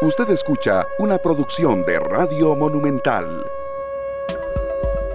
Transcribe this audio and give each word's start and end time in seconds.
Usted 0.00 0.30
escucha 0.30 0.86
una 1.00 1.18
producción 1.18 1.84
de 1.84 1.98
Radio 1.98 2.54
Monumental. 2.54 3.44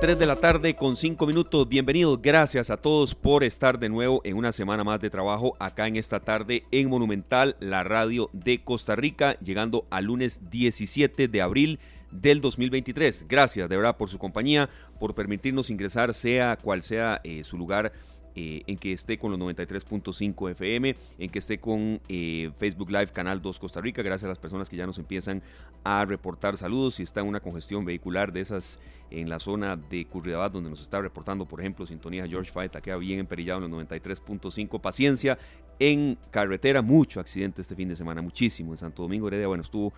3 0.01 0.19
de 0.19 0.25
la 0.25 0.35
tarde 0.35 0.75
con 0.75 0.97
5 0.97 1.25
minutos. 1.25 1.69
Bienvenidos. 1.69 2.21
Gracias 2.21 2.69
a 2.69 2.75
todos 2.75 3.15
por 3.15 3.45
estar 3.45 3.79
de 3.79 3.87
nuevo 3.87 4.19
en 4.25 4.35
una 4.35 4.51
semana 4.51 4.83
más 4.83 4.99
de 4.99 5.09
trabajo 5.09 5.55
acá 5.57 5.87
en 5.87 5.95
esta 5.95 6.19
tarde 6.19 6.65
en 6.71 6.89
Monumental, 6.89 7.55
la 7.61 7.85
radio 7.85 8.29
de 8.33 8.61
Costa 8.61 8.97
Rica, 8.97 9.39
llegando 9.39 9.87
al 9.89 10.03
lunes 10.03 10.49
17 10.51 11.29
de 11.29 11.41
abril 11.41 11.79
del 12.11 12.41
2023. 12.41 13.25
Gracias 13.29 13.69
de 13.69 13.77
verdad 13.77 13.95
por 13.95 14.09
su 14.09 14.19
compañía, 14.19 14.69
por 14.99 15.15
permitirnos 15.15 15.69
ingresar, 15.69 16.13
sea 16.13 16.57
cual 16.61 16.83
sea 16.83 17.21
eh, 17.23 17.45
su 17.45 17.57
lugar 17.57 17.93
eh, 18.35 18.63
en 18.67 18.77
que 18.77 18.91
esté 18.91 19.17
con 19.17 19.31
los 19.31 19.39
93.5 19.39 20.51
FM, 20.51 20.95
en 21.19 21.29
que 21.29 21.39
esté 21.39 21.59
con 21.59 22.01
eh, 22.09 22.51
Facebook 22.57 22.89
Live 22.89 23.07
Canal 23.07 23.41
2 23.41 23.59
Costa 23.59 23.81
Rica. 23.81 24.01
Gracias 24.01 24.25
a 24.25 24.29
las 24.29 24.39
personas 24.39 24.69
que 24.69 24.77
ya 24.77 24.87
nos 24.87 24.97
empiezan 24.97 25.43
a 25.83 26.05
reportar 26.05 26.57
saludos. 26.57 26.95
Si 26.95 27.03
está 27.03 27.21
en 27.21 27.27
una 27.27 27.39
congestión 27.39 27.85
vehicular 27.85 28.33
de 28.33 28.41
esas 28.41 28.79
en 29.11 29.29
la 29.29 29.39
zona 29.39 29.75
de 29.75 30.05
Curridabat, 30.05 30.51
donde 30.51 30.69
nos 30.69 30.81
está 30.81 30.99
reportando, 30.99 31.45
por 31.45 31.59
ejemplo, 31.59 31.85
Sintonía 31.85 32.27
George 32.27 32.51
Fight, 32.51 32.71
queda 32.77 32.97
bien 32.97 33.19
emperillado 33.19 33.63
en 33.63 33.71
los 33.71 33.83
93.5. 33.83 34.81
Paciencia 34.81 35.37
en 35.79 36.17
carretera, 36.31 36.81
mucho 36.81 37.19
accidente 37.19 37.61
este 37.61 37.75
fin 37.75 37.89
de 37.89 37.95
semana, 37.95 38.21
muchísimo. 38.21 38.71
En 38.71 38.77
Santo 38.77 39.03
Domingo 39.03 39.27
Heredia, 39.27 39.47
bueno, 39.47 39.61
estuvo, 39.61 39.93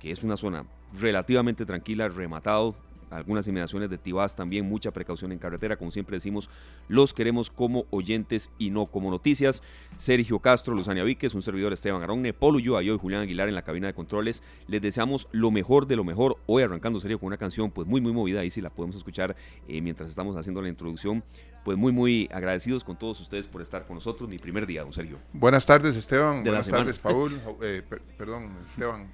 que 0.00 0.10
es 0.10 0.22
una 0.24 0.36
zona 0.36 0.64
relativamente 0.98 1.64
tranquila, 1.66 2.08
rematado, 2.08 2.74
algunas 3.10 3.46
inmediaciones 3.48 3.90
de 3.90 3.98
Tibás 3.98 4.36
también, 4.36 4.68
mucha 4.68 4.90
precaución 4.90 5.32
en 5.32 5.38
carretera, 5.38 5.76
como 5.76 5.90
siempre 5.90 6.16
decimos, 6.16 6.50
los 6.88 7.14
queremos 7.14 7.50
como 7.50 7.86
oyentes 7.90 8.50
y 8.58 8.70
no 8.70 8.86
como 8.86 9.10
noticias. 9.10 9.62
Sergio 9.96 10.40
Castro, 10.40 10.74
Luzania 10.74 11.04
Víquez, 11.04 11.34
un 11.34 11.42
servidor 11.42 11.72
Esteban 11.72 12.02
Aronne, 12.02 12.32
Polo 12.32 12.58
yo 12.58 12.80
y 12.80 12.98
Julián 12.98 13.22
Aguilar 13.22 13.48
en 13.48 13.54
la 13.54 13.62
cabina 13.62 13.86
de 13.86 13.94
controles. 13.94 14.42
Les 14.66 14.82
deseamos 14.82 15.28
lo 15.32 15.50
mejor 15.50 15.86
de 15.86 15.96
lo 15.96 16.04
mejor. 16.04 16.38
Hoy 16.46 16.62
arrancando 16.62 17.00
serio 17.00 17.18
con 17.18 17.28
una 17.28 17.36
canción 17.36 17.70
pues 17.70 17.86
muy 17.86 18.00
muy 18.00 18.12
movida, 18.12 18.40
ahí 18.40 18.50
si 18.50 18.60
la 18.60 18.70
podemos 18.70 18.96
escuchar 18.96 19.36
eh, 19.68 19.80
mientras 19.80 20.10
estamos 20.10 20.36
haciendo 20.36 20.62
la 20.62 20.68
introducción. 20.68 21.22
Pues 21.64 21.76
muy 21.76 21.90
muy 21.90 22.28
agradecidos 22.32 22.84
con 22.84 22.96
todos 22.96 23.20
ustedes 23.20 23.48
por 23.48 23.60
estar 23.60 23.86
con 23.86 23.96
nosotros. 23.96 24.28
Mi 24.28 24.38
primer 24.38 24.66
día, 24.66 24.82
don 24.82 24.92
Sergio. 24.92 25.18
Buenas 25.32 25.66
tardes, 25.66 25.96
Esteban. 25.96 26.44
Buenas 26.44 26.68
tardes, 26.68 26.98
Paul. 26.98 27.40
Eh, 27.62 27.82
perdón, 28.16 28.50
Esteban. 28.68 29.08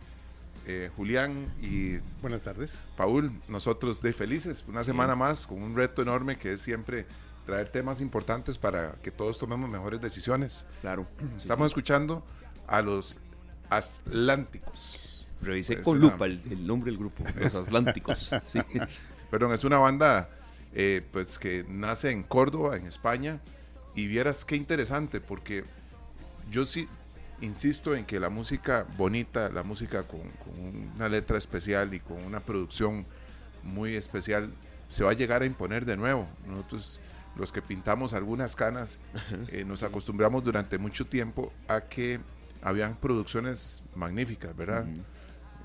Eh, 0.67 0.91
Julián 0.97 1.53
y 1.61 1.97
buenas 2.21 2.43
tardes. 2.43 2.89
Paul, 2.97 3.33
nosotros 3.49 4.01
de 4.01 4.13
felices, 4.13 4.65
una 4.69 4.85
semana 4.85 5.17
más 5.17 5.47
con 5.47 5.61
un 5.61 5.75
reto 5.75 6.03
enorme 6.03 6.39
que 6.39 6.53
es 6.53 6.61
siempre 6.61 7.07
traer 7.45 7.69
temas 7.69 8.01
importantes 8.01 8.59
para 8.59 8.93
que 9.03 9.11
todos 9.11 9.39
tomemos 9.39 9.69
mejores 9.69 10.01
decisiones. 10.01 10.65
Claro. 10.81 11.07
Estamos 11.37 11.67
escuchando 11.67 12.25
a 12.69 12.81
los 12.81 13.19
Atlánticos. 13.71 15.27
Revisé 15.41 15.83
con 15.83 15.99
lupa 15.99 16.27
el, 16.27 16.67
nombre 16.67 16.93
del 16.93 16.99
grupo, 16.99 17.25
los 17.41 17.57
Atlánticos. 17.57 18.31
sí. 18.45 18.61
Perdón, 19.31 19.53
es 19.53 19.65
una 19.65 19.79
banda 19.79 20.31
eh, 20.75 21.05
pues 21.11 21.39
que 21.39 21.65
nace 21.69 22.13
en 22.13 22.23
Córdoba, 22.23 22.77
en 22.77 22.87
España, 22.87 23.41
y 23.97 24.07
vieras 24.07 24.45
qué 24.45 24.55
interesante, 24.55 25.21
porque 25.21 25.65
yo 26.51 26.65
sí 26.65 26.89
insisto 27.43 27.95
en 27.95 28.05
que 28.05 28.19
la 28.19 28.31
música 28.31 28.87
bonita, 28.97 29.51
la 29.51 29.63
música 29.63 30.05
con, 30.05 30.21
una 30.95 31.09
letra 31.09 31.37
especial 31.37 31.93
y 31.93 32.01
con 32.01 32.23
una 32.25 32.41
producción 32.41 33.05
muy 33.63 33.95
especial, 33.95 34.51
se 34.89 35.05
va 35.05 35.11
a 35.11 35.15
llegar 35.15 35.43
a 35.43 35.47
imponer 35.47 35.85
de 35.85 35.97
nuevo. 35.97 36.27
Nosotros, 36.47 37.01
los 37.37 37.53
que 37.53 37.61
pintamos 37.61 38.15
algunas 38.15 38.57
canas, 38.57 38.99
eh, 39.49 39.65
nos 39.65 39.83
acostumbramos 39.83 40.45
durante 40.45 40.79
mucho 40.79 41.07
tiempo 41.07 41.53
a 41.69 41.83
que 41.83 42.21
habían 42.63 42.97
producciones 42.97 43.83
magníficas, 43.95 44.57
¿verdad? 44.57 44.87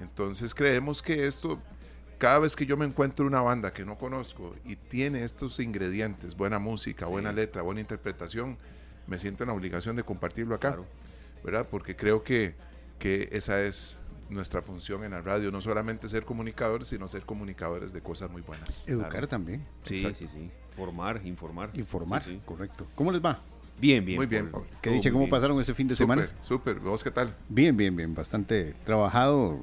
Entonces 0.01 0.55
creemos 0.55 1.01
que 1.01 1.27
esto, 1.27 1.61
cada 2.17 2.39
vez 2.39 2.55
que 2.55 2.65
yo 2.65 2.75
me 2.75 2.85
encuentro 2.85 3.27
una 3.27 3.41
banda 3.41 3.71
que 3.71 3.85
no 3.85 3.97
conozco 3.97 4.55
y 4.65 4.75
tiene 4.75 5.23
estos 5.23 5.59
ingredientes, 5.59 6.35
buena 6.35 6.57
música, 6.57 7.05
buena 7.05 7.31
letra, 7.31 7.61
buena 7.61 7.81
interpretación, 7.81 8.57
me 9.05 9.19
siento 9.19 9.43
en 9.43 9.49
la 9.49 9.53
obligación 9.53 9.95
de 9.95 10.03
compartirlo 10.03 10.55
acá. 10.55 10.77
¿Verdad? 11.47 11.67
Porque 11.71 11.95
creo 11.95 12.23
que, 12.23 12.55
que 12.99 13.29
esa 13.31 13.63
es 13.63 13.97
nuestra 14.29 14.61
función 14.61 15.05
en 15.05 15.11
la 15.11 15.21
radio, 15.21 15.49
no 15.49 15.61
solamente 15.61 16.09
ser 16.09 16.25
comunicadores, 16.25 16.89
sino 16.89 17.07
ser 17.07 17.23
comunicadores 17.23 17.93
de 17.93 18.01
cosas 18.01 18.29
muy 18.29 18.41
buenas. 18.41 18.85
Educar 18.89 19.27
también. 19.27 19.65
Sí, 19.83 19.97
sí, 19.97 20.27
sí. 20.27 20.51
Formar, 20.75 21.25
informar. 21.25 21.69
Informar, 21.73 22.21
correcto. 22.43 22.85
¿Cómo 22.95 23.13
les 23.13 23.23
va? 23.23 23.41
Bien, 23.79 24.03
bien. 24.03 24.17
Muy 24.17 24.25
bien. 24.25 24.51
¿Qué 24.81 24.89
dice? 24.89 25.09
¿Cómo 25.09 25.29
pasaron 25.29 25.57
ese 25.61 25.73
fin 25.73 25.87
de 25.87 25.95
semana? 25.95 26.29
Súper, 26.41 26.79
¿Vos 26.81 27.01
qué 27.01 27.11
tal? 27.11 27.33
Bien, 27.47 27.77
bien, 27.77 27.95
bien. 27.95 28.13
Bastante 28.13 28.75
trabajado, 28.85 29.61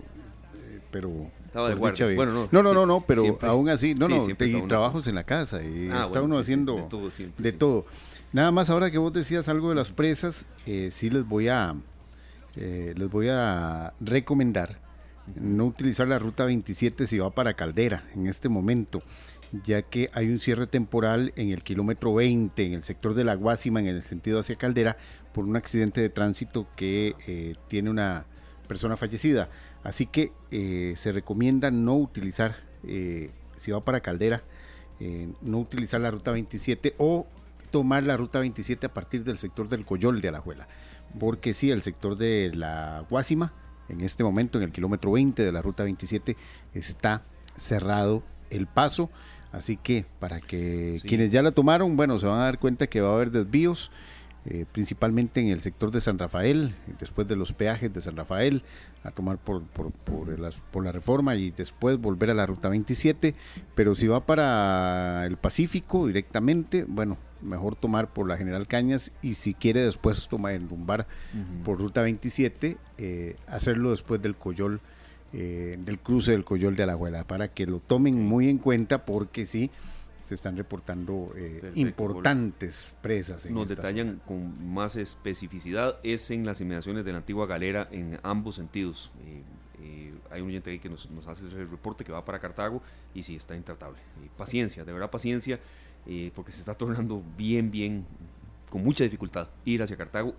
eh, 0.54 0.80
pero... 0.90 1.30
Estaba 1.54 1.68
de 1.68 1.76
guardia. 1.76 2.12
Bueno, 2.16 2.48
no, 2.50 2.62
no, 2.64 2.74
no, 2.74 2.84
no, 2.84 3.04
pero 3.06 3.38
aún 3.42 3.68
así, 3.68 3.94
no, 3.94 4.08
no, 4.08 4.28
y 4.28 4.62
trabajos 4.66 5.06
en 5.06 5.14
la 5.14 5.22
casa 5.22 5.62
y 5.62 5.88
ah, 5.88 6.00
está 6.00 6.20
uno 6.20 6.36
haciendo 6.36 6.74
de 6.74 6.82
todo. 6.82 7.10
de 7.38 7.52
todo. 7.52 7.86
Nada 8.32 8.50
más 8.50 8.70
ahora 8.70 8.90
que 8.90 8.98
vos 8.98 9.12
decías 9.12 9.48
algo 9.48 9.68
de 9.68 9.76
las 9.76 9.92
presas, 9.92 10.46
eh, 10.66 10.88
sí 10.90 11.10
les 11.10 11.24
voy 11.24 11.46
a 11.46 11.76
eh, 12.56 12.92
les 12.96 13.08
voy 13.08 13.28
a 13.30 13.94
recomendar 14.00 14.80
no 15.36 15.66
utilizar 15.66 16.08
la 16.08 16.18
ruta 16.18 16.44
27 16.44 17.06
si 17.06 17.18
va 17.18 17.30
para 17.30 17.54
Caldera 17.54 18.02
en 18.16 18.26
este 18.26 18.48
momento, 18.48 19.00
ya 19.64 19.82
que 19.82 20.10
hay 20.12 20.30
un 20.30 20.40
cierre 20.40 20.66
temporal 20.66 21.32
en 21.36 21.50
el 21.50 21.62
kilómetro 21.62 22.14
20, 22.14 22.66
en 22.66 22.72
el 22.72 22.82
sector 22.82 23.14
de 23.14 23.22
la 23.22 23.36
Guásima, 23.36 23.78
en 23.78 23.86
el 23.86 24.02
sentido 24.02 24.40
hacia 24.40 24.56
Caldera, 24.56 24.96
por 25.32 25.44
un 25.44 25.54
accidente 25.54 26.00
de 26.00 26.08
tránsito 26.08 26.66
que 26.74 27.14
eh, 27.28 27.54
tiene 27.68 27.90
una 27.90 28.26
persona 28.66 28.96
fallecida. 28.96 29.50
Así 29.84 30.06
que 30.06 30.32
eh, 30.50 30.94
se 30.96 31.12
recomienda 31.12 31.70
no 31.70 31.94
utilizar, 31.96 32.56
si 32.82 33.70
va 33.70 33.84
para 33.84 34.00
Caldera, 34.00 34.42
no 35.40 35.58
utilizar 35.58 36.00
la 36.00 36.10
ruta 36.10 36.32
27 36.32 36.94
o 36.98 37.26
tomar 37.70 38.04
la 38.04 38.16
ruta 38.16 38.38
27 38.38 38.86
a 38.86 38.94
partir 38.94 39.24
del 39.24 39.36
sector 39.36 39.68
del 39.68 39.84
Coyol 39.84 40.20
de 40.20 40.28
Alajuela. 40.28 40.68
Porque 41.18 41.54
sí, 41.54 41.70
el 41.70 41.82
sector 41.82 42.16
de 42.16 42.52
la 42.54 43.04
Guásima, 43.10 43.52
en 43.88 44.00
este 44.00 44.22
momento, 44.22 44.58
en 44.58 44.64
el 44.64 44.70
kilómetro 44.70 45.10
20 45.12 45.42
de 45.42 45.50
la 45.50 45.60
ruta 45.60 45.82
27, 45.82 46.36
está 46.72 47.22
cerrado 47.56 48.22
el 48.50 48.66
paso. 48.66 49.10
Así 49.50 49.76
que 49.76 50.06
para 50.20 50.40
que 50.40 51.00
quienes 51.04 51.30
ya 51.30 51.42
la 51.42 51.50
tomaron, 51.50 51.96
bueno, 51.96 52.18
se 52.18 52.26
van 52.26 52.40
a 52.40 52.44
dar 52.44 52.58
cuenta 52.58 52.86
que 52.86 53.00
va 53.00 53.10
a 53.10 53.14
haber 53.14 53.30
desvíos 53.30 53.90
eh, 54.46 54.66
principalmente 54.70 55.40
en 55.40 55.48
el 55.48 55.62
sector 55.62 55.90
de 55.90 56.02
San 56.02 56.18
Rafael, 56.18 56.74
después 57.00 57.26
de 57.26 57.34
los 57.34 57.54
peajes 57.54 57.90
de 57.94 58.02
San 58.02 58.14
Rafael, 58.14 58.62
a 59.02 59.10
tomar 59.10 59.38
por, 59.38 59.62
por, 59.62 59.90
por, 59.90 60.84
la 60.84 60.92
reforma 60.92 61.34
y 61.34 61.50
después 61.50 61.98
volver 61.98 62.30
a 62.30 62.34
la 62.34 62.44
ruta 62.44 62.68
27, 62.68 63.34
pero 63.74 63.94
si 63.94 64.06
va 64.06 64.26
para 64.26 65.24
el 65.24 65.38
Pacífico 65.38 66.06
directamente, 66.06 66.84
bueno, 66.86 67.16
mejor 67.40 67.74
tomar 67.74 68.12
por 68.12 68.28
la 68.28 68.36
General 68.36 68.66
Cañas 68.66 69.12
y 69.22 69.34
si 69.34 69.54
quiere 69.54 69.80
después 69.80 70.28
tomar 70.28 70.52
el 70.52 70.66
Lumbar 70.66 71.06
por 71.64 71.78
ruta 71.78 72.02
27, 72.02 72.76
eh, 72.98 73.36
hacerlo 73.46 73.92
después 73.92 74.20
del 74.20 74.36
Coyol. 74.36 74.80
Eh, 75.36 75.76
del 75.84 75.98
cruce 75.98 76.30
del 76.30 76.44
Coyol 76.44 76.76
de 76.76 76.84
Alajuela, 76.84 77.24
para 77.24 77.48
que 77.48 77.66
lo 77.66 77.80
tomen 77.80 78.24
muy 78.24 78.48
en 78.48 78.58
cuenta 78.58 79.04
porque 79.04 79.46
sí, 79.46 79.72
se 80.24 80.34
están 80.34 80.56
reportando 80.56 81.32
eh, 81.36 81.72
importantes 81.74 82.94
presas. 83.02 83.48
Nos 83.50 83.68
detallan 83.68 84.20
con 84.26 84.72
más 84.72 84.96
especificidad, 84.96 85.98
es 86.02 86.30
en 86.30 86.46
las 86.46 86.60
inmediaciones 86.60 87.04
de 87.04 87.12
la 87.12 87.18
antigua 87.18 87.46
galera 87.46 87.88
en 87.92 88.18
ambos 88.22 88.56
sentidos. 88.56 89.10
Eh, 89.26 89.42
eh, 89.82 90.14
hay 90.30 90.40
un 90.40 90.48
oyente 90.48 90.70
ahí 90.70 90.78
que 90.78 90.88
nos, 90.88 91.08
hace 91.26 91.44
el 91.46 91.68
reporte 91.68 92.04
que 92.04 92.12
va 92.12 92.24
para 92.24 92.38
Cartago 92.38 92.82
y 93.14 93.22
sí, 93.22 93.36
está 93.36 93.54
intratable. 93.54 93.98
paciencia, 94.36 94.84
de 94.84 94.92
verdad 94.92 95.10
paciencia, 95.10 95.60
porque 96.34 96.52
se 96.52 96.60
está 96.60 96.74
tornando 96.74 97.22
bien, 97.36 97.70
bien, 97.70 98.06
con 98.70 98.82
mucha 98.82 99.04
dificultad 99.04 99.48
ir 99.64 99.82
hacia 99.82 99.96
Cartago 99.96 100.34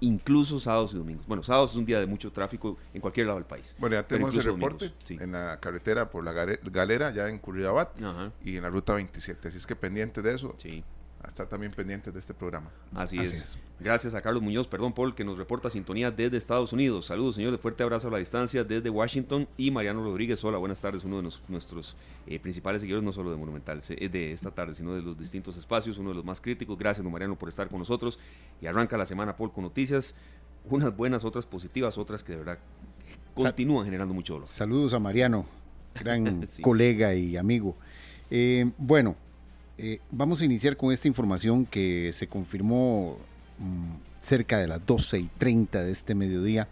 incluso 0.00 0.60
sábados 0.60 0.92
y 0.94 0.96
domingos. 0.96 1.26
Bueno, 1.26 1.42
sábados 1.42 1.72
es 1.72 1.76
un 1.76 1.84
día 1.84 2.00
de 2.00 2.06
mucho 2.06 2.32
tráfico 2.32 2.76
en 2.94 3.00
cualquier 3.00 3.26
lado 3.26 3.38
del 3.38 3.46
país. 3.46 3.74
Bueno, 3.78 3.96
ya 3.96 4.06
tenemos 4.06 4.36
el 4.36 4.44
reporte 4.44 4.92
en 5.08 5.32
la 5.32 5.58
carretera 5.60 6.10
por 6.10 6.24
la 6.24 6.32
galera, 6.32 7.10
ya 7.10 7.28
en 7.28 7.38
Curridabat 7.38 8.00
y 8.44 8.56
en 8.56 8.62
la 8.62 8.70
ruta 8.70 8.94
27. 8.94 9.48
Así 9.48 9.58
es 9.58 9.66
que 9.66 9.76
pendiente 9.76 10.22
de 10.22 10.34
eso. 10.34 10.54
Sí 10.58 10.84
a 11.22 11.28
estar 11.28 11.46
también 11.48 11.72
pendientes 11.72 12.12
de 12.12 12.20
este 12.20 12.32
programa. 12.32 12.70
Así, 12.94 13.18
es. 13.18 13.58
Gracias 13.80 14.14
a 14.14 14.22
Carlos 14.22 14.42
Muñoz, 14.42 14.68
perdón 14.68 14.92
Paul, 14.92 15.14
que 15.14 15.24
nos 15.24 15.36
reporta 15.38 15.68
sintonía 15.68 16.10
desde 16.10 16.36
Estados 16.36 16.72
Unidos. 16.72 17.06
Saludos, 17.06 17.34
señor, 17.34 17.52
de 17.52 17.58
fuerte 17.58 17.82
abrazo 17.82 18.08
a 18.08 18.10
la 18.10 18.18
distancia 18.18 18.62
desde 18.62 18.88
Washington. 18.88 19.48
Y 19.56 19.70
Mariano 19.70 20.02
Rodríguez, 20.02 20.42
hola, 20.44 20.58
buenas 20.58 20.80
tardes, 20.80 21.04
uno 21.04 21.20
de 21.20 21.30
nuestros 21.48 21.96
eh, 22.26 22.38
principales 22.38 22.82
seguidores, 22.82 23.04
no 23.04 23.12
solo 23.12 23.30
de 23.30 23.36
Monumental, 23.36 23.80
de 23.80 24.32
esta 24.32 24.50
tarde, 24.52 24.74
sino 24.74 24.94
de 24.94 25.02
los 25.02 25.18
distintos 25.18 25.56
espacios, 25.56 25.98
uno 25.98 26.10
de 26.10 26.16
los 26.16 26.24
más 26.24 26.40
críticos. 26.40 26.78
Gracias, 26.78 27.02
don 27.02 27.12
Mariano, 27.12 27.36
por 27.36 27.48
estar 27.48 27.68
con 27.68 27.80
nosotros. 27.80 28.18
Y 28.60 28.66
arranca 28.66 28.96
la 28.96 29.06
semana, 29.06 29.36
Paul, 29.36 29.52
con 29.52 29.64
noticias, 29.64 30.14
unas 30.64 30.96
buenas, 30.96 31.24
otras 31.24 31.46
positivas, 31.46 31.98
otras 31.98 32.22
que 32.22 32.32
de 32.32 32.38
verdad 32.38 32.58
continúan 33.34 33.84
generando 33.84 34.14
mucho 34.14 34.34
dolor. 34.34 34.48
Saludos 34.48 34.94
a 34.94 34.98
Mariano, 34.98 35.46
gran 35.94 36.44
colega 36.62 37.14
y 37.14 37.36
amigo. 37.36 37.76
Eh, 38.30 38.70
bueno, 38.76 39.16
eh, 39.78 40.00
vamos 40.10 40.42
a 40.42 40.44
iniciar 40.44 40.76
con 40.76 40.92
esta 40.92 41.08
información 41.08 41.64
que 41.64 42.12
se 42.12 42.26
confirmó 42.26 43.18
mm, 43.58 43.92
cerca 44.20 44.58
de 44.58 44.66
las 44.66 44.84
12 44.84 45.20
y 45.20 45.30
30 45.38 45.84
de 45.84 45.90
este 45.92 46.14
mediodía 46.14 46.68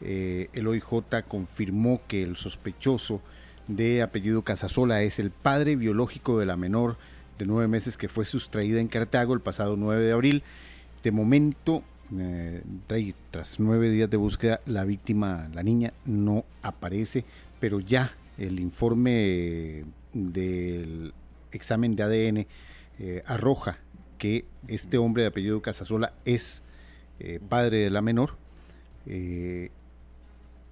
eh, 0.00 0.48
el 0.52 0.66
OIJ 0.66 1.24
confirmó 1.26 2.00
que 2.06 2.22
el 2.22 2.36
sospechoso 2.36 3.20
de 3.66 4.02
apellido 4.02 4.42
Casasola 4.42 5.02
es 5.02 5.18
el 5.18 5.30
padre 5.30 5.76
biológico 5.76 6.38
de 6.38 6.46
la 6.46 6.56
menor 6.56 6.96
de 7.38 7.46
nueve 7.46 7.68
meses 7.68 7.96
que 7.96 8.08
fue 8.08 8.24
sustraída 8.24 8.80
en 8.80 8.88
Cartago 8.88 9.34
el 9.34 9.40
pasado 9.40 9.76
9 9.76 10.04
de 10.04 10.12
abril. 10.12 10.42
De 11.02 11.12
momento, 11.12 11.82
eh, 12.18 12.62
tras 13.30 13.60
nueve 13.60 13.90
días 13.90 14.10
de 14.10 14.16
búsqueda, 14.16 14.60
la 14.66 14.84
víctima, 14.84 15.48
la 15.54 15.62
niña, 15.62 15.92
no 16.04 16.44
aparece, 16.62 17.24
pero 17.60 17.80
ya 17.80 18.12
el 18.38 18.60
informe 18.60 19.84
del 20.12 21.12
examen 21.56 21.96
de 21.96 22.02
ADN 22.02 22.46
eh, 22.98 23.22
arroja 23.26 23.78
que 24.18 24.44
este 24.68 24.98
hombre 24.98 25.22
de 25.22 25.28
apellido 25.28 25.60
Casasola 25.60 26.12
es 26.24 26.62
eh, 27.18 27.40
padre 27.48 27.78
de 27.78 27.90
la 27.90 28.02
menor 28.02 28.36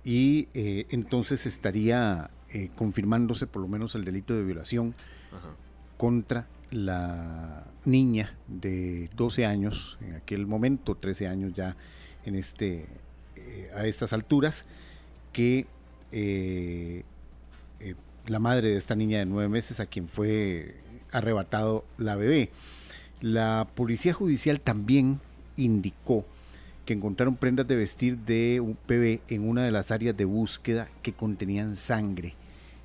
y 0.02 0.48
entonces 0.52 1.46
estaría 1.46 2.31
confirmándose 2.75 3.46
por 3.46 3.62
lo 3.62 3.69
menos 3.69 3.94
el 3.94 4.04
delito 4.04 4.34
de 4.34 4.42
violación 4.42 4.94
contra 5.96 6.48
la 6.70 7.64
niña 7.84 8.37
de 8.48 9.08
12 9.14 9.46
años, 9.46 9.98
en 10.00 10.14
aquel 10.14 10.46
momento, 10.46 10.96
13 10.96 11.28
años 11.28 11.52
ya 11.54 11.76
en 12.25 12.34
este, 12.34 12.87
eh, 13.37 13.70
a 13.76 13.87
estas 13.87 14.12
alturas, 14.12 14.66
que 15.32 15.60
eh, 15.60 15.66
eh, 16.12 17.04
la 18.26 18.38
madre 18.38 18.71
de 18.71 18.79
esta 18.79 18.94
niña 18.94 19.19
de 19.19 19.26
9 19.26 19.49
meses 19.49 19.81
a 19.81 19.87
quien 19.87 20.09
fue 20.09 20.75
arrebatado 21.12 21.85
la 21.99 22.17
bebé. 22.17 22.50
La 23.21 23.69
policía 23.75 24.12
judicial 24.12 24.61
también 24.61 25.21
indicó 25.56 26.25
que 26.85 26.93
encontraron 26.93 27.37
prendas 27.37 27.67
de 27.67 27.76
vestir 27.76 28.19
de 28.19 28.61
un 28.61 28.76
bebé 28.87 29.23
en 29.29 29.49
una 29.49 29.62
de 29.62 29.71
las 29.71 29.91
áreas 29.91 30.17
de 30.17 30.25
búsqueda 30.25 30.88
que 31.03 31.12
contenían 31.12 31.76
sangre 31.76 32.35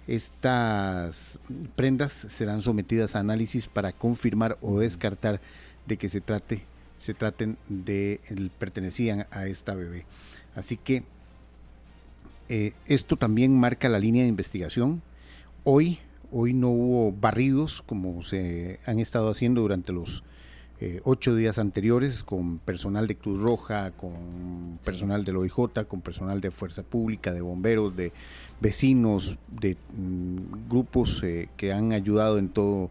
estas 0.09 1.39
prendas 1.75 2.11
serán 2.11 2.61
sometidas 2.61 3.15
a 3.15 3.19
análisis 3.19 3.67
para 3.67 3.91
confirmar 3.91 4.57
o 4.59 4.79
descartar 4.79 5.39
de 5.85 5.97
que 5.97 6.09
se 6.09 6.19
trate 6.19 6.63
se 6.97 7.13
traten 7.13 7.57
de 7.69 8.19
pertenecían 8.57 9.27
a 9.31 9.45
esta 9.45 9.75
bebé. 9.75 10.05
Así 10.55 10.77
que 10.77 11.03
eh, 12.49 12.73
esto 12.87 13.17
también 13.17 13.57
marca 13.57 13.87
la 13.87 13.99
línea 13.99 14.23
de 14.23 14.29
investigación. 14.29 15.03
Hoy, 15.71 15.99
hoy 16.31 16.53
no 16.53 16.69
hubo 16.69 17.11
barridos 17.11 17.83
como 17.83 18.23
se 18.23 18.79
han 18.87 18.97
estado 18.97 19.29
haciendo 19.29 19.61
durante 19.61 19.93
los 19.93 20.23
eh, 20.79 20.99
ocho 21.03 21.35
días 21.35 21.59
anteriores 21.59 22.23
con 22.23 22.57
personal 22.57 23.05
de 23.05 23.15
Cruz 23.15 23.39
Roja, 23.39 23.91
con 23.91 24.79
personal 24.83 25.23
del 25.23 25.37
OIJ, 25.37 25.85
con 25.87 26.01
personal 26.01 26.41
de 26.41 26.49
Fuerza 26.49 26.81
Pública, 26.81 27.31
de 27.33 27.41
bomberos, 27.41 27.95
de 27.95 28.13
vecinos, 28.59 29.37
de 29.61 29.77
mm, 29.95 30.69
grupos 30.69 31.21
eh, 31.21 31.49
que 31.55 31.71
han 31.71 31.93
ayudado 31.93 32.39
en 32.39 32.49
todo, 32.49 32.89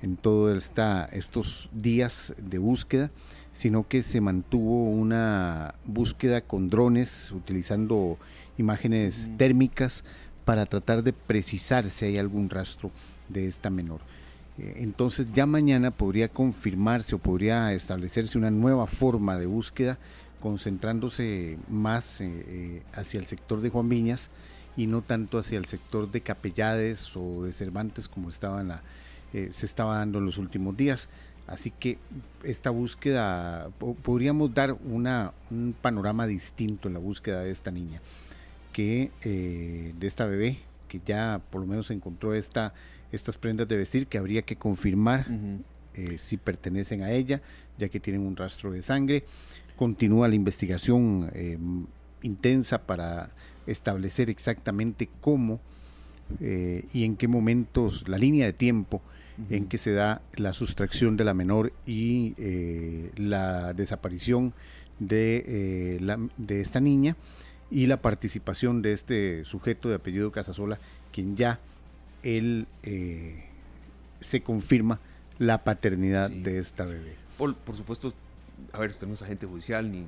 en 0.00 0.16
todo 0.16 0.54
esta, 0.54 1.06
estos 1.06 1.68
días 1.72 2.32
de 2.40 2.58
búsqueda, 2.58 3.10
sino 3.50 3.88
que 3.88 4.04
se 4.04 4.20
mantuvo 4.20 4.84
una 4.84 5.74
búsqueda 5.84 6.42
con 6.42 6.70
drones 6.70 7.32
utilizando 7.32 8.18
imágenes 8.56 9.32
térmicas 9.36 10.04
para 10.44 10.66
tratar 10.66 11.02
de 11.02 11.12
precisar 11.12 11.88
si 11.90 12.06
hay 12.06 12.18
algún 12.18 12.50
rastro 12.50 12.90
de 13.28 13.46
esta 13.46 13.70
menor. 13.70 14.00
Eh, 14.58 14.74
entonces 14.78 15.26
ya 15.32 15.46
mañana 15.46 15.90
podría 15.90 16.28
confirmarse 16.28 17.14
o 17.14 17.18
podría 17.18 17.72
establecerse 17.72 18.36
una 18.36 18.50
nueva 18.50 18.86
forma 18.86 19.36
de 19.36 19.46
búsqueda 19.46 19.98
concentrándose 20.40 21.58
más 21.68 22.20
eh, 22.20 22.44
eh, 22.46 22.82
hacia 22.92 23.20
el 23.20 23.26
sector 23.26 23.60
de 23.60 23.70
Juan 23.70 23.88
Viñas 23.88 24.30
y 24.76 24.86
no 24.86 25.02
tanto 25.02 25.38
hacia 25.38 25.58
el 25.58 25.66
sector 25.66 26.10
de 26.10 26.20
Capellades 26.20 27.16
o 27.16 27.44
de 27.44 27.52
Cervantes 27.52 28.08
como 28.08 28.30
se 28.30 28.36
estaba 29.50 29.94
dando 29.96 30.18
en 30.18 30.26
los 30.26 30.38
últimos 30.38 30.76
días. 30.76 31.08
Así 31.46 31.72
que 31.72 31.98
esta 32.44 32.70
búsqueda, 32.70 33.70
podríamos 34.04 34.54
dar 34.54 34.72
una, 34.84 35.32
un 35.50 35.74
panorama 35.78 36.26
distinto 36.26 36.86
en 36.86 36.94
la 36.94 37.00
búsqueda 37.00 37.40
de 37.40 37.50
esta 37.50 37.72
niña, 37.72 38.00
que 38.72 39.10
de 39.22 40.06
esta 40.06 40.26
bebé, 40.26 40.58
que 40.88 41.00
ya 41.04 41.40
por 41.50 41.60
lo 41.60 41.66
menos 41.66 41.90
encontró 41.90 42.34
esta 42.34 42.74
estas 43.12 43.36
prendas 43.38 43.68
de 43.68 43.76
vestir 43.76 44.06
que 44.06 44.18
habría 44.18 44.42
que 44.42 44.56
confirmar 44.56 45.26
eh, 45.94 46.16
si 46.18 46.36
pertenecen 46.36 47.02
a 47.02 47.10
ella, 47.10 47.42
ya 47.78 47.88
que 47.88 48.00
tienen 48.00 48.22
un 48.22 48.36
rastro 48.36 48.70
de 48.70 48.82
sangre. 48.82 49.24
Continúa 49.76 50.28
la 50.28 50.34
investigación 50.34 51.30
eh, 51.34 51.58
intensa 52.22 52.86
para 52.86 53.30
establecer 53.66 54.30
exactamente 54.30 55.08
cómo 55.20 55.60
eh, 56.40 56.84
y 56.92 57.04
en 57.04 57.16
qué 57.16 57.26
momentos, 57.28 58.08
la 58.08 58.18
línea 58.18 58.46
de 58.46 58.52
tiempo 58.52 59.02
en 59.48 59.66
que 59.68 59.78
se 59.78 59.92
da 59.92 60.20
la 60.36 60.52
sustracción 60.52 61.16
de 61.16 61.24
la 61.24 61.32
menor 61.32 61.72
y 61.86 62.34
la 63.16 63.72
desaparición 63.72 64.52
de, 64.98 65.98
de 66.36 66.60
esta 66.60 66.78
niña 66.78 67.16
y 67.70 67.86
la 67.86 68.02
participación 68.02 68.82
de 68.82 68.92
este 68.92 69.44
sujeto 69.44 69.88
de 69.88 69.94
apellido 69.96 70.32
Casasola, 70.32 70.78
quien 71.12 71.36
ya 71.36 71.60
él 72.22 72.66
eh, 72.82 73.44
se 74.20 74.42
confirma 74.42 75.00
la 75.38 75.64
paternidad 75.64 76.30
de 76.30 76.58
esta 76.58 76.84
bebé. 76.84 77.14
Por, 77.38 77.54
por, 77.54 77.76
supuesto, 77.76 78.12
a 78.72 78.78
ver, 78.78 78.90
usted 78.90 79.06
no 79.06 79.14
es 79.14 79.22
agente 79.22 79.46
judicial 79.46 79.90
ni, 79.90 80.04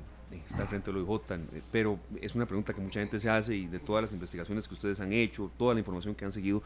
está 0.47 0.65
frente 0.65 0.91
a 0.91 0.93
lo 0.93 1.07
OIJ, 1.07 1.21
eh, 1.31 1.61
pero 1.71 1.99
es 2.21 2.35
una 2.35 2.45
pregunta 2.45 2.73
que 2.73 2.81
mucha 2.81 2.99
gente 2.99 3.19
se 3.19 3.29
hace 3.29 3.55
y 3.55 3.67
de 3.67 3.79
todas 3.79 4.03
las 4.03 4.13
investigaciones 4.13 4.67
que 4.67 4.73
ustedes 4.73 4.99
han 4.99 5.13
hecho, 5.13 5.51
toda 5.57 5.73
la 5.73 5.79
información 5.79 6.15
que 6.15 6.25
han 6.25 6.31
seguido, 6.31 6.61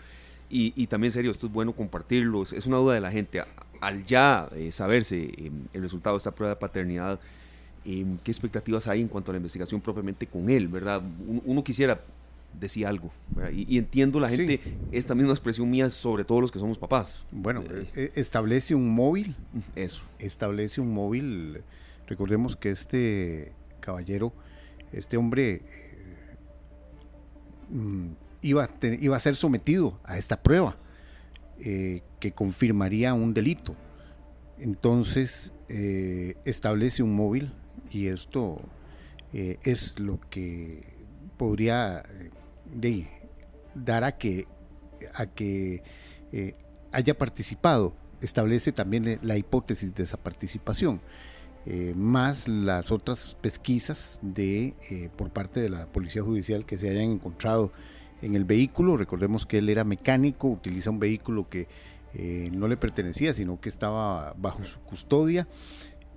y, 0.49 0.73
y 0.75 0.87
también, 0.87 1.11
serio, 1.11 1.31
esto 1.31 1.47
es 1.47 1.53
bueno 1.53 1.73
compartirlo, 1.73 2.43
es 2.43 2.65
una 2.65 2.77
duda 2.77 2.93
de 2.93 3.01
la 3.01 3.11
gente. 3.11 3.43
Al 3.81 4.05
ya 4.05 4.47
eh, 4.53 4.71
saberse 4.71 5.51
el 5.73 5.81
resultado 5.81 6.15
de 6.15 6.19
esta 6.19 6.31
prueba 6.31 6.55
de 6.55 6.59
paternidad, 6.59 7.19
¿qué 8.23 8.31
expectativas 8.31 8.87
hay 8.87 9.01
en 9.01 9.07
cuanto 9.07 9.31
a 9.31 9.33
la 9.33 9.37
investigación 9.37 9.79
propiamente 9.79 10.27
con 10.27 10.49
él, 10.49 10.67
verdad? 10.67 11.01
uno 11.45 11.63
quisiera 11.63 12.01
decía 12.59 12.89
algo. 12.89 13.11
Y, 13.53 13.77
entiendo 13.77 14.19
la 14.19 14.29
gente, 14.29 14.59
esta 14.91 15.15
misma 15.15 15.33
expresión 15.33 15.69
mía 15.69 15.89
sobre 15.89 16.23
todo 16.23 16.41
los 16.41 16.51
que 16.51 16.59
somos 16.59 16.77
papás. 16.77 17.25
Bueno, 17.31 17.63
eh, 17.69 17.87
eh, 17.95 18.11
establece 18.15 18.75
un 18.75 18.93
móvil. 18.93 19.35
Eso. 19.75 20.01
Establece 20.19 20.81
un 20.81 20.93
móvil. 20.93 21.61
Recordemos 22.07 22.55
que 22.55 22.71
este 22.71 23.51
caballero, 23.79 24.33
este 24.91 25.17
hombre, 25.17 25.53
eh, 25.53 26.35
mm, 27.69 28.07
iba, 28.41 28.63
a 28.63 28.69
iba 28.99 29.15
a 29.15 29.19
ser 29.19 29.35
sometido 29.35 29.99
a 30.03 30.17
esta 30.17 30.41
prueba 30.41 30.77
que 31.59 32.31
confirmaría 32.35 33.15
un 33.15 33.33
delito. 33.33 33.75
Entonces, 34.59 35.53
establece 36.45 37.01
un 37.01 37.15
móvil 37.15 37.51
y 37.91 38.07
esto 38.07 38.61
es 39.33 39.99
lo 39.99 40.19
que 40.29 40.83
podría 41.37 42.03
de 42.65 43.07
dar 43.75 44.03
a 44.03 44.17
que, 44.17 44.47
a 45.13 45.27
que 45.27 45.83
eh, 46.31 46.55
haya 46.91 47.17
participado. 47.17 47.93
Establece 48.21 48.71
también 48.71 49.19
la 49.21 49.37
hipótesis 49.37 49.93
de 49.93 50.03
esa 50.03 50.17
participación. 50.17 51.01
Eh, 51.65 51.93
más 51.95 52.47
las 52.47 52.91
otras 52.91 53.35
pesquisas 53.41 54.19
de 54.21 54.73
eh, 54.89 55.09
por 55.15 55.31
parte 55.31 55.59
de 55.59 55.69
la 55.69 55.85
policía 55.87 56.23
judicial 56.23 56.65
que 56.65 56.77
se 56.77 56.89
hayan 56.89 57.11
encontrado 57.11 57.71
en 58.21 58.35
el 58.35 58.45
vehículo. 58.45 58.97
Recordemos 58.97 59.45
que 59.45 59.59
él 59.59 59.69
era 59.69 59.83
mecánico, 59.83 60.47
utiliza 60.47 60.89
un 60.89 60.99
vehículo 60.99 61.49
que 61.49 61.67
no 62.51 62.67
le 62.67 62.77
pertenecía, 62.77 63.31
sino 63.31 63.59
que 63.61 63.69
estaba 63.69 64.33
bajo 64.39 64.65
su 64.65 64.79
custodia 64.79 65.47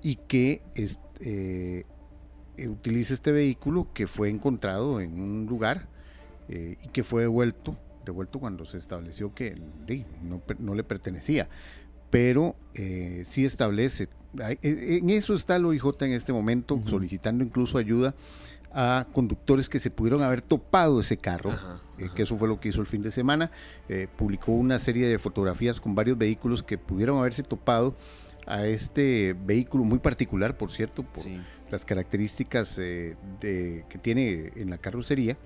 y 0.03 0.17
que 0.17 0.63
utiliza 2.69 3.15
este 3.15 3.33
vehículo 3.33 3.89
que 3.95 4.07
fue 4.07 4.29
encontrado 4.29 5.01
en 5.01 5.21
un 5.21 5.47
lugar 5.47 5.89
eh, 6.53 6.77
y 6.83 6.89
que 6.89 7.05
fue 7.05 7.23
devuelto, 7.23 7.77
devuelto 8.05 8.41
cuando 8.41 8.65
se 8.65 8.77
estableció 8.77 9.33
que 9.33 9.55
no, 10.59 10.75
le 10.75 10.83
pertenecía. 10.83 11.49
Pero 12.11 12.57
eh, 12.75 13.23
sí 13.25 13.45
establece, 13.45 14.09
e, 14.37 14.59
en 15.01 15.11
eso 15.11 15.33
está 15.33 15.55
el 15.55 15.65
OIJ 15.65 15.85
en 16.01 16.13
este 16.13 16.33
momento, 16.33 16.83
solicitando 16.87 17.45
incluso 17.45 17.79
ayuda 17.79 18.17
a 18.73 19.07
conductores 19.13 19.69
que 19.69 19.79
se 19.79 19.93
pudieron 19.93 20.23
haber 20.23 20.43
topado 20.43 20.99
ese 20.99 21.17
carro, 21.17 21.53
eh, 21.99 22.09
que 22.17 22.23
eso 22.25 22.37
fue 22.37 22.49
lo 22.49 22.59
que 22.59 22.71
hizo 22.71 22.81
el 22.81 22.89
fin 22.89 23.03
de 23.03 23.13
semana. 23.13 23.53
publicó 24.17 24.51
una 24.51 24.81
serie 24.81 25.07
de 25.07 25.19
fotografías 25.21 25.81
con 25.81 25.95
varios 25.95 26.19
vehículos 26.19 26.65
que 26.65 26.79
pudieron 26.79 27.19
haberse 27.19 27.45
topado 27.45 27.95
a 28.51 28.67
este 28.67 29.35
vehículo 29.35 29.85
muy 29.85 29.99
particular, 29.99 30.57
por 30.57 30.71
cierto, 30.73 31.05
por 31.05 31.25
las 31.71 31.85
características 31.85 32.77
de, 32.77 33.17
que 33.41 33.99
tiene 33.99 34.53
en 34.57 34.71
la 34.71 34.79
carrocería 34.79 35.39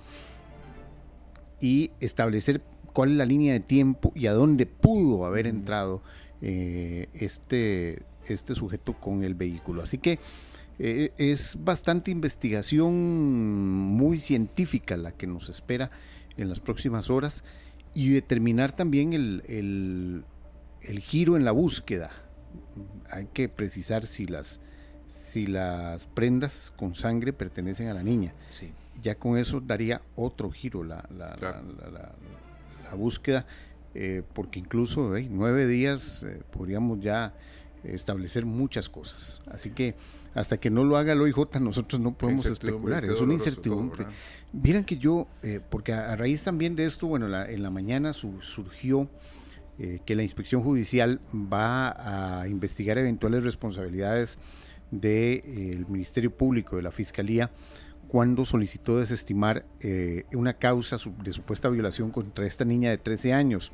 y 1.61 1.91
establecer 2.01 2.63
cuál 2.93 3.11
es 3.11 3.17
la 3.17 3.27
línea 3.27 3.53
de 3.53 3.61
tiempo 3.61 4.13
y 4.15 4.27
a 4.27 4.33
dónde 4.33 4.67
pudo 4.67 5.27
haber 5.27 5.47
entrado 5.47 6.03
eh, 6.41 7.09
este, 7.15 8.03
este 8.27 8.55
sujeto 8.55 8.95
con 8.95 9.25
el 9.25 9.35
vehículo. 9.35 9.83
Así 9.83 9.99
que 9.99 10.19
eh, 10.79 11.13
es 11.19 11.57
bastante 11.61 12.11
investigación 12.11 12.93
muy 12.93 14.19
científica 14.19 14.97
la 14.97 15.13
que 15.13 15.27
nos 15.27 15.49
espera 15.49 15.91
en 16.37 16.49
las 16.49 16.61
próximas 16.61 17.11
horas 17.11 17.45
y 17.95 18.11
determinar 18.11 18.75
también 18.75 19.13
el, 19.13 20.25
giro 21.03 21.37
en 21.37 21.45
la 21.45 21.53
búsqueda. 21.53 22.11
Hay 23.11 23.27
que 23.33 23.49
precisar 23.49 24.07
si 24.07 24.27
las, 24.27 24.61
si 25.09 25.47
las 25.47 26.07
prendas 26.07 26.73
con 26.77 26.95
sangre 26.95 27.33
pertenecen 27.33 27.89
a 27.89 27.95
la 27.95 28.03
niña. 28.03 28.35
Ya 29.03 29.17
con 29.17 29.37
eso 29.39 29.61
daría 29.61 30.01
otro 30.17 30.51
giro 30.51 30.85
la, 30.85 31.05
la, 31.17 31.37
la, 31.37 32.95
búsqueda, 32.95 33.45
eh, 33.95 34.23
porque 34.35 34.61
incluso 34.61 35.13
nueve 35.31 35.67
días 35.67 36.23
eh, 36.23 36.43
podríamos 36.53 37.01
ya 37.01 37.35
establecer 37.83 38.47
muchas 38.47 38.89
cosas. 38.89 39.43
Así 39.47 39.71
que 39.71 39.95
hasta 40.35 40.59
que 40.59 40.71
no 40.71 40.85
lo 40.85 40.97
haga 40.97 41.13
el 41.13 41.21
OIJ 41.21 41.61
nosotros 41.61 42.01
no 42.01 42.13
podemos 42.15 42.47
especular, 42.47 43.05
es 43.05 43.21
una 43.21 43.35
incertidumbre. 43.35 44.07
Miren 44.53 44.85
que 44.85 44.97
yo, 44.97 45.27
eh, 45.43 45.61
porque 45.69 45.93
a, 45.93 46.15
raíz 46.17 46.43
también 46.43 46.77
de 46.77 46.87
esto, 46.87 47.07
bueno, 47.07 47.27
en 47.27 47.63
la 47.63 47.71
mañana 47.71 48.13
surgió 48.13 49.09
eh, 49.79 50.01
que 50.05 50.15
la 50.15 50.23
inspección 50.23 50.63
judicial 50.63 51.21
va 51.35 52.41
a 52.41 52.49
investigar 52.49 52.99
eventuales 52.99 53.45
responsabilidades 53.45 54.39
del 54.91 55.43
eh, 55.45 55.85
Ministerio 55.89 56.31
Público, 56.31 56.77
de 56.77 56.83
la 56.83 56.91
Fiscalía, 56.91 57.51
cuando 58.09 58.45
solicitó 58.45 58.99
desestimar 58.99 59.65
una 60.35 60.53
causa 60.55 60.99
de 61.25 61.33
supuesta 61.33 61.69
violación 61.69 62.11
contra 62.13 62.47
esta 62.47 62.65
niña 62.65 62.91
de 62.91 62.99
13 62.99 63.33
años. 63.33 63.73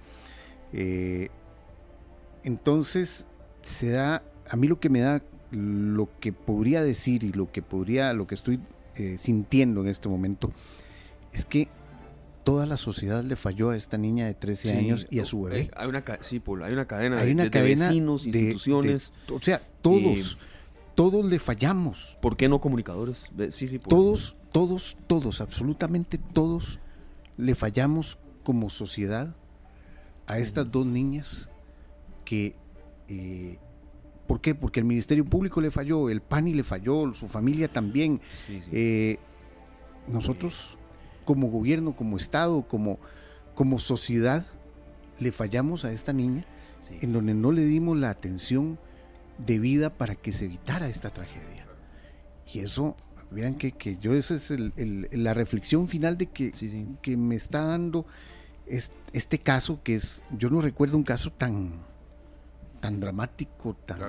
entonces, 2.42 3.26
se 3.60 3.90
da, 3.90 4.22
a 4.48 4.56
mí 4.56 4.66
lo 4.66 4.80
que 4.80 4.88
me 4.88 5.00
da 5.00 5.22
lo 5.50 6.08
que 6.20 6.32
podría 6.32 6.82
decir 6.82 7.24
y 7.24 7.32
lo 7.32 7.50
que 7.50 7.62
podría, 7.62 8.12
lo 8.12 8.26
que 8.26 8.34
estoy 8.34 8.60
eh, 8.96 9.16
sintiendo 9.18 9.80
en 9.80 9.88
este 9.88 10.08
momento 10.08 10.52
es 11.32 11.44
que 11.44 11.68
toda 12.50 12.66
la 12.66 12.76
sociedad 12.76 13.22
le 13.22 13.36
falló 13.36 13.70
a 13.70 13.76
esta 13.76 13.96
niña 13.96 14.26
de 14.26 14.34
13 14.34 14.76
años 14.76 15.06
y 15.08 15.20
a 15.20 15.24
su 15.24 15.42
bebé. 15.42 15.60
Eh, 15.60 15.70
hay 15.76 15.86
una, 15.86 16.02
sí, 16.20 16.42
hay 16.64 16.72
una 16.72 16.84
cadena, 16.84 17.20
hay 17.20 17.30
una 17.30 17.44
de, 17.44 17.50
cadena 17.52 17.86
vecinos, 17.86 18.26
instituciones. 18.26 19.12
o 19.32 19.40
sea, 19.40 19.62
todos, 19.80 20.36
todos 20.96 21.24
le 21.24 21.38
fallamos. 21.38 22.18
¿Por 22.20 22.36
qué 22.36 22.48
no 22.48 22.60
comunicadores? 22.60 23.30
Sí, 23.50 23.68
sí, 23.68 23.78
todos, 23.78 24.34
todos, 24.50 24.96
todos, 25.06 25.40
absolutamente 25.40 26.18
todos 26.18 26.80
le 27.36 27.54
fallamos 27.54 28.18
como 28.42 28.68
sociedad 28.68 29.36
a 30.26 30.40
estas 30.40 30.72
dos 30.72 30.86
niñas 30.86 31.48
que 32.24 32.56
eh, 33.06 33.58
¿Por 34.26 34.40
qué? 34.40 34.56
Porque 34.56 34.80
el 34.80 34.86
Ministerio 34.86 35.24
Público 35.24 35.60
le 35.60 35.70
falló, 35.70 36.10
el 36.10 36.20
PANI 36.20 36.54
le 36.54 36.64
falló, 36.64 37.14
su 37.14 37.28
familia 37.28 37.68
también. 37.68 38.20
Eh, 38.72 39.18
nosotros, 40.08 40.78
como 41.30 41.46
gobierno, 41.48 41.94
como 41.94 42.16
Estado, 42.16 42.66
como, 42.66 42.98
como 43.54 43.78
sociedad, 43.78 44.44
le 45.20 45.30
fallamos 45.30 45.84
a 45.84 45.92
esta 45.92 46.12
niña, 46.12 46.44
en 47.00 47.12
donde 47.12 47.34
no 47.34 47.52
le 47.52 47.64
dimos 47.66 47.96
la 47.96 48.10
atención 48.10 48.80
debida 49.38 49.90
para 49.90 50.16
que 50.16 50.32
se 50.32 50.46
evitara 50.46 50.88
esta 50.88 51.10
tragedia. 51.10 51.66
Y 52.52 52.58
eso, 52.58 52.96
vean 53.30 53.54
que, 53.54 53.70
que 53.70 53.96
yo 53.98 54.12
esa 54.14 54.34
es 54.34 54.52
la 55.12 55.32
reflexión 55.32 55.86
final 55.86 56.18
de 56.18 56.26
que, 56.26 56.50
que 57.00 57.16
me 57.16 57.36
está 57.36 57.62
dando 57.62 58.06
este 58.66 59.38
caso, 59.38 59.84
que 59.84 59.94
es, 59.94 60.24
yo 60.36 60.50
no 60.50 60.60
recuerdo 60.60 60.96
un 60.96 61.04
caso 61.04 61.30
tan 61.30 61.70
tan 62.80 62.98
dramático, 62.98 63.76
tan 63.86 64.00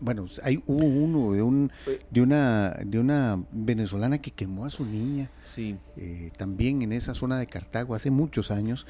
bueno, 0.00 0.26
hay 0.42 0.62
hubo 0.66 0.86
uno 0.86 1.32
de 1.32 1.42
un 1.42 1.70
de 2.10 2.20
una 2.20 2.70
de 2.84 2.98
una 2.98 3.42
venezolana 3.52 4.20
que 4.20 4.30
quemó 4.30 4.64
a 4.64 4.70
su 4.70 4.84
niña, 4.84 5.30
sí. 5.54 5.76
Eh, 5.96 6.30
también 6.36 6.82
en 6.82 6.92
esa 6.92 7.14
zona 7.14 7.38
de 7.38 7.46
Cartago 7.46 7.94
hace 7.94 8.10
muchos 8.10 8.50
años, 8.50 8.86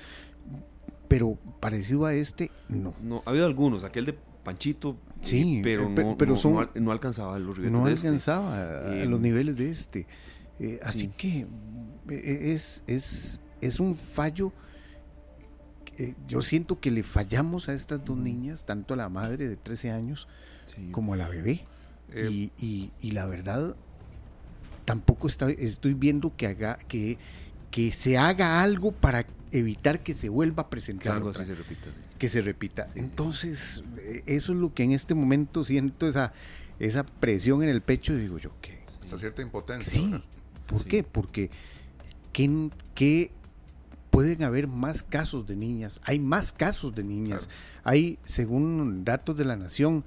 pero 1.08 1.38
parecido 1.60 2.06
a 2.06 2.14
este 2.14 2.50
no. 2.68 2.94
No, 3.02 3.22
ha 3.26 3.30
habido 3.30 3.46
algunos, 3.46 3.84
aquel 3.84 4.06
de 4.06 4.18
Panchito, 4.44 4.96
sí, 5.20 5.60
pero, 5.62 5.88
no, 5.88 6.16
pero 6.16 6.34
no, 6.76 6.92
alcanzaba 6.92 7.38
los 7.38 7.58
No 7.58 7.88
este. 7.88 8.06
alcanzaba 8.06 8.90
a, 8.90 9.04
los 9.04 9.20
niveles 9.20 9.56
de 9.56 9.70
este, 9.70 10.06
eh, 10.58 10.80
así 10.82 11.08
que 11.08 11.46
eh, 12.08 12.52
es 12.54 12.82
es 12.86 13.40
es 13.60 13.80
un 13.80 13.94
fallo 13.94 14.52
eh, 16.00 16.14
yo 16.26 16.40
siento 16.40 16.80
que 16.80 16.90
le 16.90 17.02
fallamos 17.02 17.68
a 17.68 17.74
estas 17.74 18.02
dos 18.02 18.16
niñas, 18.16 18.64
tanto 18.64 18.94
a 18.94 18.96
la 18.96 19.10
madre 19.10 19.48
de 19.48 19.56
13 19.56 19.90
años 19.90 20.28
como 20.92 21.14
a 21.14 21.16
la 21.16 21.28
bebé. 21.28 21.64
Eh, 22.12 22.50
y, 22.58 23.10
la 23.12 23.26
verdad, 23.26 23.76
tampoco 24.84 25.28
estoy 25.28 25.94
viendo 25.94 26.36
que, 26.36 26.46
haga, 26.46 26.78
que, 26.88 27.18
que 27.70 27.92
se 27.92 28.18
haga 28.18 28.62
algo 28.62 28.92
para 28.92 29.26
evitar 29.52 30.02
que 30.02 30.14
se 30.14 30.28
vuelva 30.28 30.64
a 30.64 30.70
presentar. 30.70 31.12
algo 31.12 31.30
así 31.30 31.44
se 31.44 31.54
repita. 31.54 31.86
Que 32.18 32.28
se 32.28 32.42
repita. 32.42 32.86
Entonces, 32.94 33.82
eh, 33.98 34.22
eso 34.26 34.52
es 34.52 34.58
lo 34.58 34.74
que 34.74 34.82
en 34.82 34.92
este 34.92 35.14
momento 35.14 35.64
siento, 35.64 36.08
esa, 36.08 36.32
esa 36.78 37.04
presión 37.04 37.62
en 37.62 37.68
el 37.68 37.80
pecho, 37.80 38.16
digo 38.16 38.38
yo, 38.38 38.50
que... 38.60 38.80
Hasta 39.00 39.18
cierta 39.18 39.42
impotencia. 39.42 39.92
Sí. 39.92 40.22
¿Por 40.66 40.84
qué? 40.84 41.02
Porque 41.02 41.50
¿qué, 42.32 42.70
qué 42.94 43.32
pueden 44.10 44.42
haber 44.42 44.66
más 44.66 45.02
casos 45.02 45.46
de 45.46 45.56
niñas, 45.56 46.00
hay 46.04 46.18
más 46.18 46.52
casos 46.52 46.94
de 46.94 47.04
niñas. 47.04 47.48
Hay, 47.84 48.18
según 48.24 49.04
datos 49.04 49.36
de 49.36 49.44
la 49.44 49.56
Nación 49.56 50.04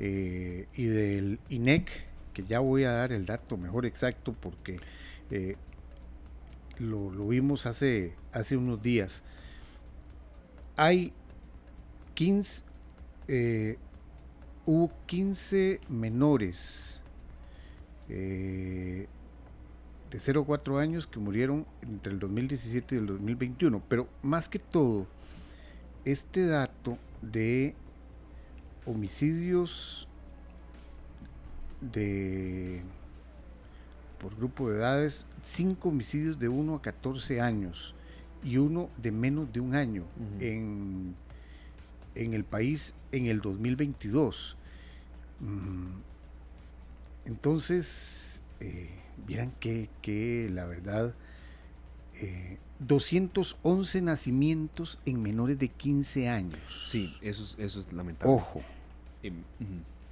eh, 0.00 0.68
y 0.74 0.84
del 0.84 1.40
INEC, 1.48 1.90
que 2.32 2.44
ya 2.44 2.60
voy 2.60 2.84
a 2.84 2.92
dar 2.92 3.10
el 3.10 3.26
dato 3.26 3.56
mejor 3.56 3.84
exacto 3.84 4.32
porque 4.32 4.78
eh, 5.32 5.56
lo, 6.78 7.10
vimos 7.26 7.66
hace, 7.66 8.14
hace 8.30 8.56
unos 8.56 8.80
días, 8.80 9.24
hay 10.76 11.12
15, 12.14 12.62
eh, 13.26 13.76
hubo 14.66 14.92
15 15.06 15.80
menores 15.88 17.02
de 18.06 19.08
0 20.16 20.42
a 20.42 20.44
4 20.46 20.78
años 20.78 21.08
que 21.08 21.18
murieron 21.18 21.66
entre 21.82 22.12
el 22.12 22.20
2017 22.20 22.94
y 22.94 22.98
el 22.98 23.06
2021. 23.06 23.82
Pero 23.88 24.08
más 24.22 24.48
que 24.48 24.60
todo, 24.60 25.08
este 26.04 26.46
dato 26.46 26.96
de 27.20 27.74
homicidios 28.88 30.08
de 31.80 32.82
por 34.20 34.36
grupo 34.36 34.68
de 34.68 34.78
edades, 34.78 35.26
5 35.44 35.88
homicidios 35.88 36.38
de 36.38 36.48
1 36.48 36.74
a 36.74 36.82
14 36.82 37.40
años 37.40 37.94
y 38.42 38.56
uno 38.56 38.90
de 38.96 39.12
menos 39.12 39.52
de 39.52 39.60
un 39.60 39.74
año 39.74 40.04
en, 40.40 41.14
en 42.16 42.34
el 42.34 42.44
país 42.44 42.94
en 43.12 43.26
el 43.26 43.40
2022. 43.40 44.56
Mm, 45.40 46.00
entonces, 47.26 48.42
eh, 48.60 48.90
Vieran 49.26 49.52
que, 49.60 50.48
la 50.50 50.64
verdad, 50.66 51.14
211 52.78 53.98
eh, 53.98 54.02
nacimientos 54.02 54.98
en 55.04 55.22
menores 55.22 55.58
de 55.58 55.68
15 55.68 56.28
años. 56.28 56.58
Sí, 56.70 57.16
eso 57.20 57.42
es, 57.42 57.56
eso 57.58 57.80
es 57.80 57.92
lamentable. 57.92 58.34
Ojo, 58.34 58.62
em, 59.22 59.42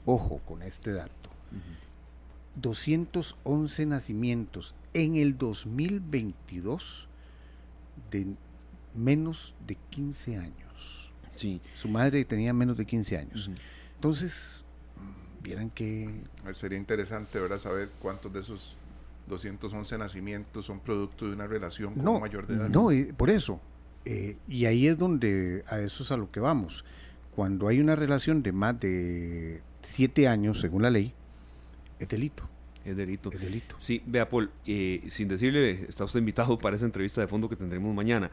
ojo 0.05 0.39
con 0.47 0.63
este 0.63 0.93
dato. 0.93 1.31
211 2.57 3.87
nacimientos 3.87 4.75
en 4.95 5.17
el 5.17 5.37
2022 5.37 7.09
de 8.11 8.27
menos 8.95 9.55
de 9.67 9.77
15 9.91 10.39
años. 10.39 11.13
Sí. 11.35 11.61
Su 11.75 11.89
madre 11.89 12.25
tenía 12.25 12.53
menos 12.53 12.77
de 12.79 12.87
15 12.87 13.19
años. 13.19 13.51
Entonces, 13.95 14.65
vieran 15.43 15.71
que... 15.71 16.23
Sería 16.55 16.79
interesante, 16.79 17.39
¿verdad? 17.39 17.59
Saber 17.59 17.91
cuántos 18.01 18.33
de 18.33 18.41
esos 18.41 18.77
211 19.29 19.99
nacimientos 19.99 20.65
son 20.65 20.81
producto 20.81 21.27
de 21.27 21.35
una 21.35 21.47
relación 21.47 21.95
con 21.95 22.05
no, 22.05 22.21
mayor 22.21 22.47
de 22.47 22.55
edad. 22.55 22.69
No, 22.69 22.89
por 23.17 23.31
eso. 23.31 23.61
Eh, 24.05 24.39
y 24.49 24.67
ahí 24.67 24.87
es 24.87 24.97
donde 24.99 25.65
a 25.67 25.81
eso 25.81 26.05
es 26.05 26.13
a 26.13 26.17
lo 26.17 26.31
que 26.31 26.41
vamos. 26.41 26.85
Cuando 27.37 27.69
hay 27.69 27.81
una 27.81 27.95
relación 27.95 28.43
de 28.43 28.51
más 28.51 28.81
de 28.81 29.61
siete 29.83 30.27
años, 30.27 30.59
según 30.59 30.81
la 30.81 30.89
ley, 30.89 31.13
es 31.99 32.09
delito. 32.09 32.49
Es 32.83 32.97
delito. 32.97 33.31
Es 33.31 33.39
delito. 33.39 33.75
Sí, 33.79 34.03
vea, 34.07 34.27
Paul, 34.27 34.51
eh, 34.67 35.03
sin 35.09 35.29
decirle, 35.29 35.85
está 35.87 36.05
usted 36.05 36.21
invitado 36.21 36.59
para 36.59 36.77
esa 36.77 36.87
entrevista 36.87 37.21
de 37.21 37.29
fondo 37.29 37.47
que 37.51 37.57
tendremos 37.57 37.95
mañana. 37.95 38.31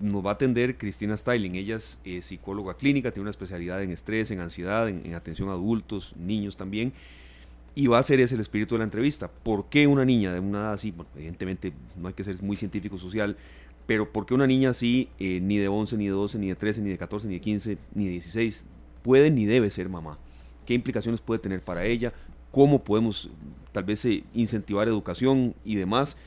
Nos 0.00 0.24
va 0.24 0.30
a 0.30 0.32
atender 0.32 0.78
Cristina 0.78 1.14
Styling. 1.14 1.56
Ella 1.56 1.76
es 1.76 2.00
eh, 2.06 2.22
psicóloga 2.22 2.74
clínica, 2.78 3.10
tiene 3.10 3.24
una 3.24 3.30
especialidad 3.30 3.82
en 3.82 3.90
estrés, 3.90 4.30
en 4.30 4.40
ansiedad, 4.40 4.88
en, 4.88 5.04
en 5.04 5.14
atención 5.14 5.50
a 5.50 5.52
adultos, 5.52 6.14
niños 6.16 6.56
también 6.56 6.94
y 7.74 7.86
va 7.86 8.00
a 8.00 8.02
ser 8.02 8.18
ese 8.18 8.34
el 8.34 8.40
espíritu 8.40 8.74
de 8.74 8.80
la 8.80 8.84
entrevista. 8.84 9.28
¿Por 9.28 9.68
qué 9.68 9.86
una 9.86 10.04
niña 10.04 10.32
de 10.32 10.40
una 10.40 10.58
edad 10.58 10.72
así? 10.72 10.90
Bueno, 10.90 11.08
evidentemente 11.14 11.72
no 11.96 12.08
hay 12.08 12.14
que 12.14 12.24
ser 12.24 12.42
muy 12.42 12.56
científico 12.56 12.98
social, 12.98 13.36
pero 13.88 14.12
¿por 14.12 14.24
qué 14.24 14.34
una 14.34 14.46
niña 14.46 14.70
así, 14.70 15.08
eh, 15.18 15.40
ni 15.40 15.58
de 15.58 15.66
11, 15.66 15.96
ni 15.96 16.04
de 16.04 16.12
12, 16.12 16.38
ni 16.38 16.46
de 16.46 16.54
13, 16.54 16.82
ni 16.82 16.90
de 16.90 16.98
14, 16.98 17.26
ni 17.26 17.34
de 17.34 17.40
15, 17.40 17.78
ni 17.94 18.04
de 18.04 18.10
16, 18.12 18.66
puede 19.02 19.32
ni 19.32 19.46
debe 19.46 19.68
ser 19.70 19.88
mamá? 19.88 20.16
qué 20.68 20.74
implicaciones 20.74 21.22
puede 21.22 21.38
tener 21.38 21.62
para 21.62 21.86
ella, 21.86 22.12
cómo 22.50 22.84
podemos 22.84 23.30
tal 23.72 23.84
vez 23.84 24.04
eh, 24.04 24.22
incentivar 24.34 24.86
educación 24.86 25.54
y 25.64 25.76
demás. 25.76 26.18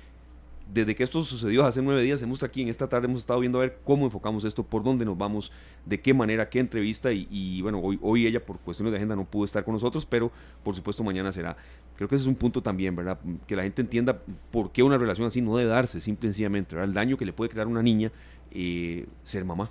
Desde 0.74 0.96
que 0.96 1.04
esto 1.04 1.24
sucedió 1.26 1.66
hace 1.66 1.82
nueve 1.82 2.02
días, 2.02 2.22
hemos 2.22 2.44
aquí 2.44 2.62
en 2.62 2.70
esta 2.70 2.88
tarde 2.88 3.06
hemos 3.08 3.20
estado 3.20 3.42
viendo 3.42 3.58
a 3.58 3.62
ver 3.62 3.80
cómo 3.84 4.06
enfocamos 4.06 4.46
esto, 4.46 4.64
por 4.64 4.84
dónde 4.84 5.04
nos 5.04 5.18
vamos, 5.18 5.52
de 5.86 6.00
qué 6.00 6.14
manera, 6.14 6.48
qué 6.48 6.60
entrevista 6.60 7.12
y, 7.12 7.62
bueno, 7.62 7.80
hoy, 7.80 8.00
hoy 8.02 8.26
ella 8.26 8.46
por 8.46 8.58
cuestiones 8.60 8.92
de 8.94 8.98
agenda 8.98 9.16
no 9.16 9.26
pudo 9.26 9.44
estar 9.44 9.66
con 9.66 9.74
nosotros, 9.74 10.06
pero 10.06 10.32
por 10.64 10.74
supuesto 10.74 11.04
mañana 11.04 11.32
será. 11.34 11.58
Creo 11.98 12.08
que 12.08 12.16
ese 12.16 12.24
es 12.24 12.28
un 12.28 12.36
punto 12.36 12.62
también, 12.62 12.96
¿verdad? 12.96 13.20
Que 13.48 13.58
la 13.58 13.64
gente 13.64 13.82
entienda 13.82 14.22
por 14.50 14.72
qué 14.72 14.82
una 14.82 14.98
relación 14.98 15.28
así 15.28 15.42
no 15.42 15.58
debe 15.58 15.70
darse, 15.70 16.00
simple 16.00 16.30
y 16.30 16.32
sencillamente, 16.32 16.76
¿verdad? 16.76 16.88
El 16.88 16.94
daño 16.94 17.18
que 17.18 17.26
le 17.26 17.34
puede 17.34 17.50
crear 17.50 17.68
una 17.68 17.84
niña 17.84 18.10
eh, 18.52 19.08
ser 19.24 19.44
mamá. 19.44 19.70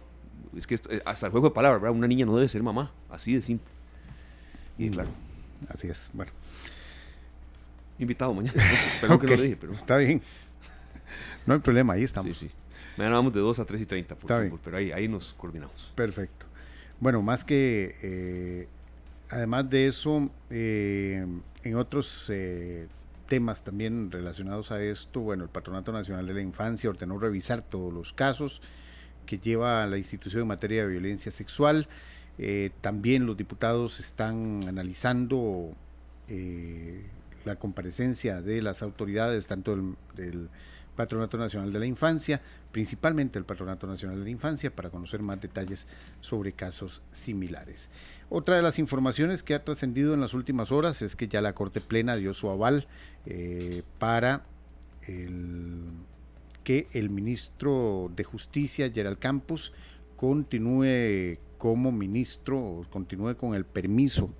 Es 0.55 0.67
que 0.67 0.75
eh, 0.75 1.01
hasta 1.07 1.27
el 1.27 1.33
juego 1.33 1.49
de 1.49 1.55
palabras, 1.55 1.81
¿verdad? 1.81 1.97
Una 1.97 2.09
niña 2.09 2.27
no 2.27 2.37
debe 2.37 2.49
ser 2.49 2.63
mamá, 2.63 2.93
así 3.09 3.35
de 3.35 3.41
simple. 3.41 3.71
Y 4.77 4.91
claro. 4.91 5.09
Así 5.69 5.89
es, 5.89 6.11
bueno 6.13 6.33
invitado 8.03 8.33
mañana. 8.35 8.63
Espero 8.95 9.19
que 9.19 9.27
no 9.27 9.37
lo 9.37 9.43
dije, 9.43 9.57
pero. 9.61 9.73
Está 9.73 9.99
bien. 9.99 10.23
No 11.51 11.55
hay 11.55 11.61
problema, 11.63 11.95
ahí 11.95 12.05
estamos. 12.05 12.39
Sí, 12.39 12.47
sí. 12.47 12.55
Mañana 12.97 13.17
vamos 13.17 13.33
de 13.33 13.41
2 13.41 13.59
a 13.59 13.65
3 13.65 13.81
y 13.81 13.87
30, 13.87 14.15
por 14.15 14.29
favor, 14.29 14.61
pero 14.63 14.77
ahí, 14.77 14.93
ahí 14.93 15.09
nos 15.09 15.33
coordinamos. 15.33 15.93
Perfecto. 15.97 16.47
Bueno, 17.01 17.23
más 17.23 17.45
que. 17.45 17.93
Eh, 18.05 18.69
además 19.29 19.69
de 19.69 19.89
eso, 19.89 20.31
eh, 20.49 21.27
en 21.65 21.75
otros 21.75 22.27
eh, 22.29 22.87
temas 23.27 23.65
también 23.65 24.13
relacionados 24.13 24.71
a 24.71 24.81
esto, 24.81 25.19
bueno, 25.19 25.43
el 25.43 25.51
Patronato 25.51 25.91
Nacional 25.91 26.25
de 26.25 26.35
la 26.35 26.41
Infancia 26.41 26.89
ordenó 26.89 27.19
revisar 27.19 27.63
todos 27.63 27.93
los 27.93 28.13
casos 28.13 28.63
que 29.27 29.39
lleva 29.41 29.85
la 29.89 29.99
institución 29.99 30.43
en 30.43 30.49
materia 30.49 30.83
de 30.83 30.89
violencia 30.89 31.33
sexual. 31.33 31.89
también 32.81 33.27
los 33.27 33.37
diputados 33.37 33.99
están 33.99 34.61
analizando 34.69 35.75
la 37.45 37.57
comparecencia 37.57 38.41
de 38.41 38.63
las 38.63 38.83
autoridades, 38.83 39.49
tanto 39.49 39.77
del, 40.15 40.49
Patronato 41.01 41.39
Nacional 41.39 41.73
de 41.73 41.79
la 41.79 41.87
Infancia, 41.87 42.43
principalmente 42.73 43.39
el 43.39 43.47
Patronato 43.47 43.87
Nacional 43.87 44.19
de 44.19 44.25
la 44.25 44.31
Infancia, 44.31 44.71
para 44.71 44.91
conocer 44.91 45.23
más 45.23 45.41
detalles 45.41 45.87
sobre 46.21 46.53
casos 46.53 47.01
similares. 47.11 47.89
Otra 48.29 48.57
de 48.57 48.63
las 48.63 48.79
informaciones 48.79 49.43
que 49.43 49.55
ha 49.55 49.65
trascendido 49.65 50.13
en 50.13 50.21
las 50.21 50.35
últimas 50.35 50.73
horas 50.73 51.01
es 51.01 51.17
que 51.17 51.27
ya 51.27 51.41
la 51.41 51.55
Corte 51.55 51.81
Plena 51.81 52.17
dio 52.17 52.35
su 52.35 52.51
aval 52.51 52.87
eh, 53.25 53.83
para 53.99 54.45
que 56.63 56.87
el 56.93 57.09
ministro 57.09 58.13
de 58.15 58.23
Justicia, 58.23 58.93
Gerald 58.93 59.19
Campos, 59.19 59.73
continúe 60.17 61.39
como 61.57 61.91
ministro, 61.91 62.87
continúe 62.91 63.37
con 63.37 63.55
el 63.55 63.65
permiso 63.65 64.31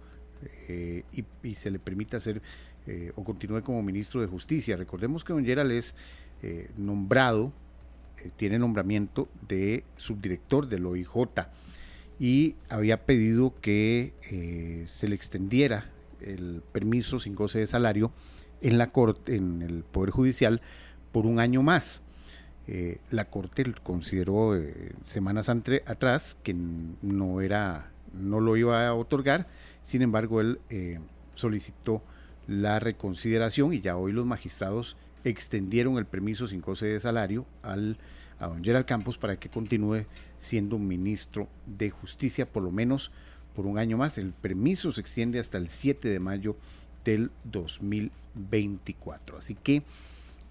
eh, 0.69 1.05
y, 1.13 1.25
y, 1.43 1.55
se 1.55 1.71
le 1.71 1.79
permita 1.79 2.19
hacer 2.19 2.41
eh, 2.87 3.13
o 3.15 3.23
continúe 3.23 3.63
como 3.63 3.83
ministro 3.83 4.21
de 4.23 4.27
Justicia. 4.27 4.77
Recordemos 4.77 5.23
que 5.23 5.33
don 5.35 5.45
Gerald 5.45 5.71
es 5.71 5.95
eh, 6.43 6.71
nombrado, 6.77 7.53
eh, 8.19 8.31
tiene 8.37 8.59
nombramiento 8.59 9.29
de 9.49 9.85
subdirector 9.97 10.69
del 10.69 10.87
OIJ 10.87 11.11
y 12.19 12.55
había 12.69 13.05
pedido 13.07 13.55
que 13.61 14.13
se 14.87 15.09
le 15.09 15.15
extendiera 15.15 15.87
el 16.21 16.63
permiso 16.73 17.19
sin 17.19 17.35
goce 17.35 17.61
de 17.61 17.67
salario 17.67 18.13
en 18.61 18.77
la 18.77 18.89
corte, 18.89 19.37
en 19.37 19.63
el 19.63 19.85
Poder 19.85 20.11
Judicial 20.11 20.61
por 21.13 21.25
un 21.25 21.41
año 21.41 21.63
más. 21.63 22.03
la 23.11 23.25
Corte 23.25 23.65
consideró 23.83 24.53
semanas 25.03 25.49
atrás 25.49 26.37
que 26.43 26.53
no 26.53 27.41
era, 27.41 27.91
no 28.13 28.39
lo 28.41 28.59
iba 28.59 28.87
a 28.87 28.93
otorgar, 28.93 29.49
sin 29.83 30.03
embargo 30.03 30.43
él 30.43 30.59
solicitó 31.35 32.03
la 32.47 32.81
reconsideración 32.81 33.73
y 33.73 33.81
ya 33.81 33.97
hoy 33.97 34.13
los 34.13 34.27
magistrados 34.27 34.97
extendieron 35.25 35.99
el 35.99 36.07
permiso 36.07 36.47
sin 36.47 36.61
coste 36.61 36.87
de 36.87 37.01
salario 37.01 37.47
al, 37.63 37.97
a 38.39 38.47
don 38.49 38.65
Gerald 38.65 38.87
Campos 38.87 39.19
para 39.19 39.39
que 39.39 39.49
continúe 39.49 40.07
siendo 40.39 40.79
ministro 40.79 41.49
de 41.67 41.91
Justicia 41.91 42.47
por 42.47 42.63
lo 42.63 42.71
menos 42.71 43.11
por 43.55 43.67
un 43.67 43.79
año 43.79 43.97
más. 43.97 44.19
El 44.19 44.33
permiso 44.33 44.93
se 44.93 45.01
extiende 45.01 45.39
hasta 45.39 45.59
el 45.59 45.69
7 45.69 46.09
de 46.09 46.21
mayo 46.21 46.57
del 47.05 47.31
2024. 47.45 49.39
Así 49.39 49.55
que 49.55 49.83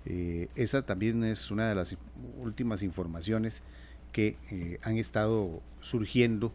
eh, 0.06 0.48
esa 0.56 0.82
también 0.86 1.24
es 1.24 1.52
una 1.52 1.70
de 1.70 1.76
las 1.76 1.96
últimas 2.40 2.84
informaciones 2.84 3.64
que 4.12 4.38
eh, 4.52 4.80
han 4.82 4.98
estado 4.98 5.62
surgiendo 5.82 6.52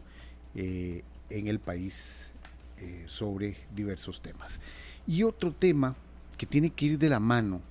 eh, 0.55 1.03
en 1.29 1.47
el 1.47 1.59
país 1.59 2.31
sobre 3.05 3.55
diversos 3.73 4.21
temas. 4.21 4.59
Y 5.07 5.23
otro 5.23 5.53
tema 5.53 5.95
que 6.37 6.45
tiene 6.45 6.71
que 6.71 6.87
ir 6.87 6.99
de 6.99 7.07
la 7.07 7.21
mano, 7.21 7.61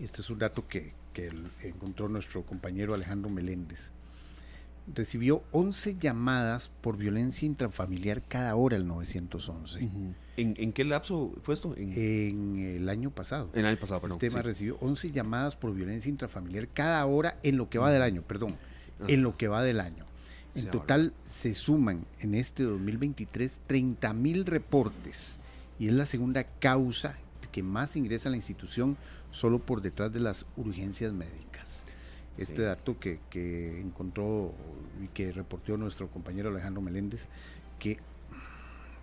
este 0.00 0.20
es 0.20 0.30
un 0.30 0.38
dato 0.38 0.66
que, 0.66 0.92
encontró 1.62 2.08
nuestro 2.08 2.42
compañero 2.42 2.94
Alejandro 2.94 3.30
Meléndez, 3.30 3.92
recibió 4.92 5.42
11 5.52 5.96
llamadas 5.98 6.70
por 6.80 6.96
violencia 6.96 7.46
intrafamiliar 7.46 8.22
cada 8.22 8.54
hora 8.56 8.76
el 8.76 8.86
911. 8.86 9.88
¿En, 10.36 10.72
qué 10.72 10.84
lapso 10.84 11.32
fue 11.42 11.54
esto? 11.54 11.74
En, 11.76 12.58
el 12.58 12.88
año 12.88 13.10
pasado. 13.10 13.48
En 13.54 13.60
el 13.60 13.66
año 13.66 13.78
pasado, 13.78 14.00
perdón. 14.00 14.16
El 14.16 14.20
sistema 14.20 14.42
recibió 14.42 14.76
11 14.80 15.12
llamadas 15.12 15.56
por 15.56 15.72
violencia 15.72 16.08
intrafamiliar 16.08 16.68
cada 16.68 17.04
hora 17.06 17.38
en 17.42 17.56
lo 17.56 17.70
que 17.70 17.78
va 17.78 17.92
del 17.92 18.02
año, 18.02 18.22
perdón, 18.22 18.56
en 19.06 19.22
lo 19.22 19.36
que 19.36 19.48
va 19.48 19.62
del 19.62 19.80
año. 19.80 20.04
En 20.54 20.70
total 20.70 21.12
se 21.24 21.54
suman 21.54 22.06
en 22.20 22.34
este 22.34 22.62
2023 22.62 23.60
30 23.66 24.12
mil 24.12 24.46
reportes 24.46 25.38
y 25.78 25.88
es 25.88 25.92
la 25.92 26.06
segunda 26.06 26.44
causa 26.44 27.16
que 27.50 27.62
más 27.62 27.96
ingresa 27.96 28.28
a 28.28 28.30
la 28.30 28.36
institución 28.36 28.96
solo 29.34 29.58
por 29.58 29.82
detrás 29.82 30.12
de 30.12 30.20
las 30.20 30.46
urgencias 30.56 31.12
médicas. 31.12 31.84
Este 32.38 32.62
dato 32.62 32.98
que, 32.98 33.18
encontró 33.80 34.54
y 35.02 35.08
que 35.08 35.32
reportó 35.32 35.76
nuestro 35.76 36.08
compañero 36.08 36.50
Alejandro 36.50 36.80
Meléndez, 36.80 37.26
que 37.78 37.98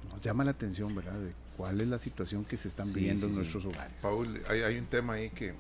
nos 0.10 0.22
llama 0.22 0.44
la 0.44 0.52
atención, 0.52 0.96
¿verdad?, 0.96 1.20
de 1.20 1.34
cuál 1.58 1.82
es 1.82 1.88
la 1.88 2.00
situación 2.00 2.46
que 2.46 2.58
se 2.58 2.70
están 2.70 2.92
viviendo 2.92 3.28
en 3.28 3.36
nuestros 3.36 3.66
hogares. 3.66 3.94
Paul, 4.02 4.42
hay, 4.48 4.78
un 4.78 4.86
tema 4.86 5.14
ahí 5.14 5.30
que, 5.30 5.54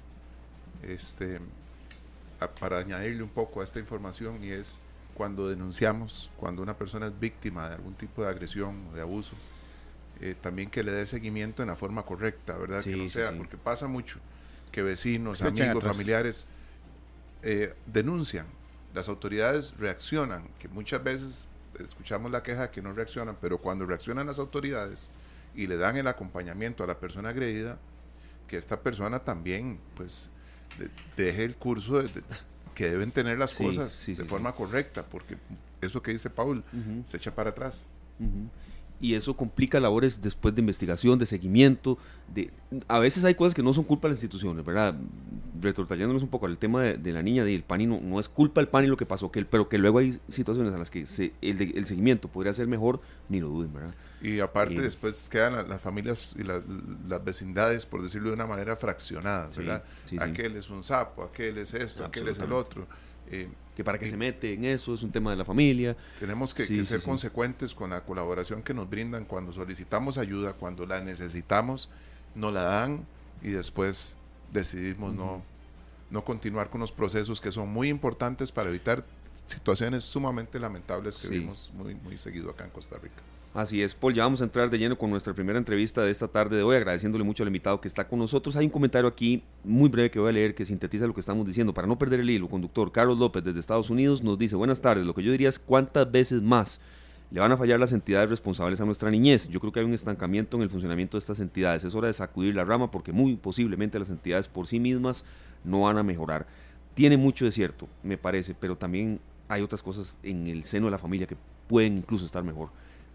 este, 0.84 1.40
para 2.60 2.80
añadirle 2.80 3.24
un 3.24 3.30
poco 3.30 3.62
a 3.62 3.64
esta 3.64 3.80
información, 3.80 4.44
y 4.44 4.50
es 4.50 4.80
cuando 5.14 5.50
denunciamos, 5.50 6.30
cuando 6.38 6.62
una 6.62 6.78
persona 6.78 7.08
es 7.08 7.20
víctima 7.20 7.68
de 7.70 7.76
algún 7.76 7.94
tipo 7.94 8.24
de 8.24 8.30
agresión 8.30 8.82
o 8.92 8.96
de 8.96 9.02
abuso, 9.02 9.36
eh, 10.22 10.36
también 10.40 10.70
que 10.70 10.84
le 10.84 10.92
dé 10.92 11.06
seguimiento 11.06 11.62
en 11.62 11.68
la 11.68 11.76
forma 11.76 12.04
correcta, 12.04 12.58
¿verdad? 12.58 12.82
que 12.84 12.96
no 12.96 13.10
sea, 13.10 13.36
porque 13.38 13.58
pasa 13.58 13.88
mucho 13.88 14.20
que 14.72 14.82
vecinos, 14.82 15.42
amigos, 15.42 15.84
familiares 15.84 16.46
eh, 17.44 17.74
denuncian, 17.86 18.46
las 18.94 19.10
autoridades 19.10 19.74
reaccionan, 19.78 20.48
que 20.60 20.68
muchas 20.68 21.04
veces 21.04 21.48
escuchamos 21.80 22.32
la 22.32 22.44
queja 22.44 22.72
que 22.72 22.82
no 22.82 22.94
reaccionan, 22.94 23.38
pero 23.42 23.58
cuando 23.58 23.86
reaccionan 23.86 24.28
las 24.28 24.40
autoridades 24.40 25.10
y 25.56 25.68
le 25.68 25.78
dan 25.78 25.98
el 25.98 26.08
acompañamiento 26.08 26.84
a 26.84 26.88
la 26.88 27.00
persona 27.00 27.30
agredida, 27.30 27.80
que 28.48 28.58
esta 28.58 28.80
persona 28.82 29.20
también, 29.20 29.80
pues, 29.96 30.30
deje 31.18 31.44
el 31.44 31.56
curso 31.56 32.02
que 32.76 32.90
deben 32.90 33.12
tener 33.12 33.38
las 33.38 33.54
cosas 33.54 34.06
de 34.06 34.26
forma 34.26 34.54
correcta, 34.54 35.04
porque 35.04 35.38
eso 35.82 36.02
que 36.02 36.12
dice 36.12 36.30
Paul 36.30 36.64
se 37.08 37.18
echa 37.18 37.34
para 37.34 37.52
atrás 37.52 37.76
y 39.02 39.16
eso 39.16 39.36
complica 39.36 39.80
labores 39.80 40.22
después 40.22 40.54
de 40.54 40.62
investigación, 40.62 41.18
de 41.18 41.26
seguimiento. 41.26 41.98
De, 42.34 42.52
a 42.88 43.00
veces 43.00 43.26
hay 43.26 43.34
cosas 43.34 43.56
que 43.56 43.64
no 43.64 43.74
son 43.74 43.84
culpa 43.84 44.08
de 44.08 44.14
las 44.14 44.24
instituciones, 44.24 44.64
¿verdad? 44.64 44.96
Retortallándonos 45.60 46.22
un 46.22 46.30
poco 46.30 46.46
al 46.46 46.58
tema 46.60 46.84
de, 46.84 47.12
la 47.12 47.24
niña 47.24 47.44
del 47.44 47.64
PANI, 47.64 47.88
no, 47.88 48.00
no, 48.00 48.20
es 48.20 48.30
culpa 48.30 48.62
del 48.62 48.68
PANI 48.68 48.88
lo 48.88 48.98
que 48.98 49.08
pasó, 49.08 49.32
que 49.32 49.44
pero 49.44 49.68
que 49.68 49.80
luego 49.80 49.98
hay 49.98 50.20
situaciones 50.30 50.72
en 50.74 50.80
las 50.80 50.92
que 50.92 51.06
el, 51.42 51.74
el, 51.76 51.86
seguimiento 51.86 52.28
podría 52.28 52.54
ser 52.54 52.68
mejor, 52.68 53.02
ni 53.28 53.40
lo 53.40 53.48
duden, 53.48 53.74
¿verdad? 53.74 53.96
Y 54.22 54.40
aparte 54.40 54.76
eh, 54.76 54.82
después 54.82 55.28
quedan 55.30 55.68
las, 55.68 55.82
familias 55.82 56.36
y 56.38 56.44
las, 56.44 56.64
vecindades, 57.26 57.88
por 57.88 58.04
decirlo 58.04 58.30
de 58.30 58.36
una 58.36 58.46
manera 58.46 58.76
fraccionada, 58.76 59.50
¿verdad? 59.58 59.84
aquel 60.20 60.56
es 60.58 60.70
un 60.70 60.84
sapo, 60.84 61.24
aquel 61.24 61.58
es 61.58 61.74
esto, 61.74 62.06
aquel 62.06 62.28
es 62.28 62.38
el 62.38 62.52
otro. 62.52 62.88
Eh, 63.32 63.50
que 63.76 63.84
para 63.84 63.98
que 63.98 64.10
se 64.10 64.18
mete 64.18 64.54
en 64.54 64.66
eso 64.66 64.94
es 64.94 65.04
un 65.04 65.12
tema 65.12 65.32
de 65.32 65.38
la 65.38 65.46
familia. 65.46 65.96
Tenemos 66.20 66.54
que, 66.54 66.66
ser 66.86 67.02
consecuentes 67.02 67.74
con 67.74 67.92
la 67.92 68.04
colaboración 68.04 68.64
que 68.64 68.74
nos 68.74 68.90
brindan 68.90 69.26
cuando 69.26 69.54
solicitamos 69.54 70.18
ayuda, 70.18 70.54
cuando 70.54 70.86
la 70.86 71.02
necesitamos, 71.02 71.90
nos 72.36 72.54
la 72.54 72.64
dan 72.64 73.06
y 73.42 73.50
después 73.50 74.16
decidimos 74.52 75.14
no, 75.14 75.42
no 76.10 76.24
continuar 76.24 76.70
con 76.70 76.82
los 76.82 76.92
procesos 76.92 77.40
que 77.40 77.52
son 77.52 77.70
muy 77.70 77.90
importantes 77.90 78.52
para 78.52 78.70
evitar 78.70 79.06
situaciones 79.48 80.04
sumamente 80.04 80.60
lamentables 80.60 81.18
que 81.18 81.30
vimos 81.30 81.72
muy, 81.74 81.96
muy 81.96 82.18
seguido 82.18 82.52
acá 82.52 82.66
en 82.66 82.72
Costa 82.72 82.98
Rica. 82.98 83.22
Así 83.54 83.84
es, 83.84 83.94
Paul, 83.96 84.14
ya 84.14 84.24
vamos 84.24 84.40
a 84.40 84.46
entrar 84.46 84.70
de 84.70 84.78
lleno 84.78 84.98
con 84.98 85.10
nuestra 85.10 85.34
primera 85.34 85.60
entrevista 85.60 86.02
de 86.02 86.10
esta 86.10 86.30
tarde 86.30 86.56
de 86.56 86.64
hoy, 86.64 86.78
agradeciéndole 86.78 87.26
mucho 87.26 87.44
al 87.44 87.48
invitado 87.50 87.82
que 87.82 87.90
está 87.90 88.08
con 88.08 88.18
nosotros. 88.18 88.56
Hay 88.56 88.64
un 88.64 88.72
comentario 88.72 89.10
aquí 89.10 89.44
muy 89.66 89.90
breve 89.90 90.10
que 90.10 90.20
voy 90.20 90.30
a 90.30 90.32
leer 90.32 90.56
que 90.56 90.64
sintetiza 90.64 91.06
lo 91.06 91.14
que 91.14 91.20
estamos 91.20 91.46
diciendo. 91.46 91.74
Para 91.74 91.86
no 91.86 91.98
perder 92.00 92.22
el 92.22 92.30
hilo, 92.30 92.48
conductor 92.48 92.94
Carlos 92.94 93.18
López 93.18 93.44
desde 93.44 93.60
Estados 93.60 93.90
Unidos 93.90 94.24
nos 94.24 94.38
dice, 94.38 94.56
buenas 94.56 94.80
tardes, 94.80 95.06
lo 95.06 95.14
que 95.14 95.22
yo 95.22 95.34
diría 95.34 95.50
es 95.50 95.60
cuántas 95.60 96.10
veces 96.10 96.42
más 96.42 96.80
le 97.30 97.42
van 97.42 97.52
a 97.52 97.58
fallar 97.58 97.78
las 97.78 97.92
entidades 97.92 98.30
responsables 98.30 98.80
a 98.80 98.86
nuestra 98.86 99.12
niñez. 99.12 99.50
Yo 99.50 99.60
creo 99.60 99.74
que 99.74 99.82
hay 99.82 99.86
un 99.86 99.94
estancamiento 99.94 100.56
en 100.56 100.64
el 100.64 100.70
funcionamiento 100.70 101.18
de 101.18 101.20
estas 101.20 101.42
entidades. 101.42 101.84
Es 101.84 101.94
hora 101.94 102.08
de 102.08 102.14
sacudir 102.14 102.56
la 102.56 102.64
rama 102.64 102.90
porque 102.90 103.12
muy 103.12 103.36
posiblemente 103.36 104.00
las 104.00 104.10
entidades 104.10 104.48
por 104.48 104.66
sí 104.66 104.80
mismas 104.80 105.26
no 105.66 105.82
van 105.82 105.98
a 105.98 106.04
mejorar. 106.04 106.48
Tiene 106.94 107.18
mucho 107.18 107.44
de 107.44 107.52
cierto, 107.52 107.90
me 108.02 108.18
parece, 108.18 108.56
pero 108.58 108.78
también 108.78 109.20
hay 109.50 109.62
otras 109.62 109.84
cosas 109.84 110.20
en 110.24 110.48
el 110.48 110.64
seno 110.64 110.86
de 110.86 110.92
la 110.92 110.98
familia 110.98 111.28
que 111.28 111.36
pueden 111.68 111.98
incluso 111.98 112.24
estar 112.24 112.46
mejor. 112.46 112.70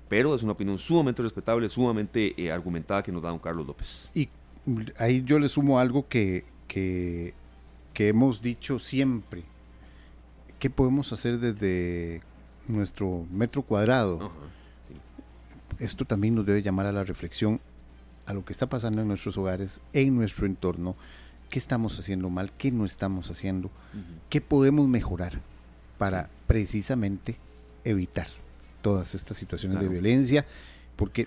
Pero 0.08 0.34
es 0.34 0.42
una 0.42 0.52
opinión 0.52 0.78
sumamente 0.78 1.22
respetable, 1.22 1.68
sumamente 1.68 2.34
eh, 2.40 2.52
argumentada 2.52 3.02
que 3.02 3.12
nos 3.12 3.22
da 3.22 3.30
don 3.30 3.38
Carlos 3.38 3.66
López. 3.66 4.10
Y 4.14 4.28
ahí 4.98 5.22
yo 5.24 5.38
le 5.38 5.48
sumo 5.48 5.80
algo 5.80 6.06
que, 6.08 6.44
que, 6.68 7.34
que 7.92 8.08
hemos 8.08 8.40
dicho 8.40 8.78
siempre. 8.78 9.42
¿Qué 10.58 10.70
podemos 10.70 11.12
hacer 11.12 11.38
desde 11.38 12.20
nuestro 12.68 13.26
metro 13.30 13.62
cuadrado. 13.62 14.30
Esto 15.78 16.04
también 16.04 16.34
nos 16.34 16.46
debe 16.46 16.62
llamar 16.62 16.86
a 16.86 16.92
la 16.92 17.04
reflexión 17.04 17.60
a 18.24 18.34
lo 18.34 18.44
que 18.44 18.52
está 18.52 18.66
pasando 18.66 19.02
en 19.02 19.08
nuestros 19.08 19.38
hogares, 19.38 19.80
en 19.92 20.16
nuestro 20.16 20.46
entorno, 20.46 20.96
qué 21.48 21.58
estamos 21.58 21.98
haciendo 21.98 22.28
mal, 22.28 22.50
qué 22.58 22.72
no 22.72 22.84
estamos 22.84 23.30
haciendo, 23.30 23.70
qué 24.30 24.40
podemos 24.40 24.88
mejorar 24.88 25.40
para 25.98 26.28
precisamente 26.46 27.36
evitar 27.84 28.26
todas 28.86 29.16
estas 29.16 29.36
situaciones 29.36 29.80
de 29.80 29.88
violencia, 29.88 30.46
porque 30.94 31.26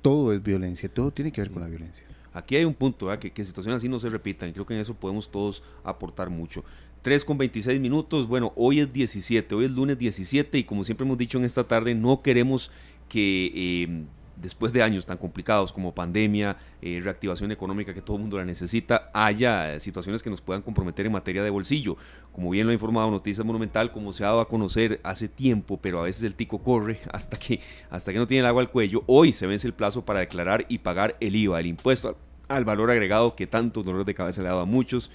todo 0.00 0.32
es 0.32 0.42
violencia, 0.42 0.88
todo 0.88 1.10
tiene 1.10 1.30
que 1.30 1.42
ver 1.42 1.50
con 1.50 1.60
la 1.60 1.68
violencia. 1.68 2.06
Aquí 2.32 2.56
hay 2.56 2.64
un 2.64 2.72
punto, 2.72 3.08
que, 3.18 3.30
que 3.30 3.44
situaciones 3.44 3.76
así 3.76 3.90
no 3.90 3.98
se 3.98 4.08
repitan, 4.08 4.50
creo 4.52 4.64
que 4.64 4.72
en 4.72 4.80
eso 4.80 4.94
podemos 4.94 5.30
todos 5.30 5.62
aportar 5.84 6.30
mucho. 6.30 6.64
3 7.02 7.26
con 7.26 7.36
26 7.36 7.78
minutos. 7.78 8.26
Bueno, 8.26 8.54
hoy 8.56 8.80
es 8.80 8.90
17, 8.90 9.54
hoy 9.54 9.66
es 9.66 9.70
lunes 9.70 9.98
17 9.98 10.56
y 10.56 10.64
como 10.64 10.82
siempre 10.82 11.04
hemos 11.04 11.18
dicho 11.18 11.36
en 11.36 11.44
esta 11.44 11.62
tarde, 11.62 11.94
no 11.94 12.22
queremos 12.22 12.70
que 13.10 13.82
em, 13.82 14.06
después 14.36 14.72
de 14.72 14.82
años 14.82 15.06
tan 15.06 15.18
complicados 15.18 15.72
como 15.72 15.94
pandemia, 15.94 16.56
eh, 16.82 17.00
reactivación 17.02 17.50
económica 17.52 17.94
que 17.94 18.02
todo 18.02 18.16
el 18.16 18.22
mundo 18.22 18.36
la 18.38 18.44
necesita, 18.44 19.10
haya 19.12 19.80
situaciones 19.80 20.22
que 20.22 20.30
nos 20.30 20.40
puedan 20.40 20.62
comprometer 20.62 21.06
en 21.06 21.12
materia 21.12 21.42
de 21.42 21.50
bolsillo. 21.50 21.96
Como 22.32 22.50
bien 22.50 22.66
lo 22.66 22.70
ha 22.70 22.74
informado 22.74 23.10
Noticias 23.10 23.44
Monumental, 23.46 23.92
como 23.92 24.12
se 24.12 24.24
ha 24.24 24.28
dado 24.28 24.40
a 24.40 24.48
conocer 24.48 25.00
hace 25.02 25.28
tiempo, 25.28 25.78
pero 25.80 26.00
a 26.00 26.02
veces 26.02 26.22
el 26.24 26.34
tico 26.34 26.58
corre 26.58 27.00
hasta 27.12 27.38
que, 27.38 27.60
hasta 27.90 28.12
que 28.12 28.18
no 28.18 28.26
tiene 28.26 28.40
el 28.40 28.46
agua 28.46 28.62
al 28.62 28.70
cuello, 28.70 29.02
hoy 29.06 29.32
se 29.32 29.46
vence 29.46 29.66
el 29.66 29.74
plazo 29.74 30.04
para 30.04 30.20
declarar 30.20 30.66
y 30.68 30.78
pagar 30.78 31.16
el 31.20 31.34
IVA, 31.34 31.60
el 31.60 31.66
impuesto 31.66 32.16
al 32.48 32.64
valor 32.64 32.90
agregado 32.90 33.34
que 33.34 33.46
tanto 33.46 33.82
dolor 33.82 34.04
de 34.04 34.14
cabeza 34.14 34.42
le 34.42 34.48
ha 34.48 34.52
dado 34.52 34.62
a 34.62 34.66
muchos 34.66 35.10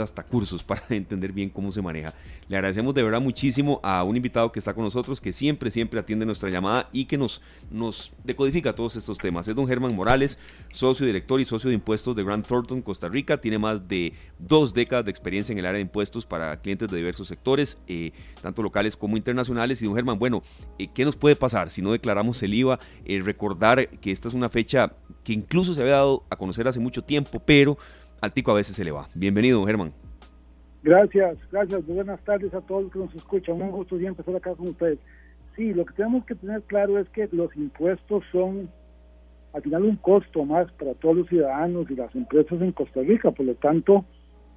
hasta 0.00 0.22
cursos 0.22 0.62
para 0.64 0.82
entender 0.90 1.32
bien 1.32 1.50
cómo 1.50 1.72
se 1.72 1.82
maneja. 1.82 2.14
Le 2.48 2.56
agradecemos 2.56 2.94
de 2.94 3.02
verdad 3.02 3.20
muchísimo 3.20 3.80
a 3.82 4.04
un 4.04 4.16
invitado 4.16 4.52
que 4.52 4.58
está 4.58 4.74
con 4.74 4.84
nosotros, 4.84 5.20
que 5.20 5.32
siempre, 5.32 5.70
siempre 5.70 6.00
atiende 6.00 6.26
nuestra 6.26 6.50
llamada 6.50 6.88
y 6.92 7.06
que 7.06 7.18
nos, 7.18 7.40
nos 7.70 8.12
decodifica 8.24 8.74
todos 8.74 8.96
estos 8.96 9.18
temas. 9.18 9.48
Es 9.48 9.54
don 9.54 9.66
Germán 9.66 9.94
Morales, 9.94 10.38
socio 10.72 11.06
director 11.06 11.40
y 11.40 11.44
socio 11.44 11.68
de 11.68 11.74
impuestos 11.74 12.14
de 12.16 12.24
Grant 12.24 12.46
Thornton, 12.46 12.82
Costa 12.82 13.08
Rica. 13.08 13.40
Tiene 13.40 13.58
más 13.58 13.88
de 13.88 14.12
dos 14.38 14.74
décadas 14.74 15.04
de 15.04 15.10
experiencia 15.10 15.52
en 15.52 15.58
el 15.58 15.66
área 15.66 15.76
de 15.76 15.82
impuestos 15.82 16.26
para 16.26 16.56
clientes 16.60 16.88
de 16.88 16.96
diversos 16.96 17.28
sectores, 17.28 17.78
eh, 17.86 18.12
tanto 18.40 18.62
locales 18.62 18.96
como 18.96 19.16
internacionales. 19.16 19.82
Y 19.82 19.86
don 19.86 19.94
Germán, 19.94 20.18
bueno, 20.18 20.42
eh, 20.78 20.88
¿qué 20.92 21.04
nos 21.04 21.16
puede 21.16 21.36
pasar 21.36 21.70
si 21.70 21.82
no 21.82 21.92
declaramos 21.92 22.42
el 22.42 22.54
IVA? 22.54 22.78
Eh, 23.04 23.20
recordar 23.24 23.88
que 23.88 24.10
esta 24.10 24.28
es 24.28 24.34
una 24.34 24.48
fecha 24.48 24.92
que 25.24 25.32
incluso 25.32 25.74
se 25.74 25.80
había 25.80 25.94
dado 25.94 26.24
a 26.30 26.36
conocer 26.36 26.66
hace 26.66 26.80
mucho 26.80 27.02
tiempo, 27.02 27.40
pero 27.44 27.78
al 28.22 28.32
tico 28.32 28.52
a 28.52 28.54
veces 28.54 28.76
se 28.76 28.84
le 28.84 28.92
va. 28.92 29.08
Bienvenido, 29.14 29.66
Germán. 29.66 29.92
Gracias, 30.84 31.36
gracias. 31.50 31.84
Buenas 31.86 32.20
tardes 32.24 32.54
a 32.54 32.60
todos 32.60 32.84
los 32.84 32.92
que 32.92 32.98
nos 33.00 33.14
escuchan. 33.14 33.60
Un 33.60 33.72
gusto 33.72 33.98
siempre 33.98 34.22
estar 34.22 34.36
acá 34.36 34.54
con 34.54 34.68
ustedes. 34.68 34.98
Sí, 35.56 35.74
lo 35.74 35.84
que 35.84 35.94
tenemos 35.94 36.24
que 36.24 36.36
tener 36.36 36.62
claro 36.62 36.98
es 36.98 37.08
que 37.10 37.28
los 37.32 37.54
impuestos 37.56 38.24
son 38.30 38.70
al 39.52 39.62
final 39.62 39.82
un 39.82 39.96
costo 39.96 40.44
más 40.44 40.70
para 40.72 40.94
todos 40.94 41.16
los 41.16 41.28
ciudadanos 41.28 41.90
y 41.90 41.96
las 41.96 42.14
empresas 42.14 42.62
en 42.62 42.72
Costa 42.72 43.00
Rica. 43.00 43.32
Por 43.32 43.44
lo 43.44 43.54
tanto, 43.56 44.04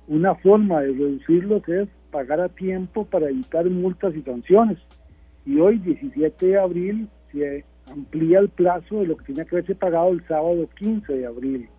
una 0.08 0.36
forma 0.36 0.82
de 0.82 0.94
reducirlos 0.94 1.68
es 1.68 1.90
pagar 2.12 2.42
a 2.42 2.50
tiempo 2.50 3.06
para 3.06 3.30
evitar 3.30 3.68
multas 3.70 4.16
y 4.16 4.22
sanciones. 4.22 4.78
Y 5.44 5.60
hoy, 5.60 5.80
17 5.80 6.46
de 6.46 6.60
abril, 6.60 7.10
se 7.32 7.66
amplía 7.92 8.40
el 8.40 8.50
plazo 8.50 9.00
de 9.00 9.08
lo 9.08 9.18
que 9.18 9.26
tenía 9.26 9.46
que 9.46 9.56
haberse 9.56 9.74
pagado 9.74 10.12
el 10.12 10.26
sábado 10.28 10.70
15 10.78 11.14
de 11.14 11.26
abril 11.26 11.70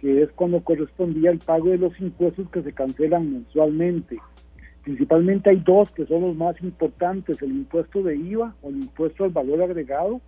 que 0.00 0.22
es 0.22 0.30
cuando 0.32 0.62
correspondía 0.62 1.30
el 1.30 1.38
pago 1.38 1.70
de 1.70 1.78
los 1.78 1.98
impuestos 2.00 2.48
que 2.50 2.62
se 2.62 2.72
cancelan 2.72 3.32
mensualmente. 3.32 4.18
Principalmente 4.82 5.50
hay 5.50 5.56
dos 5.56 5.90
que 5.90 6.06
son 6.06 6.22
los 6.22 6.36
más 6.36 6.60
importantes, 6.62 7.40
el 7.42 7.50
impuesto 7.50 8.02
de 8.02 8.16
IVA 8.16 8.54
o 8.62 8.68
el 8.68 8.76
impuesto 8.76 9.24
al 9.24 9.30
valor 9.30 9.62
agregado, 9.62 10.20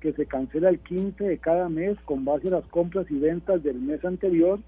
que 0.00 0.12
se 0.12 0.26
cancela 0.26 0.68
el 0.68 0.78
15 0.78 1.24
de 1.24 1.38
cada 1.38 1.68
mes 1.68 1.98
con 2.04 2.24
base 2.24 2.48
a 2.48 2.52
las 2.52 2.66
compras 2.66 3.06
y 3.10 3.18
ventas 3.18 3.62
del 3.62 3.80
mes 3.80 4.04
anterior, 4.04 4.60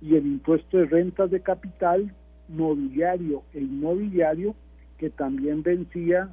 y 0.00 0.14
el 0.14 0.26
impuesto 0.26 0.78
de 0.78 0.86
rentas 0.86 1.30
de 1.30 1.40
capital 1.40 2.14
mobiliario 2.48 3.42
e 3.52 3.60
inmobiliario, 3.60 4.54
que 4.98 5.10
también 5.10 5.62
vencía 5.62 6.30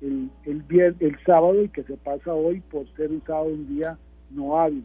el, 0.00 0.30
el, 0.44 0.64
el 0.98 1.18
sábado 1.24 1.62
y 1.62 1.68
que 1.68 1.82
se 1.84 1.96
pasa 1.96 2.34
hoy 2.34 2.60
por 2.60 2.88
ser 2.96 3.12
usado 3.12 3.44
un 3.44 3.68
día 3.68 3.98
no 4.30 4.58
hábil. 4.58 4.84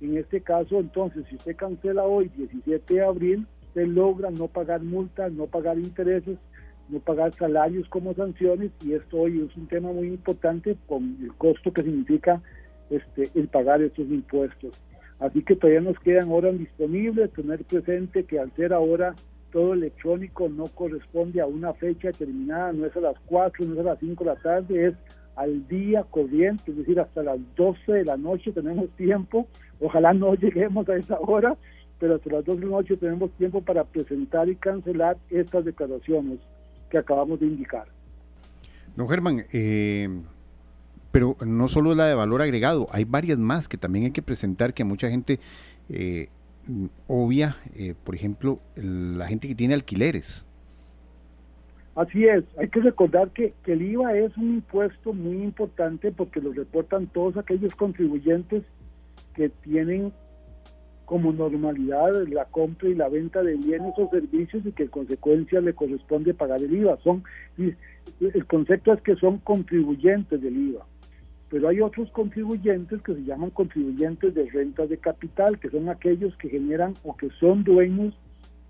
En 0.00 0.16
este 0.16 0.40
caso, 0.40 0.80
entonces, 0.80 1.24
si 1.28 1.36
usted 1.36 1.56
cancela 1.56 2.04
hoy, 2.04 2.30
17 2.36 2.94
de 2.94 3.02
abril, 3.02 3.46
usted 3.68 3.86
logra 3.86 4.30
no 4.30 4.48
pagar 4.48 4.82
multas, 4.82 5.32
no 5.32 5.46
pagar 5.46 5.78
intereses, 5.78 6.38
no 6.88 7.00
pagar 7.00 7.34
salarios 7.36 7.88
como 7.88 8.14
sanciones, 8.14 8.70
y 8.82 8.94
esto 8.94 9.18
hoy 9.18 9.46
es 9.48 9.56
un 9.56 9.66
tema 9.68 9.92
muy 9.92 10.08
importante 10.08 10.76
con 10.88 11.18
el 11.22 11.32
costo 11.34 11.72
que 11.72 11.82
significa 11.82 12.40
este, 12.88 13.30
el 13.34 13.48
pagar 13.48 13.82
estos 13.82 14.08
impuestos. 14.08 14.72
Así 15.20 15.42
que 15.42 15.54
todavía 15.54 15.82
nos 15.82 15.98
quedan 16.00 16.32
horas 16.32 16.58
disponibles, 16.58 17.30
tener 17.32 17.62
presente 17.64 18.24
que 18.24 18.40
al 18.40 18.50
ser 18.56 18.72
ahora 18.72 19.14
todo 19.52 19.74
electrónico 19.74 20.48
no 20.48 20.66
corresponde 20.68 21.40
a 21.40 21.46
una 21.46 21.74
fecha 21.74 22.08
determinada, 22.08 22.72
no 22.72 22.86
es 22.86 22.96
a 22.96 23.00
las 23.00 23.18
4, 23.26 23.66
no 23.66 23.74
es 23.74 23.80
a 23.80 23.90
las 23.90 23.98
5 23.98 24.24
de 24.24 24.30
la 24.30 24.36
tarde, 24.36 24.86
es 24.86 24.94
al 25.40 25.66
día 25.68 26.04
corriente, 26.10 26.70
es 26.70 26.76
decir, 26.76 27.00
hasta 27.00 27.22
las 27.22 27.38
12 27.56 27.92
de 27.92 28.04
la 28.04 28.16
noche 28.16 28.52
tenemos 28.52 28.88
tiempo 28.90 29.46
Ojalá 29.80 30.12
no 30.12 30.34
lleguemos 30.34 30.88
a 30.88 30.96
esa 30.96 31.18
hora, 31.20 31.56
pero 31.98 32.16
hasta 32.16 32.30
las 32.30 32.44
2 32.44 32.60
de 32.60 32.66
la 32.66 32.72
noche 32.72 32.96
tenemos 32.96 33.30
tiempo 33.32 33.62
para 33.62 33.84
presentar 33.84 34.48
y 34.48 34.56
cancelar 34.56 35.16
estas 35.30 35.64
declaraciones 35.64 36.38
que 36.90 36.98
acabamos 36.98 37.40
de 37.40 37.46
indicar. 37.46 37.86
Don 38.94 39.08
Germán, 39.08 39.46
eh, 39.52 40.08
pero 41.10 41.36
no 41.46 41.68
solo 41.68 41.94
la 41.94 42.06
de 42.06 42.14
valor 42.14 42.42
agregado, 42.42 42.88
hay 42.92 43.04
varias 43.04 43.38
más 43.38 43.68
que 43.68 43.78
también 43.78 44.06
hay 44.06 44.10
que 44.10 44.22
presentar 44.22 44.74
que 44.74 44.84
mucha 44.84 45.08
gente 45.08 45.40
eh, 45.88 46.28
obvia, 47.06 47.56
eh, 47.74 47.94
por 48.04 48.14
ejemplo, 48.14 48.60
la 48.76 49.26
gente 49.28 49.48
que 49.48 49.54
tiene 49.54 49.74
alquileres. 49.74 50.44
Así 51.96 52.24
es, 52.24 52.44
hay 52.58 52.68
que 52.68 52.80
recordar 52.80 53.30
que, 53.30 53.52
el 53.66 53.82
IVA 53.82 54.16
es 54.16 54.36
un 54.36 54.54
impuesto 54.54 55.12
muy 55.12 55.42
importante 55.42 56.12
porque 56.12 56.40
lo 56.40 56.52
reportan 56.52 57.08
todos 57.08 57.36
aquellos 57.36 57.74
contribuyentes 57.74 58.62
que 59.34 59.48
tienen 59.48 60.12
como 61.04 61.32
normalidad 61.32 62.12
la 62.28 62.44
compra 62.44 62.88
y 62.88 62.94
la 62.94 63.08
venta 63.08 63.42
de 63.42 63.56
bienes 63.56 63.92
o 63.96 64.08
servicios 64.10 64.64
y 64.64 64.70
que 64.70 64.84
en 64.84 64.90
consecuencia 64.90 65.60
le 65.60 65.74
corresponde 65.74 66.34
pagar 66.34 66.62
el 66.62 66.72
IVA. 66.72 66.98
Son, 67.02 67.24
el 67.58 68.46
concepto 68.46 68.92
es 68.92 69.02
que 69.02 69.16
son 69.16 69.38
contribuyentes 69.38 70.40
del 70.40 70.56
IVA, 70.56 70.86
pero 71.48 71.66
hay 71.66 71.80
otros 71.80 72.08
contribuyentes 72.12 73.02
que 73.02 73.14
se 73.14 73.24
llaman 73.24 73.50
contribuyentes 73.50 74.34
de 74.34 74.48
rentas 74.50 74.88
de 74.88 74.98
capital, 74.98 75.58
que 75.58 75.68
son 75.70 75.88
aquellos 75.88 76.36
que 76.36 76.48
generan 76.48 76.94
o 77.02 77.16
que 77.16 77.28
son 77.40 77.64
dueños 77.64 78.14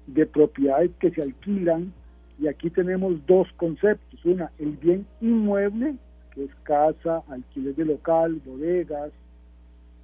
de 0.07 0.25
propiedades 0.25 0.91
que 0.99 1.11
se 1.11 1.21
alquilan. 1.21 1.93
Y 2.41 2.49
aquí 2.49 2.71
tenemos 2.71 3.15
dos 3.27 3.49
conceptos. 3.57 4.25
Una, 4.25 4.51
el 4.59 4.71
bien 4.79 5.07
inmueble, 5.21 5.97
que 6.33 6.45
es 6.45 6.55
casa, 6.63 7.23
alquiler 7.29 7.75
de 7.75 7.85
local, 7.85 8.41
bodegas, 8.47 9.13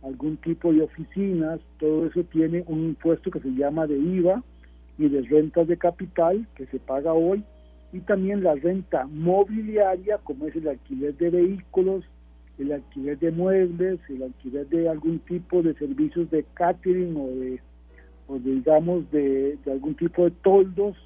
algún 0.03 0.37
tipo 0.37 0.73
de 0.73 0.83
oficinas, 0.83 1.61
todo 1.79 2.07
eso 2.07 2.23
tiene 2.25 2.63
un 2.67 2.81
impuesto 2.85 3.31
que 3.31 3.41
se 3.41 3.49
llama 3.51 3.87
de 3.87 3.99
IVA 3.99 4.43
y 4.99 5.09
de 5.09 5.23
rentas 5.23 5.67
de 5.67 5.79
capital 5.79 6.47
que 6.55 6.67
se 6.67 6.79
paga 6.79 7.13
hoy 7.13 7.43
y 7.93 8.01
también 8.01 8.43
la 8.43 8.55
renta 8.55 9.07
mobiliaria 9.07 10.19
como 10.19 10.47
es 10.47 10.57
el 10.57 10.69
alquiler 10.69 11.17
de 11.17 11.31
vehículos, 11.31 12.05
el 12.59 12.73
alquiler 12.73 13.19
de 13.19 13.31
muebles, 13.31 13.99
el 14.09 14.23
alquiler 14.23 14.69
de 14.69 14.89
algún 14.89 15.19
tipo 15.21 15.63
de 15.63 15.75
servicios 15.75 16.31
de 16.31 16.45
catering 16.55 17.17
o 17.17 17.29
de, 17.29 17.61
o 18.29 18.39
digamos 18.39 19.11
de, 19.11 19.59
de 19.65 19.73
algún 19.73 19.95
tipo 19.95 20.25
de 20.25 20.31
toldos 20.43 20.97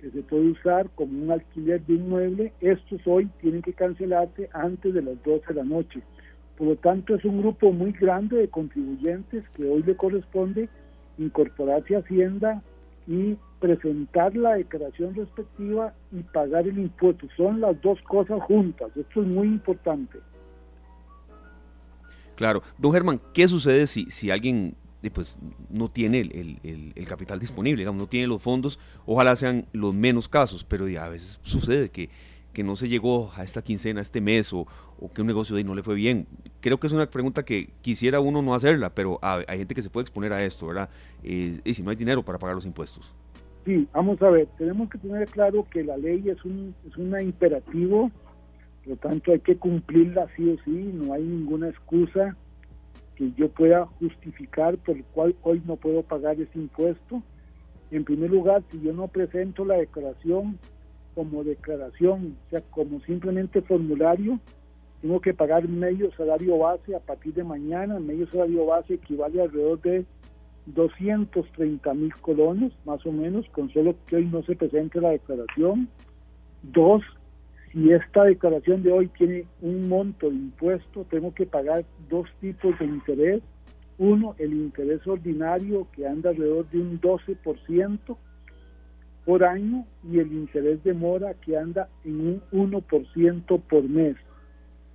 que 0.00 0.10
se 0.10 0.22
puede 0.22 0.50
usar 0.50 0.88
como 0.94 1.22
un 1.22 1.30
alquiler 1.30 1.84
de 1.86 1.94
un 1.94 2.08
mueble, 2.08 2.52
estos 2.60 3.00
hoy 3.06 3.28
tienen 3.40 3.62
que 3.62 3.72
cancelarse 3.72 4.48
antes 4.52 4.94
de 4.94 5.02
las 5.02 5.22
12 5.22 5.46
de 5.48 5.54
la 5.54 5.64
noche. 5.64 6.02
Por 6.56 6.68
lo 6.68 6.76
tanto, 6.76 7.14
es 7.14 7.24
un 7.24 7.40
grupo 7.40 7.72
muy 7.72 7.92
grande 7.92 8.36
de 8.36 8.48
contribuyentes 8.48 9.44
que 9.50 9.68
hoy 9.68 9.82
le 9.82 9.96
corresponde 9.96 10.68
incorporarse 11.18 11.96
a 11.96 12.00
Hacienda 12.00 12.62
y 13.06 13.36
presentar 13.60 14.36
la 14.36 14.54
declaración 14.54 15.14
respectiva 15.14 15.94
y 16.12 16.22
pagar 16.22 16.66
el 16.66 16.78
impuesto. 16.78 17.26
Son 17.36 17.60
las 17.60 17.80
dos 17.82 18.00
cosas 18.02 18.42
juntas. 18.42 18.90
Esto 18.96 19.22
es 19.22 19.26
muy 19.26 19.48
importante. 19.48 20.18
Claro. 22.36 22.62
Don 22.78 22.92
Germán, 22.92 23.20
¿qué 23.34 23.46
sucede 23.48 23.86
si, 23.86 24.04
si 24.06 24.30
alguien 24.30 24.74
pues, 25.08 25.38
no 25.70 25.88
tiene 25.88 26.20
el, 26.20 26.58
el, 26.94 27.06
capital 27.06 27.38
disponible, 27.38 27.80
digamos, 27.80 28.00
no 28.00 28.08
tiene 28.08 28.26
los 28.26 28.42
fondos? 28.42 28.78
Ojalá 29.06 29.36
sean 29.36 29.66
los 29.72 29.94
menos 29.94 30.28
casos, 30.28 30.64
pero 30.64 30.84
a 31.00 31.08
veces 31.08 31.38
sucede 31.42 31.88
que, 31.88 32.10
que 32.52 32.62
no 32.62 32.76
se 32.76 32.88
llegó 32.88 33.30
a 33.36 33.44
esta 33.44 33.62
quincena, 33.62 34.00
a 34.00 34.02
este 34.02 34.20
mes, 34.20 34.52
o, 34.52 34.66
o, 34.98 35.10
que 35.10 35.20
un 35.20 35.26
negocio 35.26 35.54
de 35.54 35.60
ahí 35.60 35.64
no 35.64 35.74
le 35.74 35.82
fue 35.82 35.94
bien. 35.94 36.26
Creo 36.60 36.78
que 36.78 36.88
es 36.88 36.92
una 36.92 37.08
pregunta 37.08 37.44
que 37.44 37.70
quisiera 37.80 38.20
uno 38.20 38.42
no 38.42 38.54
hacerla, 38.54 38.94
pero 38.94 39.18
hay, 39.22 39.58
gente 39.58 39.74
que 39.74 39.82
se 39.82 39.90
puede 39.90 40.02
exponer 40.02 40.32
a 40.32 40.44
esto, 40.44 40.66
¿verdad? 40.66 40.90
y 41.22 41.72
si 41.72 41.82
no 41.82 41.90
hay 41.90 41.96
dinero 41.96 42.22
para 42.22 42.38
pagar 42.38 42.56
los 42.56 42.66
impuestos. 42.66 43.14
Sí, 43.64 43.86
vamos 43.92 44.20
a 44.22 44.30
ver, 44.30 44.48
tenemos 44.56 44.88
que 44.88 44.98
tener 44.98 45.28
claro 45.28 45.66
que 45.70 45.84
la 45.84 45.96
ley 45.98 46.28
es 46.30 46.42
un 46.44 46.74
es 46.88 46.96
una 46.96 47.22
imperativo, 47.22 48.10
por 48.82 48.88
lo 48.88 48.96
tanto 48.96 49.32
hay 49.32 49.40
que 49.40 49.56
cumplirla 49.56 50.28
sí 50.34 50.48
o 50.48 50.56
sí, 50.64 50.90
no 50.94 51.12
hay 51.12 51.22
ninguna 51.22 51.68
excusa 51.68 52.36
que 53.20 53.32
yo 53.32 53.50
pueda 53.50 53.84
justificar 53.98 54.78
por 54.78 54.96
el 54.96 55.04
cual 55.04 55.36
hoy 55.42 55.62
no 55.66 55.76
puedo 55.76 56.02
pagar 56.02 56.40
ese 56.40 56.58
impuesto. 56.58 57.22
En 57.90 58.02
primer 58.02 58.30
lugar, 58.30 58.62
si 58.72 58.80
yo 58.80 58.94
no 58.94 59.08
presento 59.08 59.66
la 59.66 59.76
declaración 59.76 60.58
como 61.14 61.44
declaración, 61.44 62.38
o 62.46 62.50
sea, 62.50 62.62
como 62.70 62.98
simplemente 63.00 63.60
formulario, 63.60 64.40
tengo 65.02 65.20
que 65.20 65.34
pagar 65.34 65.68
medio 65.68 66.10
salario 66.12 66.56
base 66.56 66.96
a 66.96 67.00
partir 67.00 67.34
de 67.34 67.44
mañana. 67.44 68.00
Medio 68.00 68.26
salario 68.30 68.64
base 68.64 68.94
equivale 68.94 69.42
alrededor 69.42 69.82
de 69.82 70.06
230 70.64 71.92
mil 71.92 72.14
colones, 72.22 72.72
más 72.86 73.04
o 73.04 73.12
menos, 73.12 73.46
con 73.50 73.70
solo 73.70 73.96
que 74.06 74.16
hoy 74.16 74.24
no 74.28 74.42
se 74.44 74.56
presente 74.56 74.98
la 74.98 75.10
declaración. 75.10 75.90
Dos, 76.62 77.02
si 77.72 77.92
esta 77.92 78.24
declaración 78.24 78.82
de 78.82 78.92
hoy 78.92 79.08
tiene 79.08 79.44
un 79.60 79.88
monto 79.88 80.28
de 80.28 80.34
impuesto, 80.34 81.06
tengo 81.08 81.32
que 81.32 81.46
pagar 81.46 81.84
dos 82.08 82.28
tipos 82.40 82.76
de 82.78 82.84
interés. 82.84 83.42
Uno, 83.98 84.34
el 84.38 84.52
interés 84.52 85.06
ordinario, 85.06 85.86
que 85.92 86.06
anda 86.06 86.30
alrededor 86.30 86.68
de 86.70 86.80
un 86.80 87.00
12% 87.00 88.16
por 89.24 89.44
año, 89.44 89.84
y 90.10 90.18
el 90.18 90.32
interés 90.32 90.82
de 90.82 90.94
mora, 90.94 91.34
que 91.34 91.56
anda 91.56 91.88
en 92.04 92.40
un 92.50 92.70
1% 92.72 93.60
por 93.60 93.84
mes. 93.84 94.16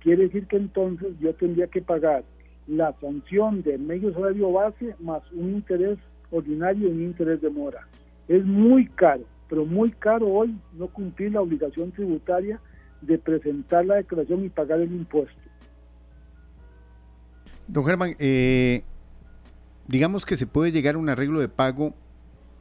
Quiere 0.00 0.24
decir 0.24 0.46
que 0.46 0.56
entonces 0.56 1.18
yo 1.20 1.34
tendría 1.34 1.68
que 1.68 1.80
pagar 1.80 2.24
la 2.66 2.92
sanción 3.00 3.62
de 3.62 3.78
medio 3.78 4.12
salario 4.12 4.52
base 4.52 4.94
más 4.98 5.22
un 5.32 5.54
interés 5.54 5.98
ordinario 6.30 6.88
y 6.88 6.92
un 6.92 7.02
interés 7.02 7.40
de 7.40 7.48
mora. 7.48 7.86
Es 8.28 8.44
muy 8.44 8.86
caro, 8.88 9.22
pero 9.48 9.64
muy 9.64 9.92
caro 9.92 10.28
hoy 10.28 10.58
no 10.72 10.88
cumplir 10.88 11.32
la 11.32 11.40
obligación 11.40 11.92
tributaria 11.92 12.60
de 13.00 13.18
presentar 13.18 13.84
la 13.84 13.96
declaración 13.96 14.44
y 14.44 14.48
pagar 14.48 14.80
el 14.80 14.92
impuesto. 14.92 15.40
Don 17.68 17.84
Germán, 17.84 18.14
eh, 18.18 18.82
digamos 19.88 20.24
que 20.24 20.36
se 20.36 20.46
puede 20.46 20.72
llegar 20.72 20.94
a 20.94 20.98
un 20.98 21.08
arreglo 21.08 21.40
de 21.40 21.48
pago 21.48 21.94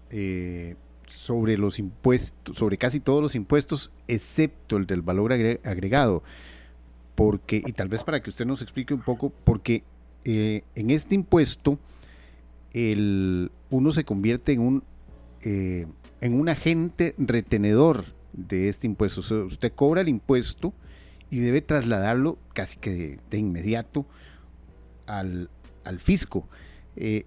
eh, 0.10 0.76
sobre 1.08 1.58
los 1.58 1.80
impuestos, 1.80 2.58
sobre 2.58 2.78
casi 2.78 3.00
todos 3.00 3.22
los 3.22 3.36
impuestos, 3.36 3.92
excepto 4.08 4.78
el 4.78 4.88
del 4.88 5.02
valor 5.02 5.34
agregado, 5.34 6.24
porque, 7.16 7.62
y 7.66 7.72
tal 7.74 7.88
vez 7.88 8.04
para 8.04 8.22
que 8.22 8.30
usted 8.30 8.46
nos 8.46 8.62
explique 8.62 8.94
un 8.94 9.02
poco, 9.02 9.32
porque 9.44 9.84
eh, 10.24 10.64
en 10.76 10.90
este 10.90 11.16
impuesto 11.16 11.78
el, 12.74 13.52
uno 13.70 13.92
se 13.92 14.04
convierte 14.04 14.54
en 14.54 14.60
un, 14.62 14.84
eh, 15.42 15.86
en 16.22 16.40
un 16.40 16.50
agente 16.50 17.14
retenedor 17.18 18.06
de 18.34 18.70
este 18.70 18.88
impuesto. 18.88 19.22
usted 19.46 19.72
cobra 19.74 20.02
el 20.02 20.10
impuesto 20.10 20.74
y 21.30 21.40
debe 21.40 21.62
trasladarlo 21.62 22.38
casi 22.54 22.78
que 22.78 23.20
de, 23.30 23.38
inmediato 23.38 24.06
al, 25.08 25.50
al 25.84 26.00
fisco. 26.00 26.48
Eh, 26.96 27.26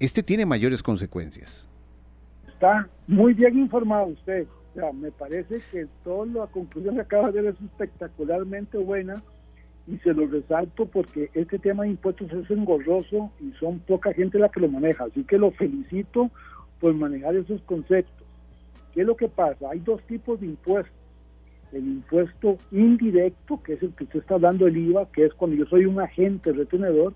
este 0.00 0.22
tiene 0.22 0.46
mayores 0.46 0.82
consecuencias. 0.82 1.68
Está 2.48 2.88
muy 3.06 3.34
bien 3.34 3.58
informado 3.58 4.06
usted. 4.06 4.46
me 4.94 5.10
parece 5.10 5.60
que 5.70 5.86
toda 6.02 6.26
la 6.26 6.46
conclusión 6.46 6.96
que 6.96 7.02
acaba 7.02 7.30
de 7.30 7.42
ver 7.42 7.54
es 7.54 7.60
espectacularmente 7.62 8.78
buena 8.78 9.22
y 9.86 9.98
se 9.98 10.14
lo 10.14 10.26
resalto 10.26 10.86
porque 10.86 11.30
este 11.34 11.58
tema 11.58 11.82
de 11.82 11.90
impuestos 11.90 12.32
es 12.32 12.50
engorroso 12.50 13.30
y 13.40 13.52
son 13.58 13.80
poca 13.80 14.12
gente 14.14 14.38
la 14.38 14.48
que 14.48 14.60
lo 14.60 14.68
maneja, 14.68 15.04
así 15.04 15.24
que 15.24 15.36
lo 15.36 15.50
felicito 15.52 16.30
por 16.80 16.94
manejar 16.94 17.36
esos 17.36 17.60
conceptos. 17.62 18.26
¿Qué 18.92 19.00
es 19.00 19.06
lo 19.06 19.16
que 19.16 19.28
pasa? 19.28 19.70
Hay 19.70 19.80
dos 19.80 20.02
tipos 20.04 20.40
de 20.40 20.46
impuestos. 20.46 20.94
El 21.72 21.88
impuesto 21.88 22.58
indirecto, 22.70 23.60
que 23.62 23.72
es 23.72 23.82
el 23.82 23.92
que 23.94 24.04
usted 24.04 24.20
está 24.20 24.34
hablando 24.34 24.66
del 24.66 24.76
IVA, 24.76 25.10
que 25.10 25.24
es 25.24 25.34
cuando 25.34 25.56
yo 25.56 25.66
soy 25.66 25.86
un 25.86 26.00
agente 26.00 26.52
retenedor, 26.52 27.12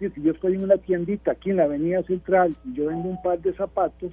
y 0.00 0.08
si 0.10 0.22
yo 0.22 0.30
estoy 0.30 0.54
en 0.54 0.62
una 0.62 0.76
tiendita 0.76 1.32
aquí 1.32 1.50
en 1.50 1.56
la 1.56 1.64
Avenida 1.64 2.02
Central 2.04 2.56
y 2.64 2.74
yo 2.74 2.86
vendo 2.86 3.08
un 3.08 3.20
par 3.20 3.40
de 3.40 3.52
zapatos, 3.54 4.12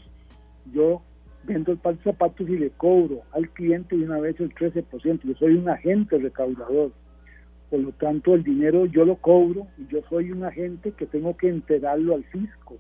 yo 0.74 1.02
vendo 1.43 1.71
el 1.71 1.78
par 1.78 1.95
de 1.98 2.04
zapatos 2.04 2.50
y 2.50 2.58
le 2.58 2.71
cobro 2.71 3.21
al 3.32 3.50
cliente 3.50 3.95
de 3.95 4.06
una 4.06 4.19
vez 4.19 4.39
el 4.39 4.54
13%. 4.54 5.21
Yo 5.24 5.36
soy 5.36 5.54
un 5.54 5.69
agente 5.69 6.17
recaudador. 6.17 6.91
Por 7.69 7.80
lo 7.80 7.91
tanto, 7.91 8.34
el 8.34 8.43
dinero 8.43 8.86
yo 8.86 9.06
lo 9.06 9.17
cobro 9.17 9.67
y 9.78 9.86
yo 9.88 10.02
soy 10.10 10.32
un 10.32 10.43
agente 10.43 10.91
que 10.91 11.06
tengo 11.06 11.38
que 11.38 11.50
entregarlo 11.50 12.15
al 12.15 12.24
fisco. 12.26 12.78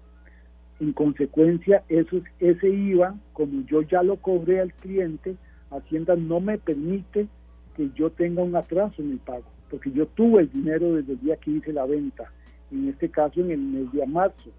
En 0.79 0.91
consecuencia, 0.91 1.83
eso, 1.87 2.21
ese 2.39 2.69
IVA, 2.69 3.15
como 3.33 3.65
yo 3.65 3.81
ya 3.81 4.03
lo 4.03 4.17
cobré 4.17 4.59
al 4.59 4.73
cliente, 4.73 5.35
Hacienda 5.71 6.15
no 6.15 6.39
me 6.39 6.57
permite 6.57 7.27
que 7.75 7.89
yo 7.95 8.09
tenga 8.09 8.43
un 8.43 8.55
atraso 8.55 9.01
en 9.01 9.11
el 9.11 9.19
pago, 9.19 9.45
porque 9.69 9.91
yo 9.91 10.05
tuve 10.07 10.43
el 10.43 10.51
dinero 10.51 10.93
desde 10.93 11.13
el 11.13 11.19
día 11.21 11.37
que 11.37 11.51
hice 11.51 11.73
la 11.73 11.85
venta, 11.85 12.31
en 12.71 12.89
este 12.89 13.09
caso 13.09 13.39
en 13.39 13.51
el 13.51 13.59
mes 13.59 13.91
de 13.91 14.05
marzo. 14.05 14.51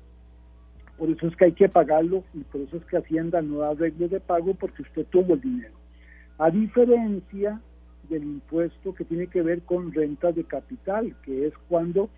Por 0.98 1.11
eso 1.11 1.26
es 1.26 1.37
que 1.37 1.46
hay 1.46 1.52
que 1.52 1.68
pagarlo 1.68 2.24
y 2.33 2.40
por 2.40 2.62
eso 2.62 2.79
es 2.79 2.85
que 2.87 2.96
Hacienda 2.96 3.42
no 3.42 3.59
da 3.59 3.74
reglas 3.74 4.11
de 4.11 4.20
pago 4.20 4.55
porque 4.55 4.83
usted 4.83 5.07
tuvo 5.11 5.35
el 5.35 5.40
dinero. 5.40 5.74
A 6.38 6.50
diferencia 6.50 7.61
del 8.09 8.22
impuesto 8.22 8.94
que 8.94 9.05
tiene 9.05 9.26
que 9.26 9.42
ver 9.42 9.62
con 9.62 9.92
rentas 9.92 10.35
de 10.35 10.44
capital, 10.44 11.14
que 11.22 11.46
es 11.46 11.55
cuando 11.68 12.09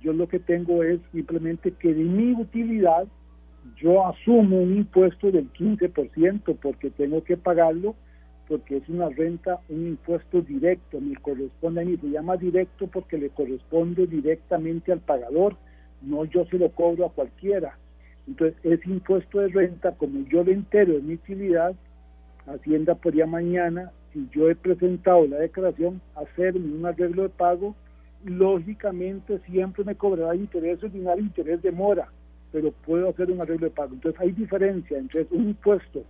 yo 0.00 0.12
lo 0.12 0.28
que 0.28 0.38
tengo 0.38 0.82
es 0.82 1.00
simplemente 1.12 1.72
que 1.72 1.94
de 1.94 2.04
mi 2.04 2.32
utilidad 2.32 3.06
yo 3.76 4.06
asumo 4.06 4.60
un 4.60 4.76
impuesto 4.76 5.30
del 5.30 5.52
15% 5.52 6.56
porque 6.60 6.90
tengo 6.90 7.22
que 7.24 7.36
pagarlo 7.36 7.94
porque 8.48 8.76
es 8.76 8.88
una 8.88 9.08
renta, 9.08 9.60
un 9.68 9.86
impuesto 9.86 10.42
directo, 10.42 11.00
me 11.00 11.16
corresponde 11.16 11.82
a 11.82 11.84
mí, 11.84 11.96
se 11.96 12.10
llama 12.10 12.36
directo 12.36 12.86
porque 12.86 13.16
le 13.16 13.30
corresponde 13.30 14.06
directamente 14.06 14.92
al 14.92 15.00
pagador, 15.00 15.56
no 16.02 16.24
yo 16.24 16.44
se 16.46 16.58
lo 16.58 16.70
cobro 16.70 17.06
a 17.06 17.12
cualquiera. 17.12 17.78
Entonces, 18.26 18.58
ese 18.62 18.90
impuesto 18.90 19.40
de 19.40 19.48
renta, 19.48 19.92
como 19.92 20.26
yo 20.28 20.44
le 20.44 20.52
entero 20.52 20.94
de 20.94 21.00
mi 21.00 21.14
utilidad, 21.14 21.74
Hacienda 22.46 22.96
podría 22.96 23.26
mañana 23.26 23.92
si 24.12 24.28
yo 24.32 24.50
he 24.50 24.54
presentado 24.54 25.26
la 25.26 25.38
declaración, 25.38 26.00
hacerme 26.16 26.74
un 26.74 26.84
arreglo 26.84 27.22
de 27.22 27.28
pago, 27.30 27.74
lógicamente 28.24 29.38
siempre 29.50 29.84
me 29.84 29.94
cobrará 29.94 30.34
interés 30.34 30.82
ordinario 30.82 31.24
interés 31.24 31.62
de 31.62 31.72
mora, 31.72 32.08
pero 32.52 32.70
puedo 32.70 33.08
hacer 33.08 33.30
un 33.30 33.40
arreglo 33.40 33.66
de 33.66 33.72
pago. 33.72 33.94
Entonces 33.94 34.20
hay 34.20 34.32
diferencia 34.32 34.98
entre 34.98 35.26
un 35.30 35.48
impuesto 35.48 36.04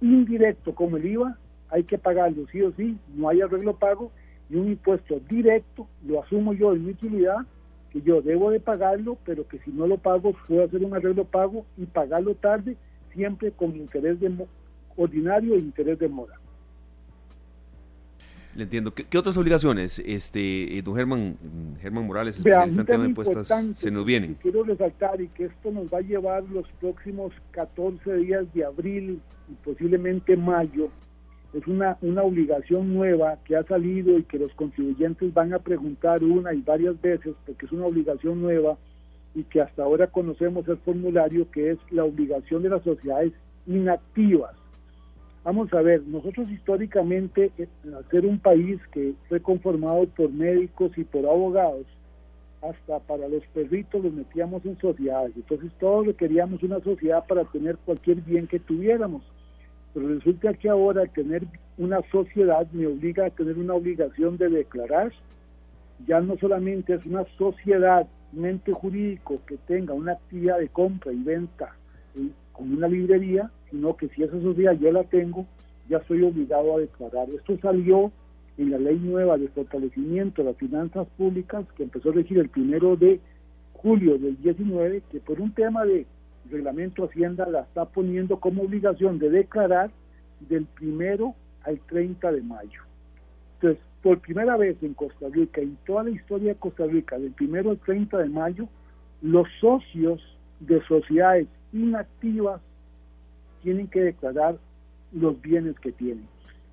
indirecto 0.00 0.74
como 0.74 0.96
el 0.96 1.06
IVA, 1.06 1.38
hay 1.68 1.84
que 1.84 1.98
pagarlo 1.98 2.46
sí 2.50 2.62
o 2.62 2.72
sí, 2.72 2.96
no 3.14 3.28
hay 3.28 3.40
arreglo 3.40 3.72
de 3.72 3.78
pago, 3.78 4.10
y 4.50 4.56
un 4.56 4.68
impuesto 4.68 5.20
directo, 5.28 5.86
lo 6.06 6.22
asumo 6.22 6.52
yo 6.52 6.74
en 6.74 6.84
mi 6.84 6.92
utilidad, 6.92 7.38
que 7.90 8.02
yo 8.02 8.20
debo 8.22 8.50
de 8.50 8.60
pagarlo, 8.60 9.16
pero 9.24 9.46
que 9.46 9.58
si 9.60 9.70
no 9.70 9.86
lo 9.86 9.98
pago, 9.98 10.34
puedo 10.48 10.64
hacer 10.64 10.84
un 10.84 10.94
arreglo 10.94 11.24
de 11.24 11.30
pago 11.30 11.64
y 11.76 11.86
pagarlo 11.86 12.34
tarde, 12.34 12.76
siempre 13.12 13.52
con 13.52 13.76
interés 13.76 14.18
de 14.20 14.32
ordinario 14.96 15.54
e 15.54 15.58
interés 15.58 15.98
de 15.98 16.08
mora. 16.08 16.34
Le 18.54 18.62
entiendo. 18.62 18.94
¿Qué, 18.94 19.18
otras 19.18 19.36
obligaciones, 19.36 19.98
este, 19.98 20.78
eh, 20.78 20.82
don 20.82 20.94
Germán, 20.94 21.36
Germán 21.80 22.06
Morales, 22.06 22.36
especialista 22.36 22.82
en 22.82 22.86
tema 22.86 23.02
de 23.02 23.08
impuestos, 23.08 23.48
se 23.74 23.90
nos 23.90 24.04
vienen? 24.04 24.34
Quiero 24.40 24.62
resaltar 24.62 25.20
y 25.20 25.28
que 25.28 25.46
esto 25.46 25.72
nos 25.72 25.86
va 25.86 25.98
a 25.98 26.02
llevar 26.02 26.44
los 26.44 26.66
próximos 26.80 27.32
14 27.50 28.16
días 28.16 28.44
de 28.54 28.64
abril 28.64 29.20
y 29.48 29.54
posiblemente 29.64 30.36
mayo. 30.36 30.88
Es 31.52 31.66
una, 31.66 31.96
una 32.00 32.22
obligación 32.22 32.94
nueva 32.94 33.38
que 33.44 33.56
ha 33.56 33.64
salido 33.64 34.18
y 34.18 34.24
que 34.24 34.38
los 34.38 34.52
contribuyentes 34.54 35.32
van 35.32 35.52
a 35.52 35.58
preguntar 35.58 36.22
una 36.22 36.52
y 36.52 36.60
varias 36.62 37.00
veces 37.00 37.34
porque 37.46 37.66
es 37.66 37.72
una 37.72 37.86
obligación 37.86 38.40
nueva 38.40 38.76
y 39.34 39.44
que 39.44 39.60
hasta 39.60 39.82
ahora 39.82 40.08
conocemos 40.08 40.66
el 40.68 40.78
formulario 40.78 41.48
que 41.50 41.72
es 41.72 41.78
la 41.90 42.04
obligación 42.04 42.62
de 42.62 42.70
las 42.70 42.82
sociedades 42.82 43.32
inactivas 43.66 44.54
Vamos 45.44 45.70
a 45.74 45.82
ver, 45.82 46.02
nosotros 46.06 46.50
históricamente, 46.50 47.52
eh, 47.58 47.68
al 47.94 48.08
ser 48.08 48.24
un 48.24 48.38
país 48.38 48.80
que 48.92 49.12
fue 49.28 49.40
conformado 49.40 50.06
por 50.06 50.32
médicos 50.32 50.96
y 50.96 51.04
por 51.04 51.26
abogados, 51.26 51.84
hasta 52.62 52.98
para 53.00 53.28
los 53.28 53.44
perritos 53.48 54.02
los 54.02 54.14
metíamos 54.14 54.64
en 54.64 54.78
sociedades. 54.78 55.32
Entonces 55.36 55.70
todos 55.78 56.06
requeríamos 56.06 56.62
una 56.62 56.80
sociedad 56.80 57.26
para 57.26 57.44
tener 57.44 57.76
cualquier 57.84 58.22
bien 58.22 58.46
que 58.46 58.58
tuviéramos. 58.58 59.22
Pero 59.92 60.08
resulta 60.08 60.54
que 60.54 60.70
ahora 60.70 61.04
tener 61.06 61.46
una 61.76 62.00
sociedad 62.10 62.66
me 62.72 62.86
obliga 62.86 63.26
a 63.26 63.30
tener 63.30 63.58
una 63.58 63.74
obligación 63.74 64.38
de 64.38 64.48
declarar. 64.48 65.12
Ya 66.06 66.20
no 66.20 66.38
solamente 66.38 66.94
es 66.94 67.04
una 67.04 67.24
sociedad 67.36 68.06
mente 68.32 68.72
jurídico 68.72 69.40
que 69.46 69.58
tenga 69.66 69.92
una 69.92 70.12
actividad 70.12 70.58
de 70.58 70.68
compra 70.68 71.12
y 71.12 71.22
venta 71.22 71.76
con 72.52 72.72
una 72.72 72.88
librería, 72.88 73.50
sino 73.74 73.96
que 73.96 74.08
si 74.10 74.22
esa 74.22 74.40
sociedad 74.40 74.78
yo 74.78 74.92
la 74.92 75.02
tengo, 75.02 75.46
ya 75.88 76.00
soy 76.06 76.22
obligado 76.22 76.76
a 76.76 76.80
declarar. 76.80 77.28
Esto 77.30 77.58
salió 77.58 78.12
en 78.56 78.70
la 78.70 78.78
ley 78.78 78.96
nueva 79.00 79.36
de 79.36 79.48
fortalecimiento 79.48 80.42
de 80.42 80.50
las 80.50 80.56
finanzas 80.58 81.08
públicas 81.16 81.66
que 81.76 81.82
empezó 81.82 82.10
a 82.10 82.12
regir 82.12 82.38
el 82.38 82.48
primero 82.48 82.94
de 82.94 83.18
julio 83.72 84.16
del 84.16 84.40
19, 84.40 85.02
que 85.10 85.18
por 85.18 85.40
un 85.40 85.52
tema 85.52 85.84
de 85.84 86.06
reglamento 86.48 87.04
Hacienda 87.04 87.48
la 87.48 87.62
está 87.62 87.84
poniendo 87.84 88.38
como 88.38 88.62
obligación 88.62 89.18
de 89.18 89.28
declarar 89.30 89.90
del 90.48 90.66
primero 90.66 91.34
al 91.64 91.80
30 91.80 92.30
de 92.30 92.42
mayo. 92.42 92.80
Entonces, 93.56 93.82
por 94.04 94.20
primera 94.20 94.56
vez 94.56 94.80
en 94.82 94.94
Costa 94.94 95.26
Rica, 95.32 95.60
en 95.60 95.76
toda 95.84 96.04
la 96.04 96.10
historia 96.10 96.52
de 96.52 96.60
Costa 96.60 96.86
Rica, 96.86 97.18
del 97.18 97.32
primero 97.32 97.70
al 97.70 97.78
30 97.78 98.18
de 98.18 98.28
mayo, 98.28 98.68
los 99.20 99.48
socios 99.60 100.22
de 100.60 100.80
sociedades 100.86 101.48
inactivas 101.72 102.60
tienen 103.64 103.88
que 103.88 104.00
declarar 104.00 104.58
los 105.12 105.40
bienes 105.40 105.78
que 105.80 105.90
tienen. 105.90 106.26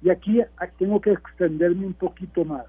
Y 0.03 0.09
aquí 0.09 0.41
tengo 0.77 0.99
que 0.99 1.11
extenderme 1.11 1.87
un 1.87 1.93
poquito 1.93 2.43
más. 2.43 2.65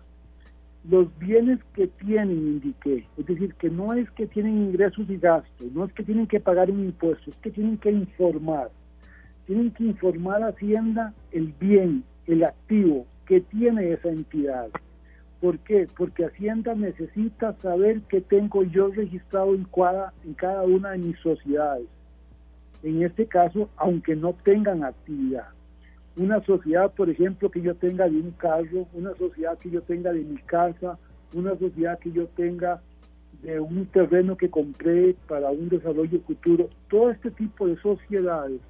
Los 0.89 1.07
bienes 1.19 1.59
que 1.75 1.87
tienen, 1.87 2.31
indiqué, 2.31 3.07
es 3.17 3.27
decir, 3.27 3.55
que 3.55 3.71
no 3.71 3.93
es 3.95 4.11
que 4.13 4.27
tienen 4.27 4.59
ingresos 4.59 5.09
y 5.09 5.17
gastos, 5.17 5.73
no 5.73 5.85
es 5.85 5.93
que 5.93 6.03
tienen 6.03 6.27
que 6.27 6.41
pagar 6.41 6.71
un 6.71 6.81
impuesto, 6.81 7.31
es 7.31 7.37
que 7.37 7.51
tienen 7.51 7.79
que 7.79 7.91
informar. 7.91 8.71
Tienen 9.47 9.71
que 9.73 9.85
informar 9.85 10.43
a 10.43 10.49
Hacienda 10.49 11.13
el 11.31 11.53
bien, 11.61 12.05
el 12.27 12.45
activo 12.45 13.07
que 13.27 13.41
tiene 13.41 13.93
esa 13.93 14.09
entidad. 14.09 14.69
¿Por 15.41 15.59
qué? 15.61 15.89
Porque 15.97 16.27
Hacienda 16.27 16.75
necesita 16.75 17.55
saber 17.55 18.03
qué 18.09 18.21
tengo 18.21 18.63
yo 18.63 18.89
registrado 18.89 19.55
en 19.55 19.65
cada, 19.65 20.13
en 20.25 20.35
cada 20.35 20.63
una 20.63 20.91
de 20.91 20.99
mis 20.99 21.19
sociedades. 21.19 21.87
En 22.83 23.03
este 23.03 23.27
caso, 23.27 23.69
aunque 23.77 24.17
no 24.17 24.35
tengan 24.45 24.83
actividad. 24.83 25.49
Una 26.17 26.43
sociedad, 26.45 26.93
por 26.93 27.09
ejemplo, 27.09 27.51
que 27.51 27.63
yo 27.63 27.75
tenga 27.77 28.09
de 28.09 28.17
un 28.17 28.33
carro, 28.33 28.89
una 28.93 29.15
sociedad 29.15 29.57
que 29.59 29.71
yo 29.71 29.83
tenga 29.83 30.13
de 30.13 30.23
mi 30.23 30.37
casa, 30.39 30.99
una 31.33 31.57
sociedad 31.57 31.99
que 32.01 32.11
yo 32.11 32.27
tenga 32.29 32.83
de 33.43 33.61
un 33.61 33.87
terreno 33.87 34.37
que 34.37 34.51
compré 34.51 35.15
para 35.29 35.51
un 35.51 35.69
desarrollo 35.69 36.21
futuro, 36.21 36.69
todo 36.91 37.11
este 37.11 37.31
tipo 37.31 37.67
de 37.67 37.77
sociedades 37.77 38.61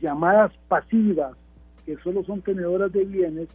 llamadas 0.00 0.52
pasivas, 0.68 1.36
que 1.84 1.96
solo 1.98 2.22
son 2.24 2.42
tenedoras 2.42 2.92
de 2.92 3.04
bienes, 3.04 3.48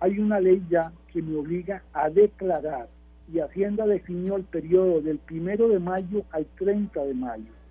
hay 0.00 0.18
una 0.18 0.40
ley 0.40 0.64
ya 0.70 0.92
que 1.12 1.20
me 1.20 1.36
obliga 1.36 1.82
a 1.92 2.08
declarar. 2.08 2.88
Y 3.32 3.40
Hacienda 3.40 3.86
definió 3.86 4.36
el 4.36 4.44
periodo 4.44 5.00
del 5.00 5.18
primero 5.18 5.68
de 5.68 5.78
mayo 5.78 6.24
al 6.30 6.46
30 6.56 7.04
de 7.04 7.14
mayo 7.14 7.61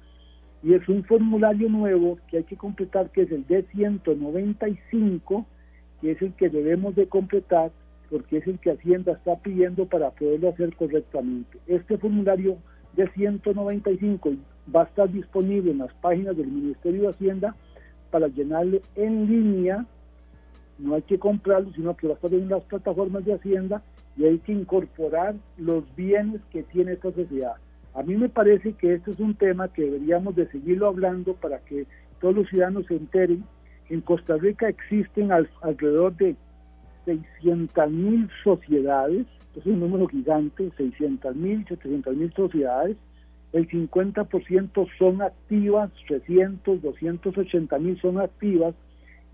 y 0.63 0.73
es 0.73 0.87
un 0.87 1.03
formulario 1.03 1.69
nuevo 1.69 2.19
que 2.27 2.37
hay 2.37 2.43
que 2.43 2.55
completar, 2.55 3.09
que 3.09 3.23
es 3.23 3.31
el 3.31 3.47
D195, 3.47 5.45
que 5.99 6.11
es 6.11 6.21
el 6.21 6.33
que 6.33 6.49
debemos 6.49 6.95
de 6.95 7.07
completar 7.07 7.71
porque 8.09 8.37
es 8.37 8.47
el 8.47 8.59
que 8.59 8.71
Hacienda 8.71 9.13
está 9.13 9.37
pidiendo 9.37 9.85
para 9.85 10.11
poderlo 10.11 10.49
hacer 10.49 10.75
correctamente. 10.75 11.57
Este 11.65 11.97
formulario 11.97 12.57
D195 12.97 14.37
va 14.75 14.81
a 14.81 14.85
estar 14.85 15.09
disponible 15.09 15.71
en 15.71 15.77
las 15.77 15.93
páginas 15.95 16.35
del 16.35 16.47
Ministerio 16.47 17.03
de 17.03 17.09
Hacienda 17.09 17.55
para 18.11 18.27
llenarle 18.27 18.81
en 18.95 19.27
línea, 19.27 19.85
no 20.77 20.95
hay 20.95 21.03
que 21.03 21.17
comprarlo, 21.17 21.71
sino 21.73 21.95
que 21.95 22.07
va 22.07 22.13
a 22.13 22.15
estar 22.15 22.33
en 22.33 22.49
las 22.49 22.63
plataformas 22.63 23.23
de 23.23 23.33
Hacienda 23.33 23.81
y 24.17 24.25
hay 24.25 24.39
que 24.39 24.51
incorporar 24.51 25.35
los 25.57 25.83
bienes 25.95 26.41
que 26.51 26.63
tiene 26.63 26.93
esta 26.93 27.13
sociedad 27.13 27.55
a 27.93 28.03
mí 28.03 28.15
me 28.15 28.29
parece 28.29 28.73
que 28.73 28.93
este 28.93 29.11
es 29.11 29.19
un 29.19 29.35
tema 29.35 29.67
que 29.67 29.83
deberíamos 29.83 30.35
de 30.35 30.47
seguirlo 30.47 30.87
hablando 30.87 31.33
para 31.33 31.59
que 31.59 31.85
todos 32.19 32.35
los 32.35 32.47
ciudadanos 32.49 32.85
se 32.87 32.95
enteren. 32.95 33.43
En 33.89 34.01
Costa 34.01 34.37
Rica 34.37 34.69
existen 34.69 35.31
alrededor 35.31 36.15
de 36.15 36.35
600 37.05 37.91
mil 37.91 38.29
sociedades, 38.43 39.27
es 39.55 39.65
un 39.65 39.81
número 39.81 40.07
gigante, 40.07 40.71
600 40.77 41.35
mil, 41.35 41.65
700 41.67 42.15
mil 42.15 42.33
sociedades. 42.33 42.95
El 43.51 43.67
50% 43.67 44.87
son 44.97 45.21
activas, 45.21 45.91
300, 46.07 46.81
280 46.81 47.79
mil 47.79 47.99
son 47.99 48.21
activas 48.21 48.73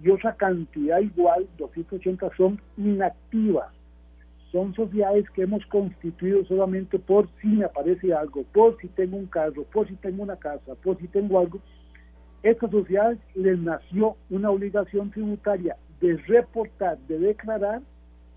y 0.02 0.10
otra 0.10 0.36
cantidad 0.36 1.00
igual, 1.00 1.48
280 1.60 2.28
son 2.36 2.60
inactivas 2.78 3.76
son 4.51 4.73
sociedades 4.73 5.29
que 5.31 5.43
hemos 5.43 5.65
constituido 5.65 6.45
solamente 6.45 6.99
por 6.99 7.27
si 7.41 7.47
me 7.47 7.65
aparece 7.65 8.13
algo, 8.13 8.43
por 8.53 8.77
si 8.79 8.88
tengo 8.88 9.17
un 9.17 9.27
carro, 9.27 9.63
por 9.73 9.88
si 9.88 9.95
tengo 9.95 10.23
una 10.23 10.38
casa, 10.38 10.75
por 10.83 10.97
si 10.99 11.07
tengo 11.07 11.39
algo. 11.39 11.60
Estas 12.43 12.71
sociedades 12.71 13.19
les 13.36 13.60
nació 13.60 14.15
una 14.29 14.49
obligación 14.49 15.12
tributaria 15.12 15.75
de 15.99 16.17
reportar, 16.17 16.97
de 17.07 17.19
declarar, 17.19 17.81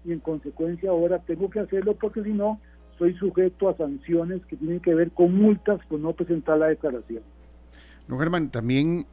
y 0.04 0.12
en 0.12 0.20
consecuencia 0.20 0.90
ahora 0.90 1.18
tengo 1.20 1.50
que 1.50 1.60
hacerlo 1.60 1.94
porque 1.94 2.22
si 2.22 2.32
no, 2.32 2.60
soy 2.98 3.14
sujeto 3.14 3.68
a 3.68 3.76
sanciones 3.76 4.44
que 4.46 4.56
tienen 4.56 4.80
que 4.80 4.94
ver 4.94 5.10
con 5.12 5.34
multas 5.34 5.80
por 5.86 6.00
no 6.00 6.12
presentar 6.12 6.58
la 6.58 6.66
declaración. 6.66 7.22
No, 8.08 8.18
Germán, 8.18 8.50
también 8.50 9.06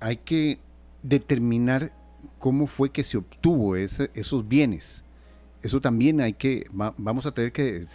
hay 0.00 0.18
que 0.18 0.58
determinar 1.02 1.90
cómo 2.38 2.66
fue 2.66 2.90
que 2.90 3.04
se 3.04 3.18
obtuvo 3.18 3.76
ese, 3.76 4.10
esos 4.14 4.46
bienes 4.46 5.03
eso 5.64 5.80
también 5.80 6.20
hay 6.20 6.34
que, 6.34 6.66
vamos 6.72 7.24
a 7.24 7.32
tener 7.32 7.50
que, 7.50 7.86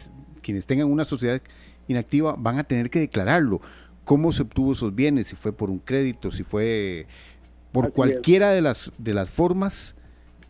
quienes 0.42 0.66
tengan 0.66 0.92
una 0.92 1.06
sociedad 1.06 1.40
inactiva 1.88 2.36
van 2.38 2.58
a 2.58 2.64
tener 2.64 2.90
que 2.90 3.00
declararlo. 3.00 3.62
¿Cómo 4.06 4.32
se 4.32 4.42
obtuvo 4.42 4.72
esos 4.72 4.96
bienes? 4.96 5.28
Si 5.28 5.36
fue 5.36 5.54
por 5.54 5.70
un 5.70 5.78
crédito, 5.78 6.32
si 6.32 6.44
fue 6.44 7.06
por 7.72 7.94
cualquiera 7.94 8.52
de 8.52 8.62
las, 8.62 8.92
de 8.98 9.14
las 9.14 9.30
formas, 9.30 9.96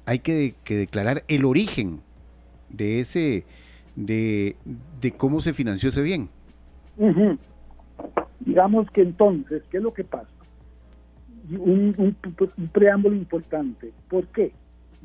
hay 0.06 0.20
que, 0.20 0.56
declarar 0.66 1.26
el 1.28 1.44
origen 1.44 2.00
de 2.70 3.02
ese, 3.02 3.44
de, 3.98 4.56
cómo 5.18 5.42
se 5.42 5.54
financió 5.54 5.90
ese 5.90 6.02
bien. 6.02 6.30
Digamos 8.40 8.90
que 8.92 9.02
entonces, 9.02 9.62
¿qué 9.70 9.78
es 9.78 9.84
lo 9.84 9.94
que 9.94 10.06
pasa? 10.06 10.30
un 11.52 12.16
preámbulo 12.72 13.16
importante. 13.16 13.92
¿Por 14.08 14.28
qué? 14.28 14.54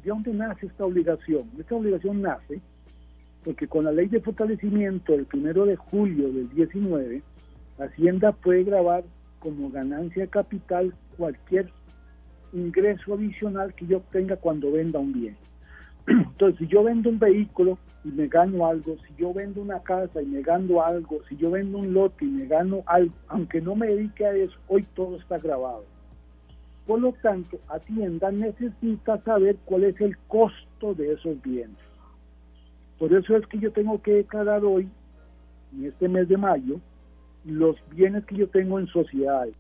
¿De 0.05 0.11
dónde 0.11 0.35
nace 0.35 0.67
esta 0.67 0.85
obligación? 0.85 1.51
Esta 1.59 1.75
obligación 1.75 2.21
nace 2.21 2.61
porque 3.43 3.67
con 3.67 3.85
la 3.85 3.93
ley 3.93 4.09
de 4.09 4.21
fortalecimiento 4.21 5.13
del 5.13 5.25
primero 5.25 5.65
de 5.65 5.77
julio 5.77 6.31
del 6.31 6.49
19, 6.51 7.23
Hacienda 7.79 8.33
puede 8.33 8.65
grabar 8.65 9.05
como 9.39 9.71
ganancia 9.71 10.27
capital 10.27 10.95
cualquier 11.17 11.71
ingreso 12.53 13.15
adicional 13.15 13.75
que 13.75 13.87
yo 13.87 13.99
obtenga 13.99 14.37
cuando 14.37 14.73
venda 14.73 14.99
un 14.99 15.13
bien. 15.13 15.37
Entonces, 16.07 16.59
si 16.59 16.67
yo 16.67 16.85
vendo 16.85 17.09
un 17.09 17.19
vehículo 17.19 17.79
y 18.05 18.09
me 18.09 18.29
gano 18.29 18.67
algo, 18.67 18.97
si 19.09 19.15
yo 19.17 19.33
vendo 19.33 19.63
una 19.63 19.81
casa 19.83 20.21
y 20.21 20.27
me 20.27 20.43
gano 20.43 20.83
algo, 20.83 21.21
si 21.29 21.37
yo 21.37 21.51
vendo 21.51 21.79
un 21.79 21.95
lote 21.95 22.27
y 22.27 22.29
me 22.29 22.47
gano 22.47 22.83
algo, 22.87 23.15
aunque 23.29 23.61
no 23.61 23.75
me 23.75 23.89
dedique 23.89 24.25
a 24.27 24.35
eso, 24.35 24.57
hoy 24.69 24.87
todo 24.95 25.17
está 25.17 25.39
grabado. 25.39 25.85
Por 26.87 27.01
lo 27.01 27.13
tanto, 27.23 27.59
Hacienda 27.69 28.31
necesita 28.31 29.19
saber 29.23 29.57
cuál 29.65 29.85
es 29.85 30.01
el 30.01 30.17
costo 30.29 30.95
de 30.95 31.13
esos 31.13 31.41
bienes. 31.43 31.77
Por 32.99 33.13
eso 33.13 33.37
es 33.37 33.47
que 33.47 33.59
yo 33.59 33.73
tengo 33.73 34.01
que 34.03 34.13
declarar 34.13 34.65
hoy, 34.65 34.89
en 35.73 35.87
este 35.87 36.09
mes 36.09 36.29
de 36.29 36.37
mayo, 36.37 36.81
los 37.45 37.77
bienes 37.91 38.25
que 38.27 38.37
yo 38.37 38.49
tengo 38.49 38.79
en 38.79 38.87
sociedades. 38.87 39.55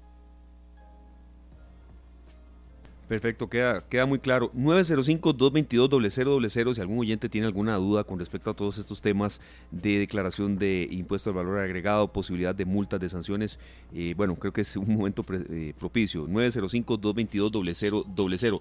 Perfecto, 3.08 3.48
queda, 3.50 3.84
queda 3.86 4.06
muy 4.06 4.18
claro. 4.18 4.50
905-222-0000 4.54 6.74
si 6.74 6.80
algún 6.80 7.00
oyente 7.00 7.28
tiene 7.28 7.46
alguna 7.46 7.76
duda 7.76 8.04
con 8.04 8.18
respecto 8.18 8.48
a 8.50 8.54
todos 8.54 8.78
estos 8.78 9.02
temas 9.02 9.42
de 9.70 9.98
declaración 9.98 10.56
de 10.58 10.88
impuesto 10.90 11.28
al 11.30 11.36
valor 11.36 11.58
agregado, 11.58 12.10
posibilidad 12.12 12.54
de 12.54 12.64
multas, 12.64 13.00
de 13.00 13.10
sanciones, 13.10 13.58
eh, 13.92 14.14
bueno, 14.16 14.36
creo 14.36 14.54
que 14.54 14.62
es 14.62 14.74
un 14.76 14.94
momento 14.94 15.24
eh, 15.50 15.74
propicio. 15.78 16.26
905-222-0000. 16.28 18.60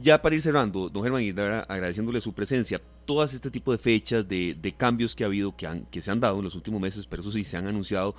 Ya 0.00 0.22
para 0.22 0.36
ir 0.36 0.42
cerrando, 0.42 0.88
don 0.88 1.02
Germán, 1.02 1.24
agradeciéndole 1.68 2.20
su 2.20 2.32
presencia, 2.32 2.80
todas 3.04 3.34
este 3.34 3.50
tipo 3.50 3.72
de 3.72 3.78
fechas, 3.78 4.28
de, 4.28 4.54
de 4.54 4.72
cambios 4.72 5.16
que 5.16 5.24
ha 5.24 5.26
habido, 5.26 5.56
que, 5.56 5.66
han, 5.66 5.86
que 5.86 6.00
se 6.00 6.10
han 6.10 6.20
dado 6.20 6.38
en 6.38 6.44
los 6.44 6.54
últimos 6.54 6.80
meses, 6.80 7.06
pero 7.06 7.22
eso 7.22 7.32
sí 7.32 7.42
se 7.42 7.56
han 7.56 7.66
anunciado, 7.66 8.14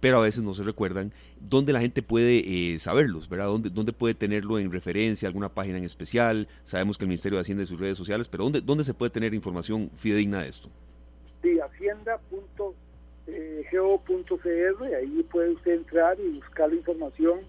pero 0.00 0.18
a 0.18 0.20
veces 0.20 0.42
no 0.42 0.54
se 0.54 0.62
recuerdan, 0.62 1.12
dónde 1.40 1.72
la 1.72 1.80
gente 1.80 2.02
puede 2.02 2.38
eh, 2.74 2.78
saberlos, 2.78 3.28
¿verdad? 3.28 3.46
¿Dónde, 3.46 3.70
¿Dónde 3.70 3.92
puede 3.92 4.14
tenerlo 4.14 4.58
en 4.58 4.70
referencia, 4.70 5.26
alguna 5.26 5.48
página 5.48 5.78
en 5.78 5.84
especial? 5.84 6.48
Sabemos 6.64 6.98
que 6.98 7.04
el 7.04 7.08
Ministerio 7.08 7.36
de 7.38 7.42
Hacienda 7.42 7.64
y 7.64 7.66
sus 7.66 7.80
redes 7.80 7.98
sociales, 7.98 8.28
pero 8.28 8.44
¿dónde, 8.44 8.60
dónde 8.60 8.84
se 8.84 8.94
puede 8.94 9.10
tener 9.10 9.34
información 9.34 9.90
fidedigna 9.96 10.42
de 10.42 10.48
esto? 10.48 10.68
Sí, 11.42 11.58
hacienda.go.cr, 11.58 13.26
eh, 13.26 14.96
ahí 14.96 15.22
puede 15.30 15.50
usted 15.50 15.72
entrar 15.72 16.18
y 16.20 16.38
buscar 16.38 16.68
la 16.68 16.76
información 16.76 17.40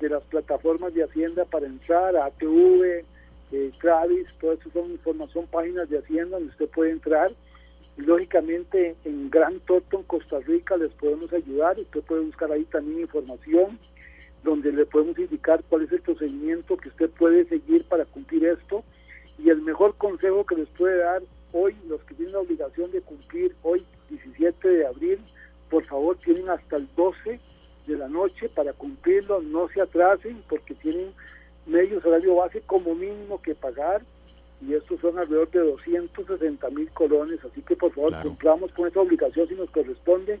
de 0.00 0.08
las 0.08 0.22
plataformas 0.24 0.94
de 0.94 1.04
Hacienda 1.04 1.44
para 1.44 1.66
entrar, 1.66 2.16
ATV, 2.16 3.04
eh, 3.52 3.70
Travis, 3.80 4.26
todo 4.40 4.52
eso 4.52 4.70
son 4.72 4.90
información, 4.90 5.46
páginas 5.46 5.88
de 5.88 5.98
Hacienda 5.98 6.38
donde 6.38 6.50
usted 6.50 6.68
puede 6.70 6.92
entrar 6.92 7.30
lógicamente 7.96 8.96
en 9.04 9.30
Gran 9.30 9.60
en 9.68 10.02
Costa 10.04 10.40
Rica, 10.40 10.76
les 10.76 10.92
podemos 10.94 11.32
ayudar. 11.32 11.78
Usted 11.78 12.00
puede 12.02 12.22
buscar 12.22 12.50
ahí 12.52 12.64
también 12.64 13.00
información 13.00 13.78
donde 14.42 14.72
le 14.72 14.86
podemos 14.86 15.18
indicar 15.18 15.62
cuál 15.68 15.82
es 15.82 15.92
el 15.92 16.00
procedimiento 16.00 16.76
que 16.76 16.88
usted 16.88 17.10
puede 17.10 17.44
seguir 17.46 17.84
para 17.84 18.04
cumplir 18.04 18.44
esto. 18.46 18.82
Y 19.38 19.50
el 19.50 19.62
mejor 19.62 19.96
consejo 19.96 20.44
que 20.44 20.56
les 20.56 20.68
puede 20.70 20.98
dar 20.98 21.22
hoy, 21.52 21.76
los 21.88 22.02
que 22.04 22.14
tienen 22.14 22.34
la 22.34 22.40
obligación 22.40 22.90
de 22.90 23.00
cumplir 23.02 23.54
hoy, 23.62 23.84
17 24.10 24.68
de 24.68 24.86
abril, 24.86 25.18
por 25.70 25.84
favor 25.84 26.16
tienen 26.18 26.48
hasta 26.50 26.76
el 26.76 26.88
12 26.96 27.40
de 27.86 27.96
la 27.96 28.08
noche 28.08 28.48
para 28.48 28.72
cumplirlo, 28.72 29.40
no 29.42 29.68
se 29.68 29.80
atrasen 29.80 30.42
porque 30.48 30.74
tienen 30.74 31.12
medio 31.66 32.00
salario 32.00 32.36
base 32.36 32.60
como 32.62 32.94
mínimo 32.94 33.40
que 33.40 33.54
pagar 33.54 34.02
y 34.66 34.74
estos 34.74 35.00
son 35.00 35.18
alrededor 35.18 35.50
de 35.50 35.60
260 35.60 36.70
mil 36.70 36.90
colones, 36.92 37.38
así 37.44 37.62
que 37.62 37.76
por 37.76 37.92
favor 37.92 38.14
cumplamos 38.22 38.72
con 38.72 38.88
esa 38.88 39.00
obligación 39.00 39.48
si 39.48 39.54
nos 39.54 39.70
corresponde, 39.70 40.38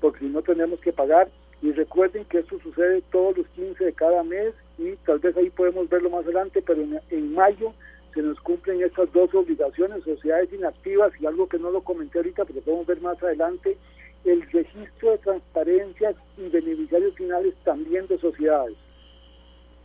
porque 0.00 0.20
si 0.20 0.26
no 0.26 0.42
tenemos 0.42 0.80
que 0.80 0.92
pagar 0.92 1.28
y 1.62 1.72
recuerden 1.72 2.24
que 2.26 2.38
esto 2.38 2.58
sucede 2.62 3.02
todos 3.10 3.38
los 3.38 3.46
15 3.48 3.84
de 3.84 3.92
cada 3.92 4.22
mes 4.22 4.52
y 4.78 4.94
tal 5.06 5.18
vez 5.18 5.36
ahí 5.36 5.48
podemos 5.50 5.88
verlo 5.88 6.10
más 6.10 6.24
adelante, 6.24 6.62
pero 6.62 6.82
en, 6.82 7.34
mayo 7.34 7.72
se 8.12 8.22
nos 8.22 8.38
cumplen 8.40 8.82
estas 8.82 9.10
dos 9.12 9.34
obligaciones, 9.34 10.04
sociedades 10.04 10.52
inactivas 10.52 11.12
y 11.18 11.26
algo 11.26 11.48
que 11.48 11.58
no 11.58 11.70
lo 11.70 11.80
comenté 11.80 12.18
ahorita, 12.18 12.44
pero 12.44 12.60
podemos 12.60 12.86
ver 12.86 13.00
más 13.00 13.22
adelante, 13.22 13.76
el 14.24 14.42
registro 14.50 15.12
de 15.12 15.18
transparencias 15.18 16.16
y 16.36 16.48
beneficiarios 16.48 17.14
finales 17.14 17.54
también 17.64 18.06
de 18.06 18.18
sociedades. 18.18 18.76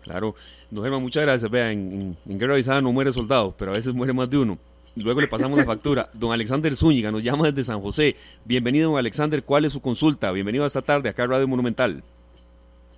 Claro, 0.02 0.36
don 0.70 0.84
Germán, 0.84 1.02
muchas 1.02 1.24
gracias. 1.24 1.49
Vean, 1.49 1.72
en, 1.72 2.18
en, 2.26 2.39
guerra 2.39 2.54
avisada 2.54 2.82
no 2.82 2.91
muere 2.91 3.14
soldado, 3.14 3.54
pero 3.58 3.72
a 3.72 3.76
veces 3.76 3.93
muere 3.93 4.14
más 4.14 4.30
de 4.30 4.38
uno. 4.38 4.58
Luego 4.95 5.22
le 5.22 5.28
pasamos 5.28 5.58
la 5.58 5.66
factura. 5.66 6.10
Don 6.14 6.34
Alexander 6.34 6.76
Zúñiga 6.76 7.12
nos 7.12 7.24
llama 7.24 7.45
desde 7.49 7.64
San 7.64 7.82
José. 7.82 8.16
Bienvenido, 8.43 8.89
don 8.89 8.99
Alexander. 8.99 9.41
¿Cuál 9.43 9.66
es 9.66 9.74
su 9.74 9.82
consulta? 9.82 10.32
Bienvenido 10.32 10.66
esta 10.66 10.82
tarde 10.82 11.08
acá 11.08 11.24
a 11.24 11.28
Radio 11.28 11.47
Monumental. 11.47 12.04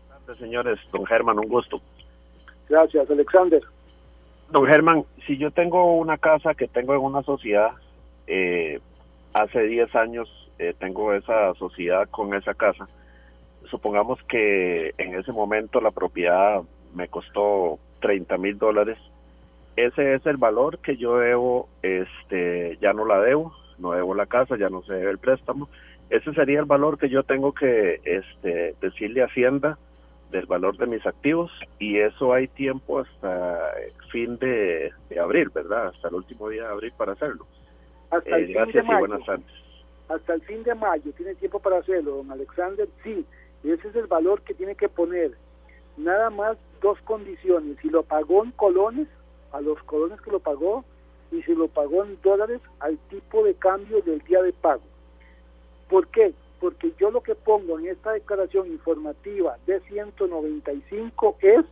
Gracias, 0.10 0.38
señores. 0.38 0.80
Don 0.92 1.06
Germán, 1.06 1.38
un 1.38 1.48
gusto. 1.48 1.80
Gracias, 2.68 3.10
Alexander. 3.10 3.62
Don 4.50 4.66
Germán, 4.66 5.06
si 5.28 5.38
yo 5.38 5.52
tengo 5.52 5.96
una 5.98 6.18
casa 6.18 6.56
que 6.56 6.68
tengo 6.68 6.94
en 6.94 7.02
una 7.02 7.22
sociedad, 7.22 7.72
eh, 8.28 8.80
hace 9.34 9.64
10 9.64 9.96
años 9.96 10.30
eh, 10.60 10.74
tengo 10.80 11.14
esa 11.14 11.54
sociedad 11.56 12.08
con 12.10 12.34
esa 12.34 12.54
casa, 12.54 12.88
supongamos 13.70 14.22
que 14.24 14.94
en 14.98 15.16
ese 15.16 15.32
momento 15.32 15.82
la 15.82 15.92
propiedad 15.92 16.62
me 16.94 17.08
costó 17.08 17.80
30 18.00 18.38
mil 18.38 18.58
dólares 18.58 18.98
ese 19.76 20.14
es 20.14 20.26
el 20.26 20.38
valor 20.38 20.80
que 20.80 20.98
yo 20.98 21.18
debo, 21.18 21.68
este, 21.82 22.78
ya 22.80 22.94
no 22.94 23.06
la 23.06 23.20
debo, 23.20 23.54
no 23.80 23.92
debo 23.94 24.14
la 24.14 24.28
casa, 24.28 24.56
ya 24.58 24.70
no 24.70 24.84
se 24.84 24.94
debe 24.94 25.12
el 25.12 25.18
préstamo. 25.18 25.68
Ese 26.10 26.32
sería 26.34 26.60
el 26.60 26.66
valor 26.66 27.00
que 27.00 27.10
yo 27.10 27.24
tengo 27.24 27.54
que 27.54 28.00
este, 28.04 28.76
decirle 28.82 29.24
a 29.24 29.26
Hacienda 29.26 29.80
del 30.30 30.46
valor 30.46 30.78
de 30.78 30.88
mis 30.88 31.06
activos 31.06 31.52
y 31.80 31.98
eso 31.98 32.34
hay 32.34 32.48
tiempo 32.48 33.00
hasta 33.00 33.72
el 33.80 33.94
fin 34.12 34.38
de, 34.38 34.92
abril, 35.20 35.50
¿verdad? 35.50 35.88
Hasta 35.88 36.10
el 36.10 36.16
último 36.16 36.50
día 36.50 36.64
de 36.64 36.70
abril 36.74 36.94
para 36.96 37.14
hacerlo. 37.14 37.48
Hasta 38.12 38.36
el 38.38 38.50
eh, 38.50 38.54
gracias 38.54 38.84
fin 38.84 38.92
de 38.92 38.96
y 38.96 39.00
buenas 39.00 39.26
tardes. 39.26 39.46
Hasta 40.10 40.34
el 40.36 40.42
fin 40.42 40.64
de 40.64 40.76
mayo 40.76 41.12
tiene 41.14 41.34
tiempo 41.36 41.60
para 41.60 41.80
hacerlo, 41.80 42.18
don 42.18 42.32
Alexander. 42.32 42.88
Sí, 43.04 43.26
ese 43.64 43.88
es 43.88 43.96
el 43.96 44.06
valor 44.06 44.42
que 44.42 44.54
tiene 44.54 44.76
que 44.76 44.90
poner. 44.90 45.32
Nada 45.98 46.30
más 46.30 46.58
dos 46.82 47.00
condiciones. 47.02 47.78
Si 47.82 47.90
lo 47.90 48.04
pagó 48.04 48.44
en 48.44 48.52
colones, 48.52 49.08
a 49.52 49.62
los 49.62 49.82
colones 49.84 50.20
que 50.22 50.32
lo 50.32 50.40
pagó 50.40 50.84
y 51.32 51.42
se 51.44 51.56
lo 51.56 51.68
pagó 51.68 52.04
en 52.04 52.20
dólares 52.22 52.60
al 52.80 52.98
tipo 53.10 53.44
de 53.44 53.54
cambio 53.56 54.02
del 54.02 54.20
día 54.22 54.42
de 54.42 54.52
pago. 54.52 54.82
¿Por 55.90 56.08
qué? 56.08 56.34
Porque 56.60 56.94
yo 57.00 57.12
lo 57.12 57.22
que 57.22 57.36
pongo 57.36 57.80
en 57.80 57.88
esta 57.88 58.12
declaración 58.12 58.68
informativa 58.68 59.58
de 59.66 59.80
195 59.82 61.38
es 61.42 61.66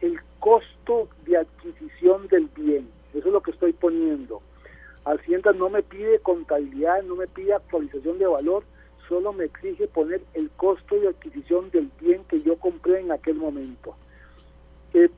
el 0.00 0.20
costo 0.40 1.08
de 1.24 1.38
adquisición 1.38 2.28
del 2.28 2.48
bien. 2.54 2.88
Eso 3.14 3.26
es 3.28 3.32
lo 3.32 3.40
que 3.40 3.50
estoy 3.50 3.72
poniendo. 3.72 4.40
Hacienda 5.04 5.52
no 5.52 5.68
me 5.68 5.82
pide 5.82 6.18
contabilidad, 6.20 7.02
no 7.02 7.16
me 7.16 7.26
pide 7.26 7.54
actualización 7.54 8.18
de 8.18 8.26
valor, 8.26 8.64
solo 9.08 9.32
me 9.32 9.44
exige 9.44 9.86
poner 9.88 10.20
el 10.34 10.50
costo 10.50 10.98
de 10.98 11.08
adquisición 11.08 11.70
del 11.70 11.90
bien 12.00 12.24
que 12.24 12.40
yo 12.40 12.56
compré 12.56 13.00
en 13.00 13.12
aquel 13.12 13.34
momento 13.36 13.96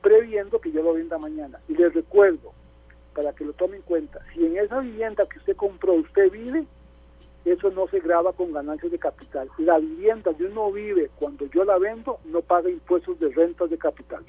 previendo 0.01 0.59
que 0.59 0.71
yo 0.71 0.83
lo 0.83 0.93
venda 0.93 1.17
mañana. 1.17 1.59
Y 1.67 1.75
les 1.75 1.93
recuerdo, 1.93 2.51
para 3.15 3.33
que 3.33 3.45
lo 3.45 3.53
tomen 3.53 3.77
en 3.77 3.81
cuenta, 3.83 4.19
si 4.33 4.45
en 4.45 4.57
esa 4.57 4.79
vivienda 4.79 5.25
que 5.25 5.39
usted 5.39 5.55
compró 5.55 5.93
usted 5.93 6.31
vive, 6.31 6.65
eso 7.45 7.71
no 7.71 7.87
se 7.87 7.99
graba 7.99 8.33
con 8.33 8.51
ganancias 8.51 8.91
de 8.91 8.99
capital. 8.99 9.49
La 9.57 9.79
vivienda 9.79 10.31
donde 10.31 10.47
uno 10.47 10.71
vive 10.71 11.09
cuando 11.15 11.45
yo 11.47 11.63
la 11.63 11.77
vendo 11.77 12.19
no 12.25 12.41
paga 12.41 12.69
impuestos 12.69 13.19
de 13.19 13.29
rentas 13.29 13.69
de 13.69 13.77
capital. 13.77 14.23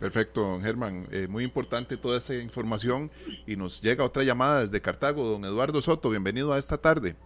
Perfecto, 0.00 0.40
don 0.40 0.62
Germán. 0.62 1.04
Eh, 1.12 1.28
muy 1.28 1.44
importante 1.44 1.98
toda 1.98 2.16
esa 2.16 2.34
información 2.34 3.10
y 3.46 3.56
nos 3.56 3.82
llega 3.82 4.02
otra 4.02 4.24
llamada 4.24 4.60
desde 4.60 4.80
Cartago. 4.80 5.24
Don 5.24 5.44
Eduardo 5.44 5.82
Soto, 5.82 6.08
bienvenido 6.08 6.54
a 6.54 6.58
esta 6.58 6.78
tarde. 6.78 7.16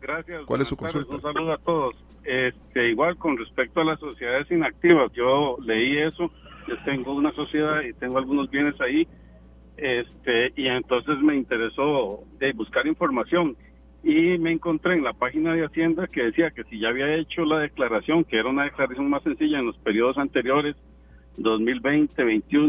Gracias. 0.00 0.44
¿Cuál 0.44 0.62
es 0.62 0.68
su 0.68 0.76
consulta? 0.76 1.14
Un 1.14 1.22
saludo 1.22 1.52
a 1.52 1.58
todos. 1.58 1.94
Este, 2.24 2.90
igual 2.90 3.16
con 3.16 3.36
respecto 3.38 3.80
a 3.80 3.84
las 3.84 4.00
sociedades 4.00 4.50
inactivas, 4.50 5.12
yo 5.12 5.56
leí 5.62 5.96
eso, 5.98 6.30
yo 6.66 6.74
tengo 6.84 7.14
una 7.14 7.32
sociedad 7.32 7.82
y 7.82 7.94
tengo 7.94 8.18
algunos 8.18 8.50
bienes 8.50 8.78
ahí, 8.80 9.06
este, 9.76 10.52
y 10.56 10.66
entonces 10.66 11.18
me 11.20 11.36
interesó 11.36 12.24
de 12.38 12.52
buscar 12.52 12.86
información 12.86 13.56
y 14.02 14.36
me 14.38 14.52
encontré 14.52 14.94
en 14.94 15.04
la 15.04 15.12
página 15.12 15.54
de 15.54 15.64
Hacienda 15.64 16.06
que 16.06 16.24
decía 16.24 16.50
que 16.50 16.64
si 16.64 16.80
ya 16.80 16.88
había 16.88 17.14
hecho 17.14 17.44
la 17.44 17.60
declaración, 17.60 18.24
que 18.24 18.38
era 18.38 18.48
una 18.48 18.64
declaración 18.64 19.08
más 19.08 19.22
sencilla 19.22 19.60
en 19.60 19.66
los 19.66 19.78
periodos 19.78 20.18
anteriores, 20.18 20.76
2020, 21.38 22.24
21. 22.24 22.68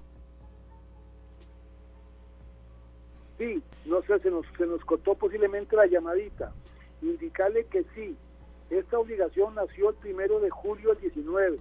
Sí, 3.37 3.63
no 3.85 4.01
sé, 4.01 4.19
se 4.19 4.29
nos, 4.29 4.45
se 4.57 4.65
nos 4.65 4.83
cortó 4.85 5.15
posiblemente 5.15 5.75
la 5.75 5.85
llamadita 5.85 6.53
indicarle 7.01 7.65
que 7.65 7.83
sí, 7.95 8.15
esta 8.69 8.99
obligación 8.99 9.55
nació 9.55 9.89
el 9.89 9.95
primero 9.95 10.39
de 10.39 10.49
julio 10.49 10.89
del 10.89 11.01
19 11.01 11.57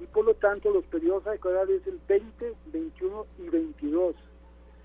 y 0.00 0.06
por 0.06 0.24
lo 0.24 0.34
tanto 0.34 0.70
los 0.70 0.84
periodos 0.86 1.26
a 1.26 1.32
declarar 1.32 1.70
es 1.70 1.86
el 1.86 1.98
20, 2.08 2.54
21 2.66 3.26
y 3.38 3.48
22. 3.48 4.16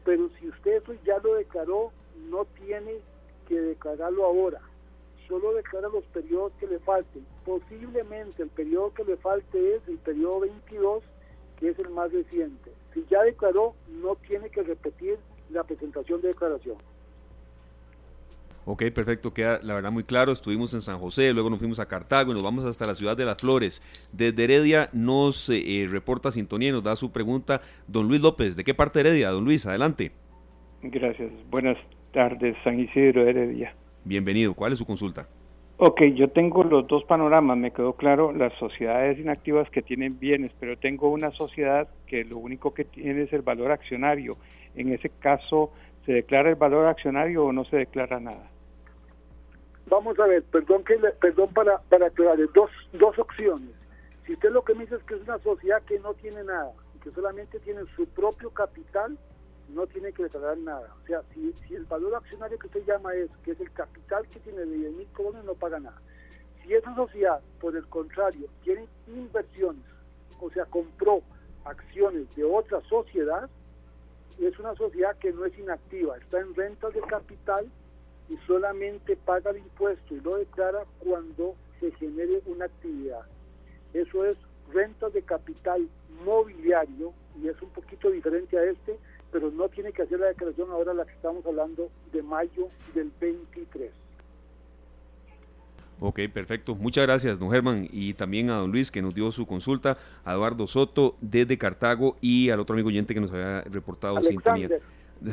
Pero 0.06 0.30
si 0.40 0.48
usted 0.48 0.84
eso 0.84 0.94
ya 1.04 1.18
lo 1.20 1.36
declaró, 1.36 1.92
no 2.30 2.46
tiene 2.46 3.00
que 3.48 3.60
declararlo 3.60 4.26
ahora. 4.26 4.62
Solo 5.28 5.54
declara 5.54 5.90
los 5.90 6.06
periodos 6.06 6.54
que 6.60 6.68
le 6.68 6.80
falten. 6.80 7.26
Posiblemente 7.46 8.44
el 8.44 8.50
periodo 8.50 8.94
que 8.94 9.04
le 9.04 9.18
falte 9.18 9.76
es 9.76 9.88
el 9.88 9.98
periodo 9.98 10.42
22, 10.42 11.04
que 11.60 11.70
es 11.70 11.80
el 11.80 11.90
más 11.90 12.12
reciente. 12.12 12.72
Si 12.94 13.06
ya 13.10 13.22
declaró, 13.24 13.76
no 14.02 14.16
tiene 14.16 14.50
que 14.50 14.64
repetir 14.64 15.18
la 15.50 15.64
presentación 15.64 16.22
de 16.22 16.30
declaración. 16.30 16.78
Ok, 18.66 18.84
perfecto, 18.94 19.34
queda 19.34 19.60
la 19.64 19.74
verdad 19.74 19.92
muy 19.92 20.04
claro. 20.04 20.32
Estuvimos 20.32 20.74
en 20.74 20.82
San 20.82 21.00
José, 21.00 21.34
luego 21.34 21.50
nos 21.50 21.60
fuimos 21.60 21.80
a 21.80 21.88
Cartago 21.88 22.32
y 22.32 22.36
nos 22.36 22.44
vamos 22.44 22.66
hasta 22.66 22.86
la 22.86 22.94
ciudad 22.94 23.18
de 23.18 23.26
Las 23.26 23.38
Flores. 23.38 23.82
Desde 24.14 24.44
Heredia 24.44 24.90
nos 24.94 25.50
eh, 25.50 25.88
reporta 25.90 26.30
sintonía 26.30 26.70
y 26.70 26.72
nos 26.72 26.84
da 26.84 26.96
su 26.96 27.12
pregunta 27.12 27.62
don 27.88 28.08
Luis 28.08 28.22
López. 28.22 28.56
¿De 28.56 28.64
qué 28.64 28.74
parte 28.74 29.02
de 29.02 29.10
Heredia? 29.10 29.30
Don 29.32 29.44
Luis, 29.44 29.66
adelante. 29.66 30.12
Gracias. 30.84 31.32
Buenas 31.50 31.78
tardes, 32.14 32.56
San 32.64 32.80
Isidro 32.80 33.28
Heredia. 33.28 33.74
Bienvenido. 34.06 34.54
¿Cuál 34.54 34.74
es 34.74 34.78
su 34.78 34.86
consulta? 34.86 35.28
Ok, 35.82 36.02
yo 36.14 36.28
tengo 36.28 36.66
los 36.66 36.86
dos 36.88 37.06
panoramas, 37.06 37.58
me 37.58 37.72
quedó 37.72 37.94
claro, 37.94 38.34
las 38.34 38.52
sociedades 38.56 39.18
inactivas 39.18 39.70
que 39.70 39.82
tienen 39.82 40.20
bienes, 40.20 40.52
pero 40.60 40.78
tengo 40.78 41.08
una 41.08 41.32
sociedad 41.32 41.88
que 42.06 42.26
lo 42.26 42.38
único 42.38 42.74
que 42.74 42.84
tiene 42.84 43.22
es 43.22 43.32
el 43.32 43.44
valor 43.44 43.72
accionario. 43.72 44.36
En 44.76 44.92
ese 44.92 45.08
caso, 45.08 45.72
¿se 46.06 46.12
declara 46.12 46.50
el 46.50 46.56
valor 46.56 46.86
accionario 46.88 47.46
o 47.46 47.54
no 47.54 47.64
se 47.64 47.78
declara 47.78 48.20
nada? 48.20 48.52
Vamos 49.86 50.20
a 50.20 50.28
ver, 50.28 50.44
perdón 50.44 50.84
que 50.84 50.98
perdón 51.22 51.54
para, 51.54 51.78
para 51.88 52.08
aclarar, 52.08 52.38
dos, 52.54 52.70
dos 52.92 53.18
opciones. 53.18 53.72
Si 54.26 54.34
usted 54.34 54.52
lo 54.52 54.66
que 54.66 54.74
me 54.74 54.82
dice 54.82 54.96
es 54.96 55.04
que 55.04 55.16
es 55.16 55.22
una 55.22 55.40
sociedad 55.40 55.82
que 55.84 55.98
no 56.00 56.14
tiene 56.16 56.44
nada, 56.44 56.74
que 57.02 57.10
solamente 57.12 57.58
tiene 57.62 57.84
su 57.96 58.06
propio 58.10 58.50
capital, 58.50 59.18
no 59.74 59.88
tiene 59.88 60.12
que 60.12 60.24
declarar 60.24 60.58
nada. 60.58 60.94
O 61.04 61.08
sea, 61.08 61.22
si, 61.34 61.54
si 61.68 61.76
el 61.76 61.86
valor 61.86 62.16
accionario 62.16 62.58
que 62.58 62.68
usted 62.68 62.86
llama 62.86 63.14
es, 63.14 63.30
que 63.44 63.52
es 63.52 63.60
el 63.60 63.72
capital 63.72 64.28
que 64.30 64.40
tiene 64.40 64.60
de 64.60 64.78
10 64.78 64.94
mil 64.94 65.08
colones, 65.08 65.44
no 65.44 65.54
paga 65.54 65.80
nada. 65.80 66.02
Si 66.64 66.74
esa 66.74 66.94
sociedad, 66.96 67.42
por 67.60 67.76
el 67.76 67.86
contrario, 67.88 68.48
tiene 68.64 68.88
inversiones, 69.08 69.84
o 70.40 70.50
sea, 70.52 70.66
compró 70.66 71.22
acciones 71.66 72.34
de 72.36 72.44
otra 72.44 72.82
sociedad, 72.82 73.50
es 74.40 74.58
una 74.58 74.74
sociedad 74.76 75.18
que 75.18 75.34
no 75.34 75.46
es 75.46 75.58
inactiva, 75.58 76.18
está 76.18 76.40
en 76.40 76.56
rentas 76.56 76.94
de 76.94 77.02
capital 77.02 77.70
y 78.30 78.38
solamente 78.48 79.18
paga 79.18 79.52
el 79.52 79.58
impuesto 79.58 80.16
y 80.16 80.22
lo 80.22 80.38
declara 80.38 80.86
cuando 81.00 81.56
se 81.80 81.92
genere 81.94 82.42
una 82.46 82.66
actividad. 82.66 83.22
Eso 83.94 84.26
es 84.26 84.38
rentas 84.72 85.14
de 85.14 85.24
capital 85.24 85.90
mobiliario 86.24 87.14
y 87.42 87.48
es 87.48 87.62
un 87.62 87.70
poquito 87.70 88.10
diferente 88.12 88.58
a 88.58 88.64
este 88.66 88.98
pero 89.32 89.52
no 89.52 89.70
tiene 89.70 89.92
que 89.92 90.04
hacer 90.04 90.20
la 90.20 90.28
declaración 90.28 90.70
ahora 90.72 90.94
la 90.94 91.06
que 91.06 91.14
estamos 91.14 91.46
hablando 91.46 91.90
de 92.12 92.22
mayo 92.24 92.68
del 92.94 93.12
23. 93.20 93.92
Ok, 96.02 96.22
perfecto. 96.34 96.76
Muchas 96.76 97.06
gracias, 97.06 97.40
don 97.40 97.52
Germán, 97.52 97.88
y 97.92 98.14
también 98.14 98.50
a 98.50 98.56
don 98.56 98.72
Luis 98.72 98.90
que 98.90 99.02
nos 99.02 99.14
dio 99.14 99.32
su 99.32 99.46
consulta, 99.46 99.98
a 100.24 100.34
Eduardo 100.34 100.66
Soto 100.66 101.18
desde 101.20 101.58
Cartago 101.58 102.16
y 102.22 102.50
al 102.50 102.60
otro 102.62 102.74
amigo 102.74 102.88
oyente 102.88 103.14
que 103.14 103.20
nos 103.20 103.34
había 103.34 103.62
reportado 103.62 104.22
sintonía. 104.22 104.70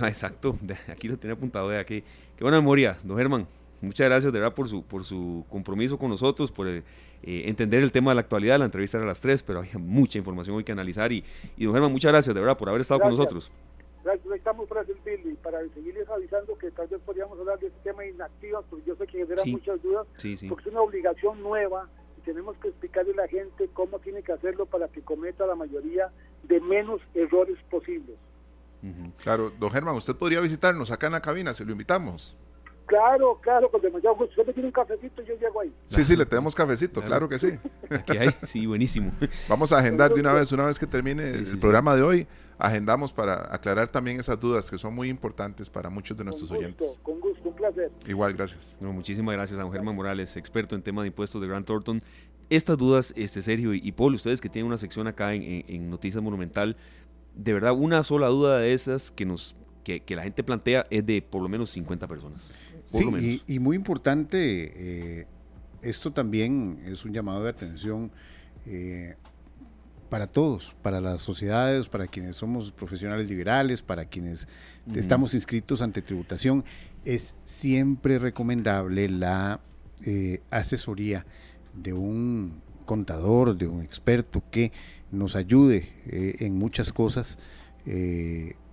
Ah, 0.00 0.08
exacto, 0.08 0.58
aquí 0.88 1.06
lo 1.06 1.16
tenía 1.16 1.34
apuntado, 1.34 1.68
de 1.68 1.78
aquí. 1.78 2.02
Qué 2.36 2.42
buena 2.42 2.58
memoria, 2.58 2.98
don 3.04 3.16
Germán. 3.16 3.46
Muchas 3.80 4.08
gracias 4.08 4.32
de 4.32 4.40
verdad 4.40 4.52
por 4.52 4.68
su, 4.68 4.82
por 4.82 5.04
su 5.04 5.44
compromiso 5.48 5.96
con 5.96 6.10
nosotros, 6.10 6.50
por 6.50 6.66
eh, 6.66 6.82
entender 7.22 7.82
el 7.82 7.92
tema 7.92 8.10
de 8.10 8.16
la 8.16 8.22
actualidad. 8.22 8.58
La 8.58 8.64
entrevista 8.64 8.96
era 8.96 9.04
a 9.04 9.06
las 9.06 9.20
3, 9.20 9.44
pero 9.44 9.60
hay 9.60 9.70
mucha 9.78 10.18
información 10.18 10.56
hoy 10.56 10.64
que 10.64 10.72
analizar. 10.72 11.12
Y, 11.12 11.22
y 11.56 11.66
don 11.66 11.74
Germán, 11.74 11.92
muchas 11.92 12.10
gracias 12.10 12.34
de 12.34 12.40
verdad 12.40 12.56
por 12.56 12.68
haber 12.68 12.80
estado 12.80 12.98
con 12.98 13.10
nosotros. 13.10 13.52
Estamos 14.34 14.68
para 14.68 14.84
servirle 14.84 15.32
y 15.32 15.34
para 15.34 15.60
seguirles 15.74 16.08
avisando 16.08 16.56
que 16.56 16.70
tal 16.70 16.86
vez 16.86 17.00
podríamos 17.04 17.38
hablar 17.40 17.58
de 17.58 17.66
este 17.66 17.78
tema 17.82 18.02
de 18.02 18.10
inactivas, 18.10 18.64
porque 18.70 18.84
yo 18.86 18.94
sé 18.96 19.06
que 19.06 19.18
genera 19.18 19.42
muchas 19.44 19.82
dudas, 19.82 20.06
porque 20.48 20.68
es 20.68 20.72
una 20.72 20.80
obligación 20.80 21.42
nueva 21.42 21.88
y 22.16 22.20
tenemos 22.20 22.56
que 22.58 22.68
explicarle 22.68 23.12
a 23.12 23.22
la 23.22 23.28
gente 23.28 23.68
cómo 23.72 23.98
tiene 23.98 24.22
que 24.22 24.32
hacerlo 24.32 24.66
para 24.66 24.88
que 24.88 25.02
cometa 25.02 25.44
la 25.46 25.56
mayoría 25.56 26.10
de 26.44 26.60
menos 26.60 27.00
errores 27.14 27.58
posibles. 27.68 28.16
Claro, 29.22 29.50
don 29.58 29.70
Germán, 29.70 29.96
usted 29.96 30.14
podría 30.14 30.40
visitarnos 30.40 30.92
acá 30.92 31.08
en 31.08 31.14
la 31.14 31.20
cabina, 31.20 31.52
se 31.52 31.64
lo 31.64 31.72
invitamos. 31.72 32.36
Claro, 32.86 33.40
claro, 33.42 33.68
con 33.68 33.80
demasiado 33.80 34.14
gusto. 34.14 34.30
Usted 34.30 34.46
me 34.46 34.52
tiene 34.52 34.68
un 34.68 34.72
cafecito 34.72 35.20
y 35.20 35.26
yo 35.26 35.34
llego 35.34 35.60
ahí. 35.60 35.74
Sí, 35.88 36.04
sí, 36.04 36.14
le 36.14 36.24
tenemos 36.24 36.54
cafecito, 36.54 37.02
claro, 37.02 37.28
que 37.28 37.40
sí. 37.40 37.58
Aquí 37.90 38.16
hay, 38.16 38.30
sí, 38.44 38.64
buenísimo. 38.66 39.10
Vamos 39.48 39.72
a 39.72 39.78
agendar 39.78 40.14
de 40.14 40.20
una 40.20 40.32
vez, 40.32 40.52
una 40.52 40.66
vez 40.66 40.78
que 40.78 40.86
termine 40.86 41.30
el 41.30 41.58
programa 41.58 41.96
de 41.96 42.02
hoy, 42.02 42.28
agendamos 42.58 43.12
para 43.12 43.54
aclarar 43.54 43.88
también 43.88 44.18
esas 44.18 44.38
dudas 44.38 44.70
que 44.70 44.78
son 44.78 44.94
muy 44.94 45.08
importantes 45.08 45.68
para 45.70 45.90
muchos 45.90 46.16
de 46.16 46.24
nuestros 46.24 46.50
oyentes. 46.50 46.96
Con 47.02 47.20
gusto, 47.20 47.48
un 47.48 47.54
placer. 47.54 47.90
Igual, 48.06 48.34
gracias. 48.34 48.76
muchísimas 48.80 49.34
gracias 49.34 49.58
a 49.58 49.62
don 49.62 49.72
Germán 49.72 49.94
Morales, 49.94 50.36
experto 50.36 50.74
en 50.74 50.82
tema 50.82 51.02
de 51.02 51.08
impuestos 51.08 51.40
de 51.40 51.48
Grant 51.48 51.66
Thornton. 51.66 52.02
Estas 52.48 52.78
dudas, 52.78 53.12
este 53.16 53.42
Sergio 53.42 53.74
y, 53.74 53.92
Paul, 53.92 54.14
ustedes 54.14 54.40
que 54.40 54.48
tienen 54.48 54.68
una 54.68 54.78
sección 54.78 55.06
acá 55.06 55.34
en 55.34 55.90
Noticias 55.90 56.22
Monumental, 56.22 56.76
de 57.34 57.52
verdad, 57.52 57.72
una 57.72 58.02
sola 58.02 58.28
duda 58.28 58.58
de 58.58 58.72
esas 58.72 59.10
que 59.10 59.26
nos 59.26 59.56
que, 59.86 60.16
la 60.16 60.24
gente 60.24 60.42
plantea 60.42 60.86
es 60.90 61.06
de 61.06 61.22
por 61.22 61.42
lo 61.42 61.48
menos 61.48 61.70
50 61.70 62.08
personas. 62.08 62.50
sí, 62.86 63.42
Y, 63.46 63.58
muy 63.60 63.76
importante, 63.76 64.40
eh, 64.40 65.26
esto 65.82 66.12
también 66.12 66.82
es 66.86 67.04
un 67.04 67.12
llamado 67.12 67.44
de 67.44 67.50
atención 67.50 68.10
eh, 68.66 69.14
para 70.08 70.26
todos, 70.26 70.74
para 70.82 71.00
las 71.00 71.22
sociedades, 71.22 71.88
para 71.88 72.06
quienes 72.06 72.36
somos 72.36 72.72
profesionales 72.72 73.28
liberales, 73.28 73.82
para 73.82 74.06
quienes 74.06 74.48
estamos 74.94 75.34
inscritos 75.34 75.82
ante 75.82 76.02
tributación. 76.02 76.64
Es 77.04 77.34
siempre 77.42 78.18
recomendable 78.18 79.08
la 79.08 79.60
eh, 80.04 80.40
asesoría 80.50 81.26
de 81.74 81.92
un 81.92 82.60
contador, 82.84 83.56
de 83.56 83.66
un 83.66 83.82
experto 83.82 84.42
que 84.50 84.72
nos 85.10 85.36
ayude 85.36 85.92
en 86.06 86.56
muchas 86.56 86.92
cosas 86.92 87.38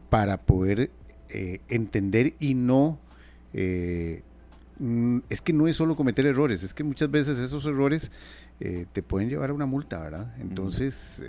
para 0.09 0.37
poder 0.37 0.91
eh, 1.33 1.61
entender 1.67 2.35
y 2.39 2.53
no... 2.53 2.99
Eh, 3.53 4.21
mm, 4.77 5.19
es 5.29 5.41
que 5.41 5.51
no 5.51 5.67
es 5.67 5.75
solo 5.75 5.95
cometer 5.95 6.27
errores, 6.27 6.61
es 6.61 6.75
que 6.75 6.83
muchas 6.83 7.09
veces 7.09 7.39
esos 7.39 7.65
errores 7.65 8.11
eh, 8.59 8.85
te 8.93 9.03
pueden 9.03 9.29
llevar 9.29 9.49
a 9.49 9.53
una 9.53 9.65
multa, 9.65 10.01
¿verdad? 10.01 10.35
Entonces, 10.39 11.23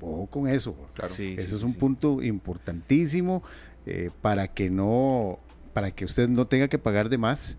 ojo 0.00 0.26
con 0.26 0.48
eso. 0.48 0.76
Claro. 0.94 1.14
eso 1.14 1.56
es 1.56 1.62
un 1.62 1.74
punto 1.74 2.22
importantísimo 2.22 3.42
para 4.22 4.48
que 4.48 4.70
no, 4.70 5.38
para 5.72 5.90
que 5.90 6.04
usted 6.04 6.28
no 6.28 6.46
tenga 6.46 6.68
que 6.68 6.78
pagar 6.78 7.08
de 7.08 7.18
más 7.18 7.56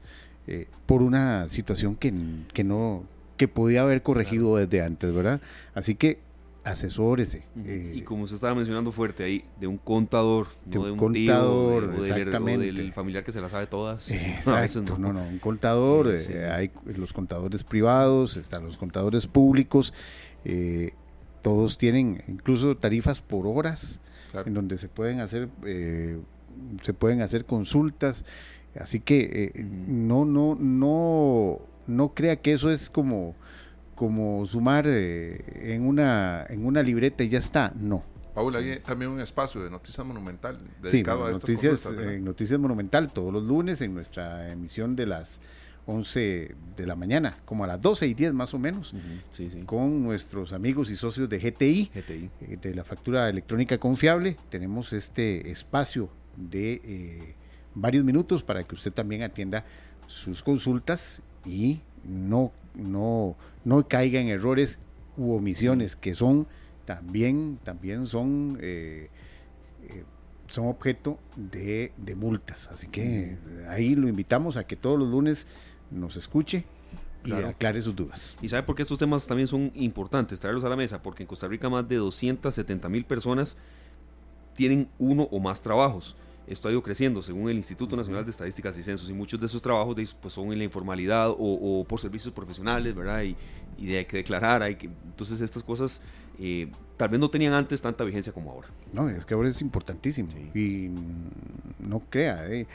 por 0.86 1.02
una 1.02 1.50
situación 1.50 1.96
que, 1.96 2.14
que 2.54 2.64
no, 2.64 3.04
que 3.38 3.48
podía 3.48 3.82
haber 3.82 4.02
corregido 4.02 4.56
desde 4.56 4.82
antes, 4.82 5.12
¿verdad? 5.12 5.42
Así 5.74 5.96
que 5.96 6.20
asesórese. 6.64 7.44
y 7.56 8.00
eh, 8.00 8.04
como 8.04 8.28
se 8.28 8.36
estaba 8.36 8.54
mencionando 8.54 8.92
fuerte 8.92 9.24
ahí, 9.24 9.46
de 9.60 9.68
un 9.68 9.78
contador, 9.78 10.48
de 10.66 10.76
no 10.76 10.82
un 10.82 10.86
de 10.86 10.92
un 10.92 10.98
contador, 10.98 11.96
tío, 11.96 12.06
exactamente. 12.06 12.72
del, 12.72 12.94
familiar 12.94 13.24
que 13.24 13.32
se 13.32 13.42
la 13.42 13.50
sabe 13.50 13.68
todas. 13.68 14.10
Exacto, 14.12 14.98
no, 14.98 15.12
no, 15.12 15.24
un 15.24 15.40
contador, 15.40 16.08
eh, 16.10 16.50
hay 16.52 16.72
los 16.86 17.14
contadores 17.14 17.64
privados, 17.64 18.38
están 18.38 18.64
los 18.64 18.78
contadores 18.78 19.28
públicos, 19.28 19.94
eh, 20.46 20.94
todos 21.42 21.78
tienen 21.78 22.24
incluso 22.28 22.78
tarifas 22.78 23.22
por 23.22 23.48
horas, 23.48 24.00
en 24.46 24.54
donde 24.54 24.78
se 24.78 24.88
pueden 24.88 25.20
hacer, 25.20 25.50
se 26.84 26.94
pueden 26.94 27.22
hacer 27.22 27.46
consultas, 27.46 28.24
así 28.80 29.00
que 29.00 29.52
no, 29.88 30.26
no, 30.26 30.56
no, 30.56 31.60
no 31.88 32.14
crea 32.14 32.36
que 32.36 32.54
eso 32.54 32.70
es 32.70 32.90
como 32.92 33.36
como 34.02 34.44
sumar 34.48 34.86
eh, 34.88 35.76
en, 35.76 35.86
una, 35.86 36.44
en 36.50 36.66
una 36.66 36.82
libreta 36.82 37.24
y 37.24 37.30
ya 37.30 37.38
está. 37.38 37.72
No. 37.76 38.04
Paula, 38.34 38.58
hay 38.58 38.80
también 38.80 39.12
un 39.12 39.22
espacio 39.22 39.62
de 39.62 39.70
Noticias 39.70 40.04
Monumental 40.04 40.58
dedicado 40.82 41.28
a 41.28 41.32
estas 41.32 41.48
noticias, 41.48 41.86
eh, 41.86 42.20
Noticias 42.20 42.60
Monumental 42.60 43.14
todos 43.14 43.32
los 43.32 43.44
lunes 43.44 43.80
en 43.82 43.94
nuestra 43.94 44.52
emisión 44.52 44.96
de 44.96 45.06
las 45.06 45.40
11 45.86 46.56
de 46.76 46.88
la 46.88 46.96
mañana, 46.96 47.38
como 47.46 47.64
a 47.64 47.68
las 47.68 47.80
12 47.80 48.08
y 48.08 48.16
10 48.16 48.34
más 48.34 48.56
o 48.56 48.58
menos, 48.58 48.96
con 49.68 50.02
nuestros 50.02 50.52
amigos 50.52 50.90
y 50.90 50.96
socios 50.96 51.30
de 51.30 51.38
GTI, 51.38 51.92
eh, 51.94 52.58
de 52.60 52.74
la 52.74 52.84
factura 52.84 53.30
electrónica 53.30 53.78
confiable. 53.78 54.36
Tenemos 54.50 54.94
este 54.94 55.52
espacio 55.52 56.10
de 56.36 57.36
varios 57.76 58.04
minutos 58.04 58.42
para 58.42 58.64
que 58.64 58.74
usted 58.74 58.92
también 58.92 59.22
atienda 59.22 59.64
sus 60.08 60.42
consultas 60.42 61.22
y 61.46 61.82
no, 62.04 62.52
no, 62.76 63.36
no 63.64 63.88
caiga 63.88 64.20
en 64.20 64.28
errores 64.28 64.80
u 65.18 65.34
omisiones 65.34 65.96
que 65.96 66.14
son 66.14 66.48
también, 66.86 67.60
también 67.64 68.08
son, 68.08 68.58
eh, 68.62 69.10
eh, 69.84 70.04
son 70.48 70.68
objeto 70.68 71.20
de, 71.36 71.92
multas. 72.16 72.68
Así 72.68 72.88
que 72.88 73.38
ahí 73.70 73.96
lo 73.96 74.08
invitamos 74.08 74.58
a 74.58 74.66
que 74.66 74.76
todos 74.76 75.00
los 75.00 75.10
lunes 75.10 75.48
nos 75.90 76.18
escuche 76.18 76.66
y 77.24 77.34
aclare 77.34 77.82
sus 77.82 77.96
dudas. 77.96 78.38
¿Y 78.42 78.50
sabe 78.50 78.64
por 78.64 78.76
qué 78.76 78.82
estos 78.82 78.98
temas 78.98 79.28
también 79.28 79.48
son 79.48 79.72
importantes, 79.76 80.40
traerlos 80.40 80.64
a 80.64 80.70
la 80.70 80.76
mesa? 80.76 81.02
Porque 81.02 81.24
en 81.24 81.28
Costa 81.28 81.48
Rica 81.48 81.70
más 81.70 81.88
de 81.88 81.98
270 81.98 82.90
mil 82.90 83.06
personas 83.06 83.56
tienen 84.56 84.90
uno 85.00 85.28
o 85.32 85.40
más 85.40 85.62
trabajos 85.62 86.16
esto 86.48 86.68
ha 86.68 86.72
ido 86.72 86.82
creciendo 86.82 87.22
según 87.22 87.50
el 87.50 87.58
Instituto 87.58 87.96
Nacional 87.96 88.26
de 88.26 88.32
Estadísticas 88.32 88.78
y 88.78 88.84
Censos 88.84 89.10
y 89.10 89.14
muchos 89.14 89.40
de 89.40 89.46
esos 89.46 89.62
trabajos 89.62 89.96
pues, 90.20 90.34
son 90.34 90.52
en 90.52 90.58
la 90.58 90.64
informalidad 90.64 91.34
o, 91.38 91.86
por 91.88 92.00
servicios 92.00 92.34
profesionales, 92.34 92.96
¿verdad? 92.96 93.24
Y, 93.24 93.36
y 93.78 93.88
de 93.88 94.06
que 94.06 94.18
declarar, 94.18 94.62
hay 94.62 94.76
que, 94.76 94.88
entonces 94.88 95.42
estas 95.42 95.64
cosas 95.64 96.02
eh, 96.40 96.72
tal 96.98 97.10
vez 97.10 97.20
no 97.20 97.30
tenían 97.30 97.54
antes 97.54 97.82
tanta 97.82 98.04
vigencia 98.04 98.34
como 98.34 98.52
ahora. 98.52 98.68
No, 98.94 99.10
es 99.10 99.26
que 99.26 99.34
ahora 99.34 99.50
es 99.50 99.62
importantísimo 99.62 100.30
y 100.56 100.90
no 101.80 102.00
crea, 102.10 102.48
eh, 102.48 102.68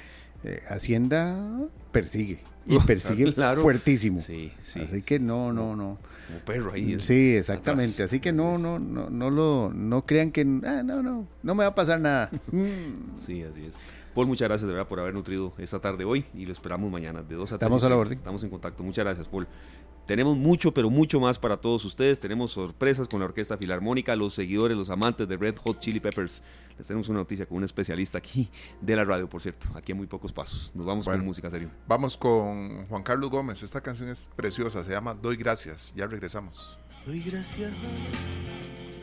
eh, 0.46 0.62
Hacienda 0.68 1.58
persigue 1.92 2.40
y 2.66 2.78
persigue 2.86 3.32
fuertísimo. 3.32 4.20
Sí, 4.20 4.52
sí, 4.62 4.80
Así 4.80 5.02
que 5.02 5.18
no, 5.18 5.52
no, 5.52 5.76
no. 5.76 5.98
Como 6.26 6.38
perro 6.40 6.72
ahí. 6.72 6.98
Sí, 7.00 7.36
exactamente. 7.36 8.02
Así 8.02 8.20
que 8.20 8.32
no, 8.32 8.58
no, 8.58 8.78
no, 8.78 9.10
no 9.10 9.30
lo, 9.30 9.72
no 9.72 10.04
crean 10.04 10.32
que, 10.32 10.42
ah, 10.42 10.82
no, 10.84 11.02
no, 11.02 11.26
no 11.42 11.54
me 11.54 11.64
va 11.64 11.70
a 11.70 11.74
pasar 11.74 12.00
nada. 12.00 12.30
sí, 13.16 13.42
así 13.42 13.66
es. 13.66 13.76
Paul, 14.14 14.26
muchas 14.26 14.48
gracias 14.48 14.66
de 14.66 14.72
verdad 14.72 14.88
por 14.88 14.98
haber 14.98 15.12
nutrido 15.12 15.52
esta 15.58 15.78
tarde 15.78 16.04
hoy 16.04 16.24
y 16.32 16.46
lo 16.46 16.52
esperamos 16.52 16.90
mañana 16.90 17.22
de 17.22 17.34
2 17.34 17.52
a 17.52 17.58
3. 17.58 17.66
Estamos 17.66 17.84
a 17.84 17.88
la 17.88 17.96
orden. 17.96 18.18
Estamos 18.18 18.42
en 18.42 18.50
contacto. 18.50 18.82
Muchas 18.82 19.04
gracias, 19.04 19.28
Paul. 19.28 19.46
Tenemos 20.06 20.36
mucho, 20.36 20.72
pero 20.72 20.88
mucho 20.88 21.18
más 21.18 21.38
para 21.38 21.56
todos 21.56 21.84
ustedes. 21.84 22.20
Tenemos 22.20 22.52
sorpresas 22.52 23.08
con 23.08 23.18
la 23.18 23.26
Orquesta 23.26 23.58
Filarmónica, 23.58 24.14
los 24.14 24.34
seguidores, 24.34 24.76
los 24.76 24.88
amantes 24.88 25.26
de 25.26 25.36
Red 25.36 25.56
Hot 25.56 25.80
Chili 25.80 25.98
Peppers. 25.98 26.42
Les 26.78 26.86
tenemos 26.86 27.08
una 27.08 27.18
noticia 27.18 27.46
con 27.46 27.58
un 27.58 27.64
especialista 27.64 28.18
aquí 28.18 28.48
de 28.80 28.94
la 28.94 29.04
radio, 29.04 29.28
por 29.28 29.42
cierto, 29.42 29.66
aquí 29.74 29.92
a 29.92 29.94
muy 29.96 30.06
pocos 30.06 30.32
pasos. 30.32 30.70
Nos 30.74 30.86
vamos 30.86 31.06
con 31.06 31.24
música 31.24 31.50
serio. 31.50 31.70
Vamos 31.88 32.16
con 32.16 32.86
Juan 32.86 33.02
Carlos 33.02 33.30
Gómez. 33.30 33.64
Esta 33.64 33.80
canción 33.80 34.08
es 34.08 34.30
preciosa, 34.36 34.84
se 34.84 34.92
llama 34.92 35.14
Doy 35.14 35.36
Gracias. 35.36 35.92
Ya 35.96 36.06
regresamos. 36.06 36.78
Doy 37.04 37.20
gracias. 37.20 37.72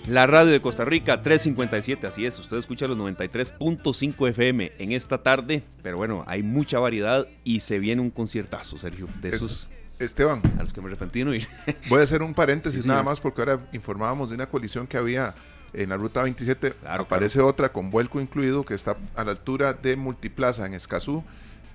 La 0.07 0.27
radio 0.27 0.51
de 0.51 0.61
Costa 0.61 0.83
Rica, 0.83 1.21
357, 1.21 2.05
así 2.07 2.25
es, 2.25 2.37
usted 2.37 2.57
escucha 2.57 2.87
los 2.87 2.97
93.5 2.97 4.29
FM 4.29 4.73
en 4.77 4.91
esta 4.91 5.23
tarde, 5.23 5.63
pero 5.81 5.95
bueno, 5.95 6.25
hay 6.27 6.43
mucha 6.43 6.79
variedad 6.79 7.25
y 7.45 7.61
se 7.61 7.79
viene 7.79 8.01
un 8.01 8.09
conciertazo, 8.09 8.77
Sergio, 8.77 9.07
de 9.21 9.29
esos 9.29 9.69
Esteban. 10.05 10.41
A 10.57 10.63
los 10.63 10.73
que 10.73 10.81
me 10.81 10.87
arrepentí 10.87 11.23
no 11.23 11.33
ir. 11.33 11.47
Voy 11.89 11.99
a 11.99 12.03
hacer 12.03 12.21
un 12.21 12.33
paréntesis 12.33 12.85
nada 12.85 13.03
más 13.03 13.19
porque 13.19 13.41
ahora 13.41 13.59
informábamos 13.71 14.29
de 14.29 14.35
una 14.35 14.47
colisión 14.47 14.87
que 14.87 14.97
había 14.97 15.35
en 15.73 15.89
la 15.89 15.97
ruta 15.97 16.21
27. 16.21 16.73
Aparece 16.85 17.41
otra 17.41 17.71
con 17.71 17.89
vuelco 17.89 18.21
incluido 18.21 18.63
que 18.63 18.73
está 18.73 18.95
a 19.15 19.23
la 19.23 19.31
altura 19.31 19.73
de 19.73 19.95
Multiplaza 19.95 20.65
en 20.65 20.73
Escazú 20.73 21.23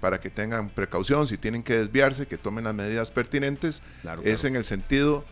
para 0.00 0.20
que 0.20 0.30
tengan 0.30 0.68
precaución, 0.68 1.26
si 1.26 1.36
tienen 1.36 1.62
que 1.62 1.76
desviarse, 1.76 2.26
que 2.26 2.38
tomen 2.38 2.64
las 2.64 2.74
medidas 2.74 3.10
pertinentes. 3.10 3.82
es 4.22 4.44
en 4.44 4.56
el 4.56 4.64
sentido 4.64 5.24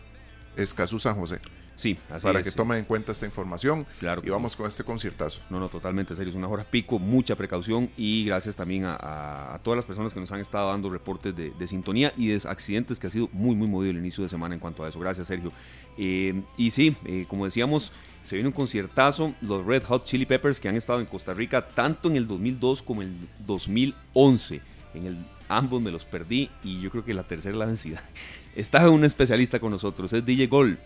Escazú-San 0.57 1.15
José. 1.15 1.39
Sí, 1.77 1.95
así 2.09 2.23
Para 2.23 2.41
que 2.41 2.49
tomen 2.49 2.79
en 2.79 2.85
cuenta 2.85 3.11
esta 3.11 3.27
información. 3.27 3.85
Claro. 3.99 4.23
Y 4.25 4.29
vamos 4.31 4.55
con 4.55 4.65
este 4.65 4.83
conciertazo. 4.83 5.41
No, 5.51 5.59
no, 5.59 5.69
totalmente 5.69 6.15
serio. 6.15 6.31
Es 6.31 6.35
una 6.35 6.47
hora 6.47 6.63
pico, 6.63 6.97
mucha 6.97 7.35
precaución 7.35 7.91
y 7.95 8.25
gracias 8.25 8.55
también 8.55 8.83
a, 8.85 9.59
todas 9.63 9.77
las 9.77 9.85
personas 9.85 10.11
que 10.11 10.19
nos 10.19 10.31
han 10.31 10.39
estado 10.39 10.69
dando 10.69 10.89
reportes 10.89 11.35
de, 11.35 11.67
sintonía 11.67 12.11
y 12.17 12.29
de 12.29 12.41
accidentes 12.49 12.99
que 12.99 13.05
ha 13.05 13.09
sido 13.11 13.29
muy, 13.31 13.55
muy 13.55 13.67
movido 13.67 13.91
el 13.91 13.97
inicio 13.97 14.23
de 14.23 14.29
semana 14.29 14.55
en 14.55 14.59
cuanto 14.59 14.83
a 14.83 14.89
eso. 14.89 14.99
Gracias, 14.99 15.27
Sergio. 15.27 15.51
Eh, 15.99 16.41
y 16.57 16.71
sí, 16.71 16.97
eh, 17.05 17.25
como 17.27 17.45
decíamos, 17.45 17.91
se 18.23 18.35
viene 18.35 18.47
un 18.47 18.55
conciertazo. 18.55 19.35
Los 19.41 19.63
Red 19.63 19.83
Hot 19.83 20.03
Chili 20.03 20.25
Peppers 20.25 20.59
que 20.59 20.69
han 20.69 20.75
estado 20.75 20.99
en 20.99 21.05
Costa 21.05 21.35
Rica 21.35 21.67
tanto 21.67 22.09
en 22.09 22.15
el 22.15 22.27
2002 22.27 22.81
como 22.81 23.03
en 23.03 23.09
el 23.09 23.45
2011. 23.45 24.61
En 24.95 25.05
el, 25.05 25.25
ambos 25.47 25.79
me 25.79 25.91
los 25.91 26.05
perdí 26.05 26.49
y 26.63 26.79
yo 26.81 26.89
creo 26.89 27.05
que 27.05 27.13
la 27.13 27.23
tercera 27.23 27.55
la 27.55 27.65
vencida. 27.65 28.01
Está 28.55 28.89
un 28.89 29.03
especialista 29.03 29.59
con 29.59 29.69
nosotros, 29.69 30.11
es 30.13 30.25
DJ 30.25 30.47
Gol. 30.47 30.79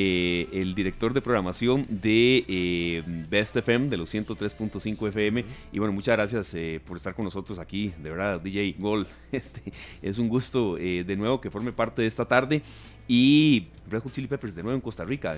Eh, 0.00 0.48
el 0.52 0.76
director 0.76 1.12
de 1.12 1.20
programación 1.20 1.84
de 1.90 2.44
eh, 2.46 3.02
Best 3.28 3.56
FM, 3.56 3.88
de 3.88 3.96
los 3.96 4.14
103.5 4.14 5.08
FM. 5.08 5.44
Y 5.72 5.80
bueno, 5.80 5.92
muchas 5.92 6.16
gracias 6.16 6.54
eh, 6.54 6.80
por 6.86 6.98
estar 6.98 7.16
con 7.16 7.24
nosotros 7.24 7.58
aquí, 7.58 7.92
de 8.00 8.10
verdad, 8.10 8.40
DJ 8.40 8.76
Gol. 8.78 9.08
Este, 9.32 9.60
es 10.00 10.18
un 10.18 10.28
gusto 10.28 10.76
de 10.76 11.16
nuevo 11.16 11.40
que 11.40 11.50
forme 11.50 11.72
parte 11.72 12.02
de 12.02 12.08
esta 12.08 12.24
tarde. 12.26 12.62
Y 13.08 13.66
Red 13.90 14.02
Hot 14.02 14.12
Chili 14.12 14.28
Peppers 14.28 14.54
de 14.54 14.62
nuevo 14.62 14.76
en 14.76 14.80
Costa 14.80 15.04
Rica. 15.04 15.36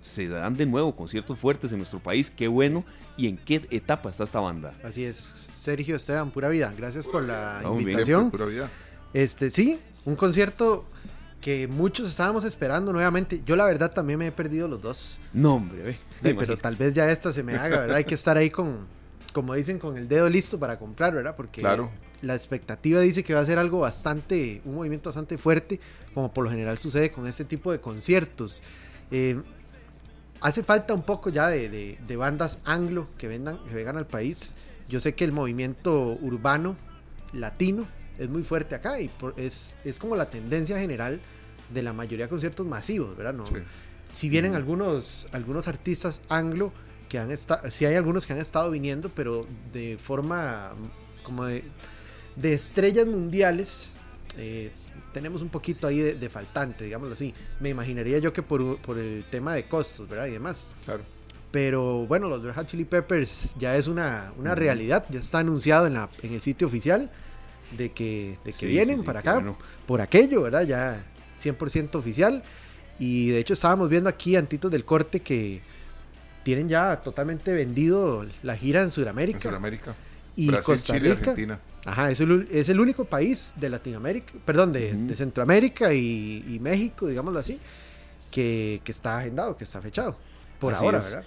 Se 0.00 0.28
dan 0.28 0.56
de 0.56 0.64
nuevo 0.64 0.96
conciertos 0.96 1.38
fuertes 1.38 1.70
en 1.72 1.78
nuestro 1.78 2.00
país. 2.00 2.30
Qué 2.30 2.48
bueno. 2.48 2.86
¿Y 3.18 3.28
en 3.28 3.36
qué 3.36 3.66
etapa 3.70 4.08
está 4.08 4.24
esta 4.24 4.40
banda? 4.40 4.72
Así 4.82 5.04
es. 5.04 5.50
Sergio 5.52 5.96
Esteban, 5.96 6.30
pura 6.30 6.48
vida. 6.48 6.72
Gracias 6.74 7.06
por 7.06 7.22
la 7.22 7.60
invitación. 7.78 8.30
pura 8.30 8.46
vida. 8.46 8.70
Este, 9.12 9.50
sí, 9.50 9.78
un 10.06 10.16
concierto 10.16 10.86
que 11.40 11.66
muchos 11.68 12.08
estábamos 12.08 12.44
esperando 12.44 12.92
nuevamente. 12.92 13.42
Yo 13.44 13.56
la 13.56 13.64
verdad 13.64 13.90
también 13.90 14.18
me 14.18 14.26
he 14.26 14.32
perdido 14.32 14.68
los 14.68 14.80
dos. 14.80 15.20
No, 15.32 15.54
hombre, 15.54 15.98
pero 16.22 16.56
tal 16.56 16.76
vez 16.76 16.92
ya 16.94 17.10
esta 17.10 17.32
se 17.32 17.42
me 17.42 17.54
haga, 17.54 17.80
¿verdad? 17.80 17.96
Hay 17.96 18.04
que 18.04 18.14
estar 18.20 18.36
ahí 18.36 18.50
con, 18.50 18.86
como 19.32 19.54
dicen, 19.54 19.78
con 19.78 19.96
el 19.96 20.08
dedo 20.08 20.28
listo 20.28 20.58
para 20.58 20.78
comprar, 20.78 21.14
¿verdad? 21.14 21.34
Porque 21.36 21.62
la 22.22 22.34
expectativa 22.34 23.00
dice 23.00 23.24
que 23.24 23.32
va 23.32 23.40
a 23.40 23.44
ser 23.44 23.58
algo 23.58 23.80
bastante, 23.80 24.60
un 24.64 24.74
movimiento 24.74 25.08
bastante 25.08 25.38
fuerte, 25.38 25.80
como 26.12 26.32
por 26.32 26.44
lo 26.44 26.50
general 26.50 26.76
sucede 26.78 27.10
con 27.10 27.26
este 27.26 27.44
tipo 27.44 27.72
de 27.72 27.80
conciertos. 27.80 28.62
Eh, 29.10 29.40
hace 30.40 30.62
falta 30.62 30.92
un 30.92 31.02
poco 31.02 31.30
ya 31.30 31.48
de, 31.48 31.98
bandas 32.18 32.58
anglo 32.66 33.08
que, 33.16 33.28
vendan, 33.28 33.58
que 33.64 33.74
vengan 33.74 33.96
al 33.96 34.06
país. 34.06 34.56
Yo 34.88 35.00
sé 35.00 35.14
que 35.14 35.24
el 35.24 35.32
movimiento 35.32 36.18
urbano 36.20 36.76
latino 37.32 37.86
es 38.20 38.28
muy 38.28 38.44
fuerte 38.44 38.74
acá 38.74 39.00
y 39.00 39.10
es, 39.36 39.78
es 39.82 39.98
como 39.98 40.14
la 40.14 40.28
tendencia 40.28 40.78
general 40.78 41.18
de 41.72 41.82
la 41.82 41.92
mayoría 41.92 42.26
de 42.26 42.28
conciertos 42.28 42.66
masivos, 42.66 43.16
¿verdad? 43.16 43.32
No, 43.32 43.44
Si 44.06 44.28
vienen 44.28 44.54
algunos, 44.54 45.26
algunos 45.32 45.68
artistas 45.68 46.20
anglo 46.28 46.72
que 47.08 47.18
han 47.18 47.30
estado, 47.30 47.68
sí 47.70 47.86
hay 47.86 47.94
algunos 47.94 48.26
que 48.26 48.34
han 48.34 48.38
estado 48.38 48.70
viniendo, 48.70 49.08
pero 49.08 49.46
de 49.72 49.98
forma 49.98 50.72
como 51.22 51.46
de, 51.46 51.64
de 52.36 52.52
estrellas 52.52 53.06
mundiales, 53.06 53.96
eh, 54.36 54.70
tenemos 55.14 55.40
un 55.40 55.48
poquito 55.48 55.86
ahí 55.86 55.98
de, 56.00 56.28
faltante, 56.28 56.84
digámoslo 56.84 57.14
así. 57.14 57.34
Me 57.58 57.70
imaginaría 57.70 58.18
yo 58.18 58.32
que 58.32 58.42
por, 58.42 58.78
por, 58.82 58.98
el 58.98 59.24
tema 59.30 59.54
de 59.54 59.64
costos, 59.64 60.08
¿verdad? 60.08 60.26
Y 60.26 60.32
demás. 60.32 60.64
Claro. 60.84 61.02
Pero 61.50 62.06
bueno, 62.06 62.28
los 62.28 62.42
Red 62.42 62.54
Hot 62.54 62.66
Chili 62.66 62.84
Peppers 62.84 63.56
ya 63.58 63.76
es 63.76 63.88
una, 63.88 64.32
una 64.36 64.54
realidad, 64.54 65.06
ya 65.08 65.18
está 65.18 65.38
anunciado 65.38 65.86
en, 65.86 65.94
la, 65.94 66.08
en 66.22 66.34
el 66.34 66.40
sitio 66.40 66.66
oficial 66.66 67.10
de 67.76 67.92
que, 67.92 68.38
de 68.44 68.52
que 68.52 68.66
vienen 68.66 69.02
para 69.04 69.20
acá 69.20 69.42
por 69.86 70.00
aquello, 70.00 70.42
¿verdad? 70.42 70.62
Ya 70.62 71.04
100% 71.38 71.94
oficial. 71.96 72.42
Y 72.98 73.30
de 73.30 73.38
hecho 73.38 73.54
estábamos 73.54 73.88
viendo 73.88 74.08
aquí 74.08 74.36
antitos 74.36 74.70
del 74.70 74.84
corte 74.84 75.20
que 75.20 75.62
tienen 76.42 76.68
ya 76.68 77.00
totalmente 77.00 77.52
vendido 77.52 78.26
la 78.42 78.56
gira 78.56 78.82
en 78.82 78.90
Sudamérica. 78.90 79.38
En 79.38 79.42
Sudamérica. 79.42 79.94
Y 80.36 80.48
Costa 80.48 80.94
Rica. 80.94 81.12
Argentina. 81.12 81.60
Ajá, 81.86 82.10
es 82.10 82.20
el, 82.20 82.46
es 82.50 82.68
el, 82.68 82.78
único 82.78 83.06
país 83.06 83.54
de 83.56 83.70
Latinoamérica, 83.70 84.34
perdón, 84.44 84.70
de, 84.70 85.16
Centroamérica 85.16 85.94
y, 85.94 86.58
México, 86.60 87.06
digámoslo 87.06 87.38
así, 87.38 87.58
que, 88.30 88.82
que, 88.84 88.92
está 88.92 89.18
agendado, 89.18 89.56
que 89.56 89.64
está 89.64 89.80
fechado. 89.80 90.16
Por 90.58 90.74
ahora, 90.74 90.98
¿verdad? 90.98 91.24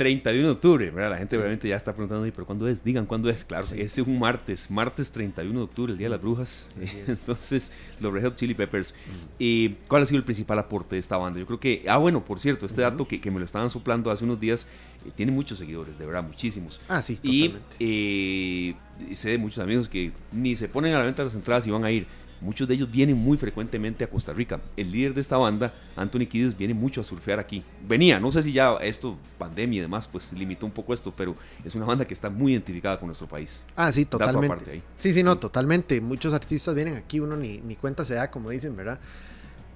31 0.00 0.46
de 0.46 0.52
octubre, 0.52 0.90
¿verdad? 0.90 1.10
La 1.10 1.18
gente 1.18 1.36
obviamente 1.36 1.68
ya 1.68 1.76
está 1.76 1.92
preguntando, 1.92 2.26
¿pero 2.32 2.46
cuándo 2.46 2.66
es? 2.66 2.82
Digan 2.82 3.04
cuándo 3.04 3.28
es, 3.28 3.44
claro. 3.44 3.66
Es 3.76 3.98
un 3.98 4.18
martes, 4.18 4.70
martes 4.70 5.10
31 5.10 5.58
de 5.58 5.62
octubre, 5.62 5.92
el 5.92 5.98
Día 5.98 6.06
de 6.06 6.12
las 6.12 6.22
Brujas. 6.22 6.66
Entonces, 7.06 7.70
los 8.00 8.10
Red 8.10 8.24
Hot 8.24 8.36
Chili 8.36 8.54
Peppers. 8.54 8.94
y 9.38 9.74
¿Cuál 9.88 10.04
ha 10.04 10.06
sido 10.06 10.16
el 10.16 10.24
principal 10.24 10.58
aporte 10.58 10.96
de 10.96 11.00
esta 11.00 11.18
banda? 11.18 11.38
Yo 11.38 11.44
creo 11.44 11.60
que, 11.60 11.84
ah, 11.86 11.98
bueno, 11.98 12.24
por 12.24 12.38
cierto, 12.38 12.64
este 12.64 12.80
dato 12.80 13.06
que, 13.06 13.20
que, 13.20 13.30
me 13.30 13.40
lo 13.40 13.44
estaban 13.44 13.68
soplando 13.68 14.10
hace 14.10 14.24
unos 14.24 14.40
días, 14.40 14.66
eh, 15.04 15.10
tiene 15.14 15.32
muchos 15.32 15.58
seguidores, 15.58 15.98
de 15.98 16.06
verdad, 16.06 16.22
muchísimos. 16.22 16.80
Ah, 16.88 17.02
sí, 17.02 17.16
totalmente. 17.16 17.76
Y 17.78 18.74
eh, 19.10 19.14
sé 19.14 19.32
de 19.32 19.38
muchos 19.38 19.62
amigos 19.62 19.86
que 19.86 20.12
ni 20.32 20.56
se 20.56 20.70
ponen 20.70 20.94
a 20.94 20.98
la 20.98 21.04
venta 21.04 21.24
las 21.24 21.34
entradas 21.34 21.66
y 21.66 21.72
van 21.72 21.84
a 21.84 21.90
ir 21.90 22.06
Muchos 22.40 22.66
de 22.66 22.74
ellos 22.74 22.90
vienen 22.90 23.16
muy 23.16 23.36
frecuentemente 23.36 24.04
a 24.04 24.08
Costa 24.08 24.32
Rica. 24.32 24.60
El 24.76 24.90
líder 24.90 25.14
de 25.14 25.20
esta 25.20 25.36
banda, 25.36 25.72
Anthony 25.96 26.26
Kiddis, 26.26 26.56
viene 26.56 26.72
mucho 26.74 27.00
a 27.00 27.04
surfear 27.04 27.38
aquí. 27.38 27.62
Venía, 27.86 28.18
no 28.18 28.32
sé 28.32 28.42
si 28.42 28.52
ya 28.52 28.76
esto, 28.76 29.16
pandemia 29.38 29.78
y 29.78 29.80
demás, 29.82 30.08
pues 30.08 30.32
limitó 30.32 30.66
un 30.66 30.72
poco 30.72 30.94
esto, 30.94 31.12
pero 31.14 31.34
es 31.64 31.74
una 31.74 31.84
banda 31.84 32.06
que 32.06 32.14
está 32.14 32.30
muy 32.30 32.52
identificada 32.52 32.98
con 32.98 33.08
nuestro 33.08 33.28
país. 33.28 33.62
Ah, 33.76 33.92
sí, 33.92 34.06
totalmente. 34.06 34.82
Sí, 34.96 35.12
sí, 35.12 35.22
no, 35.22 35.38
totalmente. 35.38 36.00
Muchos 36.00 36.32
artistas 36.32 36.74
vienen 36.74 36.96
aquí, 36.96 37.20
uno 37.20 37.36
ni, 37.36 37.58
ni 37.58 37.76
cuenta 37.76 38.04
se 38.04 38.14
da, 38.14 38.30
como 38.30 38.50
dicen, 38.50 38.74
¿verdad? 38.74 38.98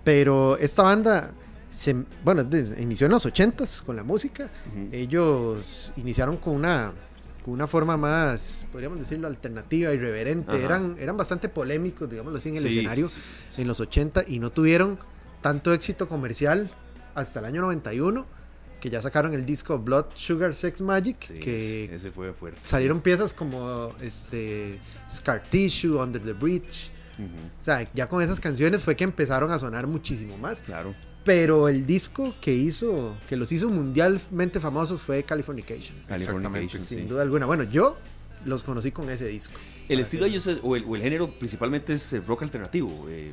Pero 0.03 0.57
esta 0.59 0.83
banda, 0.83 1.33
se, 1.71 1.95
bueno, 2.25 2.49
inició 2.79 3.07
en 3.07 3.13
los 3.13 3.27
80 3.27 3.65
con 3.85 3.97
la 3.97 4.05
música. 4.05 4.49
Ellos 4.93 5.93
iniciaron 5.97 6.37
con 6.37 6.55
una 6.55 6.93
una 7.53 7.67
forma 7.67 7.97
más, 7.97 8.67
podríamos 8.73 8.99
decirlo, 8.99 9.27
alternativa, 9.27 9.93
irreverente. 9.93 10.63
Eran, 10.63 10.97
eran 10.99 11.17
bastante 11.17 11.49
polémicos, 11.49 12.09
digámoslo 12.09 12.39
así, 12.39 12.49
en 12.49 12.57
el 12.57 12.67
escenario 12.67 13.11
en 13.57 13.67
los 13.67 13.81
80 13.81 14.25
y 14.29 14.39
no 14.39 14.51
tuvieron 14.51 14.99
tanto 15.41 15.73
éxito 15.73 16.09
comercial 16.09 16.71
hasta 17.15 17.41
el 17.41 17.47
año 17.47 17.63
91 17.63 18.27
que 18.81 18.91
ya 18.91 19.01
sacaron 19.01 19.33
el 19.35 19.47
disco 19.47 19.79
Blood 19.79 20.07
Sugar 20.15 20.55
Sex 20.55 20.83
Magic 20.83 21.17
que 21.19 21.95
ese, 21.95 22.11
fue 22.11 22.33
fuerte. 22.35 22.61
salieron 22.65 23.01
piezas 23.01 23.33
como 23.33 23.95
este 24.01 24.79
Scar 25.11 25.43
Tissue 25.43 25.97
Under 25.99 26.23
the 26.23 26.35
Bridge. 26.35 26.91
O 27.61 27.65
sea 27.65 27.89
ya 27.95 28.09
con 28.09 28.23
esas 28.23 28.41
canciones 28.41 28.83
fue 28.83 28.97
que 28.97 29.05
empezaron 29.05 29.51
a 29.53 29.59
sonar 29.59 29.87
muchísimo 29.87 30.37
más. 30.37 30.61
Claro 30.63 30.95
pero 31.25 31.69
el 31.69 31.87
disco 31.87 32.35
que 32.41 32.53
hizo, 32.53 33.17
que 33.29 33.37
los 33.37 33.51
hizo 33.51 33.69
mundialmente 33.69 34.61
famosos 34.61 35.01
fue 35.01 35.23
Californication. 35.23 35.97
Californication, 36.07 36.83
sin 36.83 37.09
duda 37.09 37.23
alguna. 37.23 37.47
Bueno, 37.47 37.65
yo 37.65 37.97
los 38.45 38.63
conocí 38.63 38.93
con 38.93 39.09
ese 39.11 39.27
disco. 39.27 39.55
El 39.89 40.01
estilo 40.01 40.25
de 40.25 40.31
ellos 40.31 40.49
o, 40.63 40.77
el, 40.77 40.85
género 41.01 41.31
principalmente 41.31 41.95
es 41.95 42.13
el 42.13 42.25
rock 42.25 42.43
alternativo, 42.43 43.07
eh, 43.09 43.33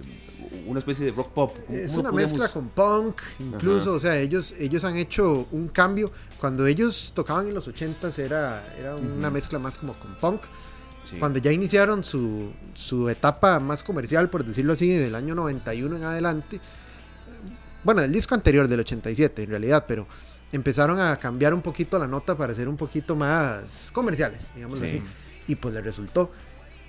una 0.68 0.80
especie 0.80 1.06
de 1.06 1.12
rock 1.12 1.32
pop. 1.32 1.58
Es 1.70 1.96
una 1.96 2.12
mezcla 2.12 2.50
con 2.50 2.70
punk, 2.70 3.22
incluso, 3.40 3.94
o 3.94 4.00
sea, 4.00 4.18
ellos, 4.18 4.54
ellos 4.60 4.84
han 4.84 4.98
hecho 4.98 5.48
un 5.52 5.68
cambio. 5.70 6.12
Cuando 6.40 6.66
ellos 6.66 7.12
tocaban 7.16 7.48
en 7.48 7.54
los 7.54 7.68
80s 7.68 8.18
era, 8.20 8.76
era 8.78 8.96
una 8.96 9.30
mezcla 9.30 9.60
más 9.60 9.78
como 9.78 9.94
con 9.94 10.16
punk. 10.16 10.42
Cuando 11.20 11.40
ya 11.40 11.52
iniciaron 11.52 12.04
su, 12.04 12.52
su 12.74 13.10
etapa 13.10 13.60
más 13.60 13.84
comercial, 13.84 14.30
por 14.30 14.46
decirlo 14.46 14.74
así, 14.74 14.88
del 14.90 15.16
año 15.16 15.36
91 15.36 15.98
en 15.98 16.04
adelante, 16.04 16.62
bueno, 17.84 18.02
el 18.02 18.12
disco 18.12 18.36
anterior 18.36 18.68
del 18.68 18.82
87 18.82 19.44
en 19.44 19.50
realidad, 19.50 19.86
pero 19.88 20.08
empezaron 20.52 21.00
a 21.00 21.16
cambiar 21.18 21.54
un 21.54 21.62
poquito 21.62 21.98
la 21.98 22.08
nota 22.08 22.38
para 22.38 22.54
ser 22.54 22.68
un 22.68 22.78
poquito 22.78 23.16
más 23.16 23.90
comerciales, 23.94 24.54
digamos 24.56 24.82
así. 24.82 25.02
Y 25.48 25.56
pues 25.56 25.74
le 25.74 25.82
resultó. 25.82 26.32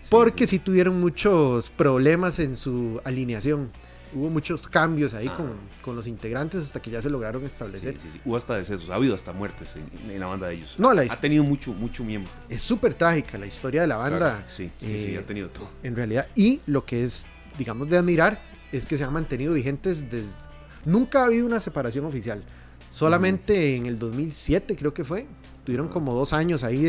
Porque 0.09 0.47
sí. 0.47 0.59
tuvieron 0.59 1.01
muchos 1.01 1.71
problemas 1.71 2.39
en 2.39 2.55
su 2.55 3.01
alineación. 3.05 3.71
Hubo 4.15 4.29
muchos 4.29 4.69
cambios 4.69 5.15
ahí 5.15 5.29
con, 5.31 5.55
con, 5.81 5.97
los 5.97 6.07
integrantes 6.07 6.63
hasta 6.65 6.83
que 6.83 6.91
ya 6.91 7.01
se 7.01 7.09
lograron 7.09 7.43
establecer. 7.47 7.97
Hubo 8.27 8.37
hasta 8.37 8.57
decesos, 8.57 8.91
ha 8.91 8.97
habido 8.97 9.15
hasta 9.15 9.33
muertes 9.33 9.75
en, 9.77 10.21
la 10.21 10.27
banda 10.27 10.49
de 10.49 10.57
ellos. 10.57 10.75
No, 10.77 10.91
ha 10.91 11.07
tenido 11.17 11.45
mucho, 11.45 11.73
mucho 11.73 12.05
miembro. 12.05 12.31
Es 12.51 12.61
súper 12.61 12.93
trágica 12.93 13.39
la 13.39 13.47
historia 13.47 13.81
de 13.81 13.87
la 13.87 13.97
banda. 13.97 14.45
sí, 14.49 14.71
sí, 14.79 15.17
ha 15.17 15.25
tenido 15.25 15.49
todo. 15.49 15.71
En 15.83 15.97
realidad, 15.97 16.29
y 16.35 16.61
lo 16.67 16.85
que 16.85 17.05
es, 17.05 17.27
digamos, 17.57 17.89
de 17.89 17.97
admirar 17.97 18.43
es 18.71 18.85
que 18.85 18.99
se 18.99 19.05
han 19.05 19.15
mantenido 19.15 19.55
vigentes 19.55 20.11
desde 20.11 20.52
Nunca 20.85 21.21
ha 21.21 21.25
habido 21.27 21.47
una 21.47 21.61
separación 21.61 22.05
oficial. 22.05 22.43
Solamente 22.91 23.77
en 23.77 23.87
el 23.87 23.99
2007 23.99 24.77
creo 24.77 24.93
que 24.93 25.05
fue. 25.05 25.27
Tuvieron 25.65 25.89
como 25.89 26.15
dos 26.15 26.33
años 26.33 26.65
ahí 26.65 26.83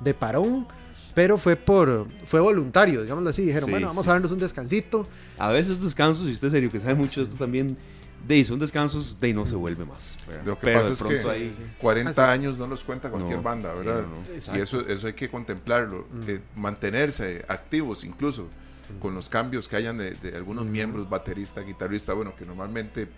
de, 0.00 0.14
parón. 0.14 0.66
Pero 1.14 1.36
fue 1.36 1.56
por 1.56 2.06
fue 2.26 2.40
voluntario, 2.40 3.02
digámoslo 3.02 3.30
así. 3.30 3.42
Dijeron, 3.42 3.70
bueno, 3.70 3.88
vamos 3.88 4.06
a 4.06 4.12
darnos 4.12 4.30
un 4.30 4.38
descansito. 4.38 5.06
A 5.36 5.50
veces 5.50 5.82
descansos, 5.82 6.26
y 6.28 6.32
usted 6.32 6.50
serio 6.50 6.70
que 6.70 6.78
sabe 6.78 6.94
mucho 6.94 7.20
de 7.20 7.24
esto 7.26 7.36
también, 7.36 7.76
de 8.26 8.44
son 8.44 8.58
descansos, 8.58 9.18
de 9.20 9.34
no 9.34 9.44
se 9.44 9.56
vuelve 9.56 9.84
más. 9.84 10.16
Lo 10.44 10.58
que 10.58 10.72
pasa 10.72 10.92
es 10.92 11.02
que 11.02 11.50
40 11.80 12.30
años 12.30 12.56
no 12.56 12.66
los 12.66 12.84
cuenta 12.84 13.10
cualquier 13.10 13.40
banda, 13.40 13.74
¿verdad? 13.74 14.04
y 14.54 14.58
eso, 14.58 14.86
eso 14.86 15.08
hay 15.08 15.14
que 15.14 15.28
contemplarlo, 15.28 16.06
mantenerse 16.54 17.44
activos 17.48 18.04
incluso 18.04 18.48
con 19.00 19.14
los 19.14 19.28
cambios 19.28 19.68
que 19.68 19.76
hayan 19.76 19.98
de, 19.98 20.16
algunos 20.34 20.66
miembros, 20.66 21.08
baterista, 21.08 21.60
guitarrista, 21.60 22.14
bueno, 22.14 22.34
que 22.36 22.44
normalmente 22.44 23.08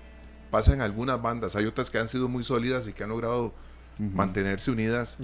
pasa 0.51 0.75
en 0.75 0.81
algunas 0.81 1.21
bandas. 1.21 1.57
Hay 1.57 1.67
otras 1.67 1.91
que 1.91 1.99
han 1.99 2.09
sido 2.09 2.29
muy 2.29 2.43
sólidas 2.43 2.89
y 2.89 2.93
que 2.93 3.05
han 3.05 3.11
logrado 3.11 3.53
mantenerse 3.99 4.71
unidas 4.71 5.19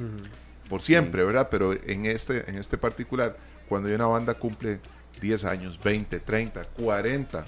por 0.69 0.83
siempre, 0.83 1.25
¿verdad? 1.25 1.49
Pero 1.51 1.73
en 1.73 2.07
este, 2.07 2.49
en 2.49 2.57
este 2.57 2.79
particular, 2.79 3.37
cuando 3.69 3.89
hay 3.89 3.95
una 3.95 4.07
banda 4.07 4.35
cumple 4.35 4.81
10 5.21 5.45
años, 5.45 5.81
20, 5.83 6.21
30, 6.21 6.65
40, 6.65 7.47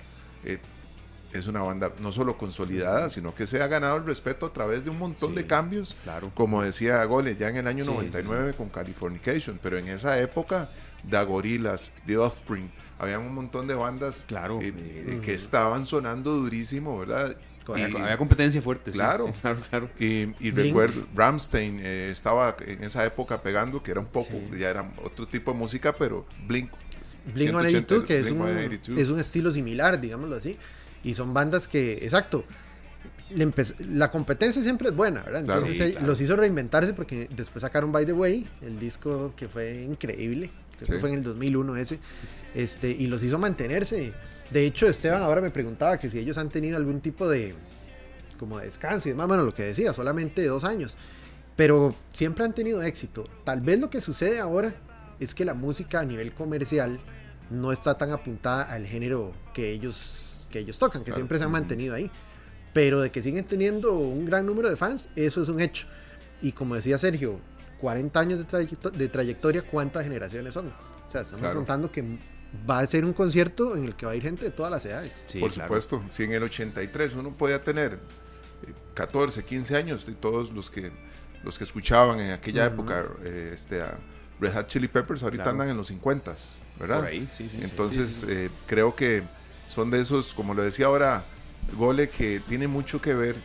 es 1.32 1.46
una 1.46 1.62
banda 1.62 1.92
no 2.00 2.12
solo 2.12 2.36
consolidada, 2.36 3.08
sino 3.08 3.34
que 3.34 3.46
se 3.46 3.62
ha 3.62 3.66
ganado 3.66 3.96
el 3.96 4.04
respeto 4.04 4.46
a 4.46 4.52
través 4.52 4.84
de 4.84 4.90
un 4.90 4.98
montón 4.98 5.34
de 5.34 5.46
cambios. 5.46 5.96
Claro. 6.04 6.30
Como 6.34 6.62
decía 6.62 7.04
Gole, 7.04 7.36
ya 7.36 7.48
en 7.48 7.56
el 7.58 7.66
año 7.66 7.84
99 7.84 8.54
con 8.54 8.68
Californication, 8.68 9.58
pero 9.62 9.78
en 9.78 9.88
esa 9.88 10.18
época, 10.20 10.70
The 11.08 11.24
Gorillaz, 11.24 11.90
The 12.06 12.18
Offspring, 12.18 12.70
había 12.98 13.18
un 13.18 13.34
montón 13.34 13.66
de 13.66 13.74
bandas 13.74 14.24
claro. 14.26 14.60
Eh, 14.60 14.72
eh, 14.76 15.20
que 15.22 15.32
estaban 15.34 15.86
sonando 15.86 16.32
durísimo, 16.32 16.98
¿verdad? 16.98 17.36
había 17.66 18.16
competencia 18.16 18.62
fuerte. 18.62 18.90
Claro, 18.90 19.32
claro, 19.40 19.60
claro. 19.68 19.90
Y, 19.98 20.50
recuerdo, 20.50 21.06
Ramstein 21.14 21.80
eh, 21.82 22.10
estaba 22.10 22.56
en 22.66 22.82
esa 22.84 23.04
época 23.04 23.42
pegando, 23.42 23.82
que 23.82 23.90
era 23.90 24.00
un 24.00 24.06
poco, 24.06 24.32
ya 24.58 24.70
era 24.70 24.90
otro 25.02 25.26
tipo 25.28 25.52
de 25.52 25.58
música, 25.58 25.94
pero 25.94 26.26
Blink. 26.46 26.70
Blink 27.34 27.50
182, 27.50 28.04
que 28.04 28.20
es, 28.20 28.30
un, 28.30 28.98
es 28.98 29.10
un 29.10 29.20
estilo 29.20 29.52
similar, 29.52 30.00
digámoslo 30.00 30.36
así. 30.36 30.56
Y 31.04 31.12
son 31.12 31.34
bandas 31.34 31.68
que, 31.68 31.92
exacto, 31.92 32.44
la 33.90 34.10
competencia 34.10 34.62
siempre 34.62 34.88
es 34.88 34.96
buena, 34.96 35.22
¿verdad? 35.22 35.40
Entonces 35.40 36.00
los 36.02 36.20
hizo 36.20 36.36
reinventarse 36.36 36.94
porque 36.94 37.28
después 37.34 37.62
sacaron 37.62 37.92
By 37.92 38.06
the 38.06 38.12
Way, 38.12 38.48
el 38.62 38.80
disco 38.80 39.34
que 39.36 39.48
fue 39.48 39.82
increíble, 39.82 40.50
que 40.78 40.98
fue 40.98 41.10
en 41.10 41.16
el 41.16 41.22
2001 41.22 41.76
ese, 41.76 41.98
este, 42.54 42.90
y 42.90 43.06
los 43.06 43.22
hizo 43.22 43.38
mantenerse. 43.38 44.12
De 44.50 44.64
hecho, 44.64 44.86
Esteban 44.86 45.22
ahora 45.22 45.40
me 45.40 45.50
preguntaba 45.50 45.98
que 45.98 46.08
si 46.08 46.18
ellos 46.18 46.38
han 46.38 46.48
tenido 46.48 46.76
algún 46.76 47.00
tipo 47.00 47.28
de 47.28 47.54
como 48.38 48.58
de 48.58 48.66
descanso 48.66 49.08
y 49.08 49.12
demás, 49.12 49.26
bueno, 49.26 49.42
lo 49.42 49.52
que 49.52 49.64
decía, 49.64 49.92
solamente 49.92 50.44
dos 50.46 50.62
años, 50.64 50.96
pero 51.56 51.94
siempre 52.12 52.44
han 52.44 52.54
tenido 52.54 52.82
éxito. 52.82 53.28
Tal 53.44 53.60
vez 53.60 53.80
lo 53.80 53.90
que 53.90 54.00
sucede 54.00 54.38
ahora 54.38 54.74
es 55.18 55.34
que 55.34 55.44
la 55.44 55.54
música 55.54 56.00
a 56.00 56.04
nivel 56.04 56.32
comercial 56.32 57.00
no 57.50 57.72
está 57.72 57.98
tan 57.98 58.12
apuntada 58.12 58.62
al 58.62 58.86
género 58.86 59.32
que 59.52 59.72
ellos, 59.72 60.46
que 60.50 60.60
ellos 60.60 60.78
tocan, 60.78 61.02
que 61.02 61.12
siempre 61.12 61.38
se 61.38 61.44
han 61.44 61.50
mantenido 61.50 61.94
ahí. 61.94 62.10
Pero 62.72 63.00
de 63.00 63.10
que 63.10 63.22
siguen 63.22 63.44
teniendo 63.44 63.94
un 63.94 64.26
gran 64.26 64.46
número 64.46 64.68
de 64.68 64.76
fans, 64.76 65.08
eso 65.16 65.42
es 65.42 65.48
un 65.48 65.60
hecho. 65.60 65.86
Y 66.40 66.52
como 66.52 66.76
decía 66.76 66.98
Sergio, 66.98 67.40
40 67.80 68.20
años 68.20 68.46
de, 68.46 69.08
trayectoria, 69.08 69.62
¿cuántas 69.62 70.04
generaciones 70.04 70.54
son? 70.54 70.72
O 71.06 71.08
sea, 71.08 71.22
estamos 71.22 71.50
contando 71.50 71.90
que 71.90 72.04
va 72.68 72.80
a 72.80 72.86
ser 72.86 73.04
un 73.04 73.12
concierto 73.12 73.76
en 73.76 73.84
el 73.84 73.94
que 73.94 74.06
va 74.06 74.12
a 74.12 74.16
ir 74.16 74.22
gente 74.22 74.44
de 74.44 74.50
todas 74.50 74.70
las 74.70 74.84
edades. 74.84 75.26
Por 75.38 75.52
supuesto, 75.52 76.02
si 76.08 76.24
en 76.24 76.32
el 76.32 76.42
83 76.42 77.14
uno 77.14 77.30
podía 77.30 77.62
tener 77.62 77.98
14, 78.94 79.40
eh, 79.40 79.44
15 79.44 79.76
años 79.76 80.08
y 80.08 80.12
todos 80.12 80.52
los 80.52 80.70
que 80.70 80.90
los 81.44 81.56
que 81.56 81.62
escuchaban 81.62 82.18
en 82.18 82.32
aquella 82.32 82.66
época 82.66 83.06
eh, 83.22 83.52
este, 83.54 83.80
a 83.80 83.96
Red 84.40 84.54
Hot 84.54 84.66
Chili 84.66 84.88
Peppers 84.88 85.22
ahorita 85.22 85.50
andan 85.50 85.68
en 85.68 85.76
los 85.76 85.86
50, 85.86 86.34
¿verdad? 86.80 86.98
Por 86.98 87.06
ahí, 87.06 87.28
sí, 87.30 87.48
Entonces 87.60 88.24
eh, 88.28 88.50
creo 88.66 88.96
que 88.96 89.22
son 89.68 89.90
de 89.90 90.00
esos, 90.00 90.34
como 90.34 90.52
lo 90.52 90.62
decía 90.62 90.86
ahora 90.86 91.24
Gole, 91.76 92.10
que 92.10 92.40
tiene 92.48 92.66
mucho 92.66 93.00
que 93.00 93.14
ver 93.14 93.36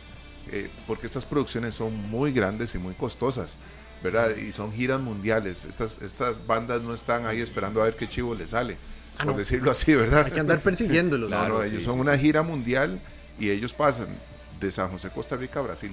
porque 0.86 1.06
estas 1.06 1.24
producciones 1.24 1.74
son 1.74 1.94
muy 2.10 2.32
grandes 2.32 2.74
y 2.74 2.78
muy 2.78 2.94
costosas. 2.94 3.58
¿Verdad? 4.04 4.36
Y 4.36 4.52
son 4.52 4.70
giras 4.70 5.00
mundiales. 5.00 5.64
Estas, 5.64 6.00
estas 6.02 6.46
bandas 6.46 6.82
no 6.82 6.92
están 6.92 7.24
ahí 7.24 7.40
esperando 7.40 7.80
a 7.80 7.84
ver 7.84 7.96
qué 7.96 8.06
chivo 8.06 8.34
les 8.34 8.50
sale, 8.50 8.76
ah, 9.16 9.24
por 9.24 9.34
decirlo 9.34 9.70
así, 9.70 9.94
¿verdad? 9.94 10.26
Hay 10.26 10.30
que 10.30 10.40
andar 10.40 10.60
persiguiéndolos. 10.60 11.28
claro, 11.28 11.64
ellos 11.64 11.82
son 11.82 11.98
una 11.98 12.16
gira 12.18 12.42
mundial 12.42 13.00
y 13.40 13.48
ellos 13.48 13.72
pasan 13.72 14.08
de 14.60 14.70
San 14.70 14.90
José, 14.90 15.08
Costa 15.08 15.36
Rica 15.36 15.60
a 15.60 15.62
Brasil. 15.62 15.90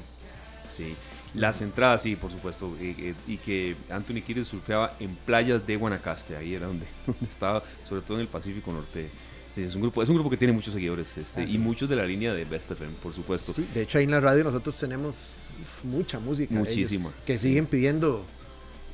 Sí. 0.76 0.96
Las 1.34 1.62
entradas, 1.62 2.02
sí, 2.02 2.18
por 2.18 2.30
supuesto, 2.30 2.76
y, 2.78 3.38
que 3.38 3.78
Anthony 3.90 4.22
Kiris 4.22 4.50
surfeaba 4.50 4.94
en 5.00 5.16
playas 5.16 5.66
de 5.66 5.78
Guanacaste, 5.78 6.36
ahí 6.36 6.54
era 6.54 6.68
donde, 6.68 6.86
estaba, 7.26 7.64
sobre 7.88 8.02
todo 8.02 8.18
en 8.18 8.22
el 8.24 8.28
Pacífico 8.28 8.74
Norte. 8.74 9.10
Sí, 9.56 9.64
es 9.64 9.76
un 9.76 9.82
grupo, 9.82 10.04
es 10.04 10.10
un 10.10 10.16
grupo 10.16 10.30
que 10.30 10.36
tiene 10.36 10.54
muchos 10.54 10.74
seguidores, 10.74 11.18
este, 11.18 11.44
ah, 11.44 11.46
y 11.48 11.58
muchos 11.58 11.88
de 11.88 11.96
la 11.96 12.06
línea 12.06 12.34
de 12.34 12.44
Best 12.44 12.72
FM, 12.72 12.94
por 13.02 13.14
supuesto. 13.14 13.54
Sí, 13.54 13.66
de 13.74 13.84
hecho 13.84 13.98
ahí 13.98 14.04
en 14.04 14.12
la 14.12 14.20
radio 14.20 14.44
nosotros 14.44 14.78
tenemos 14.78 15.38
mucha 15.84 16.20
música. 16.20 16.54
Muchísima. 16.54 17.12
que 17.26 17.38
siguen 17.38 17.66
pidiendo 17.66 18.26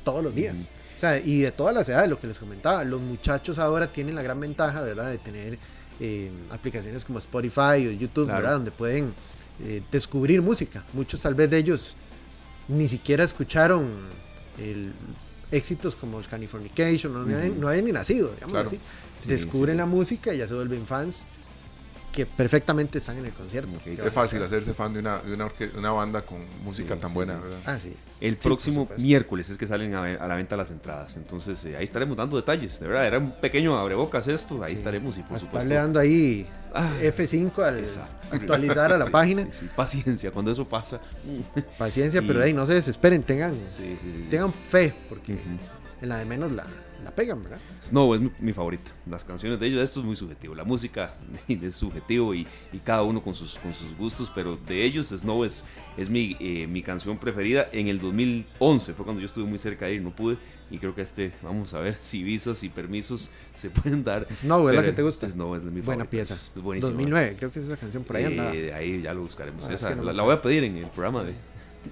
todos 0.04 0.22
los 0.22 0.34
días. 0.34 0.56
O 0.96 1.00
sea, 1.00 1.20
y 1.20 1.40
de 1.40 1.52
todas 1.52 1.74
las 1.74 1.88
edades, 1.88 2.10
lo 2.10 2.18
que 2.18 2.26
les 2.26 2.38
comentaba, 2.38 2.82
los 2.84 3.00
muchachos 3.00 3.58
ahora 3.58 3.86
tienen 3.86 4.14
la 4.14 4.22
gran 4.22 4.40
ventaja, 4.40 4.80
¿verdad?, 4.80 5.10
de 5.10 5.18
tener 5.18 5.58
eh, 6.00 6.30
aplicaciones 6.50 7.04
como 7.04 7.18
Spotify 7.20 7.86
o 7.86 7.92
YouTube, 7.92 8.26
¿verdad?, 8.26 8.54
donde 8.54 8.70
pueden 8.70 9.14
eh, 9.62 9.82
descubrir 9.92 10.42
música. 10.42 10.84
Muchos 10.92 11.20
tal 11.22 11.34
vez 11.34 11.50
de 11.50 11.58
ellos 11.58 11.94
ni 12.66 12.88
siquiera 12.88 13.24
escucharon 13.24 13.88
éxitos 15.52 15.94
como 15.94 16.18
el 16.18 16.26
Californication, 16.26 17.12
no, 17.12 17.24
no, 17.24 17.68
habían, 17.68 17.84
ni 17.84 17.92
nacido, 17.92 18.32
digamos 18.34 18.56
así. 18.56 18.80
Descubren 19.26 19.76
la 19.76 19.86
música 19.86 20.34
y 20.34 20.38
ya 20.38 20.48
se 20.48 20.54
vuelven 20.54 20.86
fans 20.86 21.26
que 22.18 22.26
perfectamente 22.26 22.98
están 22.98 23.18
en 23.18 23.26
el 23.26 23.32
concierto. 23.32 23.70
es 23.86 24.12
fácil 24.12 24.42
hacerse 24.42 24.74
fan 24.74 24.92
de 24.92 24.98
una, 24.98 25.20
de 25.20 25.34
una, 25.78 25.92
banda 25.92 26.22
con 26.22 26.38
música 26.64 26.96
tan 26.96 27.14
buena. 27.14 27.40
Ah, 27.64 27.78
sí. 27.78 27.94
El 28.20 28.36
próximo 28.36 28.88
miércoles 28.98 29.48
es 29.50 29.56
que 29.56 29.68
salen 29.68 29.94
a, 29.94 30.26
la 30.26 30.34
venta 30.34 30.56
las 30.56 30.72
entradas. 30.72 31.16
Entonces 31.16 31.64
eh, 31.64 31.76
ahí 31.76 31.84
estaremos 31.84 32.16
dando 32.16 32.36
detalles. 32.36 32.80
De 32.80 32.88
verdad, 32.88 33.06
era 33.06 33.18
un 33.18 33.30
pequeño 33.30 33.78
abrebocas 33.78 34.26
esto. 34.26 34.60
Ahí 34.64 34.74
estaremos 34.74 35.16
y 35.16 35.22
por 35.22 35.38
supuesto. 35.38 35.72
dando 35.72 36.00
ahí 36.00 36.44
ah, 36.74 36.90
F5 37.00 37.62
al 37.62 37.84
actualizar 38.32 38.92
a 38.92 38.98
la 38.98 39.06
página. 39.12 39.46
Paciencia, 39.76 40.32
cuando 40.32 40.50
eso 40.50 40.64
pasa. 40.64 41.00
Paciencia, 41.78 42.20
pero 42.20 42.42
ahí 42.42 42.52
no 42.52 42.66
se 42.66 42.74
desesperen, 42.74 43.22
tengan, 43.22 43.56
tengan 44.28 44.52
fe, 44.52 44.92
porque 45.08 45.38
en 46.02 46.08
la 46.08 46.18
de 46.18 46.24
menos 46.24 46.50
la, 46.50 46.66
la 47.08 47.14
pegan, 47.14 47.42
¿verdad? 47.42 47.58
Snow 47.80 48.14
es 48.14 48.20
mi, 48.38 48.52
favorita. 48.52 48.90
Las 49.06 49.24
canciones 49.24 49.58
de 49.58 49.66
ellos, 49.66 49.82
esto 49.82 50.00
es 50.00 50.06
muy 50.06 50.14
subjetivo. 50.14 50.54
La 50.54 50.64
música 50.64 51.14
es 51.48 51.74
subjetivo 51.74 52.34
y, 52.34 52.46
cada 52.84 53.02
uno 53.02 53.22
con 53.22 53.34
sus, 53.34 53.58
con 53.58 53.72
sus 53.72 53.96
gustos, 53.96 54.30
pero 54.34 54.58
de 54.66 54.84
ellos 54.84 55.08
Snow 55.08 55.44
es, 55.44 55.64
es 55.96 56.10
mi, 56.10 56.36
eh, 56.38 56.66
mi 56.66 56.82
canción 56.82 57.16
preferida. 57.16 57.66
En 57.72 57.88
el 57.88 57.98
2011 57.98 58.92
fue 58.92 59.04
cuando 59.04 59.20
yo 59.20 59.26
estuve 59.26 59.46
muy 59.46 59.58
cerca 59.58 59.86
de 59.86 59.94
ir, 59.94 60.02
no 60.02 60.14
pude. 60.14 60.36
Y 60.70 60.76
creo 60.76 60.94
que 60.94 61.00
este, 61.00 61.32
vamos 61.42 61.72
a 61.72 61.80
ver 61.80 61.96
si 62.00 62.22
visas 62.22 62.62
y 62.62 62.68
permisos 62.68 63.30
se 63.54 63.70
pueden 63.70 64.04
dar. 64.04 64.26
Snow 64.30 64.68
es 64.68 64.76
la 64.76 64.82
que 64.82 64.92
te 64.92 65.02
gusta. 65.02 65.28
Snow 65.28 65.54
es 65.54 65.62
mi 65.62 65.80
Buena 65.80 66.04
pieza. 66.04 66.34
Es 66.34 66.62
buenísima. 66.62 66.92
2009, 66.92 67.36
creo 67.38 67.50
que 67.50 67.60
es 67.60 67.66
esa 67.66 67.78
canción 67.78 68.04
por 68.04 68.16
ahí 68.16 68.36
eh, 68.38 68.72
Ahí 68.74 69.00
ya 69.00 69.14
lo 69.14 69.22
buscaremos. 69.22 69.66
Ah, 69.66 69.72
esa, 69.72 69.94
la, 69.94 70.22
voy 70.22 70.34
a 70.34 70.42
pedir 70.42 70.64
en 70.64 70.76
el 70.76 70.86
programa 70.88 71.24
de, 71.24 71.32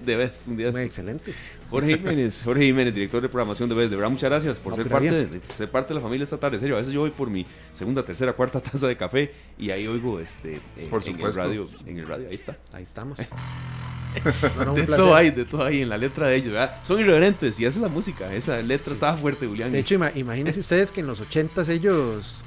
de 0.05 0.15
Best 0.15 0.47
un 0.47 0.57
día. 0.57 0.71
Muy 0.71 0.81
excelente. 0.81 1.33
Jorge 1.69 1.97
Jiménez, 1.97 2.41
Jorge 2.43 2.63
Jiménez, 2.63 2.93
director 2.93 3.21
de 3.21 3.29
programación 3.29 3.67
de 3.67 3.75
Best. 3.75 3.89
De 3.89 3.95
verdad, 3.97 4.09
muchas 4.09 4.29
gracias 4.29 4.59
por 4.59 4.75
ser, 4.75 4.87
parte 4.87 5.11
de, 5.11 5.41
ser 5.55 5.69
parte 5.69 5.89
de 5.89 5.95
la 5.95 6.01
familia 6.01 6.23
esta 6.23 6.37
tarde. 6.37 6.59
serio, 6.59 6.75
a 6.75 6.79
veces 6.79 6.93
yo 6.93 7.01
voy 7.01 7.11
por 7.11 7.29
mi 7.29 7.45
segunda, 7.73 8.03
tercera, 8.03 8.33
cuarta 8.33 8.61
taza 8.61 8.87
de 8.87 8.95
café 8.95 9.33
y 9.57 9.69
ahí 9.69 9.87
oigo 9.87 10.19
este, 10.19 10.59
por 10.89 11.05
en, 11.07 11.19
el 11.19 11.33
radio. 11.33 11.69
En 11.85 11.99
el 11.99 12.07
radio, 12.07 12.27
ahí 12.29 12.35
está. 12.35 12.57
Ahí 12.73 12.83
estamos. 12.83 13.19
de 14.75 14.85
todo 14.85 15.15
hay, 15.15 15.31
de 15.31 15.45
todo 15.45 15.63
hay 15.63 15.81
en 15.81 15.89
la 15.89 15.97
letra 15.97 16.27
de 16.27 16.35
ellos, 16.35 16.53
¿verdad? 16.53 16.79
Son 16.83 16.99
irreverentes 16.99 17.59
y 17.59 17.65
esa 17.65 17.77
es 17.77 17.81
la 17.81 17.89
música. 17.89 18.33
Esa 18.33 18.61
letra 18.61 18.93
estaba 18.93 19.17
fuerte, 19.17 19.47
Julián. 19.47 19.71
De 19.71 19.79
hecho, 19.79 19.95
imagínense 19.95 20.59
ustedes 20.61 20.91
que 20.91 21.01
en 21.01 21.07
los 21.07 21.19
ochentas 21.19 21.69
ellos, 21.69 22.43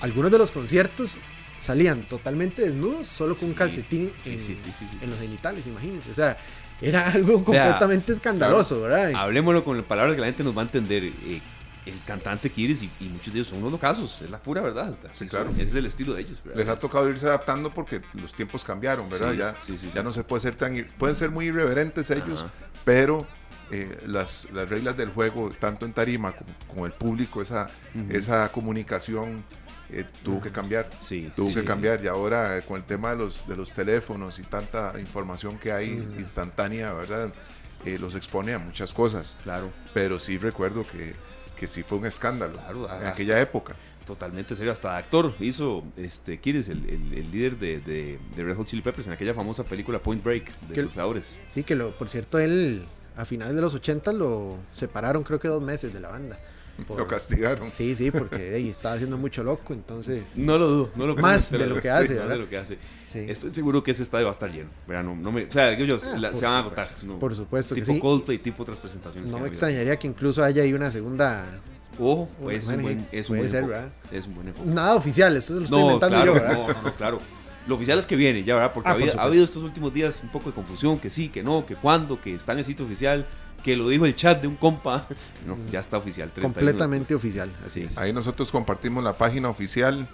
algunos 0.00 0.30
de 0.30 0.38
los 0.38 0.50
conciertos 0.50 1.18
salían 1.60 2.02
totalmente 2.04 2.62
desnudos, 2.62 3.06
solo 3.06 3.36
con 3.36 3.50
un 3.50 3.54
calcetín 3.54 4.10
en, 4.24 5.10
los 5.10 5.18
genitales, 5.20 5.66
imagínense. 5.66 6.10
O 6.10 6.14
sea, 6.14 6.38
era 6.80 7.08
algo 7.12 7.44
completamente 7.44 8.12
escandaloso, 8.12 8.80
¿verdad? 8.80 9.12
Hablemoslo 9.14 9.62
con 9.62 9.80
palabras 9.82 10.14
que 10.14 10.20
la 10.20 10.26
gente 10.26 10.42
nos 10.42 10.56
va 10.56 10.62
a 10.62 10.64
entender. 10.64 11.04
Eh, 11.04 11.40
el 11.86 11.98
cantante 12.06 12.50
Kiris 12.50 12.82
y, 12.82 12.90
muchos 13.00 13.32
de 13.32 13.40
ellos 13.40 13.48
son 13.48 13.64
unos 13.64 13.80
casos, 13.80 14.20
es 14.22 14.30
la 14.30 14.38
pura 14.38 14.60
verdad. 14.60 14.96
claro. 15.28 15.50
Ese 15.50 15.62
es 15.62 15.74
el 15.74 15.86
estilo 15.86 16.12
de 16.14 16.22
ellos. 16.22 16.38
Les 16.54 16.68
ha 16.68 16.78
tocado 16.78 17.08
irse 17.08 17.26
adaptando 17.26 17.72
porque 17.72 18.02
los 18.14 18.34
tiempos 18.34 18.64
cambiaron, 18.64 19.08
¿verdad? 19.08 19.32
ya, 19.32 19.56
ya 19.94 20.02
no 20.02 20.12
se 20.12 20.22
puede 20.22 20.42
ser 20.42 20.54
tan. 20.54 20.86
Pueden 20.98 21.16
ser 21.16 21.30
muy 21.30 21.46
irreverentes 21.46 22.10
ellos, 22.10 22.44
pero 22.84 23.26
eh, 23.70 23.98
las, 24.06 24.48
las, 24.52 24.68
reglas 24.68 24.96
del 24.96 25.10
juego, 25.10 25.50
tanto 25.58 25.86
en 25.86 25.92
tarima 25.92 26.32
como 26.32 26.50
con 26.74 26.84
el 26.84 26.92
público, 26.92 27.40
esa, 27.40 27.70
esa 28.10 28.50
comunicación 28.52 29.44
eh, 29.92 30.04
tuvo 30.22 30.40
que 30.40 30.50
cambiar. 30.50 30.88
Sí, 31.00 31.30
tuvo 31.34 31.52
que 31.54 31.64
cambiar. 31.64 32.02
Y 32.04 32.08
ahora 32.08 32.58
eh, 32.58 32.62
con 32.62 32.76
el 32.76 32.84
tema 32.84 33.10
de 33.10 33.16
los, 33.16 33.46
de 33.46 33.56
los 33.56 33.72
teléfonos 33.72 34.38
y 34.38 34.42
tanta 34.42 34.94
información 34.98 35.58
que 35.58 35.72
hay 35.72 35.90
instantánea, 36.18 36.92
¿verdad? 36.92 37.32
Eh, 37.84 37.98
los 37.98 38.14
expone 38.14 38.54
a 38.54 38.58
muchas 38.58 38.92
cosas. 38.92 39.36
Claro. 39.42 39.70
Pero 39.94 40.18
sí 40.18 40.38
recuerdo 40.38 40.86
que, 40.86 41.14
que 41.56 41.66
sí 41.66 41.82
fue 41.82 41.98
un 41.98 42.06
escándalo 42.06 42.58
en 43.00 43.06
aquella 43.06 43.40
época. 43.40 43.74
Totalmente 44.06 44.56
serio, 44.56 44.72
hasta 44.72 44.96
actor 44.96 45.34
hizo 45.38 45.84
este 45.96 46.40
Kiris, 46.40 46.68
el, 46.68 46.88
el, 46.88 47.30
líder 47.30 47.58
de, 47.58 47.78
de, 47.80 48.18
Red 48.42 48.56
Hot 48.56 48.66
Chili 48.66 48.82
Peppers 48.82 49.06
en 49.06 49.12
aquella 49.12 49.34
famosa 49.34 49.62
película 49.62 50.00
Point 50.00 50.24
Break 50.24 50.52
de 50.62 50.82
sus 50.82 50.92
creadores. 50.92 51.38
Sí, 51.48 51.62
que 51.62 51.76
lo, 51.76 51.96
por 51.96 52.08
cierto 52.08 52.38
él 52.40 52.86
a 53.16 53.24
finales 53.24 53.54
de 53.54 53.60
los 53.60 53.74
80 53.74 54.12
lo 54.14 54.56
separaron 54.72 55.22
creo 55.22 55.38
que 55.38 55.46
dos 55.46 55.62
meses 55.62 55.92
de 55.92 56.00
la 56.00 56.08
banda 56.08 56.40
lo 56.88 57.06
castigaron. 57.06 57.70
Sí, 57.70 57.94
sí, 57.94 58.10
porque 58.10 58.58
estaba 58.68 58.94
haciendo 58.94 59.16
mucho 59.18 59.42
loco, 59.42 59.72
entonces. 59.72 60.36
No 60.36 60.58
lo 60.58 60.68
dudo, 60.68 60.90
no 60.96 61.06
lo 61.06 61.16
Más 61.16 61.50
de 61.50 61.66
lo, 61.66 61.80
que 61.80 61.90
hace, 61.90 62.14
¿verdad? 62.14 62.30
de 62.30 62.38
lo 62.38 62.48
que 62.48 62.56
hace. 62.56 62.78
Estoy 63.14 63.52
seguro 63.52 63.82
que 63.82 63.90
ese 63.90 64.02
estadio 64.02 64.26
va 64.26 64.30
a 64.30 64.34
estar 64.34 64.50
lleno. 64.50 64.70
No, 64.86 65.16
no 65.16 65.32
me, 65.32 65.44
o 65.44 65.50
sea, 65.50 65.72
ellos 65.72 66.06
ah, 66.06 66.30
se 66.32 66.44
van 66.44 66.54
a 66.54 66.58
agotar. 66.60 66.86
por 67.18 67.34
supuesto 67.34 67.74
tipo 67.74 67.86
que 67.86 67.92
sí. 67.94 68.00
Coldplay, 68.00 68.38
tipo 68.38 68.62
otras 68.62 68.78
presentaciones. 68.78 69.30
No 69.30 69.38
me 69.38 69.48
extrañaría 69.48 69.98
que 69.98 70.06
incluso 70.06 70.42
haya 70.44 70.62
ahí 70.62 70.72
una 70.72 70.90
segunda 70.90 71.46
Ojo, 71.98 72.28
pues, 72.40 72.64
es, 72.64 72.66
un 72.66 72.82
buen, 72.82 73.06
es 73.12 73.28
un 73.28 73.36
buen 73.38 73.50
ser, 73.50 73.90
es 74.10 74.26
un 74.26 74.34
buen 74.34 74.48
enfoque. 74.48 74.70
Nada 74.70 74.94
oficial, 74.94 75.36
eso 75.36 75.54
lo 75.54 75.64
estoy 75.64 75.78
no, 75.78 75.84
inventando 75.86 76.24
yo, 76.24 76.34
¿verdad? 76.34 76.52
No, 76.54 76.68
no, 76.68 76.82
no, 76.82 76.94
claro. 76.94 77.20
Lo 77.66 77.74
oficial 77.74 77.98
es 77.98 78.06
que 78.06 78.16
viene, 78.16 78.42
ya, 78.42 78.54
¿verdad? 78.54 78.72
Porque 78.72 78.88
ah, 78.88 78.96
ha, 79.18 79.22
habido, 79.24 79.44
estos 79.44 79.62
últimos 79.62 79.92
días 79.92 80.20
un 80.22 80.30
poco 80.30 80.48
de 80.48 80.54
confusión, 80.54 80.98
que 80.98 81.10
sí, 81.10 81.28
que 81.28 81.42
no, 81.42 81.66
que 81.66 81.76
cuándo, 81.76 82.20
que 82.20 82.34
está 82.34 82.52
en 82.52 82.60
el 82.60 82.64
sitio 82.64 82.86
oficial, 82.86 83.26
que 83.62 83.76
lo 83.76 83.88
dijo 83.88 84.06
el 84.06 84.14
chat 84.14 84.40
de 84.40 84.48
un 84.48 84.56
compa. 84.56 85.06
No, 85.46 85.56
ya 85.70 85.80
está 85.80 85.96
oficial. 85.96 86.30
Completamente 86.40 87.14
oficial, 87.14 87.50
así 87.64 87.82
es. 87.82 87.96
Ahí 87.96 88.12
nosotros 88.12 88.52
compartimos 88.52 89.02
la 89.02 89.14
página 89.14 89.48
oficial 89.48 90.06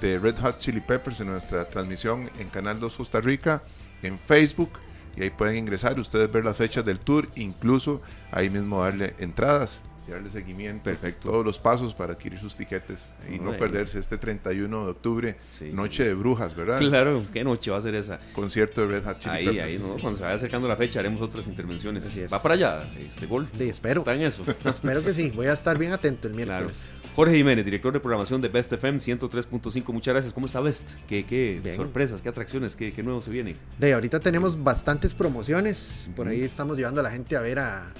de 0.00 0.18
Red 0.20 0.38
Hot 0.38 0.58
Chili 0.58 0.80
Peppers 0.80 1.20
en 1.20 1.26
nuestra 1.26 1.68
transmisión 1.68 2.30
en 2.38 2.48
Canal 2.48 2.78
2 2.78 2.96
Costa 2.96 3.20
Rica, 3.20 3.62
en 4.02 4.18
Facebook, 4.18 4.70
y 5.16 5.22
ahí 5.22 5.30
pueden 5.30 5.56
ingresar, 5.56 5.98
ustedes 5.98 6.30
ver 6.30 6.44
las 6.44 6.56
fechas 6.56 6.84
del 6.84 7.00
tour, 7.00 7.28
incluso 7.34 8.00
ahí 8.30 8.50
mismo 8.50 8.82
darle 8.82 9.14
entradas 9.18 9.82
darle 10.12 10.30
seguimiento, 10.30 10.84
Perfecto. 10.84 11.30
todos 11.30 11.44
los 11.44 11.58
pasos 11.58 11.94
para 11.94 12.14
adquirir 12.14 12.38
sus 12.38 12.56
tiquetes 12.56 13.06
y 13.32 13.38
no 13.38 13.56
perderse 13.56 13.98
este 13.98 14.18
31 14.18 14.84
de 14.84 14.90
octubre, 14.90 15.36
Noche 15.72 16.04
de 16.04 16.14
Brujas, 16.14 16.54
¿verdad? 16.54 16.78
Claro, 16.78 17.24
¿qué 17.32 17.44
noche 17.44 17.70
va 17.70 17.78
a 17.78 17.80
ser 17.80 17.94
esa? 17.94 18.18
Concierto 18.32 18.82
de 18.82 18.86
Red 18.88 19.04
Hot 19.04 19.18
Chili 19.18 19.34
Ahí, 19.34 19.58
ahí, 19.58 19.78
¿no? 19.78 20.00
Cuando 20.00 20.16
se 20.16 20.22
vaya 20.22 20.36
acercando 20.36 20.68
la 20.68 20.76
fecha 20.76 21.00
haremos 21.00 21.20
otras 21.20 21.46
intervenciones. 21.46 22.32
¿Va 22.32 22.42
para 22.42 22.54
allá 22.54 22.90
este 22.98 23.26
gol? 23.26 23.48
Sí, 23.56 23.68
espero. 23.68 24.00
¿Está 24.00 24.14
en 24.14 24.22
eso? 24.22 24.44
espero 24.64 25.02
que 25.02 25.12
sí, 25.12 25.32
voy 25.34 25.46
a 25.46 25.52
estar 25.52 25.78
bien 25.78 25.92
atento 25.92 26.28
el 26.28 26.34
miércoles. 26.34 26.88
Jorge 27.14 27.34
Jiménez, 27.34 27.64
director 27.64 27.92
de 27.92 28.00
programación 28.00 28.40
de 28.40 28.48
Best 28.48 28.72
FM 28.72 28.98
103.5, 28.98 29.92
muchas 29.92 30.14
gracias. 30.14 30.32
¿Cómo 30.32 30.46
está 30.46 30.60
Best? 30.60 30.94
¿Qué, 31.08 31.26
qué 31.26 31.60
sorpresas, 31.74 32.22
qué 32.22 32.28
atracciones, 32.28 32.76
qué, 32.76 32.92
qué 32.92 33.02
nuevo 33.02 33.20
se 33.20 33.30
viene? 33.30 33.56
De 33.78 33.92
ahorita 33.92 34.20
tenemos 34.20 34.62
bastantes 34.62 35.14
promociones, 35.14 36.08
por 36.14 36.28
ahí 36.28 36.42
estamos 36.42 36.76
llevando 36.76 37.00
a 37.00 37.02
la 37.02 37.10
gente 37.10 37.36
a 37.36 37.40
ver 37.40 37.58
a 37.58 37.92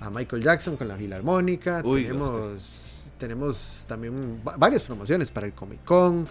a 0.00 0.10
Michael 0.10 0.42
Jackson 0.42 0.76
con 0.76 0.88
la 0.88 0.96
Filarmónica. 0.96 1.82
tenemos, 1.82 3.06
tenemos 3.18 3.84
también 3.88 4.40
varias 4.58 4.82
promociones 4.82 5.30
para 5.30 5.46
el 5.46 5.52
Comic 5.52 5.84
Con 5.84 6.26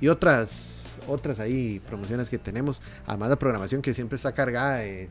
y 0.00 0.08
otras, 0.08 0.98
otras 1.06 1.38
ahí 1.38 1.80
promociones 1.86 2.28
que 2.28 2.38
tenemos. 2.38 2.80
Además 3.06 3.30
la 3.30 3.36
programación 3.36 3.82
que 3.82 3.94
siempre 3.94 4.16
está 4.16 4.32
cargada 4.32 4.78
de, 4.78 5.08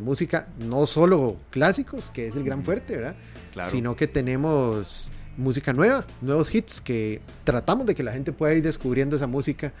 música, 0.00 0.48
no 0.58 0.86
solo 0.86 1.36
clásicos, 1.50 2.10
que 2.10 2.26
es 2.26 2.34
el 2.34 2.42
gran 2.42 2.64
fuerte, 2.64 2.96
¿verdad? 2.96 3.14
Sino 3.62 3.94
que 3.94 4.08
tenemos 4.08 5.08
música 5.36 5.72
nueva, 5.72 6.04
nuevos 6.20 6.52
hits 6.52 6.80
que 6.80 7.20
tratamos 7.44 7.86
de 7.86 7.94
que 7.94 8.02
la 8.02 8.12
gente 8.12 8.32
pueda 8.32 8.54
ir 8.54 8.62
descubriendo 8.64 9.14
esa 9.14 9.28
música 9.28 9.72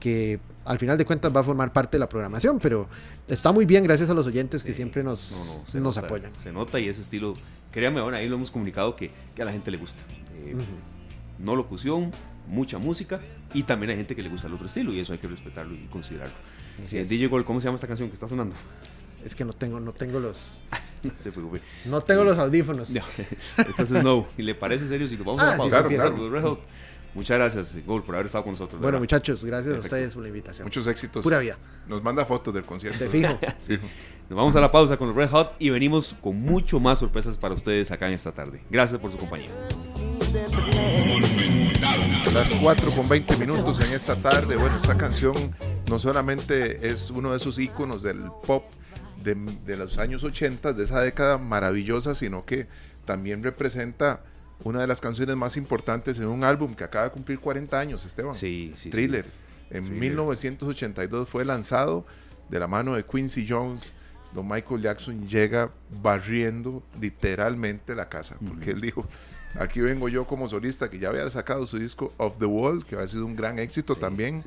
que 0.00 0.40
al 0.64 0.78
final 0.78 0.98
de 0.98 1.04
cuentas 1.04 1.34
va 1.34 1.40
a 1.40 1.44
formar 1.44 1.72
parte 1.72 1.96
de 1.96 2.00
la 2.00 2.08
programación, 2.08 2.58
pero 2.58 2.88
está 3.26 3.52
muy 3.52 3.64
bien 3.64 3.84
gracias 3.84 4.10
a 4.10 4.14
los 4.14 4.26
oyentes 4.26 4.62
que 4.62 4.74
siempre 4.74 5.02
nos, 5.02 5.60
nos 5.74 5.96
apoyan. 5.96 6.32
Se 6.42 6.52
nota 6.52 6.78
y 6.78 6.88
ese 6.88 7.00
estilo, 7.00 7.34
créanme, 7.72 8.00
ahora 8.00 8.18
ahí 8.18 8.28
lo 8.28 8.36
hemos 8.36 8.50
comunicado 8.50 8.94
que, 8.94 9.10
a 9.40 9.44
la 9.44 9.52
gente 9.52 9.70
le 9.70 9.78
gusta. 9.78 10.02
Eh, 10.36 10.56
no 11.38 11.56
locución, 11.56 12.10
mucha 12.48 12.78
música 12.78 13.20
y 13.54 13.62
también 13.62 13.90
hay 13.90 13.96
gente 13.96 14.14
que 14.14 14.22
le 14.22 14.28
gusta 14.28 14.46
el 14.48 14.54
otro 14.54 14.66
estilo 14.66 14.92
y 14.92 15.00
eso 15.00 15.12
hay 15.12 15.18
que 15.18 15.28
respetarlo 15.28 15.74
y 15.74 15.86
considerarlo. 15.86 16.34
Eh, 16.92 17.04
DJ 17.04 17.28
Gold, 17.28 17.44
¿cómo 17.44 17.60
se 17.60 17.66
llama 17.66 17.76
esta 17.76 17.86
canción 17.86 18.08
que 18.08 18.14
está 18.14 18.28
sonando? 18.28 18.56
Es 19.24 19.34
que 19.34 19.44
no 19.44 19.52
tengo, 19.52 19.80
no 19.80 19.92
tengo 19.92 20.20
los. 20.20 20.62
no 21.02 21.10
se 21.18 21.32
preocupe. 21.32 21.60
No 21.86 22.00
tengo 22.00 22.22
los 22.22 22.38
audífonos. 22.38 22.90
No, 22.90 23.02
este 23.58 23.82
es 23.82 23.88
Snow. 23.88 24.28
¿Y 24.38 24.42
le 24.42 24.54
parece 24.54 24.86
serio 24.86 25.08
si 25.08 25.16
lo 25.16 25.24
vamos 25.24 25.42
a 25.42 25.54
ah, 25.54 25.56
pausar? 25.56 25.88
claro, 25.88 26.60
Muchas 27.18 27.36
gracias, 27.36 27.84
Gol, 27.84 28.04
por 28.04 28.14
haber 28.14 28.26
estado 28.26 28.44
con 28.44 28.52
nosotros. 28.52 28.80
Bueno, 28.80 29.00
muchachos, 29.00 29.44
gracias 29.44 29.74
a 29.74 29.80
ustedes 29.80 30.14
por 30.14 30.22
la 30.22 30.28
invitación. 30.28 30.66
Muchos 30.66 30.86
éxitos. 30.86 31.24
Pura 31.24 31.40
vida. 31.40 31.58
Nos 31.88 32.00
manda 32.00 32.24
fotos 32.24 32.54
del 32.54 32.62
concierto. 32.62 33.02
De 33.02 33.10
fijo. 33.10 33.36
Nos 34.30 34.36
vamos 34.36 34.54
a 34.54 34.60
la 34.60 34.70
pausa 34.70 34.96
con 34.96 35.08
los 35.08 35.16
Red 35.16 35.30
Hot 35.30 35.56
y 35.58 35.70
venimos 35.70 36.14
con 36.20 36.40
mucho 36.40 36.78
más 36.78 37.00
sorpresas 37.00 37.36
para 37.36 37.54
ustedes 37.54 37.90
acá 37.90 38.06
en 38.06 38.12
esta 38.12 38.30
tarde. 38.30 38.62
Gracias 38.70 39.00
por 39.00 39.10
su 39.10 39.16
compañía. 39.16 39.50
Las 42.32 42.54
4 42.54 42.90
con 42.94 43.08
20 43.08 43.36
minutos 43.38 43.80
en 43.80 43.92
esta 43.92 44.14
tarde. 44.14 44.54
Bueno, 44.54 44.76
esta 44.76 44.96
canción 44.96 45.34
no 45.90 45.98
solamente 45.98 46.88
es 46.88 47.10
uno 47.10 47.32
de 47.32 47.38
esos 47.38 47.58
íconos 47.58 48.04
del 48.04 48.30
pop 48.46 48.62
de, 49.24 49.34
de 49.34 49.76
los 49.76 49.98
años 49.98 50.22
80, 50.22 50.72
de 50.72 50.84
esa 50.84 51.00
década 51.00 51.36
maravillosa, 51.36 52.14
sino 52.14 52.44
que 52.44 52.68
también 53.04 53.42
representa 53.42 54.20
una 54.64 54.80
de 54.80 54.86
las 54.86 55.00
canciones 55.00 55.36
más 55.36 55.56
importantes 55.56 56.18
en 56.18 56.26
un 56.26 56.44
álbum 56.44 56.74
que 56.74 56.84
acaba 56.84 57.04
de 57.04 57.10
cumplir 57.10 57.38
40 57.38 57.78
años, 57.78 58.04
Esteban. 58.04 58.34
Sí, 58.34 58.72
sí. 58.76 58.90
Thriller. 58.90 59.26
En 59.70 59.98
1982 59.98 61.28
fue 61.28 61.44
lanzado 61.44 62.06
de 62.48 62.58
la 62.58 62.66
mano 62.66 62.94
de 62.94 63.04
Quincy 63.04 63.46
Jones. 63.48 63.92
Don 64.34 64.46
Michael 64.46 64.82
Jackson 64.82 65.26
llega 65.26 65.70
barriendo 66.02 66.82
literalmente 67.00 67.94
la 67.94 68.08
casa, 68.08 68.36
porque 68.46 68.72
él 68.72 68.80
dijo, 68.80 69.06
aquí 69.58 69.80
vengo 69.80 70.08
yo 70.08 70.26
como 70.26 70.48
solista, 70.48 70.90
que 70.90 70.98
ya 70.98 71.08
había 71.08 71.30
sacado 71.30 71.66
su 71.66 71.78
disco 71.78 72.12
Off 72.18 72.38
the 72.38 72.44
Wall, 72.44 72.84
que 72.84 72.96
ha 72.96 73.06
sido 73.06 73.24
un 73.24 73.36
gran 73.36 73.58
éxito 73.58 73.96
también, 73.96 74.42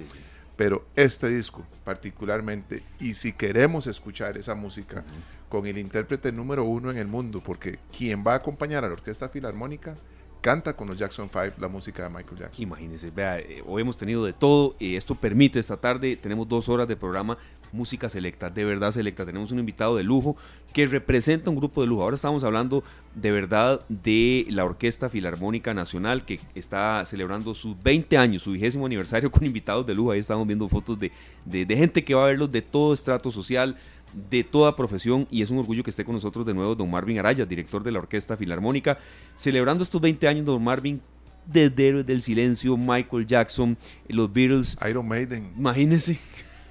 pero 0.56 0.86
este 0.96 1.30
disco 1.30 1.66
particularmente, 1.84 2.84
y 3.00 3.16
si 3.16 3.34
queremos 3.34 3.88
escuchar 3.88 4.38
esa 4.38 4.54
música 4.54 5.04
con 5.52 5.68
el 5.68 5.78
intérprete 5.78 6.32
número 6.32 6.64
uno 6.64 6.92
en 6.92 6.98
el 6.98 7.08
mundo, 7.08 7.44
porque 7.44 7.78
quien 7.96 8.24
va 8.26 8.32
a 8.32 8.36
acompañar 8.38 8.86
a 8.86 8.88
la 8.88 8.94
Orquesta 8.94 9.28
Filarmónica 9.28 9.98
canta 10.40 10.78
con 10.78 10.88
los 10.88 10.98
Jackson 10.98 11.30
5 11.30 11.58
la 11.60 11.68
música 11.68 12.04
de 12.04 12.10
Michael 12.10 12.38
Jackson. 12.38 12.64
Imagínense, 12.64 13.12
vea, 13.12 13.38
eh, 13.38 13.62
hoy 13.68 13.82
hemos 13.82 13.98
tenido 13.98 14.24
de 14.24 14.32
todo 14.32 14.78
y 14.80 14.96
esto 14.96 15.14
permite 15.14 15.60
esta 15.60 15.76
tarde, 15.76 16.16
tenemos 16.16 16.48
dos 16.48 16.70
horas 16.70 16.88
de 16.88 16.96
programa 16.96 17.38
música 17.74 18.10
selecta, 18.10 18.50
de 18.50 18.66
verdad 18.66 18.92
selecta. 18.92 19.26
Tenemos 19.26 19.52
un 19.52 19.60
invitado 19.60 19.96
de 19.96 20.04
lujo 20.04 20.36
que 20.74 20.88
representa 20.88 21.50
un 21.50 21.56
grupo 21.56 21.82
de 21.82 21.88
lujo. 21.88 22.04
Ahora 22.04 22.16
estamos 22.16 22.44
hablando 22.44 22.84
de 23.16 23.32
verdad 23.32 23.82
de 23.90 24.46
la 24.50 24.66
Orquesta 24.66 25.10
Filarmónica 25.10 25.74
Nacional 25.74 26.26
que 26.26 26.40
está 26.56 27.04
celebrando 27.06 27.54
sus 27.54 27.82
20 27.82 28.18
años, 28.18 28.44
su 28.44 28.52
vigésimo 28.52 28.86
aniversario 28.86 29.32
con 29.32 29.46
invitados 29.46 29.86
de 29.86 29.94
lujo. 29.94 30.12
Ahí 30.12 30.20
estamos 30.20 30.48
viendo 30.48 30.68
fotos 30.70 30.98
de, 31.00 31.12
de 31.46 31.78
gente 31.78 32.04
que 32.04 32.14
va 32.14 32.24
a 32.24 32.28
verlos 32.28 32.52
de 32.52 32.62
todo 32.62 32.94
estrato 32.94 33.32
social, 33.32 33.78
de 34.14 34.44
toda 34.44 34.76
profesión 34.76 35.28
y 35.32 35.42
es 35.42 35.50
un 35.50 35.60
orgullo 35.60 35.84
que 35.84 35.90
esté 35.90 36.06
con 36.06 36.16
nosotros 36.16 36.46
de 36.46 36.54
nuevo 36.54 36.76
don 36.76 36.90
Marvin 36.90 37.20
Araya, 37.20 37.46
director 37.46 37.84
de 37.84 37.92
la 37.92 38.00
Orquesta 38.00 38.38
Filarmónica, 38.38 38.98
celebrando 39.36 39.84
estos 39.84 40.02
20 40.02 40.28
años 40.28 40.46
don 40.46 40.64
Marvin 40.64 41.02
desde 41.46 41.88
Héroes 41.88 42.06
del 42.06 42.22
Silencio, 42.22 42.78
Michael 42.78 43.26
Jackson, 43.26 43.78
los 44.08 44.32
Beatles, 44.32 44.78
Iron 44.88 45.08
Maiden. 45.08 45.54
Imagínense. 45.58 46.20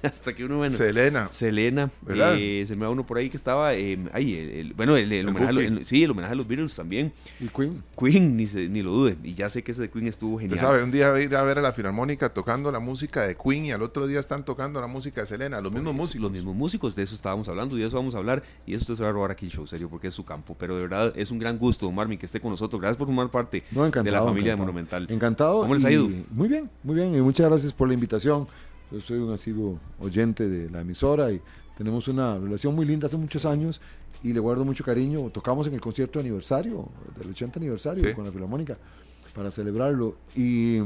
hasta 0.03 0.33
que 0.33 0.45
uno, 0.45 0.57
bueno. 0.57 0.75
Selena. 0.75 1.29
Selena. 1.31 1.91
Eh, 2.09 2.63
se 2.67 2.75
me 2.75 2.85
va 2.85 2.91
uno 2.91 3.05
por 3.05 3.17
ahí 3.17 3.29
que 3.29 3.37
estaba. 3.37 3.75
Eh, 3.75 3.99
ahí, 4.13 4.35
el, 4.35 4.73
bueno, 4.73 4.97
el, 4.97 5.27
homenaje, 5.27 5.67
a 5.67 5.83
sí, 5.83 6.03
el 6.03 6.11
homenaje 6.11 6.33
a 6.33 6.35
los 6.35 6.47
Beatles 6.47 6.75
también. 6.75 7.11
Y 7.39 7.47
Queen. 7.47 7.83
Queen, 7.97 8.35
ni, 8.35 8.45
ni 8.45 8.81
lo 8.81 8.91
dude. 8.91 9.17
Y 9.23 9.33
ya 9.33 9.49
sé 9.49 9.63
que 9.63 9.71
ese 9.71 9.81
de 9.81 9.89
Queen 9.89 10.07
estuvo 10.07 10.39
genial. 10.39 10.55
Usted 10.55 10.67
sabe, 10.67 10.83
un 10.83 10.91
día 10.91 11.19
ir 11.21 11.35
a 11.35 11.43
ver 11.43 11.59
a 11.59 11.61
la 11.61 11.71
Filarmónica 11.71 12.33
tocando 12.33 12.71
la 12.71 12.79
música 12.79 13.27
de 13.27 13.35
Queen 13.35 13.65
y 13.65 13.71
al 13.71 13.81
otro 13.81 14.07
día 14.07 14.19
están 14.19 14.43
tocando 14.45 14.81
la 14.81 14.87
música 14.87 15.21
de 15.21 15.27
Selena. 15.27 15.61
Los 15.61 15.71
mismos 15.71 15.93
músicos. 15.93 16.21
Los 16.23 16.31
mismos 16.31 16.55
músicos, 16.55 16.95
de 16.95 17.03
eso 17.03 17.15
estábamos 17.15 17.47
hablando 17.47 17.77
y 17.77 17.81
de 17.81 17.87
eso 17.87 17.97
vamos 17.97 18.15
a 18.15 18.17
hablar. 18.17 18.43
Y 18.65 18.73
eso 18.73 18.81
usted 18.81 18.95
se 18.95 19.03
va 19.03 19.09
a 19.09 19.11
robar 19.11 19.31
aquí 19.31 19.45
el 19.45 19.51
show, 19.51 19.67
serio, 19.67 19.89
porque 19.89 20.07
es 20.07 20.13
su 20.13 20.25
campo. 20.25 20.55
Pero 20.57 20.75
de 20.75 20.81
verdad 20.81 21.13
es 21.15 21.31
un 21.31 21.39
gran 21.39 21.57
gusto, 21.57 21.85
don 21.85 21.95
Marvin, 21.95 22.17
que 22.17 22.25
esté 22.25 22.39
con 22.39 22.51
nosotros. 22.51 22.81
Gracias 22.81 22.97
por 22.97 23.07
formar 23.07 23.29
parte 23.29 23.63
de 23.71 24.11
la 24.11 24.23
familia 24.23 24.51
de 24.53 24.57
Monumental. 24.57 25.07
Encantado. 25.09 25.61
¿Cómo 25.61 25.75
les 25.75 25.85
ha 25.85 25.91
ido? 25.91 26.09
Muy 26.31 26.47
bien, 26.47 26.69
muy 26.83 26.95
bien. 26.95 27.15
Y 27.15 27.21
muchas 27.21 27.47
gracias 27.47 27.73
por 27.73 27.87
la 27.87 27.93
invitación. 27.93 28.47
Yo 28.91 28.99
soy 28.99 29.19
un 29.19 29.31
asiduo 29.31 29.79
oyente 29.99 30.49
de 30.49 30.69
la 30.69 30.81
emisora 30.81 31.31
y 31.31 31.41
tenemos 31.77 32.07
una 32.07 32.37
relación 32.37 32.75
muy 32.75 32.85
linda 32.85 33.07
hace 33.07 33.17
muchos 33.17 33.45
años 33.45 33.79
y 34.21 34.33
le 34.33 34.39
guardo 34.39 34.65
mucho 34.65 34.83
cariño. 34.83 35.29
Tocamos 35.29 35.67
en 35.67 35.73
el 35.73 35.81
concierto 35.81 36.19
de 36.19 36.25
aniversario, 36.27 36.89
del 37.17 37.29
80 37.29 37.59
aniversario 37.59 38.15
con 38.15 38.25
la 38.25 38.31
Filarmónica 38.31 38.77
para 39.33 39.49
celebrarlo 39.49 40.17
y, 40.35 40.79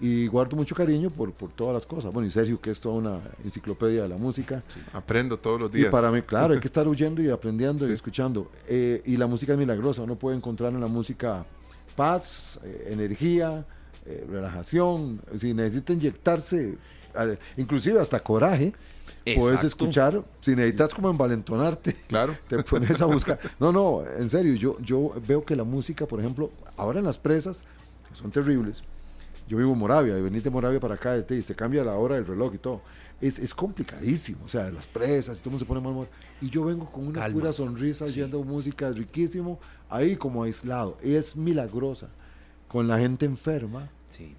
y 0.00 0.26
guardo 0.26 0.56
mucho 0.56 0.74
cariño 0.74 1.10
por, 1.10 1.32
por, 1.32 1.50
todas 1.52 1.74
las 1.74 1.86
cosas. 1.86 2.12
Bueno, 2.12 2.26
y 2.26 2.30
Sergio, 2.30 2.60
que 2.60 2.70
es 2.70 2.80
toda 2.80 2.96
una 2.96 3.20
enciclopedia 3.44 4.02
de 4.02 4.08
la 4.08 4.16
música. 4.16 4.62
aprendo 4.92 5.38
todos 5.38 5.60
los 5.60 5.72
días. 5.72 5.88
Y 5.88 5.90
para 5.90 6.10
mí, 6.10 6.22
claro, 6.22 6.54
hay 6.54 6.60
que 6.60 6.66
estar 6.74 6.88
huyendo 6.88 7.22
y 7.22 7.30
aprendiendo 7.30 7.88
y 7.88 7.92
escuchando. 7.92 8.50
Eh, 8.68 9.02
y 9.06 9.16
la 9.16 9.26
música 9.26 9.52
es 9.52 9.58
milagrosa, 9.58 10.02
uno 10.02 10.16
puede 10.16 10.36
encontrar 10.36 10.72
en 10.72 10.80
la 10.80 10.88
música 10.88 11.46
paz, 11.94 12.58
eh, 12.64 12.88
energía, 12.90 13.64
eh, 14.04 14.26
relajación. 14.28 15.20
Si 15.36 15.54
necesita 15.54 15.92
inyectarse 15.92 16.76
inclusive 17.56 18.00
hasta 18.00 18.20
coraje. 18.20 18.72
Puedes 19.36 19.64
escuchar, 19.64 20.22
si 20.42 20.54
necesitas 20.54 20.92
como 20.92 21.08
envalentonarte, 21.08 21.94
claro. 22.06 22.36
te 22.48 22.62
pones 22.62 23.00
a 23.00 23.06
buscar. 23.06 23.38
No, 23.58 23.72
no, 23.72 24.04
en 24.18 24.28
serio, 24.28 24.54
yo, 24.54 24.78
yo 24.80 25.14
veo 25.26 25.44
que 25.44 25.56
la 25.56 25.64
música, 25.64 26.06
por 26.06 26.20
ejemplo, 26.20 26.50
ahora 26.76 26.98
en 26.98 27.06
las 27.06 27.18
presas, 27.18 27.64
que 28.08 28.14
son 28.14 28.30
terribles, 28.30 28.84
yo 29.48 29.56
vivo 29.56 29.72
en 29.72 29.78
Moravia, 29.78 30.18
y 30.18 30.22
venite 30.22 30.50
Moravia 30.50 30.78
para 30.78 30.94
acá, 30.94 31.16
este, 31.16 31.36
y 31.36 31.42
se 31.42 31.54
cambia 31.54 31.84
la 31.84 31.94
hora 31.94 32.16
del 32.16 32.26
reloj 32.26 32.54
y 32.54 32.58
todo. 32.58 32.82
es, 33.20 33.38
es, 33.38 33.54
complicadísimo, 33.54 34.44
o 34.44 34.48
sea, 34.48 34.70
las 34.70 34.86
presas, 34.86 35.38
y 35.38 35.40
todo 35.40 35.48
el 35.48 35.52
mundo 35.52 35.64
se 35.64 35.68
pone 35.68 35.80
mal 35.80 35.92
humor. 35.92 36.08
Y 36.42 36.50
yo 36.50 36.64
vengo 36.64 36.90
con 36.90 37.06
una 37.06 37.26
pura 37.28 37.52
sonrisa 37.52 38.04
oyendo 38.04 38.42
música, 38.42 38.88
es 38.88 38.98
riquísimo, 38.98 39.58
ahí 39.88 40.16
como 40.16 40.42
aislado. 40.42 40.98
Es 41.02 41.36
milagrosa. 41.36 42.08
Con 42.68 42.88
la 42.88 42.98
gente 42.98 43.24
enferma, 43.24 43.88
sí. 44.10 44.34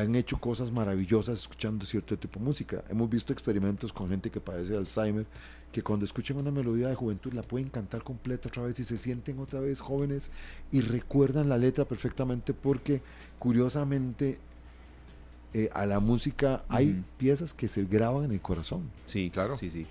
Han 0.00 0.14
hecho 0.14 0.38
cosas 0.38 0.70
maravillosas 0.70 1.40
escuchando 1.40 1.84
cierto 1.86 2.18
tipo 2.18 2.38
de 2.38 2.44
música. 2.44 2.84
Hemos 2.88 3.08
visto 3.08 3.32
experimentos 3.32 3.92
con 3.92 4.08
gente 4.08 4.30
que 4.30 4.40
padece 4.40 4.72
de 4.72 4.78
Alzheimer, 4.78 5.26
que 5.72 5.82
cuando 5.82 6.04
escuchan 6.04 6.36
una 6.36 6.50
melodía 6.50 6.88
de 6.88 6.94
juventud 6.94 7.32
la 7.32 7.42
pueden 7.42 7.68
cantar 7.68 8.02
completa 8.02 8.48
otra 8.48 8.64
vez 8.64 8.78
y 8.78 8.84
se 8.84 8.98
sienten 8.98 9.38
otra 9.38 9.60
vez 9.60 9.80
jóvenes 9.80 10.30
y 10.70 10.80
recuerdan 10.80 11.48
la 11.48 11.58
letra 11.58 11.84
perfectamente 11.84 12.54
porque 12.54 13.02
curiosamente 13.38 14.38
eh, 15.54 15.70
a 15.72 15.86
la 15.86 16.00
música 16.00 16.64
hay 16.68 17.02
piezas 17.16 17.54
que 17.54 17.68
se 17.68 17.84
graban 17.84 18.24
en 18.24 18.32
el 18.32 18.40
corazón. 18.40 18.90
Sí, 19.06 19.28
claro. 19.28 19.56
Sí, 19.56 19.70
sí. 19.70 19.86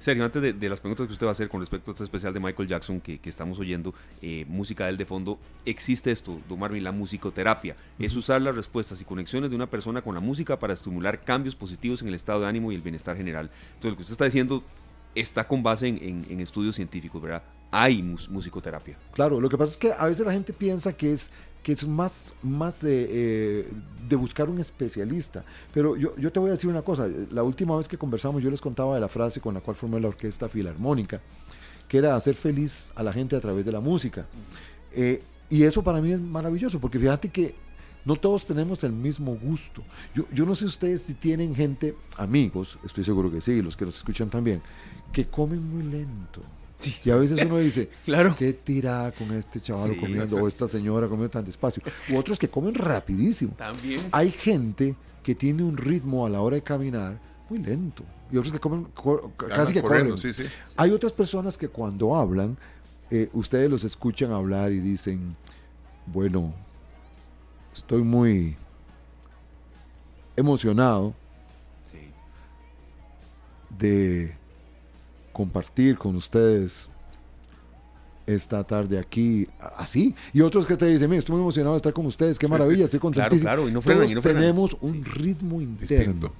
Sergio, 0.00 0.24
antes 0.24 0.40
de, 0.58 0.68
las 0.68 0.80
preguntas 0.80 1.06
que 1.06 1.12
usted 1.12 1.26
va 1.26 1.30
a 1.30 1.32
hacer 1.32 1.50
con 1.50 1.60
respecto 1.60 1.90
a 1.90 1.92
este 1.92 2.04
especial 2.04 2.32
de 2.32 2.40
Michael 2.40 2.66
Jackson 2.66 3.02
que, 3.02 3.20
estamos 3.22 3.58
oyendo, 3.58 3.94
eh, 4.22 4.46
música 4.48 4.86
del 4.86 4.96
de 4.96 5.04
fondo, 5.04 5.38
existe 5.66 6.10
esto, 6.10 6.40
Don 6.48 6.58
Marvin, 6.58 6.82
la 6.82 6.90
musicoterapia. 6.90 7.76
Es 7.98 8.16
usar 8.16 8.40
las 8.40 8.54
respuestas 8.54 8.98
y 9.02 9.04
conexiones 9.04 9.50
de 9.50 9.56
una 9.56 9.68
persona 9.68 10.00
con 10.00 10.14
la 10.14 10.20
música 10.20 10.58
para 10.58 10.72
estimular 10.72 11.22
cambios 11.22 11.54
positivos 11.54 12.00
en 12.00 12.08
el 12.08 12.14
estado 12.14 12.40
de 12.40 12.46
ánimo 12.46 12.72
y 12.72 12.76
el 12.76 12.80
bienestar 12.80 13.14
general. 13.14 13.50
Entonces, 13.74 13.90
lo 13.90 13.96
que 13.96 14.02
usted 14.02 14.14
está 14.14 14.24
diciendo 14.24 14.64
está 15.14 15.46
con 15.46 15.62
base 15.62 15.88
en, 15.88 16.40
estudios 16.40 16.76
científicos, 16.76 17.20
¿verdad? 17.20 17.42
Hay 17.70 18.02
musicoterapia. 18.02 18.96
Claro, 19.12 19.38
lo 19.38 19.50
que 19.50 19.58
pasa 19.58 19.72
es 19.72 19.76
que 19.76 19.92
a 19.92 20.06
veces 20.06 20.24
la 20.24 20.32
gente 20.32 20.54
piensa 20.54 20.94
que 20.94 21.12
es 21.12 21.30
que 21.62 21.72
es 21.72 21.86
más, 21.86 22.34
más 22.42 22.80
de, 22.80 23.06
eh, 23.10 23.68
de, 24.08 24.16
buscar 24.16 24.48
un 24.48 24.58
especialista. 24.58 25.44
Pero 25.72 25.96
yo, 25.96 26.16
yo, 26.16 26.32
te 26.32 26.40
voy 26.40 26.48
a 26.48 26.52
decir 26.52 26.70
una 26.70 26.82
cosa, 26.82 27.08
la 27.30 27.42
última 27.42 27.76
vez 27.76 27.88
que 27.88 27.98
conversamos 27.98 28.42
yo 28.42 28.50
les 28.50 28.60
contaba 28.60 28.94
de 28.94 29.00
la 29.00 29.08
frase 29.08 29.40
con 29.40 29.54
la 29.54 29.60
cual 29.60 29.76
formé 29.76 30.00
la 30.00 30.08
orquesta 30.08 30.48
filarmónica, 30.48 31.20
que 31.88 31.98
era 31.98 32.16
hacer 32.16 32.34
feliz 32.34 32.92
a 32.94 33.02
la 33.02 33.12
gente 33.12 33.36
a 33.36 33.40
través 33.40 33.64
de 33.64 33.72
la 33.72 33.80
música. 33.80 34.26
Eh, 34.92 35.22
y 35.48 35.64
eso 35.64 35.82
para 35.82 36.00
mí 36.00 36.12
es 36.12 36.20
maravilloso, 36.20 36.80
porque 36.80 36.98
fíjate 36.98 37.28
que 37.28 37.54
no 38.04 38.16
todos 38.16 38.46
tenemos 38.46 38.82
el 38.84 38.92
mismo 38.92 39.36
gusto. 39.36 39.82
Yo, 40.14 40.24
yo 40.32 40.46
no 40.46 40.54
sé 40.54 40.64
ustedes 40.64 41.02
si 41.02 41.14
tienen 41.14 41.54
gente, 41.54 41.94
amigos, 42.16 42.78
estoy 42.84 43.04
seguro 43.04 43.30
que 43.30 43.40
sí, 43.40 43.60
los 43.60 43.76
que 43.76 43.84
nos 43.84 43.96
escuchan 43.96 44.30
también, 44.30 44.62
que 45.12 45.26
comen 45.26 45.62
muy 45.68 45.82
lento. 45.82 46.40
Y 47.04 47.10
a 47.10 47.16
veces 47.16 47.44
uno 47.44 47.58
dice, 47.58 47.88
claro. 48.04 48.34
qué 48.38 48.52
tirada 48.52 49.12
con 49.12 49.32
este 49.32 49.60
chaval 49.60 49.98
comiendo 49.98 50.36
o 50.36 50.48
esta 50.48 50.68
señora 50.68 51.08
comiendo 51.08 51.30
tan 51.30 51.44
despacio. 51.44 51.82
U 52.08 52.16
otros 52.16 52.38
que 52.38 52.48
comen 52.48 52.74
rapidísimo. 52.74 53.54
También. 53.56 54.00
Hay 54.12 54.30
gente 54.30 54.96
que 55.22 55.34
tiene 55.34 55.62
un 55.62 55.76
ritmo 55.76 56.26
a 56.26 56.30
la 56.30 56.40
hora 56.40 56.56
de 56.56 56.62
caminar 56.62 57.18
muy 57.48 57.58
lento. 57.58 58.04
Y 58.32 58.36
otros 58.36 58.52
que 58.52 58.60
comen 58.60 58.86
casi 59.36 59.72
que 59.72 59.82
corren. 59.82 60.14
Hay 60.76 60.90
otras 60.90 61.12
personas 61.12 61.58
que 61.58 61.68
cuando 61.68 62.14
hablan, 62.16 62.56
eh, 63.10 63.28
ustedes 63.32 63.68
los 63.68 63.84
escuchan 63.84 64.30
hablar 64.30 64.70
y 64.72 64.78
dicen, 64.78 65.36
bueno, 66.06 66.54
estoy 67.72 68.02
muy 68.02 68.56
emocionado 70.36 71.14
de 73.78 74.34
compartir 75.40 75.96
con 75.96 76.16
ustedes 76.16 76.90
esta 78.26 78.62
tarde 78.62 78.98
aquí 78.98 79.48
así. 79.78 80.14
Y 80.34 80.42
otros 80.42 80.66
que 80.66 80.76
te 80.76 80.84
dicen, 80.84 81.08
mira, 81.08 81.20
estoy 81.20 81.32
muy 81.32 81.40
emocionado 81.40 81.76
de 81.76 81.78
estar 81.78 81.94
con 81.94 82.04
ustedes, 82.04 82.38
qué 82.38 82.46
maravilla, 82.46 82.84
estoy 82.84 83.00
contentísimo. 83.00 83.48
Claro, 83.48 83.66
y 83.66 83.72
no 83.72 84.20
tenemos 84.20 84.76
un 84.82 85.02
ritmo 85.02 85.62
interno 85.62 86.30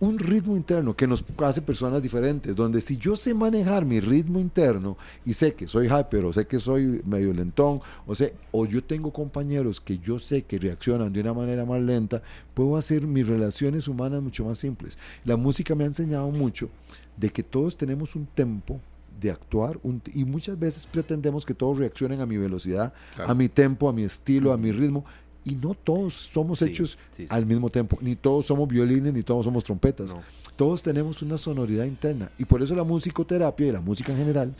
un 0.00 0.18
ritmo 0.18 0.56
interno 0.56 0.96
que 0.96 1.06
nos 1.06 1.22
hace 1.38 1.60
personas 1.60 2.02
diferentes, 2.02 2.56
donde 2.56 2.80
si 2.80 2.96
yo 2.96 3.16
sé 3.16 3.34
manejar 3.34 3.84
mi 3.84 4.00
ritmo 4.00 4.40
interno 4.40 4.96
y 5.26 5.34
sé 5.34 5.52
que 5.52 5.68
soy 5.68 5.88
hyper 5.88 6.24
o 6.24 6.32
sé 6.32 6.46
que 6.46 6.58
soy 6.58 7.02
medio 7.04 7.34
lentón, 7.34 7.80
o, 8.06 8.14
sé, 8.14 8.34
o 8.50 8.64
yo 8.64 8.82
tengo 8.82 9.12
compañeros 9.12 9.78
que 9.78 9.98
yo 9.98 10.18
sé 10.18 10.42
que 10.42 10.58
reaccionan 10.58 11.12
de 11.12 11.20
una 11.20 11.34
manera 11.34 11.66
más 11.66 11.82
lenta, 11.82 12.22
puedo 12.54 12.78
hacer 12.78 13.02
mis 13.02 13.28
relaciones 13.28 13.88
humanas 13.88 14.22
mucho 14.22 14.44
más 14.44 14.58
simples. 14.58 14.98
La 15.24 15.36
música 15.36 15.74
me 15.74 15.84
ha 15.84 15.88
enseñado 15.88 16.30
mucho 16.30 16.70
de 17.18 17.28
que 17.28 17.42
todos 17.42 17.76
tenemos 17.76 18.16
un 18.16 18.24
tempo 18.24 18.80
de 19.20 19.30
actuar 19.30 19.78
y 20.14 20.24
muchas 20.24 20.58
veces 20.58 20.86
pretendemos 20.86 21.44
que 21.44 21.52
todos 21.52 21.78
reaccionen 21.78 22.22
a 22.22 22.26
mi 22.26 22.38
velocidad, 22.38 22.94
a 23.18 23.34
mi 23.34 23.50
tempo, 23.50 23.86
a 23.86 23.92
mi 23.92 24.04
estilo, 24.04 24.50
a 24.54 24.56
mi 24.56 24.72
ritmo 24.72 25.04
y 25.50 25.56
no 25.56 25.74
todos 25.74 26.14
somos 26.14 26.62
hechos 26.62 26.96
al 27.28 27.44
mismo 27.44 27.70
tiempo, 27.70 27.98
ni 28.00 28.14
todos 28.14 28.46
somos 28.46 28.68
violines, 28.68 29.12
ni 29.12 29.24
todos 29.24 29.44
somos 29.44 29.64
trompetas. 29.64 30.14
Todos 30.54 30.80
tenemos 30.80 31.22
una 31.22 31.38
sonoridad 31.38 31.86
interna 31.86 32.30
y 32.38 32.44
por 32.44 32.62
eso 32.62 32.74
la 32.76 32.84
musicoterapia 32.84 33.66
y 33.66 33.72
la 33.72 33.80
música 33.80 34.12
en 34.12 34.18
general 34.18 34.54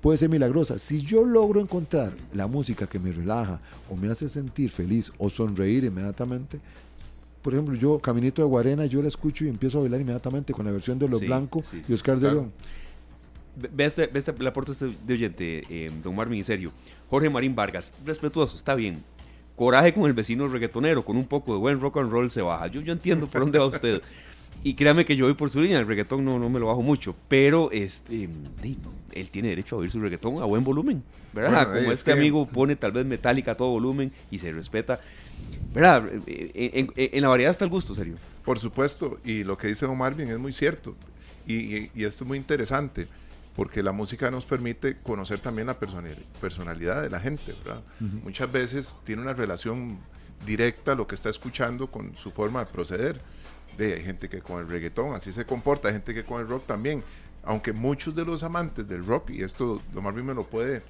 puede 0.00 0.16
ser 0.16 0.30
milagrosa. 0.30 0.78
Si 0.78 1.02
yo 1.02 1.22
logro 1.24 1.60
encontrar 1.60 2.14
la 2.32 2.46
música 2.46 2.86
que 2.86 2.98
me 2.98 3.12
relaja 3.12 3.60
o 3.90 3.96
me 3.96 4.08
hace 4.10 4.26
sentir 4.26 4.70
feliz 4.70 5.12
o 5.18 5.28
sonreír 5.28 5.84
inmediatamente, 5.84 6.58
por 7.42 7.52
ejemplo, 7.52 7.74
yo, 7.74 7.98
Caminito 7.98 8.40
de 8.40 8.48
Guarena, 8.48 8.86
yo 8.86 9.02
la 9.02 9.08
escucho 9.08 9.44
y 9.44 9.48
empiezo 9.48 9.78
a 9.78 9.80
bailar 9.82 10.00
inmediatamente 10.00 10.54
con 10.54 10.64
la 10.64 10.72
versión 10.72 10.98
de 10.98 11.08
Los 11.08 11.20
Blancos 11.20 11.72
y 11.86 11.92
Oscar 11.92 12.18
de 12.18 12.32
León. 12.32 12.52
Ve 13.54 13.84
este, 13.84 14.06
ve 14.06 14.18
este, 14.18 14.30
aporte 14.46 14.72
este 14.72 14.96
de 15.04 15.12
oyente, 15.12 15.64
eh, 15.68 15.90
don 16.02 16.16
Marvin, 16.16 16.38
en 16.38 16.44
serio. 16.44 16.72
Jorge 17.10 17.28
Marín 17.28 17.54
Vargas, 17.54 17.92
respetuoso, 18.06 18.56
está 18.56 18.74
bien 18.74 19.04
coraje 19.56 19.92
con 19.94 20.04
el 20.04 20.12
vecino 20.12 20.48
reggaetonero, 20.48 21.04
con 21.04 21.16
un 21.16 21.26
poco 21.26 21.52
de 21.52 21.58
buen 21.58 21.80
rock 21.80 21.98
and 21.98 22.10
roll 22.10 22.30
se 22.30 22.42
baja. 22.42 22.66
Yo, 22.68 22.80
yo 22.80 22.92
entiendo 22.92 23.26
por 23.26 23.42
dónde 23.42 23.58
va 23.58 23.66
usted. 23.66 24.02
Y 24.64 24.74
créame 24.74 25.04
que 25.04 25.16
yo 25.16 25.24
voy 25.24 25.34
por 25.34 25.50
su 25.50 25.60
línea, 25.60 25.80
el 25.80 25.86
reggaetón 25.86 26.24
no, 26.24 26.38
no 26.38 26.48
me 26.48 26.60
lo 26.60 26.68
bajo 26.68 26.82
mucho, 26.82 27.16
pero 27.26 27.70
este, 27.72 28.28
él 29.12 29.30
tiene 29.30 29.48
derecho 29.48 29.74
a 29.74 29.80
oír 29.80 29.90
su 29.90 29.98
reggaetón 29.98 30.40
a 30.40 30.44
buen 30.44 30.62
volumen, 30.62 31.02
¿verdad? 31.32 31.74
Como 31.74 31.90
este 31.90 32.12
amigo 32.12 32.46
pone 32.46 32.76
tal 32.76 32.92
vez 32.92 33.04
metálica 33.04 33.52
a 33.52 33.56
todo 33.56 33.70
volumen 33.70 34.12
y 34.30 34.38
se 34.38 34.52
respeta, 34.52 35.00
¿verdad? 35.74 36.08
En, 36.26 37.22
la 37.22 37.28
variedad 37.28 37.50
está 37.50 37.64
el 37.64 37.70
gusto, 37.72 37.92
serio. 37.92 38.14
Por 38.44 38.60
supuesto, 38.60 39.18
y 39.24 39.42
lo 39.42 39.58
que 39.58 39.66
dice 39.66 39.84
Don 39.84 39.98
Marvin 39.98 40.28
es 40.28 40.38
muy 40.38 40.52
cierto, 40.52 40.94
y, 41.44 41.90
y 41.98 42.04
esto 42.04 42.22
es 42.22 42.28
muy 42.28 42.38
interesante 42.38 43.08
porque 43.54 43.82
la 43.82 43.92
música 43.92 44.30
nos 44.30 44.46
permite 44.46 44.96
conocer 44.96 45.40
también 45.40 45.66
la 45.66 45.78
personalidad 45.78 47.02
de 47.02 47.10
la 47.10 47.20
gente, 47.20 47.52
¿verdad? 47.52 47.82
Muchas 48.22 48.50
veces 48.50 48.98
tiene 49.04 49.22
una 49.22 49.34
relación 49.34 49.98
directa 50.46 50.94
lo 50.94 51.06
que 51.06 51.14
está 51.14 51.28
escuchando 51.28 51.86
con 51.90 52.16
su 52.16 52.30
forma 52.30 52.60
de 52.60 52.66
proceder. 52.66 53.20
De, 53.76 53.94
hay 53.94 54.04
gente 54.04 54.28
que 54.28 54.40
con 54.40 54.60
el 54.60 54.68
reggaetón 54.68 55.14
así 55.14 55.32
se 55.32 55.44
comporta, 55.44 55.88
hay 55.88 55.94
gente 55.94 56.14
que 56.14 56.24
con 56.24 56.40
el 56.40 56.48
rock 56.48 56.66
también. 56.66 57.04
Aunque 57.44 57.72
muchos 57.72 58.14
de 58.14 58.24
los 58.24 58.42
amantes 58.42 58.88
del 58.88 59.04
rock, 59.04 59.30
y 59.30 59.42
esto 59.42 59.82
lo 59.92 60.00
más 60.00 60.14
bien 60.14 60.26
me 60.26 60.34
lo 60.34 60.46
puede 60.46 60.82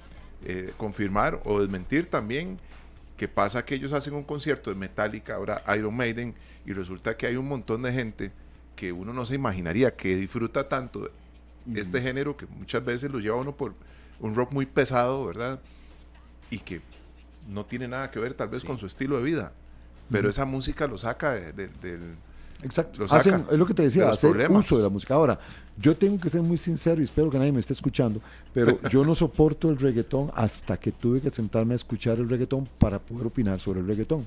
eh, 0.45 0.71
confirmar 0.77 1.41
o 1.45 1.59
desmentir 1.59 2.09
también, 2.09 2.59
que 3.17 3.27
pasa 3.27 3.65
que 3.65 3.75
ellos 3.75 3.93
hacen 3.93 4.13
un 4.13 4.23
concierto 4.23 4.69
de 4.69 4.75
Metallica, 4.75 5.35
ahora 5.35 5.63
Iron 5.75 5.95
Maiden, 5.95 6.35
y 6.65 6.73
resulta 6.73 7.17
que 7.17 7.27
hay 7.27 7.35
un 7.35 7.47
montón 7.47 7.81
de 7.81 7.91
gente 7.91 8.31
que 8.75 8.91
uno 8.91 9.13
no 9.13 9.25
se 9.25 9.35
imaginaría 9.35 9.95
que 9.95 10.15
disfruta 10.15 10.67
tanto 10.67 11.09
este 11.75 12.01
género 12.01 12.35
que 12.35 12.45
muchas 12.47 12.83
veces 12.83 13.11
lo 13.11 13.19
lleva 13.19 13.37
uno 13.37 13.55
por 13.55 13.73
un 14.19 14.35
rock 14.35 14.51
muy 14.51 14.65
pesado, 14.65 15.25
¿verdad? 15.25 15.59
Y 16.49 16.59
que 16.59 16.81
no 17.49 17.65
tiene 17.65 17.87
nada 17.87 18.11
que 18.11 18.19
ver 18.19 18.33
tal 18.33 18.49
vez 18.49 18.63
con 18.63 18.77
su 18.77 18.85
estilo 18.85 19.17
de 19.17 19.23
vida, 19.23 19.53
pero 20.11 20.29
esa 20.29 20.45
música 20.45 20.87
lo 20.87 20.97
saca 20.97 21.33
del... 21.33 22.17
Exacto, 22.63 23.03
Hacen, 23.09 23.45
es 23.51 23.57
lo 23.57 23.65
que 23.65 23.73
te 23.73 23.83
decía, 23.83 24.09
hacer 24.09 24.49
uso 24.49 24.77
de 24.77 24.83
la 24.83 24.89
música. 24.89 25.15
Ahora, 25.15 25.37
yo 25.77 25.97
tengo 25.97 26.17
que 26.17 26.29
ser 26.29 26.41
muy 26.41 26.57
sincero 26.57 27.01
y 27.01 27.03
espero 27.03 27.29
que 27.29 27.37
nadie 27.37 27.51
me 27.51 27.59
esté 27.59 27.73
escuchando, 27.73 28.21
pero 28.53 28.79
yo 28.89 29.03
no 29.03 29.13
soporto 29.15 29.69
el 29.69 29.77
reggaetón 29.77 30.31
hasta 30.33 30.77
que 30.77 30.93
tuve 30.93 31.19
que 31.19 31.29
sentarme 31.29 31.73
a 31.73 31.75
escuchar 31.75 32.19
el 32.19 32.29
reggaetón 32.29 32.69
para 32.79 32.99
poder 32.99 33.27
opinar 33.27 33.59
sobre 33.59 33.81
el 33.81 33.87
reggaetón. 33.87 34.25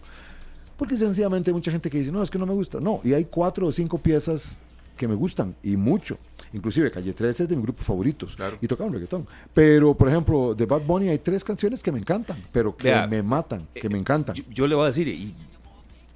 Porque 0.76 0.97
sencillamente 0.99 1.51
hay 1.51 1.55
mucha 1.55 1.70
gente 1.70 1.89
que 1.89 1.99
dice, 1.99 2.12
no, 2.12 2.22
es 2.22 2.30
que 2.30 2.39
no 2.39 2.45
me 2.45 2.53
gusta. 2.53 2.78
No, 2.78 3.01
y 3.03 3.14
hay 3.14 3.24
cuatro 3.24 3.66
o 3.66 3.72
cinco 3.72 3.97
piezas 3.97 4.59
que 4.99 5.09
me 5.09 5.14
gustan 5.14 5.55
y 5.62 5.76
mucho. 5.76 6.18
Inclusive 6.53 6.90
Calle 6.90 7.12
13 7.12 7.42
es 7.44 7.49
de 7.49 7.57
mis 7.57 7.64
grupos 7.64 7.84
favoritos 7.84 8.36
y 8.61 8.66
tocaban 8.66 8.92
reggaetón. 8.92 9.26
Pero, 9.53 9.94
por 9.94 10.09
ejemplo, 10.09 10.55
de 10.55 10.66
Bad 10.66 10.82
Bunny 10.82 11.09
hay 11.09 11.18
tres 11.18 11.44
canciones 11.44 11.82
que 11.82 11.92
me 11.92 11.99
encantan, 11.99 12.42
pero 12.53 12.76
que 12.76 12.94
me 13.09 13.22
matan, 13.22 13.66
que 13.74 13.88
me 13.88 13.99
encantan. 13.99 14.36
Yo, 14.51 14.66
le 14.66 14.74
voy 14.74 14.84
a 14.84 14.86
decir, 14.88 15.09
y 15.09 15.34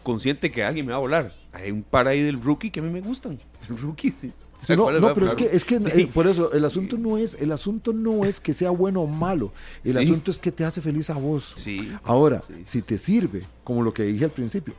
consciente 0.02 0.50
que 0.50 0.64
alguien 0.64 0.86
me 0.86 0.92
va 0.92 0.98
a 0.98 1.00
volar, 1.00 1.34
hay 1.52 1.70
un 1.70 1.82
par 1.82 2.08
ahí 2.08 2.22
del 2.22 2.40
rookie 2.40 2.70
que 2.70 2.80
a 2.80 2.82
mí 2.82 2.90
me 2.90 3.00
gustan. 3.00 3.38
El 3.68 3.76
rookie, 3.76 4.12
sí. 4.16 4.32
no, 4.68 4.90
no 4.90 5.14
pero 5.14 5.26
es 5.26 5.34
que, 5.34 5.44
es 5.44 5.64
que 5.64 5.76
eh, 5.94 6.10
por 6.12 6.26
eso 6.26 6.52
el 6.52 6.64
asunto 6.64 6.98
no 6.98 7.16
es 7.16 7.40
el 7.40 7.52
asunto 7.52 7.92
no 7.92 8.24
es 8.24 8.40
que 8.40 8.52
sea 8.52 8.70
bueno 8.70 9.00
o 9.02 9.06
malo 9.06 9.52
el 9.84 9.96
asunto 9.96 10.30
es 10.30 10.38
que 10.38 10.52
te 10.52 10.64
hace 10.64 10.82
feliz 10.82 11.08
a 11.08 11.14
vos 11.14 11.54
sí, 11.56 11.88
ahora 12.04 12.42
si 12.64 12.82
te 12.82 12.98
sirve 12.98 13.46
como 13.64 13.82
lo 13.82 13.94
que 13.94 14.02
dije 14.02 14.24
al 14.24 14.32
principio 14.32 14.74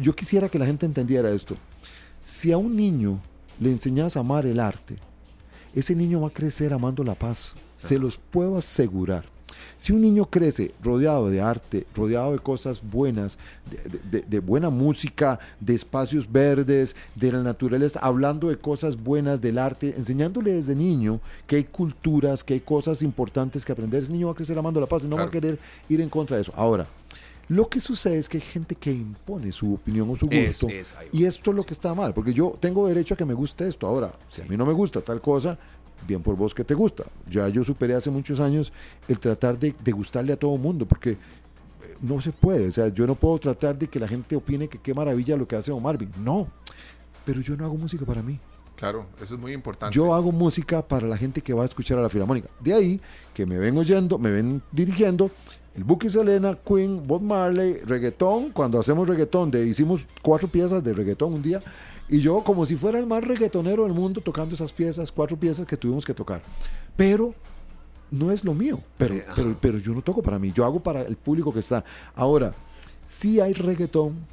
yo, 0.00 0.14
quisiera 0.14 0.48
que 0.48 0.58
la 0.58 0.66
gente 0.66 0.86
entendiera 0.86 1.30
esto 1.30 1.56
si 2.20 2.50
a 2.50 2.56
un 2.56 2.74
niño 2.74 3.20
le 3.62 3.70
enseñas 3.70 4.16
a 4.16 4.20
amar 4.20 4.44
el 4.44 4.58
arte, 4.58 4.96
ese 5.74 5.94
niño 5.94 6.20
va 6.20 6.28
a 6.28 6.32
crecer 6.32 6.72
amando 6.72 7.04
la 7.04 7.14
paz. 7.14 7.54
Se 7.78 7.98
los 7.98 8.16
puedo 8.16 8.58
asegurar. 8.58 9.24
Si 9.76 9.92
un 9.92 10.00
niño 10.00 10.26
crece 10.26 10.74
rodeado 10.82 11.28
de 11.30 11.40
arte, 11.40 11.86
rodeado 11.94 12.32
de 12.32 12.38
cosas 12.38 12.82
buenas, 12.82 13.38
de, 14.10 14.38
buena 14.40 14.70
música, 14.70 15.38
de 15.60 15.74
espacios 15.74 16.30
verdes, 16.30 16.94
de 17.14 17.32
la 17.32 17.42
naturaleza, 17.42 17.98
hablando 18.00 18.48
de 18.48 18.58
cosas 18.58 18.96
buenas 18.96 19.40
del 19.40 19.58
arte, 19.58 19.94
enseñándole 19.96 20.52
desde 20.52 20.74
niño 20.74 21.20
que 21.46 21.56
hay 21.56 21.64
culturas, 21.64 22.44
que 22.44 22.54
hay 22.54 22.60
cosas 22.60 23.02
importantes 23.02 23.64
que 23.64 23.72
aprender, 23.72 24.02
ese 24.02 24.12
niño 24.12 24.26
va 24.26 24.32
a 24.32 24.36
crecer 24.36 24.58
amando 24.58 24.80
la 24.80 24.86
paz 24.86 25.04
y 25.04 25.08
no 25.08 25.16
va 25.16 25.24
a 25.24 25.30
querer 25.30 25.58
ir 25.88 26.00
en 26.00 26.08
contra 26.08 26.36
de 26.36 26.42
eso. 26.42 26.52
Ahora, 26.54 26.86
lo 27.48 27.68
que 27.68 27.80
sucede 27.80 28.18
es 28.18 28.28
que 28.28 28.38
hay 28.38 28.42
gente 28.42 28.74
que 28.74 28.92
impone 28.92 29.52
su 29.52 29.74
opinión 29.74 30.08
o 30.10 30.16
su 30.16 30.26
gusto. 30.26 30.68
y 31.12 31.24
esto 31.24 31.50
es 31.50 31.56
lo 31.56 31.64
que 31.64 31.74
está 31.74 31.94
mal, 31.94 32.14
porque 32.14 32.32
yo 32.32 32.56
tengo 32.58 32.86
derecho 32.86 33.14
a 33.14 33.16
que 33.16 33.24
me 33.24 33.34
guste 33.34 33.66
esto. 33.66 33.86
Ahora, 33.86 34.12
si 34.28 34.42
a 34.42 34.44
mí 34.44 34.56
no 34.56 34.64
me 34.64 34.72
gusta 34.72 35.00
tal 35.00 35.20
cosa, 35.20 35.58
bien 36.06 36.22
por 36.22 36.36
vos 36.36 36.54
que 36.54 36.64
te 36.64 36.74
gusta. 36.74 37.04
Ya 37.28 37.48
yo 37.48 37.64
superé 37.64 37.94
hace 37.94 38.10
muchos 38.10 38.40
años 38.40 38.72
el 39.08 39.18
tratar 39.18 39.58
de, 39.58 39.74
gustarle 39.92 40.32
a 40.32 40.36
todo 40.36 40.54
el 40.54 40.60
mundo, 40.60 40.86
porque 40.86 41.10
eh, 41.10 41.18
no 42.00 42.20
se 42.20 42.32
puede. 42.32 42.68
O 42.68 42.72
sea, 42.72 42.88
yo 42.88 43.06
no 43.06 43.14
puedo 43.14 43.38
tratar 43.38 43.78
de 43.78 43.88
que 43.88 43.98
la 43.98 44.08
gente 44.08 44.36
opine 44.36 44.68
que 44.68 44.78
qué 44.78 44.94
maravilla 44.94 45.36
lo 45.36 45.46
que 45.46 45.56
hace 45.56 45.72
Omar 45.72 45.94
Marvin. 45.94 46.10
No, 46.22 46.48
pero 47.24 47.40
yo 47.40 47.56
no 47.56 47.64
hago 47.64 47.76
música 47.76 48.04
para 48.04 48.22
mí. 48.22 48.38
Claro, 48.76 49.06
eso 49.22 49.34
es 49.34 49.40
muy 49.40 49.52
importante. 49.52 49.94
Yo 49.94 50.14
hago 50.14 50.32
música 50.32 50.82
para 50.82 51.06
la 51.06 51.16
gente 51.16 51.40
que 51.40 51.52
va 51.52 51.62
a 51.62 51.66
escuchar 51.66 51.98
a 51.98 52.02
la 52.02 52.08
Filarmónica. 52.08 52.48
De 52.60 52.74
ahí 52.74 53.00
que 53.34 53.46
me 53.46 53.58
ven 53.58 53.76
oyendo, 53.76 54.18
me 54.18 54.30
ven 54.30 54.62
dirigiendo 54.72 55.30
el 55.74 55.84
Buki 55.84 56.10
Selena, 56.10 56.58
Queen, 56.66 57.06
Bob 57.06 57.22
Marley, 57.22 57.78
reggaetón. 57.84 58.50
Cuando 58.50 58.78
hacemos 58.78 59.08
reggaetón, 59.08 59.50
de, 59.50 59.66
hicimos 59.66 60.06
cuatro 60.20 60.48
piezas 60.48 60.84
de 60.84 60.92
reggaetón 60.92 61.32
un 61.34 61.42
día. 61.42 61.62
Y 62.08 62.20
yo, 62.20 62.44
como 62.44 62.66
si 62.66 62.76
fuera 62.76 62.98
el 62.98 63.06
más 63.06 63.24
reggaetonero 63.24 63.84
del 63.84 63.92
mundo, 63.92 64.20
tocando 64.20 64.54
esas 64.54 64.72
piezas, 64.72 65.10
cuatro 65.10 65.36
piezas 65.38 65.66
que 65.66 65.76
tuvimos 65.76 66.04
que 66.04 66.12
tocar. 66.12 66.42
Pero 66.94 67.34
no 68.10 68.30
es 68.30 68.44
lo 68.44 68.52
mío. 68.52 68.80
Pero, 68.98 69.22
pero, 69.34 69.56
pero 69.58 69.78
yo 69.78 69.94
no 69.94 70.02
toco 70.02 70.22
para 70.22 70.38
mí. 70.38 70.52
Yo 70.54 70.64
hago 70.64 70.80
para 70.80 71.02
el 71.02 71.16
público 71.16 71.52
que 71.52 71.60
está. 71.60 71.82
Ahora, 72.14 72.54
sí 73.04 73.40
hay 73.40 73.54
reggaetón 73.54 74.26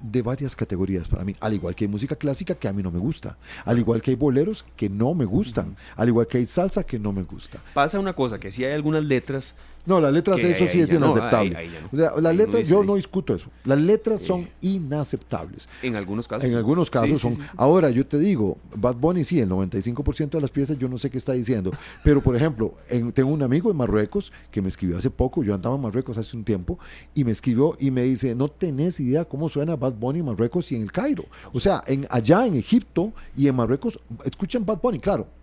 de 0.00 0.22
varias 0.22 0.56
categorías 0.56 1.08
para 1.08 1.24
mí, 1.24 1.36
al 1.40 1.54
igual 1.54 1.74
que 1.74 1.84
hay 1.84 1.88
música 1.88 2.16
clásica 2.16 2.54
que 2.54 2.68
a 2.68 2.72
mí 2.72 2.82
no 2.82 2.90
me 2.90 2.98
gusta, 2.98 3.36
al 3.64 3.78
igual 3.78 4.00
que 4.00 4.10
hay 4.10 4.16
boleros 4.16 4.64
que 4.76 4.88
no 4.88 5.14
me 5.14 5.24
gustan, 5.24 5.76
al 5.96 6.08
igual 6.08 6.26
que 6.26 6.38
hay 6.38 6.46
salsa 6.46 6.84
que 6.84 6.98
no 6.98 7.12
me 7.12 7.22
gusta. 7.22 7.62
Pasa 7.74 7.98
una 7.98 8.14
cosa, 8.14 8.40
que 8.40 8.50
si 8.50 8.64
hay 8.64 8.72
algunas 8.72 9.04
letras 9.04 9.56
no, 9.86 10.00
las 10.00 10.12
letras, 10.12 10.38
eso 10.40 10.66
sí 10.70 10.80
es 10.80 10.92
inaceptable. 10.92 11.70
las 11.92 12.36
letras, 12.36 12.68
yo 12.68 12.84
no 12.84 12.96
discuto 12.96 13.34
eso. 13.34 13.50
Las 13.64 13.78
letras 13.78 14.20
son 14.20 14.48
inaceptables. 14.60 15.68
En 15.82 15.96
algunos 15.96 16.28
casos. 16.28 16.44
En 16.44 16.54
algunos 16.54 16.90
casos 16.90 17.20
son. 17.20 17.38
Ahora, 17.56 17.90
yo 17.90 18.06
te 18.06 18.18
digo, 18.18 18.58
Bad 18.74 18.96
Bunny 18.96 19.24
sí, 19.24 19.40
el 19.40 19.48
95% 19.48 20.30
de 20.30 20.40
las 20.40 20.50
piezas 20.50 20.78
yo 20.78 20.88
no 20.88 20.98
sé 20.98 21.10
qué 21.10 21.18
está 21.18 21.32
diciendo. 21.32 21.70
Pero, 22.04 22.22
por 22.22 22.36
ejemplo, 22.36 22.74
tengo 23.14 23.30
un 23.30 23.42
amigo 23.42 23.70
en 23.70 23.76
Marruecos 23.76 24.32
que 24.50 24.60
me 24.60 24.68
escribió 24.68 24.98
hace 24.98 25.10
poco, 25.10 25.42
yo 25.42 25.54
andaba 25.54 25.76
en 25.76 25.82
Marruecos 25.82 26.18
hace 26.18 26.36
un 26.36 26.44
tiempo, 26.44 26.78
y 27.14 27.24
me 27.24 27.32
escribió 27.32 27.76
y 27.78 27.90
me 27.90 28.02
dice, 28.02 28.34
no 28.34 28.48
tenés 28.48 29.00
idea 29.00 29.24
cómo 29.24 29.48
suena 29.48 29.76
Bad 29.76 29.94
Bunny 29.94 30.20
en 30.20 30.26
Marruecos 30.26 30.70
y 30.72 30.76
en 30.76 30.82
el 30.82 30.92
Cairo. 30.92 31.24
O 31.52 31.60
sea, 31.60 31.82
en, 31.86 32.06
allá 32.10 32.46
en 32.46 32.54
Egipto 32.54 33.12
y 33.36 33.48
en 33.48 33.56
Marruecos, 33.56 33.98
escuchan 34.24 34.64
Bad 34.64 34.80
Bunny, 34.80 34.98
claro 34.98 35.39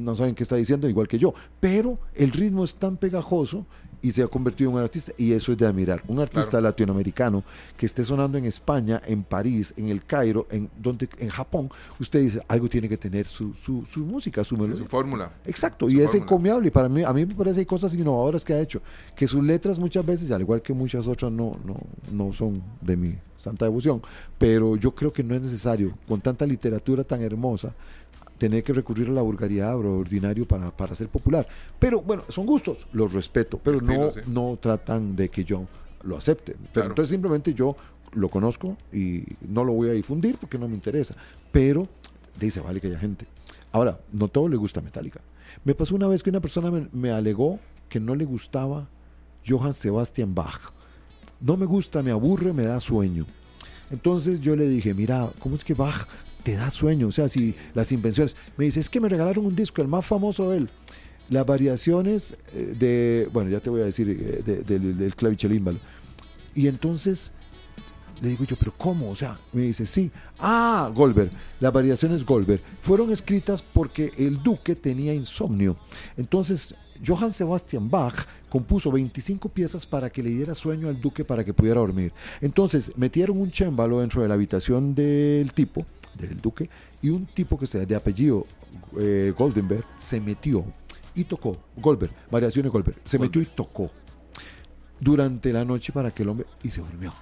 no 0.00 0.16
saben 0.16 0.34
qué 0.34 0.42
está 0.42 0.56
diciendo, 0.56 0.88
igual 0.88 1.08
que 1.08 1.18
yo. 1.18 1.34
Pero 1.60 1.98
el 2.14 2.32
ritmo 2.32 2.64
es 2.64 2.74
tan 2.74 2.96
pegajoso 2.96 3.66
y 4.02 4.12
se 4.12 4.22
ha 4.22 4.26
convertido 4.28 4.70
en 4.70 4.76
un 4.76 4.82
artista, 4.82 5.12
y 5.18 5.32
eso 5.32 5.52
es 5.52 5.58
de 5.58 5.66
admirar. 5.66 6.02
Un 6.08 6.20
artista 6.20 6.60
latinoamericano 6.60 7.44
que 7.76 7.86
esté 7.86 8.02
sonando 8.02 8.38
en 8.38 8.44
España, 8.44 9.00
en 9.06 9.22
París, 9.22 9.74
en 9.76 9.88
el 9.88 10.04
Cairo, 10.04 10.46
en, 10.50 10.70
donde, 10.78 11.08
en 11.18 11.28
Japón, 11.28 11.70
usted 11.98 12.20
dice, 12.20 12.40
algo 12.48 12.68
tiene 12.68 12.88
que 12.88 12.96
tener 12.96 13.26
su, 13.26 13.52
su, 13.54 13.84
su 13.84 14.00
música, 14.00 14.42
su 14.44 14.56
melodía. 14.56 14.82
su 14.82 14.86
fórmula. 14.86 15.32
Exacto, 15.44 15.90
y 15.90 16.00
es 16.00 16.14
encomiable. 16.14 16.68
Y 16.68 16.70
para 16.70 16.88
mí, 16.88 17.02
a 17.02 17.12
mí 17.12 17.26
me 17.26 17.34
parece 17.34 17.56
que 17.56 17.60
hay 17.60 17.66
cosas 17.66 17.94
innovadoras 17.94 18.44
que 18.44 18.54
ha 18.54 18.60
hecho, 18.60 18.80
que 19.14 19.26
sus 19.26 19.44
letras 19.44 19.78
muchas 19.78 20.04
veces, 20.04 20.30
al 20.30 20.40
igual 20.40 20.62
que 20.62 20.72
muchas 20.72 21.06
otras, 21.06 21.30
no, 21.30 21.58
no, 21.64 21.76
no 22.10 22.32
son 22.32 22.62
de 22.80 22.96
mi 22.96 23.14
santa 23.36 23.64
devoción, 23.64 24.02
pero 24.38 24.76
yo 24.76 24.94
creo 24.94 25.12
que 25.12 25.22
no 25.22 25.34
es 25.34 25.40
necesario, 25.40 25.94
con 26.06 26.20
tanta 26.20 26.46
literatura 26.46 27.04
tan 27.04 27.22
hermosa, 27.22 27.74
tener 28.40 28.64
que 28.64 28.72
recurrir 28.72 29.08
a 29.08 29.12
la 29.12 29.20
vulgaridad 29.20 29.76
o 29.76 29.98
ordinario 29.98 30.48
para, 30.48 30.74
para 30.74 30.94
ser 30.94 31.08
popular. 31.08 31.46
Pero 31.78 32.00
bueno, 32.00 32.24
son 32.30 32.46
gustos, 32.46 32.86
los 32.94 33.12
respeto, 33.12 33.60
pero 33.62 33.78
no, 33.82 34.08
no 34.26 34.58
tratan 34.58 35.14
de 35.14 35.28
que 35.28 35.44
yo 35.44 35.66
lo 36.02 36.16
acepte. 36.16 36.56
Entonces 36.74 37.10
simplemente 37.10 37.52
yo 37.52 37.76
lo 38.14 38.30
conozco 38.30 38.78
y 38.94 39.24
no 39.46 39.62
lo 39.62 39.74
voy 39.74 39.90
a 39.90 39.92
difundir 39.92 40.38
porque 40.38 40.58
no 40.58 40.68
me 40.68 40.74
interesa. 40.74 41.14
Pero 41.52 41.86
dice, 42.40 42.60
vale 42.60 42.80
que 42.80 42.86
haya 42.86 42.98
gente. 42.98 43.26
Ahora, 43.72 44.00
no 44.10 44.28
todo 44.28 44.48
le 44.48 44.56
gusta 44.56 44.80
Metallica. 44.80 45.20
Me 45.62 45.74
pasó 45.74 45.94
una 45.94 46.08
vez 46.08 46.22
que 46.22 46.30
una 46.30 46.40
persona 46.40 46.70
me, 46.70 46.88
me 46.92 47.10
alegó 47.10 47.60
que 47.90 48.00
no 48.00 48.14
le 48.14 48.24
gustaba 48.24 48.88
Johann 49.46 49.74
Sebastian 49.74 50.34
Bach. 50.34 50.72
No 51.42 51.58
me 51.58 51.66
gusta, 51.66 52.02
me 52.02 52.10
aburre, 52.10 52.54
me 52.54 52.64
da 52.64 52.80
sueño. 52.80 53.26
Entonces 53.90 54.40
yo 54.40 54.56
le 54.56 54.66
dije, 54.66 54.94
mira, 54.94 55.30
¿cómo 55.40 55.56
es 55.56 55.64
que 55.64 55.74
Bach 55.74 56.06
te 56.40 56.54
da 56.54 56.70
sueño. 56.70 57.08
O 57.08 57.12
sea, 57.12 57.28
si 57.28 57.54
las 57.74 57.92
invenciones. 57.92 58.36
Me 58.56 58.64
dice, 58.64 58.80
es 58.80 58.90
que 58.90 59.00
me 59.00 59.08
regalaron 59.08 59.46
un 59.46 59.54
disco, 59.54 59.82
el 59.82 59.88
más 59.88 60.06
famoso 60.06 60.50
de 60.50 60.58
él. 60.58 60.70
Las 61.28 61.46
variaciones 61.46 62.36
eh, 62.54 62.74
de. 62.78 63.28
Bueno, 63.32 63.50
ya 63.50 63.60
te 63.60 63.70
voy 63.70 63.82
a 63.82 63.84
decir, 63.84 64.08
eh, 64.08 64.62
del, 64.66 64.98
del 64.98 65.14
clavichelímbalo. 65.14 65.78
Y 66.54 66.66
entonces 66.66 67.30
le 68.20 68.28
digo 68.28 68.44
yo, 68.44 68.56
pero 68.56 68.74
¿cómo? 68.76 69.10
O 69.10 69.16
sea, 69.16 69.38
me 69.52 69.62
dice, 69.62 69.86
sí. 69.86 70.10
Ah, 70.38 70.90
Goldberg, 70.94 71.30
las 71.58 71.72
variaciones 71.72 72.24
Goldberg 72.24 72.60
fueron 72.80 73.10
escritas 73.10 73.62
porque 73.62 74.12
el 74.18 74.42
duque 74.42 74.76
tenía 74.76 75.14
insomnio. 75.14 75.76
Entonces, 76.16 76.74
Johann 77.04 77.32
Sebastian 77.32 77.88
Bach 77.88 78.26
compuso 78.50 78.92
25 78.92 79.48
piezas 79.48 79.86
para 79.86 80.10
que 80.10 80.22
le 80.22 80.30
diera 80.30 80.54
sueño 80.54 80.88
al 80.88 81.00
duque 81.00 81.24
para 81.24 81.44
que 81.44 81.54
pudiera 81.54 81.80
dormir. 81.80 82.12
Entonces, 82.42 82.92
metieron 82.96 83.38
un 83.40 83.50
chémbalo 83.50 84.00
dentro 84.00 84.20
de 84.20 84.28
la 84.28 84.34
habitación 84.34 84.94
del 84.94 85.52
tipo 85.54 85.86
del 86.14 86.40
duque, 86.40 86.68
y 87.02 87.10
un 87.10 87.26
tipo 87.26 87.58
que 87.58 87.66
sea 87.66 87.84
de 87.84 87.94
apellido 87.94 88.46
eh, 88.98 89.32
Goldenberg 89.36 89.84
se 89.98 90.20
metió 90.20 90.64
y 91.14 91.24
tocó, 91.24 91.56
Goldberg, 91.76 92.12
variaciones 92.30 92.70
Goldberg, 92.70 92.98
se 93.04 93.18
metió 93.18 93.42
y 93.42 93.46
tocó 93.46 93.90
durante 95.00 95.52
la 95.52 95.64
noche 95.64 95.92
para 95.92 96.10
que 96.10 96.22
el 96.22 96.28
hombre, 96.28 96.46
y 96.62 96.70
se 96.70 96.80
durmió. 96.80 97.12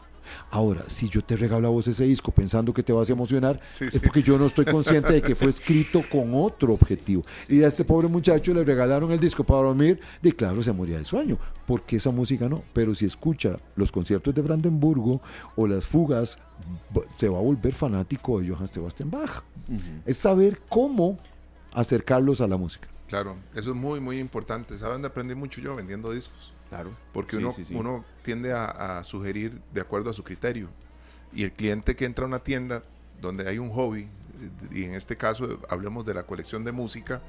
Ahora, 0.50 0.84
si 0.88 1.08
yo 1.08 1.22
te 1.22 1.36
regalo 1.36 1.68
a 1.68 1.70
vos 1.70 1.86
ese 1.88 2.04
disco 2.04 2.32
pensando 2.32 2.72
que 2.72 2.82
te 2.82 2.92
vas 2.92 3.08
a 3.10 3.12
emocionar, 3.12 3.60
es 3.80 3.98
porque 4.00 4.22
yo 4.22 4.38
no 4.38 4.46
estoy 4.46 4.64
consciente 4.64 5.12
de 5.12 5.22
que 5.22 5.34
fue 5.34 5.48
escrito 5.48 6.02
con 6.10 6.34
otro 6.34 6.72
objetivo. 6.72 7.24
Y 7.48 7.62
a 7.62 7.68
este 7.68 7.84
pobre 7.84 8.08
muchacho 8.08 8.52
le 8.54 8.64
regalaron 8.64 9.10
el 9.12 9.20
disco 9.20 9.44
para 9.44 9.62
dormir, 9.62 10.00
de 10.22 10.32
claro, 10.32 10.62
se 10.62 10.72
moría 10.72 10.98
de 10.98 11.04
sueño, 11.04 11.38
porque 11.66 11.96
esa 11.96 12.10
música 12.10 12.48
no. 12.48 12.62
Pero 12.72 12.94
si 12.94 13.06
escucha 13.06 13.58
los 13.76 13.92
conciertos 13.92 14.34
de 14.34 14.42
Brandenburgo 14.42 15.20
o 15.56 15.66
las 15.66 15.86
fugas, 15.86 16.38
se 17.16 17.28
va 17.28 17.38
a 17.38 17.42
volver 17.42 17.74
fanático 17.74 18.40
de 18.40 18.48
Johann 18.48 18.68
Sebastian 18.68 19.10
Bach. 19.10 19.42
Es 20.06 20.16
saber 20.18 20.60
cómo 20.68 21.18
acercarlos 21.72 22.40
a 22.40 22.46
la 22.46 22.56
música. 22.56 22.88
Claro, 23.06 23.36
eso 23.54 23.70
es 23.70 23.76
muy, 23.76 24.00
muy 24.00 24.18
importante. 24.18 24.76
¿Saben 24.78 25.04
aprendí 25.04 25.34
mucho 25.34 25.60
yo 25.60 25.74
vendiendo 25.74 26.12
discos? 26.12 26.52
Claro. 26.68 26.90
Porque 27.12 27.36
uno, 27.36 27.54
uno 27.72 28.04
tiende 28.22 28.52
a, 28.52 29.02
sugerir 29.04 29.60
de 29.72 29.80
acuerdo 29.80 30.10
a 30.10 30.12
su 30.12 30.22
criterio. 30.22 30.68
Y 31.32 31.44
el 31.44 31.52
cliente 31.52 31.96
que 31.96 32.04
entra 32.04 32.24
a 32.24 32.28
una 32.28 32.38
tienda 32.38 32.82
donde 33.20 33.48
hay 33.48 33.58
un 33.58 33.70
hobby, 33.70 34.08
y 34.70 34.84
en 34.84 34.94
este 34.94 35.16
caso 35.16 35.58
hablemos 35.68 36.04
de 36.06 36.14
la 36.14 36.24
colección 36.24 36.64
de 36.64 36.72
música, 36.72 37.20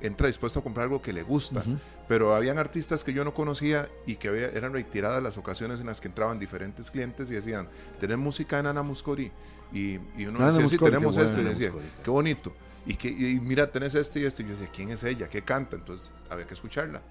entra 0.00 0.26
dispuesto 0.26 0.60
a 0.60 0.62
comprar 0.62 0.84
algo 0.84 1.02
que 1.02 1.12
le 1.12 1.22
gusta. 1.22 1.64
Pero 2.08 2.34
habían 2.34 2.58
artistas 2.58 3.02
que 3.02 3.12
yo 3.12 3.24
no 3.24 3.34
conocía 3.34 3.88
y 4.06 4.16
que 4.16 4.28
eran 4.28 4.72
retiradas 4.72 5.22
las 5.22 5.36
ocasiones 5.36 5.80
en 5.80 5.86
las 5.86 6.00
que 6.00 6.08
entraban 6.08 6.38
diferentes 6.38 6.90
clientes 6.90 7.30
y 7.30 7.34
decían, 7.34 7.68
¿tenés 7.98 8.18
música 8.18 8.58
en 8.58 8.66
Ana 8.66 8.82
Muscori? 8.82 9.30
Y, 9.72 9.96
uno 10.26 10.52
decía, 10.52 10.68
sí, 10.68 10.78
tenemos 10.78 11.16
esto. 11.16 11.40
Y 11.40 11.44
decía, 11.44 11.72
qué 12.04 12.10
bonito 12.10 12.52
y 12.86 12.94
que 12.94 13.40
mira, 13.42 13.70
tenés 13.70 13.94
este 13.94 14.20
y 14.20 14.24
este. 14.24 14.42
Y 14.42 14.46
yo 14.46 14.52
decía, 14.52 14.70
¿quién 14.72 14.90
es 14.90 15.02
ella? 15.02 15.28
¿Qué 15.28 15.42
canta? 15.42 15.76
Entonces 15.76 16.12
había 16.30 16.46
que 16.46 16.54
escucharla. 16.54 17.02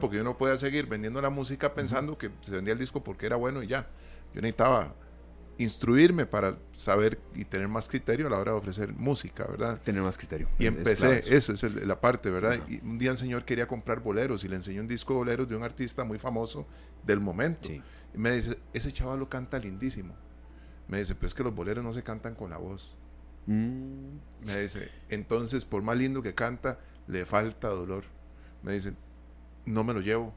Porque 0.00 0.16
yo 0.16 0.24
no 0.24 0.38
podía 0.38 0.56
seguir 0.56 0.86
vendiendo 0.86 1.20
la 1.20 1.30
música 1.30 1.74
pensando 1.74 2.16
que 2.16 2.30
se 2.40 2.52
vendía 2.52 2.72
el 2.72 2.78
disco 2.78 3.02
porque 3.02 3.26
era 3.26 3.36
bueno 3.36 3.62
y 3.62 3.66
ya. 3.66 3.88
Yo 4.32 4.40
necesitaba 4.40 4.94
instruirme 5.58 6.24
para 6.24 6.56
saber 6.72 7.20
y 7.34 7.44
tener 7.44 7.68
más 7.68 7.88
criterio 7.88 8.26
a 8.26 8.30
la 8.30 8.38
hora 8.38 8.52
de 8.52 8.58
ofrecer 8.58 8.92
música, 8.94 9.44
¿verdad? 9.44 9.80
Tener 9.82 10.02
más 10.02 10.16
criterio. 10.16 10.48
Y 10.58 10.66
empecé, 10.66 11.22
esa 11.36 11.52
es 11.52 11.62
la 11.62 12.00
parte, 12.00 12.30
¿verdad? 12.30 12.58
Y 12.68 12.80
un 12.82 12.98
día 12.98 13.10
el 13.10 13.16
señor 13.16 13.44
quería 13.44 13.66
comprar 13.66 14.00
boleros 14.00 14.44
y 14.44 14.48
le 14.48 14.56
enseñó 14.56 14.80
un 14.80 14.88
disco 14.88 15.12
de 15.14 15.18
boleros 15.18 15.48
de 15.48 15.56
un 15.56 15.62
artista 15.62 16.04
muy 16.04 16.18
famoso 16.18 16.66
del 17.04 17.20
momento. 17.20 17.68
Y 17.68 17.82
me 18.14 18.32
dice, 18.32 18.58
ese 18.72 18.92
chaval 18.92 19.18
lo 19.18 19.28
canta 19.28 19.58
lindísimo. 19.58 20.14
Me 20.88 20.98
dice, 20.98 21.14
pues 21.14 21.30
es 21.30 21.34
que 21.34 21.42
los 21.42 21.54
boleros 21.54 21.84
no 21.84 21.92
se 21.92 22.02
cantan 22.02 22.34
con 22.34 22.50
la 22.50 22.56
voz. 22.56 22.96
Mm. 23.46 24.16
Me 24.44 24.60
dice, 24.60 24.90
entonces 25.08 25.64
por 25.64 25.82
más 25.82 25.96
lindo 25.96 26.22
que 26.22 26.34
canta, 26.34 26.78
le 27.06 27.24
falta 27.24 27.68
dolor. 27.68 28.04
Me 28.62 28.72
dice, 28.72 28.94
no 29.66 29.84
me 29.84 29.94
lo 29.94 30.00
llevo. 30.00 30.32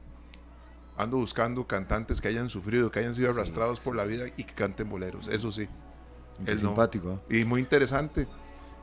Ando 0.96 1.18
buscando 1.18 1.66
cantantes 1.66 2.20
que 2.20 2.28
hayan 2.28 2.48
sufrido, 2.48 2.90
que 2.90 3.00
hayan 3.00 3.14
sido 3.14 3.30
arrastrados 3.30 3.80
por 3.80 3.94
la 3.94 4.04
vida 4.04 4.26
y 4.36 4.44
que 4.44 4.54
canten 4.54 4.88
boleros. 4.88 5.28
Eso 5.28 5.52
sí. 5.52 5.68
Es 6.46 6.60
simpático. 6.60 7.20
Y 7.30 7.44
muy 7.44 7.60
interesante, 7.60 8.26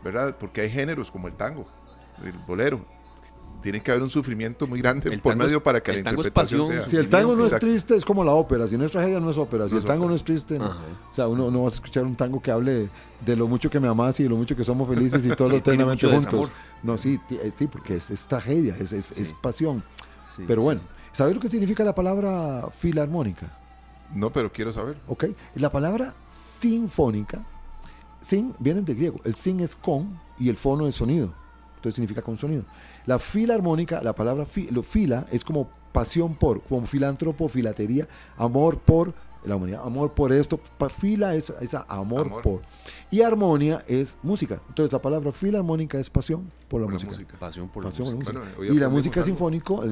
¿verdad? 0.03 0.37
Porque 0.39 0.61
hay 0.61 0.69
géneros 0.69 1.09
como 1.11 1.27
el 1.27 1.35
tango, 1.35 1.67
el 2.23 2.33
bolero, 2.33 2.85
tiene 3.63 3.81
que 3.81 3.91
haber 3.91 4.03
un 4.03 4.09
sufrimiento 4.09 4.67
muy 4.67 4.79
grande 4.79 5.17
por 5.19 5.35
medio 5.37 5.63
para 5.63 5.81
que 5.81 5.93
la 5.93 5.99
interpretación 5.99 6.65
sea. 6.67 6.85
Si 6.85 6.97
el 6.97 7.07
tango 7.07 7.35
no 7.35 7.45
es 7.45 7.57
triste, 7.57 7.95
es 7.95 8.03
como 8.03 8.23
la 8.23 8.33
ópera. 8.33 8.67
Si 8.67 8.77
no 8.77 8.83
es 8.83 8.91
tragedia, 8.91 9.19
no 9.21 9.29
es 9.29 9.37
ópera. 9.37 9.69
Si 9.69 9.77
el 9.77 9.85
tango 9.85 10.07
no 10.07 10.13
es 10.13 10.23
triste, 10.23 10.59
no. 10.59 10.69
O 10.69 11.15
sea, 11.15 11.27
uno 11.27 11.49
no 11.49 11.61
va 11.61 11.65
a 11.65 11.69
escuchar 11.69 12.03
un 12.03 12.15
tango 12.15 12.41
que 12.41 12.51
hable 12.51 12.89
de, 13.25 13.35
lo 13.35 13.47
mucho 13.47 13.69
que 13.69 13.79
me 13.79 13.87
amas 13.87 14.19
y 14.19 14.23
de 14.23 14.29
lo 14.29 14.35
mucho 14.35 14.55
que 14.55 14.65
somos 14.65 14.87
felices 14.87 15.25
y 15.25 15.29
todo 15.29 15.47
lo 15.49 15.57
eternamente 15.57 16.05
juntos. 16.07 16.51
No, 16.83 16.97
sí, 16.97 17.19
eh, 17.31 17.51
sí, 17.55 17.67
porque 17.67 17.95
es, 17.95 18.27
tragedia, 18.27 18.75
es, 18.77 18.91
es, 18.91 19.33
pasión. 19.41 19.81
Pero 20.45 20.61
bueno, 20.61 20.81
¿sabes 21.13 21.33
lo 21.33 21.41
que 21.41 21.47
significa 21.47 21.85
la 21.85 21.95
palabra 21.95 22.67
filarmónica? 22.77 23.47
No, 24.13 24.29
pero 24.29 24.51
quiero 24.51 24.73
saber. 24.73 24.97
Ok, 25.07 25.25
la 25.55 25.71
palabra 25.71 26.13
sinfónica, 26.27 27.45
sin, 28.19 28.53
viene 28.59 28.81
de 28.81 28.93
griego. 28.93 29.21
El 29.23 29.35
sin 29.35 29.61
es 29.61 29.73
con 29.73 30.19
y 30.37 30.49
el 30.49 30.57
fono 30.57 30.85
es 30.85 30.95
sonido. 30.95 31.33
Entonces 31.83 31.95
significa 31.95 32.21
con 32.21 32.37
sonido. 32.37 32.63
La 33.05 33.19
filarmónica, 33.19 34.01
la 34.01 34.15
palabra 34.15 34.47
lo, 34.71 34.83
fila 34.83 35.25
es 35.33 35.43
como 35.43 35.69
pasión 35.91 36.33
por, 36.33 36.61
como 36.61 36.87
filántropo, 36.87 37.49
filatería, 37.49 38.07
amor 38.37 38.79
por 38.79 39.13
la 39.43 39.57
humanidad, 39.57 39.81
amor 39.83 40.13
por 40.13 40.31
esto, 40.31 40.61
fila 40.97 41.35
es 41.35 41.49
esa 41.59 41.85
amor, 41.89 42.41
por. 42.41 42.61
Y 43.11 43.19
armonía 43.19 43.83
es 43.85 44.17
música. 44.23 44.61
Entonces 44.69 44.93
la 44.93 45.01
palabra 45.01 45.33
filarmónica 45.33 45.99
es 45.99 46.09
pasión 46.09 46.49
por 46.69 46.79
la, 46.79 46.87
música. 46.87 47.11
Pasión 47.37 47.67
por 47.67 47.83
la 47.83 47.89
música. 47.89 48.31
y 48.61 48.79
la 48.79 48.87
música 48.87 49.21
sinfónico, 49.21 49.83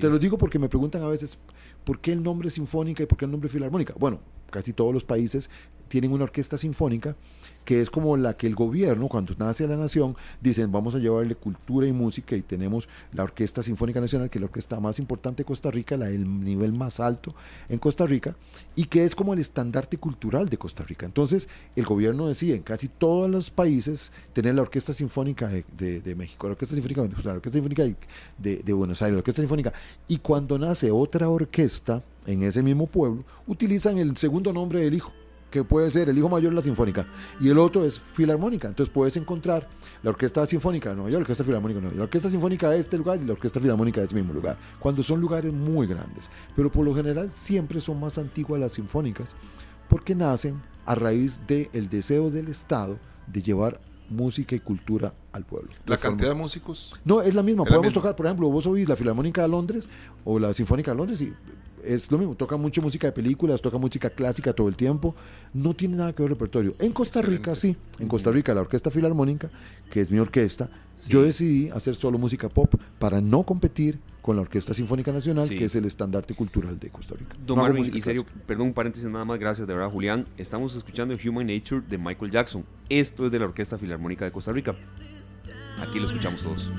te 0.00 0.10
lo 0.10 0.18
digo 0.18 0.36
porque 0.38 0.58
me 0.58 0.68
preguntan 0.68 1.04
a 1.04 1.06
veces, 1.06 1.38
¿por 1.84 2.00
qué 2.00 2.10
el 2.10 2.20
nombre 2.20 2.50
sinfónica 2.50 3.04
y 3.04 3.06
por 3.06 3.16
qué 3.16 3.26
el 3.26 3.30
nombre 3.30 3.48
filarmónica? 3.48 3.94
Bueno, 3.96 4.18
casi 4.50 4.72
todos 4.72 4.92
los 4.92 5.04
países 5.04 5.50
tienen 5.88 6.12
una 6.12 6.24
orquesta 6.24 6.58
sinfónica 6.58 7.16
que 7.68 7.82
es 7.82 7.90
como 7.90 8.16
la 8.16 8.34
que 8.34 8.46
el 8.46 8.54
gobierno, 8.54 9.08
cuando 9.08 9.34
nace 9.36 9.68
la 9.68 9.76
nación, 9.76 10.16
dicen 10.40 10.72
vamos 10.72 10.94
a 10.94 10.98
llevarle 10.98 11.34
cultura 11.34 11.86
y 11.86 11.92
música 11.92 12.34
y 12.34 12.40
tenemos 12.40 12.88
la 13.12 13.24
Orquesta 13.24 13.62
Sinfónica 13.62 14.00
Nacional, 14.00 14.30
que 14.30 14.38
es 14.38 14.40
la 14.40 14.46
orquesta 14.46 14.80
más 14.80 14.98
importante 14.98 15.42
de 15.42 15.44
Costa 15.44 15.70
Rica, 15.70 15.98
la 15.98 16.06
del 16.06 16.40
nivel 16.40 16.72
más 16.72 16.98
alto 16.98 17.34
en 17.68 17.78
Costa 17.78 18.06
Rica, 18.06 18.34
y 18.74 18.84
que 18.84 19.04
es 19.04 19.14
como 19.14 19.34
el 19.34 19.38
estandarte 19.38 19.98
cultural 19.98 20.48
de 20.48 20.56
Costa 20.56 20.82
Rica. 20.82 21.04
Entonces, 21.04 21.46
el 21.76 21.84
gobierno 21.84 22.28
decide 22.28 22.56
en 22.56 22.62
casi 22.62 22.88
todos 22.88 23.28
los 23.28 23.50
países 23.50 24.12
tener 24.32 24.54
la 24.54 24.62
Orquesta 24.62 24.94
Sinfónica 24.94 25.48
de, 25.48 26.14
México, 26.16 26.46
la 26.46 26.52
Orquesta 26.52 26.74
Sinfónica, 26.74 27.02
la 27.22 27.32
Orquesta 27.34 27.58
Sinfónica 27.58 27.82
de, 28.38 28.56
de 28.56 28.72
Buenos 28.72 29.02
Aires, 29.02 29.12
la 29.12 29.18
Orquesta 29.18 29.42
Sinfónica, 29.42 29.74
y 30.08 30.16
cuando 30.20 30.58
nace 30.58 30.90
otra 30.90 31.28
orquesta 31.28 32.02
en 32.28 32.42
ese 32.42 32.62
mismo 32.62 32.86
pueblo, 32.86 33.24
utilizan 33.46 33.98
el 33.98 34.16
segundo 34.16 34.52
nombre 34.52 34.80
del 34.80 34.94
hijo 34.94 35.12
que 35.50 35.64
puede 35.64 35.90
ser 35.90 36.10
el 36.10 36.18
hijo 36.18 36.28
mayor 36.28 36.50
de 36.50 36.56
la 36.56 36.62
sinfónica 36.62 37.06
y 37.40 37.48
el 37.48 37.58
otro 37.58 37.82
es 37.86 37.98
filarmónica. 37.98 38.68
Entonces 38.68 38.92
puedes 38.92 39.16
encontrar 39.16 39.66
la 40.02 40.10
orquesta 40.10 40.44
sinfónica 40.44 40.90
de 40.90 40.96
Nueva 40.96 41.10
York, 41.10 41.20
la 41.20 41.24
orquesta 41.24 41.42
filarmónica 41.42 41.76
de 41.78 41.82
Nueva 41.82 41.94
York, 41.94 41.98
la 41.98 42.04
orquesta 42.04 42.28
sinfónica 42.28 42.68
de 42.68 42.80
este 42.80 42.98
lugar 42.98 43.18
y 43.22 43.24
la 43.24 43.32
orquesta 43.32 43.58
filarmónica 43.58 44.00
de 44.00 44.06
ese 44.06 44.14
mismo 44.14 44.34
lugar, 44.34 44.58
cuando 44.78 45.02
son 45.02 45.22
lugares 45.22 45.50
muy 45.52 45.86
grandes. 45.86 46.30
Pero 46.54 46.70
por 46.70 46.84
lo 46.84 46.94
general 46.94 47.30
siempre 47.30 47.80
son 47.80 47.98
más 47.98 48.18
antiguas 48.18 48.60
las 48.60 48.72
sinfónicas 48.72 49.34
porque 49.88 50.14
nacen 50.14 50.60
a 50.84 50.94
raíz 50.94 51.40
del 51.46 51.88
deseo 51.88 52.30
del 52.30 52.48
Estado 52.48 52.98
de 53.26 53.40
llevar 53.40 53.80
música 54.10 54.54
y 54.54 54.60
cultura 54.60 55.14
al 55.32 55.44
pueblo. 55.44 55.70
¿La 55.86 55.96
cantidad 55.96 56.30
de 56.30 56.34
músicos? 56.34 56.98
No, 57.04 57.22
es 57.22 57.34
la 57.34 57.42
misma. 57.42 57.64
Podemos 57.64 57.92
tocar, 57.92 58.16
por 58.16 58.26
ejemplo, 58.26 58.48
vos 58.48 58.66
oís 58.66 58.88
la 58.88 58.96
Filarmónica 58.96 59.42
de 59.42 59.48
Londres 59.48 59.88
o 60.24 60.38
la 60.38 60.52
Sinfónica 60.52 60.92
de 60.92 60.96
Londres 60.96 61.20
y 61.22 61.32
es 61.88 62.12
lo 62.12 62.18
mismo, 62.18 62.34
toca 62.34 62.56
mucha 62.56 62.80
música 62.82 63.06
de 63.06 63.12
películas, 63.12 63.62
toca 63.62 63.78
música 63.78 64.10
clásica 64.10 64.52
todo 64.52 64.68
el 64.68 64.76
tiempo, 64.76 65.14
no 65.54 65.74
tiene 65.74 65.96
nada 65.96 66.12
que 66.12 66.22
ver 66.22 66.30
repertorio. 66.30 66.74
En 66.78 66.92
Costa 66.92 67.22
Rica 67.22 67.54
sí, 67.54 67.76
en 67.98 68.08
Costa 68.08 68.30
Rica 68.30 68.54
la 68.54 68.60
Orquesta 68.60 68.90
Filarmónica, 68.90 69.50
que 69.90 70.02
es 70.02 70.10
mi 70.10 70.18
orquesta, 70.18 70.68
yo 71.06 71.22
decidí 71.22 71.70
hacer 71.70 71.96
solo 71.96 72.18
música 72.18 72.48
pop 72.48 72.74
para 72.98 73.20
no 73.20 73.42
competir 73.44 73.98
con 74.20 74.36
la 74.36 74.42
Orquesta 74.42 74.74
Sinfónica 74.74 75.10
Nacional, 75.12 75.48
que 75.48 75.64
es 75.64 75.74
el 75.76 75.86
estandarte 75.86 76.34
cultural 76.34 76.78
de 76.78 76.90
Costa 76.90 77.14
Rica. 77.14 77.34
Don 77.46 77.56
Marvin, 77.56 77.90
y 77.96 78.02
serio, 78.02 78.26
perdón, 78.46 78.68
un 78.68 78.74
paréntesis 78.74 79.08
nada 79.08 79.24
más, 79.24 79.38
gracias 79.38 79.66
de 79.66 79.72
verdad, 79.72 79.90
Julián. 79.90 80.26
Estamos 80.36 80.74
escuchando 80.74 81.16
Human 81.24 81.46
Nature 81.46 81.82
de 81.88 81.96
Michael 81.96 82.30
Jackson. 82.30 82.64
Esto 82.90 83.26
es 83.26 83.32
de 83.32 83.38
la 83.38 83.46
Orquesta 83.46 83.78
Filarmónica 83.78 84.26
de 84.26 84.30
Costa 84.30 84.52
Rica. 84.52 84.74
Aquí 85.80 85.98
lo 85.98 86.06
escuchamos 86.06 86.42
todos. 86.42 86.70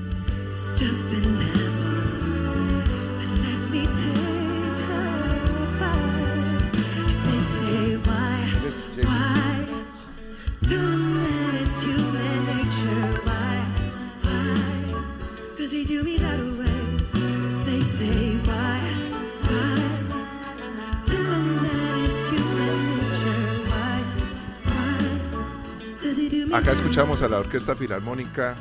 Acá 26.52 26.72
escuchamos 26.72 27.22
a 27.22 27.28
la 27.28 27.38
Orquesta 27.38 27.74
Filarmónica 27.76 28.56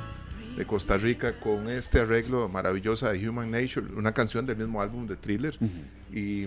de 0.55 0.65
Costa 0.65 0.95
Rica 0.97 1.39
con 1.39 1.69
este 1.69 1.99
arreglo 1.99 2.47
maravilloso 2.47 3.09
de 3.09 3.27
Human 3.27 3.51
Nature, 3.51 3.87
una 3.95 4.13
canción 4.13 4.45
del 4.45 4.57
mismo 4.57 4.81
álbum 4.81 5.07
de 5.07 5.15
Thriller. 5.15 5.57
Y 6.13 6.45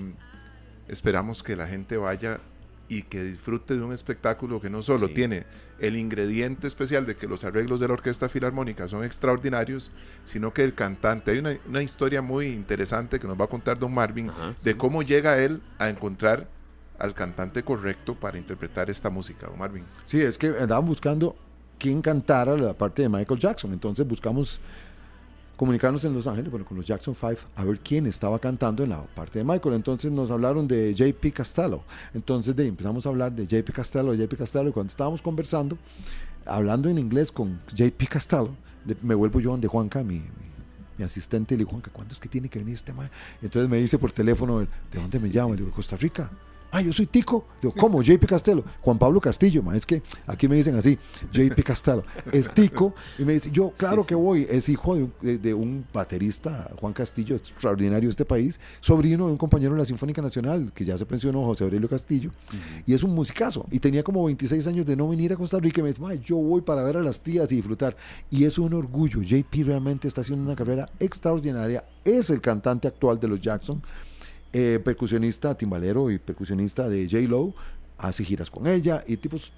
esperamos 0.89 1.43
que 1.43 1.57
la 1.57 1.67
gente 1.67 1.97
vaya 1.97 2.41
y 2.89 3.03
que 3.03 3.23
disfrute 3.23 3.75
de 3.75 3.83
un 3.83 3.93
espectáculo 3.93 4.61
que 4.61 4.69
no 4.69 4.83
solo 4.83 5.09
tiene 5.09 5.45
el 5.79 5.97
ingrediente 5.97 6.67
especial 6.67 7.07
de 7.07 7.17
que 7.17 7.27
los 7.27 7.45
arreglos 7.45 7.81
de 7.81 7.89
la 7.89 7.95
Orquesta 7.95 8.29
Filarmónica 8.29 8.87
son 8.87 9.05
extraordinarios, 9.05 9.91
sino 10.25 10.53
que 10.53 10.63
el 10.63 10.75
cantante, 10.75 11.31
hay 11.33 11.39
una, 11.39 11.83
historia 11.83 12.23
muy 12.23 12.47
interesante 12.49 13.19
que 13.19 13.27
nos 13.27 13.41
va 13.41 13.47
a 13.47 13.49
contar 13.49 13.79
Don 13.79 13.93
Marvin 13.93 14.31
de 14.63 14.77
cómo 14.77 15.03
llega 15.03 15.39
él 15.39 15.61
a 15.79 15.89
encontrar 15.89 16.49
al 16.99 17.15
cantante 17.15 17.65
correcto 17.65 18.15
para 18.15 18.39
interpretar 18.39 18.91
esta 18.91 19.11
música, 19.11 19.49
Don 19.49 19.59
Marvin. 19.59 19.85
Sí, 20.05 20.21
es 20.21 20.39
que 20.39 20.49
andaban 20.49 20.87
buscando 20.87 21.35
quién 21.79 22.01
cantara 22.01 22.57
la 22.57 22.75
parte 22.75 23.03
de 23.03 23.09
Michael 23.09 23.41
Jackson, 23.41 23.73
entonces 23.73 24.07
buscamos 24.07 24.61
comunicarnos 25.63 26.03
en 26.03 26.13
Los 26.13 26.27
Ángeles, 26.27 26.51
bueno, 26.51 26.67
con 26.67 26.77
los 26.77 26.85
Jackson 26.85 27.15
5, 27.15 27.43
a 27.55 27.65
ver 27.65 27.79
quién 27.79 28.05
estaba 28.07 28.37
cantando 28.41 28.83
en 28.83 28.91
la 28.91 29.01
parte 29.01 29.39
de 29.39 29.45
Michael. 29.45 29.77
Entonces 29.77 30.11
nos 30.11 30.33
hablaron 30.33 30.67
de 30.67 30.93
JP 30.93 31.33
Castello. 31.33 31.85
Entonces 32.13 32.57
de, 32.57 32.67
empezamos 32.67 33.07
a 33.07 33.11
hablar 33.11 33.31
de 33.31 33.47
JP 33.47 33.71
Castello, 33.73 34.13
JP 34.13 34.39
Castello, 34.39 34.71
y 34.71 34.73
cuando 34.73 34.91
estábamos 34.91 35.23
conversando, 35.23 35.79
hablando 36.47 36.89
en 36.89 36.99
inglés 36.99 37.31
con 37.31 37.61
JP 37.73 38.09
Castello, 38.09 38.51
me 39.03 39.15
vuelvo 39.15 39.39
yo 39.39 39.53
donde 39.53 39.69
Juanca, 39.69 40.03
mi, 40.03 40.21
mi, 40.99 41.05
asistente, 41.05 41.55
y 41.55 41.59
le 41.59 41.61
digo, 41.61 41.71
Juanca, 41.71 41.93
¿cuándo 41.93 42.13
es 42.13 42.19
que 42.19 42.29
tiene 42.29 42.49
que 42.49 42.59
venir 42.59 42.75
este 42.75 42.93
maestro? 42.93 43.17
Entonces 43.41 43.71
me 43.71 43.77
dice 43.77 43.99
por 43.99 44.11
teléfono, 44.11 44.59
¿de 44.59 44.67
dónde 44.93 45.21
me 45.21 45.29
llamo? 45.29 45.55
Le 45.55 45.61
digo, 45.61 45.71
Costa 45.71 45.97
Rica 45.97 46.29
ah, 46.73 46.81
yo 46.81 46.93
soy 46.93 47.07
Tico. 47.07 47.47
Digo, 47.61 47.75
¿cómo? 47.79 48.03
JP 48.03 48.25
Castelo. 48.27 48.65
Juan 48.81 48.99
Pablo 48.99 49.21
Castillo, 49.21 49.63
ma. 49.63 49.77
es 49.77 49.87
que 49.87 50.03
aquí 50.27 50.49
me 50.49 50.57
dicen 50.57 50.75
así, 50.75 50.99
JP 51.33 51.63
Castelo. 51.63 52.03
Es 52.33 52.53
Tico. 52.53 52.95
Y 53.19 53.25
me 53.25 53.35
dice, 53.35 53.51
yo, 53.53 53.73
claro 53.77 54.05
que 54.05 54.15
voy. 54.15 54.47
Es 54.51 54.69
hijo 54.69 54.97
de 55.21 55.55
un, 55.55 55.85
baterista, 55.93 56.71
Juan 56.81 56.93
Castillo, 56.93 57.37
extraordinario 57.37 58.09
de 58.09 58.11
este 58.11 58.25
país, 58.25 58.59
sobrino 58.81 59.27
de 59.27 59.33
un 59.33 59.39
compañero 59.39 59.75
de 59.75 59.79
la 59.79 59.85
Sinfónica 59.85 60.23
Nacional, 60.23 60.73
que 60.75 60.85
ya 60.85 60.97
se 60.97 61.07
pensionó, 61.07 61.45
José 61.45 61.65
Aurelio 61.65 61.89
Castillo. 61.89 62.31
Y 62.87 62.95
es 62.95 63.03
un 63.03 63.15
musicazo. 63.15 63.67
Y 63.71 63.79
tenía 63.79 64.03
como 64.03 64.25
26 64.25 64.67
años 64.67 64.87
de 64.87 64.97
no 64.97 65.09
venir 65.09 65.33
a 65.33 65.37
Costa 65.37 65.59
Rica. 65.61 65.81
Y 65.81 65.83
me 65.83 65.89
dice, 65.91 66.01
ma, 66.01 66.15
yo 66.15 66.37
voy 66.37 66.63
para 66.63 66.83
ver 66.83 66.97
a 66.97 67.03
las 67.03 67.21
tías 67.21 67.53
y 67.53 67.57
disfrutar. 67.57 67.97
Y 68.31 68.45
es 68.45 68.59
un 68.59 68.73
orgullo. 68.73 69.21
JP 69.23 69.67
realmente 69.67 70.09
está 70.09 70.23
haciendo 70.23 70.45
una 70.45 70.57
carrera 70.57 70.89
extraordinaria. 70.99 71.85
Es 72.05 72.31
el 72.31 72.41
cantante 72.41 72.89
actual 72.89 73.21
de 73.21 73.29
los 73.29 73.41
Jackson 73.41 73.83
eh, 74.53 74.81
percusionista, 74.85 75.57
timbalero 75.57 76.11
y 76.11 76.19
percusionista 76.19 76.89
de 76.89 77.09
J. 77.09 77.23
Lo, 77.29 77.55
hace 78.03 78.25
giras 78.25 78.51
con 78.51 78.67
ella 78.67 79.03
y 79.07 79.17
tipos, 79.17 79.53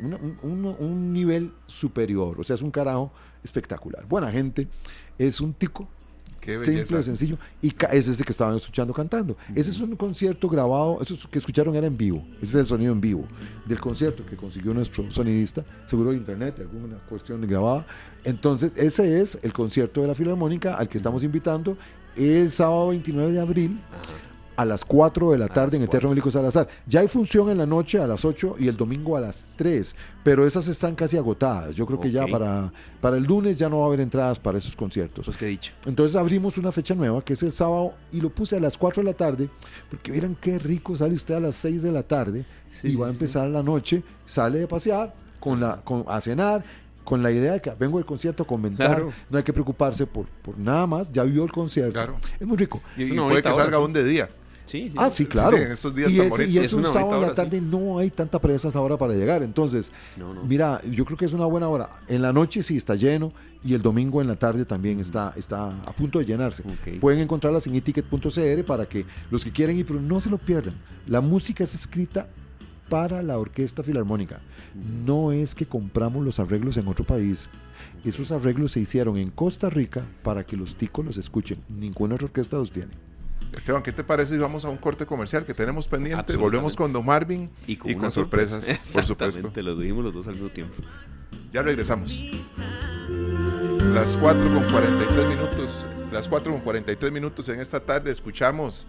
un, 0.00 1.12
nivel 1.12 1.52
superior, 1.66 2.38
o 2.38 2.42
sea, 2.42 2.54
es 2.54 2.62
un 2.62 2.70
carajo 2.70 3.12
espectacular. 3.42 4.04
Buena 4.06 4.30
gente, 4.30 4.68
es 5.16 5.40
un 5.40 5.54
tico. 5.54 5.88
simple, 6.40 7.02
sencillo. 7.02 7.38
Y 7.62 7.74
es 7.92 8.08
ese 8.08 8.24
que 8.24 8.32
estaban 8.32 8.56
escuchando 8.56 8.92
cantando. 8.92 9.36
Ese 9.54 9.70
es 9.70 9.80
un 9.80 9.94
concierto 9.94 10.48
grabado, 10.48 10.98
eso 11.00 11.16
que 11.30 11.38
escucharon 11.38 11.74
era 11.76 11.86
en 11.86 11.96
vivo. 11.96 12.26
Ese 12.36 12.44
es 12.44 12.54
el 12.54 12.66
sonido 12.66 12.92
en 12.92 13.00
vivo 13.00 13.24
del 13.64 13.80
concierto 13.80 14.24
que 14.28 14.36
consiguió 14.36 14.74
nuestro 14.74 15.08
sonidista, 15.10 15.64
seguro 15.86 16.10
de 16.10 16.16
internet, 16.16 16.58
alguna 16.58 16.96
cuestión 17.08 17.40
de 17.40 17.46
grabada. 17.46 17.86
Entonces, 18.24 18.72
ese 18.76 19.20
es 19.20 19.38
el 19.42 19.52
concierto 19.52 20.02
de 20.02 20.08
la 20.08 20.14
Filarmónica 20.14 20.74
al 20.74 20.88
que 20.88 20.98
estamos 20.98 21.22
invitando 21.22 21.78
el 22.16 22.50
sábado 22.50 22.88
29 22.88 23.32
de 23.32 23.40
abril 23.40 23.80
a 24.56 24.64
las 24.64 24.84
4 24.84 25.32
de 25.32 25.38
la 25.38 25.48
tarde 25.48 25.76
en 25.76 25.82
el 25.82 25.88
Teatro 25.88 26.08
Mélico 26.08 26.30
Salazar. 26.30 26.66
Ya 26.86 27.00
hay 27.00 27.08
función 27.08 27.50
en 27.50 27.58
la 27.58 27.66
noche 27.66 27.98
a 28.00 28.06
las 28.06 28.24
8 28.24 28.56
y 28.58 28.68
el 28.68 28.76
domingo 28.76 29.16
a 29.16 29.20
las 29.20 29.50
3, 29.56 29.94
pero 30.24 30.46
esas 30.46 30.66
están 30.68 30.94
casi 30.94 31.16
agotadas. 31.16 31.74
Yo 31.74 31.84
creo 31.86 32.00
que 32.00 32.10
ya 32.10 32.26
para, 32.26 32.72
para 33.00 33.18
el 33.18 33.24
lunes 33.24 33.58
ya 33.58 33.68
no 33.68 33.78
va 33.78 33.84
a 33.84 33.86
haber 33.88 34.00
entradas 34.00 34.38
para 34.38 34.58
esos 34.58 34.74
conciertos. 34.74 35.26
Pues 35.26 35.36
que 35.36 35.46
dicho. 35.46 35.72
Entonces 35.84 36.16
abrimos 36.16 36.56
una 36.58 36.72
fecha 36.72 36.94
nueva 36.94 37.22
que 37.22 37.34
es 37.34 37.42
el 37.42 37.52
sábado 37.52 37.92
y 38.10 38.20
lo 38.20 38.30
puse 38.30 38.56
a 38.56 38.60
las 38.60 38.78
4 38.78 39.02
de 39.02 39.10
la 39.10 39.16
tarde, 39.16 39.50
porque 39.90 40.10
miren 40.10 40.36
qué 40.40 40.58
rico 40.58 40.96
sale 40.96 41.14
usted 41.14 41.34
a 41.34 41.40
las 41.40 41.54
6 41.56 41.82
de 41.82 41.92
la 41.92 42.02
tarde 42.02 42.46
y 42.82 42.96
va 42.96 43.08
a 43.08 43.10
empezar 43.10 43.48
la 43.48 43.62
noche, 43.62 44.02
sale 44.24 44.60
de 44.60 44.66
pasear 44.66 45.14
con 45.38 45.60
la, 45.60 45.82
con, 45.84 46.04
a 46.08 46.20
cenar 46.20 46.64
con 47.06 47.22
la 47.22 47.30
idea 47.30 47.52
de 47.52 47.60
que 47.62 47.70
vengo 47.70 47.98
del 47.98 48.04
concierto 48.04 48.42
a 48.42 48.46
comentar, 48.46 49.00
no 49.30 49.38
hay 49.38 49.44
que 49.44 49.52
preocuparse 49.52 50.06
por, 50.08 50.26
por 50.26 50.58
nada 50.58 50.88
más, 50.88 51.10
ya 51.12 51.22
vio 51.22 51.44
el 51.44 51.52
concierto. 51.52 52.18
Es 52.38 52.46
muy 52.46 52.56
rico. 52.56 52.82
Y, 52.96 53.12
puede 53.12 53.42
que 53.42 53.52
salga 53.52 53.78
un 53.78 53.92
de 53.92 54.02
día. 54.02 54.28
Sí, 54.64 54.92
ah, 54.96 55.08
sí, 55.08 55.26
claro. 55.26 55.56
en 55.56 55.70
estos 55.70 55.94
días 55.94 56.10
y, 56.10 56.20
es, 56.20 56.48
y 56.48 56.58
es, 56.58 56.72
un 56.72 56.82
sábado 56.82 57.22
en 57.22 57.28
la 57.28 57.34
tarde, 57.34 57.60
no 57.60 57.98
hay 57.98 58.10
tanta 58.10 58.40
presa 58.40 58.66
esa 58.68 58.80
hora 58.80 58.96
para 58.96 59.14
llegar. 59.14 59.44
Entonces, 59.44 59.92
mira, 60.48 60.80
yo 60.90 61.04
creo 61.04 61.16
que 61.16 61.24
es 61.24 61.32
una 61.32 61.46
buena 61.46 61.68
hora. 61.68 61.88
En 62.08 62.20
la 62.20 62.32
noche 62.32 62.64
sí 62.64 62.76
está 62.76 62.96
lleno 62.96 63.32
y 63.62 63.74
el 63.74 63.82
domingo 63.82 64.20
en 64.20 64.26
la 64.26 64.34
tarde 64.34 64.64
también 64.64 64.98
está, 64.98 65.32
está 65.36 65.68
a 65.68 65.92
punto 65.92 66.18
de 66.18 66.24
llenarse. 66.24 66.64
Pueden 67.00 67.20
encontrarlas 67.20 67.68
en 67.68 67.76
eticket.cr 67.76 68.64
para 68.64 68.86
que 68.86 69.06
los 69.30 69.44
que 69.44 69.52
quieren 69.52 69.76
ir, 69.76 69.86
pero 69.86 70.00
no 70.00 70.18
se 70.18 70.28
lo 70.28 70.38
pierdan. 70.38 70.74
La 71.06 71.20
música 71.20 71.62
es 71.62 71.72
escrita 71.72 72.26
para 72.88 73.22
la 73.22 73.38
Orquesta 73.38 73.82
Filarmónica. 73.82 74.40
No 75.04 75.32
es 75.32 75.54
que 75.54 75.66
compramos 75.66 76.24
los 76.24 76.38
arreglos 76.38 76.76
en 76.76 76.88
otro 76.88 77.04
país. 77.04 77.48
Esos 78.04 78.30
arreglos 78.30 78.72
se 78.72 78.80
hicieron 78.80 79.16
en 79.16 79.30
Costa 79.30 79.70
Rica 79.70 80.04
para 80.22 80.44
que 80.44 80.56
los 80.56 80.76
ticos 80.76 81.04
los 81.04 81.16
escuchen. 81.16 81.58
Ninguna 81.68 82.14
otra 82.14 82.26
orquesta 82.26 82.56
los 82.56 82.70
tiene. 82.70 82.92
Esteban, 83.56 83.82
¿qué 83.82 83.92
te 83.92 84.04
parece 84.04 84.34
si 84.34 84.40
vamos 84.40 84.64
a 84.64 84.68
un 84.68 84.76
corte 84.76 85.06
comercial 85.06 85.44
que 85.44 85.54
tenemos 85.54 85.88
pendiente? 85.88 86.36
Volvemos 86.36 86.76
con 86.76 86.92
Don 86.92 87.04
Marvin 87.04 87.50
y 87.66 87.76
con, 87.76 88.10
sorpresas, 88.10 88.66
por 88.92 89.04
supuesto. 89.06 89.50
lo 89.62 89.76
dijimos 89.76 90.04
los 90.04 90.14
dos 90.14 90.26
al 90.26 90.34
mismo 90.34 90.50
tiempo. 90.50 90.74
Ya 91.52 91.62
regresamos. 91.62 92.26
Las 93.94 94.16
4 94.16 94.48
con 94.48 94.62
43 94.70 95.28
minutos, 95.28 95.86
las 96.12 96.28
4 96.28 96.52
con 96.52 96.60
43 96.60 97.12
minutos 97.12 97.48
en 97.48 97.60
esta 97.60 97.80
tarde 97.80 98.10
escuchamos 98.10 98.86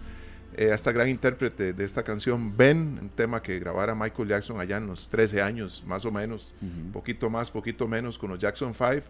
eh, 0.58 0.72
a 0.72 0.74
esta 0.74 0.90
gran 0.90 1.08
intérprete 1.08 1.72
de 1.72 1.84
esta 1.84 2.02
canción, 2.02 2.56
Ben, 2.56 2.98
un 3.00 3.10
tema 3.10 3.40
que 3.40 3.60
grabara 3.60 3.94
Michael 3.94 4.28
Jackson 4.28 4.58
allá 4.58 4.78
en 4.78 4.88
los 4.88 5.08
13 5.08 5.40
años, 5.40 5.84
más 5.86 6.04
o 6.04 6.10
menos, 6.10 6.52
un 6.60 6.90
poquito 6.90 7.30
más, 7.30 7.48
poquito 7.48 7.86
menos, 7.86 8.18
con 8.18 8.30
los 8.30 8.40
Jackson 8.40 8.74
5, 8.74 9.06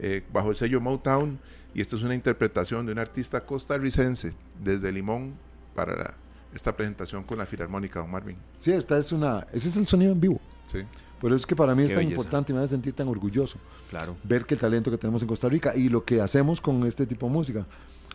eh, 0.00 0.22
bajo 0.30 0.50
el 0.50 0.56
sello 0.56 0.82
Motown. 0.82 1.38
Y 1.72 1.80
esta 1.80 1.96
es 1.96 2.02
una 2.02 2.14
interpretación 2.14 2.84
de 2.84 2.92
un 2.92 2.98
artista 2.98 3.40
costarricense 3.40 4.34
desde 4.62 4.92
Limón 4.92 5.32
para 5.74 6.14
esta 6.54 6.76
presentación 6.76 7.24
con 7.24 7.38
la 7.38 7.46
Filarmónica, 7.46 8.00
Don 8.00 8.10
Marvin. 8.10 8.36
Sí, 8.60 8.72
esta 8.72 8.98
es 8.98 9.12
una, 9.12 9.46
ese 9.50 9.70
es 9.70 9.76
el 9.78 9.86
sonido 9.86 10.12
en 10.12 10.20
vivo. 10.20 10.42
Sí. 10.66 10.80
Por 11.22 11.30
eso 11.30 11.36
es 11.36 11.46
que 11.46 11.56
para 11.56 11.74
mí 11.74 11.84
es 11.84 11.94
tan 11.94 12.02
importante 12.02 12.52
y 12.52 12.54
me 12.54 12.60
hace 12.60 12.72
sentir 12.72 12.92
tan 12.92 13.08
orgulloso. 13.08 13.56
Claro. 13.88 14.14
Ver 14.24 14.44
que 14.44 14.52
el 14.52 14.60
talento 14.60 14.90
que 14.90 14.98
tenemos 14.98 15.22
en 15.22 15.28
Costa 15.28 15.48
Rica 15.48 15.74
y 15.74 15.88
lo 15.88 16.04
que 16.04 16.20
hacemos 16.20 16.60
con 16.60 16.86
este 16.86 17.06
tipo 17.06 17.24
de 17.24 17.32
música. 17.32 17.66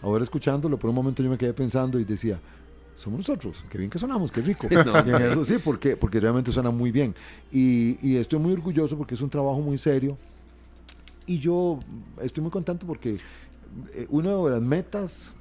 Ahora 0.04 0.24
escuchándolo, 0.24 0.78
por 0.78 0.92
un 0.92 0.96
momento 0.96 1.24
yo 1.24 1.30
me 1.32 1.40
quedé 1.40 1.54
pensando 1.54 2.00
y 2.00 2.04
decía, 2.04 2.40
somos 2.98 3.20
nosotros, 3.20 3.64
qué 3.70 3.78
bien 3.78 3.90
que 3.92 4.00
sonamos, 4.00 4.32
qué 4.32 4.42
rico. 4.42 4.68
eso 4.70 5.44
sí, 5.46 5.58
porque, 5.64 5.96
porque 5.96 6.20
realmente 6.20 6.52
suena 6.52 6.72
muy 6.72 6.92
bien. 6.92 7.14
Y, 7.52 7.98
y, 8.02 8.18
estoy 8.18 8.40
muy 8.40 8.54
orgulloso 8.54 8.98
porque 8.98 9.14
es 9.14 9.22
un 9.22 9.30
trabajo 9.30 9.62
muy 9.62 9.78
serio. 9.78 10.18
Y 11.28 11.38
yo 11.38 11.80
estoy 12.22 12.42
muy 12.42 12.52
contento 12.52 12.88
porque 12.88 13.20
eh, 13.94 14.08
una 14.10 14.32
de 14.34 14.50
las 14.50 14.62
metas, 14.62 15.32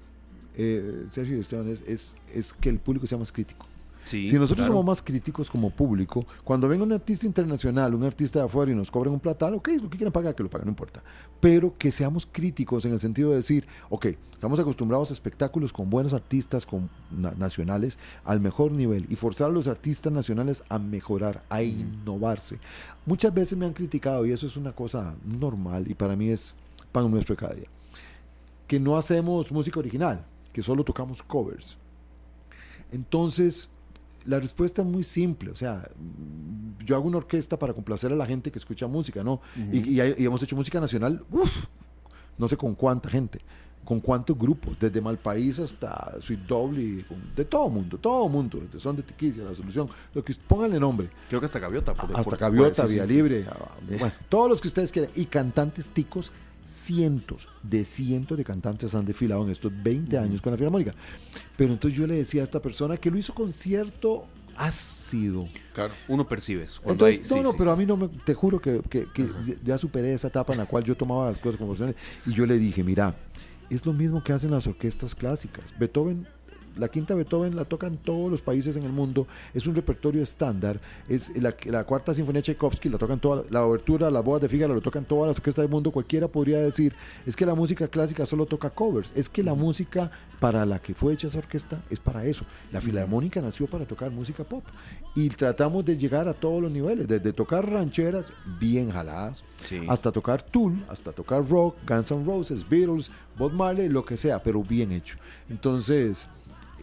eh, 0.55 1.07
Sergio 1.11 1.41
Esteban, 1.41 1.69
es, 1.69 1.81
es, 1.83 2.17
es, 2.35 2.53
que 2.53 2.69
el 2.69 2.79
público 2.79 3.07
sea 3.07 3.17
más 3.17 3.33
crítico. 3.33 3.67
Si 4.07 4.39
nosotros 4.39 4.67
somos 4.67 4.85
más 4.85 5.03
críticos 5.03 5.51
como 5.51 5.71
público, 5.71 6.25
cuando 6.45 6.69
venga 6.69 6.85
un 6.85 6.93
artista 6.93 7.27
internacional, 7.27 7.95
un 7.95 8.05
artista 8.05 8.39
de 8.39 8.45
afuera 8.47 8.73
y 8.73 8.75
nos 8.75 8.91
cobren 8.91 9.13
un 9.13 9.21
platal, 9.21 9.55
ok, 9.55 9.69
lo 9.83 9.91
que 9.91 9.99
quieren 9.99 10.13
pagar, 10.13 10.35
que 10.35 10.43
lo 10.43 10.51
paguen, 10.51 10.67
no 10.67 10.71
importa. 10.71 11.03
Pero 11.41 11.77
que 11.77 11.93
seamos 11.93 12.27
críticos 12.31 12.85
en 12.85 12.93
el 12.93 13.01
sentido 13.01 13.31
de 13.31 13.37
decir, 13.37 13.67
ok, 13.91 14.07
estamos 14.33 14.59
acostumbrados 14.61 15.11
a 15.11 15.15
espectáculos 15.15 15.73
con 15.73 15.91
buenos 15.91 16.13
artistas 16.13 16.65
con, 16.65 16.89
nacionales 17.11 17.99
al 18.25 18.41
mejor 18.41 18.73
nivel 18.73 19.07
y 19.09 19.17
forzar 19.17 19.51
a 19.51 19.53
los 19.53 19.69
artistas 19.69 20.13
nacionales 20.13 20.63
a 20.69 20.79
mejorar, 20.79 21.43
a 21.49 21.63
innovarse. 21.63 22.59
Muchas 23.05 23.35
veces 23.35 23.59
me 23.59 23.67
han 23.67 23.73
criticado 23.73 24.25
y 24.25 24.33
eso 24.33 24.47
es 24.47 24.57
una 24.57 24.73
cosa 24.73 25.15
normal 25.25 25.91
y 25.91 25.95
para 25.95 26.17
mí 26.17 26.31
es 26.31 26.55
pan 26.93 27.11
nuestro 27.11 27.35
de 27.35 27.41
cada 27.41 27.55
día 27.55 27.69
que 28.67 28.81
no 28.81 28.97
hacemos 28.97 29.53
música 29.53 29.79
original, 29.79 30.25
que 30.53 30.63
solo 30.63 30.85
tocamos 30.85 31.23
covers. 31.23 31.77
Entonces, 32.91 33.69
la 34.27 34.41
respuesta 34.41 34.83
es 34.83 34.89
muy 34.89 35.05
simple, 35.05 35.51
o 35.51 35.55
sea, 35.55 35.89
yo 36.85 36.95
hago 36.97 37.07
una 37.07 37.19
orquesta 37.19 37.59
para 37.59 37.73
complacer 37.73 38.13
a 38.13 38.17
la 38.17 38.27
gente 38.27 38.51
que 38.51 38.59
escucha 38.59 38.87
música, 38.87 39.23
¿no? 39.23 39.41
y, 39.73 40.01
hemos 40.01 40.43
hecho 40.43 40.57
música 40.57 40.81
nacional, 40.81 41.25
no 42.39 42.49
sé 42.49 42.57
con 42.57 42.75
cuánta 42.75 43.09
gente, 43.09 43.41
con 43.85 44.01
cuántos 44.01 44.37
grupos, 44.37 44.77
desde 44.79 45.01
Malpaís 45.01 45.59
hasta 45.61 46.21
Sweet 46.21 46.41
Doble, 46.41 47.05
de 47.37 47.45
todo 47.45 47.71
mundo, 47.71 47.99
todo 47.99 48.29
mundo, 48.29 48.59
desde 48.59 48.81
Son 48.81 48.97
de 48.97 49.03
Tiquicia, 49.03 49.45
La 49.45 49.55
Solución, 49.55 49.89
lo 50.13 50.25
que 50.25 50.35
pónganle 50.35 50.81
nombre. 50.81 51.09
Creo 51.29 51.41
que 51.41 51.47
hasta 51.47 51.61
Gaviota. 51.61 51.95
hasta 52.15 52.37
Gaviota, 52.37 52.85
Vía 52.87 53.07
Libre, 53.07 53.47
ah, 53.49 53.57
bueno, 53.89 54.13
todos 54.29 54.51
los 54.51 54.61
que 54.61 54.69
ustedes 54.69 54.91
quieran, 54.91 55.11
y 55.15 55.27
cantantes 55.27 55.89
ticos 55.89 56.33
cientos 56.69 57.49
de 57.63 57.85
cientos 57.85 58.37
de 58.37 58.45
cantantes 58.45 58.95
han 58.95 59.07
desfilado 59.07 59.45
en 59.45 59.51
estos 59.51 59.73
20 59.83 60.19
años 60.19 60.43
con 60.43 60.53
la 60.53 60.59
Filarmónica. 60.59 60.95
Pero 61.57 61.73
entonces 61.73 61.99
yo 61.99 62.07
le 62.07 62.17
decía 62.17 62.43
a 62.43 62.45
esta 62.45 62.61
persona 62.61 62.97
que 62.97 63.11
lo 63.11 63.19
hizo 63.19 63.35
con 63.35 63.53
cierto 63.53 64.27
ácido. 64.57 65.49
Claro, 65.75 65.93
uno 66.09 66.27
percibe 66.27 66.65
eso. 66.65 66.81
Entonces, 66.87 67.31
no, 67.31 67.43
no, 67.43 67.53
pero 67.53 67.73
a 67.73 67.77
mí 67.77 67.87
no 67.87 67.97
me, 67.97 68.09
te 68.09 68.35
juro 68.35 68.59
que, 68.59 68.81
que, 68.83 69.07
ya 69.65 69.79
superé 69.79 70.13
esa 70.13 70.29
etapa 70.29 70.53
en 70.53 70.59
la 70.59 70.67
cual 70.67 70.85
yo 70.85 70.97
tomaba 70.97 71.31
las 71.31 71.41
cosas 71.41 71.59
como 71.59 71.75
y 72.27 72.33
yo 72.33 72.47
le 72.47 72.59
dije, 72.59 72.83
mira, 72.83 73.15
es 73.71 73.85
lo 73.85 73.93
mismo 73.93 74.23
que 74.23 74.33
hacen 74.33 74.51
las 74.51 74.67
orquestas 74.67 75.15
clásicas. 75.15 75.65
Beethoven 75.79 76.27
la 76.77 76.89
quinta 76.89 77.15
Beethoven 77.15 77.57
la 77.57 77.65
tocan 77.65 77.97
todos 77.97 78.31
los 78.31 78.41
países 78.41 78.77
en 78.77 78.85
el 78.85 78.93
mundo, 78.93 79.27
es 79.55 79.67
un 79.67 79.75
repertorio 79.75 80.23
estándar, 80.23 80.79
es 81.09 81.33
la, 81.37 81.85
cuarta 81.85 82.15
sinfonía 82.15 82.41
de 82.41 82.45
Tchaikovsky 82.45 82.89
la 82.89 82.99
tocan 82.99 83.19
toda, 83.19 83.45
la 83.51 83.65
obertura, 83.65 84.11
la 84.11 84.21
boda 84.21 84.41
de 84.41 84.49
Fígaro 84.49 84.75
lo 84.75 84.81
tocan 84.81 85.05
todas 85.05 85.29
las 85.29 85.37
orquestas 85.37 85.63
del 85.63 85.71
mundo, 85.71 85.91
cualquiera 85.91 86.29
podría 86.29 86.59
decir, 86.59 86.95
es 87.25 87.35
que 87.35 87.47
la 87.47 87.55
música 87.55 87.89
clásica 87.89 88.27
solo 88.27 88.47
toca 88.47 88.71
covers, 88.71 89.13
es 89.15 89.29
que 89.29 89.43
la 89.43 89.55
música 89.55 90.11
para 90.41 90.67
la 90.67 90.79
que 90.79 90.95
fue 90.95 91.15
hecha 91.15 91.27
esa 91.29 91.39
orquesta 91.39 91.79
es 91.91 91.99
para 91.99 92.25
eso. 92.25 92.45
La 92.73 92.81
filarmónica 92.81 93.41
nació 93.41 93.67
para 93.67 93.85
tocar 93.85 94.11
música 94.11 94.45
pop 94.45 94.65
y 95.15 95.29
tratamos 95.31 95.85
de 95.85 95.97
llegar 95.97 96.29
a 96.29 96.35
todos 96.35 96.61
los 96.63 96.71
niveles, 96.71 97.09
desde 97.09 97.33
tocar 97.33 97.71
rancheras 97.71 98.33
bien 98.61 98.91
jaladas, 98.91 99.45
hasta 99.89 100.13
tocar 100.13 100.43
Tool, 100.43 100.75
hasta 100.89 101.13
tocar 101.13 101.49
rock, 101.49 101.77
Guns 101.89 102.11
N' 102.11 102.25
Roses, 102.25 102.69
Beatles, 102.69 103.11
Bob 103.39 103.53
Marley, 103.53 103.89
lo 103.89 104.05
que 104.05 104.17
sea, 104.17 104.43
pero 104.43 104.63
bien 104.63 104.93
hecho. 104.93 105.17
Entonces, 105.49 106.29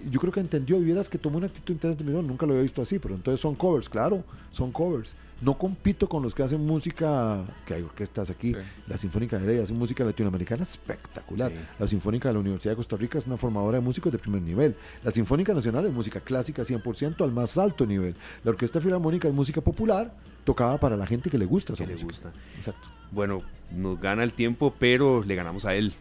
yo 0.09 0.19
creo 0.19 0.31
que 0.33 0.39
entendió 0.39 0.77
y 0.77 0.83
vieras 0.83 1.09
que 1.09 1.17
tomó 1.17 1.37
una 1.37 1.47
actitud 1.47 1.73
interesante. 1.73 2.03
Nunca 2.03 2.45
lo 2.45 2.53
había 2.53 2.63
visto 2.63 2.81
así, 2.81 2.99
pero 2.99 3.15
entonces 3.15 3.39
son 3.39 3.55
covers, 3.55 3.89
claro, 3.89 4.23
son 4.51 4.71
covers. 4.71 5.15
No 5.41 5.57
compito 5.57 6.07
con 6.07 6.23
los 6.23 6.33
que 6.33 6.41
hacen 6.41 6.65
música, 6.65 7.43
que 7.65 7.73
hay 7.73 7.81
orquestas 7.81 8.29
aquí, 8.29 8.55
la 8.87 8.97
Sinfónica 8.97 9.37
de 9.37 9.43
Heredia 9.43 9.63
hace 9.63 9.73
música 9.73 10.05
latinoamericana 10.05 10.63
espectacular. 10.63 11.51
La 11.77 11.85
Sinfónica 11.85 12.29
de 12.29 12.33
la 12.33 12.39
Universidad 12.39 12.71
de 12.71 12.77
Costa 12.77 12.95
Rica 12.95 13.17
es 13.17 13.27
una 13.27 13.35
formadora 13.35 13.77
de 13.77 13.83
músicos 13.83 14.11
de 14.11 14.19
primer 14.19 14.41
nivel. 14.41 14.75
La 15.03 15.11
Sinfónica 15.11 15.53
Nacional 15.53 15.85
es 15.85 15.91
música 15.91 16.21
clásica 16.21 16.63
100% 16.63 17.21
al 17.21 17.33
más 17.33 17.57
alto 17.57 17.85
nivel. 17.85 18.15
La 18.45 18.51
Orquesta 18.51 18.79
Filarmónica 18.79 19.27
es 19.27 19.33
música 19.33 19.59
popular, 19.59 20.13
tocada 20.45 20.77
para 20.77 20.95
la 20.95 21.05
gente 21.05 21.29
que 21.29 21.37
le 21.37 21.45
gusta. 21.45 21.73
Que 21.73 21.87
le 21.87 21.95
gusta. 21.95 22.31
Exacto. 22.55 22.87
Bueno, 23.11 23.41
nos 23.75 23.99
gana 23.99 24.23
el 24.23 24.31
tiempo, 24.31 24.73
pero 24.79 25.25
le 25.25 25.35
ganamos 25.35 25.65
a 25.65 25.75
él. 25.75 25.93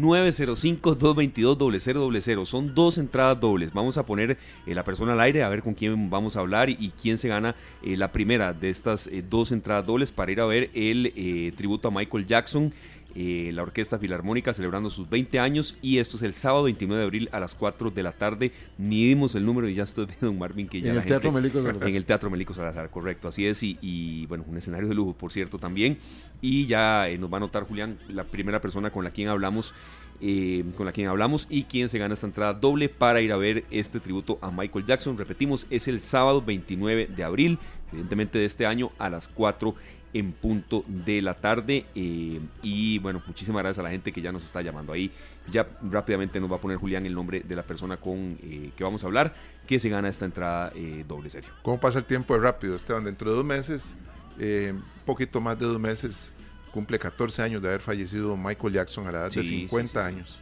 905-222-0000. 0.00 2.46
Son 2.46 2.74
dos 2.74 2.98
entradas 2.98 3.40
dobles. 3.40 3.72
Vamos 3.72 3.96
a 3.98 4.06
poner 4.06 4.38
eh, 4.66 4.74
la 4.74 4.84
persona 4.84 5.14
al 5.14 5.20
aire 5.20 5.42
a 5.42 5.48
ver 5.48 5.62
con 5.62 5.74
quién 5.74 6.10
vamos 6.10 6.36
a 6.36 6.40
hablar 6.40 6.70
y, 6.70 6.92
quién 7.00 7.18
se 7.18 7.28
gana 7.28 7.54
eh, 7.82 7.96
la 7.96 8.12
primera 8.12 8.52
de 8.52 8.70
estas 8.70 9.06
eh, 9.06 9.24
dos 9.28 9.52
entradas 9.52 9.86
dobles 9.86 10.12
para 10.12 10.32
ir 10.32 10.40
a 10.40 10.46
ver 10.46 10.70
el 10.74 11.52
tributo 11.56 11.88
a 11.88 11.90
Michael 11.90 12.26
Jackson 12.26 12.72
eh, 13.16 13.52
la 13.54 13.62
Orquesta 13.62 13.98
Filarmónica 13.98 14.52
celebrando 14.52 14.90
sus 14.90 15.08
20 15.08 15.38
años 15.38 15.76
y 15.80 15.98
esto 15.98 16.16
es 16.16 16.22
el 16.22 16.34
sábado 16.34 16.64
29 16.64 16.98
de 16.98 17.04
abril 17.04 17.28
a 17.30 17.38
las 17.38 17.54
4 17.54 17.90
de 17.90 18.02
la 18.02 18.12
tarde. 18.12 18.52
Midimos 18.76 19.34
el 19.36 19.46
número 19.46 19.68
y 19.68 19.74
ya 19.74 19.84
estoy 19.84 20.06
viendo, 20.20 20.32
Marvin, 20.32 20.66
que 20.66 20.80
ya 20.80 20.90
en 20.90 20.98
el 20.98 21.04
Teatro 21.04 21.30
Melico 21.30 21.62
Salazar. 21.62 21.88
En 21.88 21.94
el 21.94 22.04
Teatro 22.04 22.30
Melico 22.30 22.54
Salazar, 22.54 22.90
correcto, 22.90 23.28
así 23.28 23.46
es. 23.46 23.62
Y, 23.62 24.26
bueno, 24.26 24.44
un 24.48 24.56
escenario 24.56 24.88
de 24.88 24.94
lujo, 24.94 25.12
por 25.12 25.30
cierto, 25.30 25.58
también. 25.58 25.98
Y 26.40 26.66
ya 26.66 27.08
eh, 27.08 27.16
nos 27.16 27.32
va 27.32 27.36
a 27.36 27.40
notar, 27.40 27.64
Julián, 27.64 27.98
la 28.08 28.24
primera 28.24 28.60
persona 28.60 28.90
con 28.90 29.04
la 29.04 29.10
quien 29.10 29.28
hablamos. 29.28 29.74
Eh, 30.20 30.64
con 30.76 30.86
la 30.86 30.92
quien 30.92 31.08
hablamos 31.08 31.48
y 31.50 31.64
quien 31.64 31.88
se 31.88 31.98
gana 31.98 32.14
esta 32.14 32.26
entrada 32.26 32.54
doble 32.54 32.88
para 32.88 33.20
ir 33.20 33.32
a 33.32 33.36
ver 33.36 33.64
este 33.72 33.98
tributo 33.98 34.38
a 34.40 34.50
Michael 34.50 34.86
Jackson. 34.86 35.18
Repetimos, 35.18 35.66
es 35.70 35.88
el 35.88 36.00
sábado 36.00 36.40
29 36.40 37.08
de 37.08 37.24
abril, 37.24 37.58
evidentemente 37.92 38.38
de 38.38 38.44
este 38.44 38.64
año, 38.64 38.92
a 38.98 39.10
las 39.10 39.26
4 39.26 39.74
en 40.14 40.32
punto 40.32 40.84
de 40.86 41.20
la 41.20 41.34
tarde. 41.34 41.84
Eh, 41.94 42.40
y 42.62 42.98
bueno, 43.00 43.20
muchísimas 43.26 43.62
gracias 43.62 43.80
a 43.80 43.82
la 43.82 43.90
gente 43.90 44.12
que 44.12 44.22
ya 44.22 44.32
nos 44.32 44.44
está 44.44 44.62
llamando 44.62 44.92
ahí. 44.92 45.10
Ya 45.50 45.68
rápidamente 45.82 46.40
nos 46.40 46.50
va 46.50 46.56
a 46.56 46.60
poner 46.60 46.78
Julián 46.78 47.04
el 47.04 47.14
nombre 47.14 47.40
de 47.40 47.54
la 47.56 47.64
persona 47.64 47.98
con 47.98 48.38
eh, 48.42 48.70
que 48.76 48.84
vamos 48.84 49.02
a 49.02 49.08
hablar, 49.08 49.34
que 49.66 49.78
se 49.78 49.88
gana 49.88 50.08
esta 50.08 50.24
entrada 50.24 50.72
eh, 50.74 51.04
doble 51.06 51.28
serio. 51.28 51.50
¿Cómo 51.62 51.78
pasa 51.78 51.98
el 51.98 52.04
tiempo 52.04 52.34
de 52.34 52.40
rápido, 52.40 52.76
Esteban? 52.76 53.04
Dentro 53.04 53.28
de 53.28 53.36
dos 53.36 53.44
meses, 53.44 53.94
un 54.38 54.82
poquito 55.04 55.40
más 55.40 55.58
de 55.58 55.66
dos 55.66 55.80
meses, 55.80 56.32
cumple 56.72 56.98
14 56.98 57.42
años 57.42 57.60
de 57.60 57.68
haber 57.68 57.80
fallecido 57.80 58.36
Michael 58.36 58.72
Jackson 58.72 59.06
a 59.08 59.12
la 59.12 59.18
edad 59.18 59.30
de 59.30 59.42
50 59.42 60.06
años, 60.06 60.38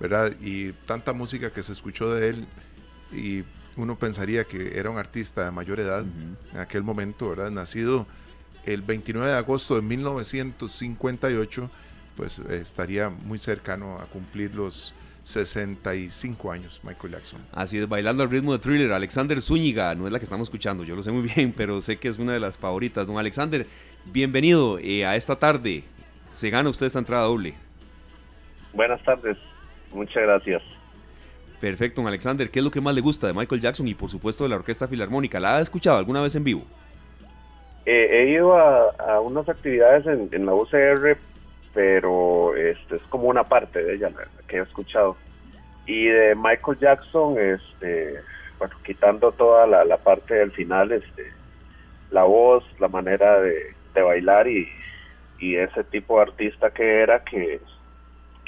¿verdad? 0.00 0.32
Y 0.40 0.72
tanta 0.84 1.12
música 1.12 1.52
que 1.52 1.62
se 1.62 1.72
escuchó 1.72 2.12
de 2.12 2.28
él 2.28 2.46
y 3.12 3.44
uno 3.76 3.96
pensaría 3.96 4.44
que 4.44 4.78
era 4.78 4.90
un 4.90 4.98
artista 4.98 5.44
de 5.44 5.50
mayor 5.50 5.80
edad 5.80 6.04
en 6.52 6.58
aquel 6.58 6.82
momento, 6.82 7.30
¿verdad? 7.30 7.50
Nacido 7.50 8.06
el 8.66 8.82
29 8.82 9.30
de 9.30 9.36
agosto 9.36 9.76
de 9.76 9.82
1958, 9.82 11.70
pues 12.16 12.38
estaría 12.38 13.10
muy 13.10 13.38
cercano 13.38 13.98
a 13.98 14.04
cumplir 14.06 14.54
los 14.54 14.94
65 15.24 16.50
años, 16.50 16.80
Michael 16.82 17.12
Jackson. 17.12 17.40
Así 17.52 17.78
es, 17.78 17.88
bailando 17.88 18.22
al 18.22 18.30
ritmo 18.30 18.52
de 18.52 18.58
thriller, 18.58 18.92
Alexander 18.92 19.40
Zúñiga, 19.40 19.94
no 19.94 20.06
es 20.06 20.12
la 20.12 20.18
que 20.18 20.24
estamos 20.24 20.46
escuchando, 20.46 20.84
yo 20.84 20.96
lo 20.96 21.02
sé 21.02 21.12
muy 21.12 21.22
bien, 21.22 21.52
pero 21.56 21.80
sé 21.80 21.96
que 21.96 22.08
es 22.08 22.18
una 22.18 22.32
de 22.32 22.40
las 22.40 22.58
favoritas. 22.58 23.06
Don 23.06 23.18
Alexander, 23.18 23.66
bienvenido 24.06 24.78
eh, 24.78 25.06
a 25.06 25.16
esta 25.16 25.36
tarde. 25.36 25.84
Se 26.30 26.50
gana 26.50 26.68
usted 26.68 26.86
esta 26.86 26.98
entrada 26.98 27.24
doble. 27.24 27.54
Buenas 28.72 29.02
tardes, 29.02 29.36
muchas 29.92 30.22
gracias. 30.22 30.62
Perfecto, 31.60 32.00
don 32.00 32.08
Alexander, 32.08 32.50
¿qué 32.50 32.58
es 32.58 32.64
lo 32.64 32.72
que 32.72 32.80
más 32.80 32.94
le 32.94 33.00
gusta 33.00 33.28
de 33.28 33.34
Michael 33.34 33.60
Jackson 33.60 33.86
y 33.86 33.94
por 33.94 34.10
supuesto 34.10 34.42
de 34.42 34.50
la 34.50 34.56
Orquesta 34.56 34.88
Filarmónica? 34.88 35.38
¿La 35.38 35.58
ha 35.58 35.60
escuchado 35.60 35.96
alguna 35.96 36.20
vez 36.20 36.34
en 36.34 36.42
vivo? 36.42 36.64
He 37.84 38.26
ido 38.30 38.56
a, 38.56 39.20
unas 39.20 39.48
actividades 39.48 40.06
en, 40.06 40.28
en 40.32 40.46
la 40.46 40.54
UCR 40.54 41.16
pero 41.74 42.54
este 42.54 42.96
es 42.96 43.02
como 43.04 43.28
una 43.28 43.44
parte 43.44 43.82
de 43.82 43.94
ella 43.94 44.10
que 44.46 44.58
he 44.58 44.60
escuchado. 44.60 45.16
Y 45.86 46.06
de 46.06 46.34
Michael 46.34 46.78
Jackson, 46.78 47.36
este, 47.38 48.20
bueno, 48.58 48.74
quitando 48.84 49.32
toda 49.32 49.66
la, 49.66 49.96
parte 49.96 50.34
del 50.34 50.52
final, 50.52 50.92
este, 50.92 51.32
la 52.10 52.24
voz, 52.24 52.64
la 52.78 52.88
manera 52.88 53.40
de, 53.40 53.74
bailar 53.94 54.48
y, 54.48 54.68
ese 55.40 55.82
tipo 55.82 56.16
de 56.16 56.22
artista 56.22 56.70
que 56.70 57.00
era 57.00 57.24
que, 57.24 57.60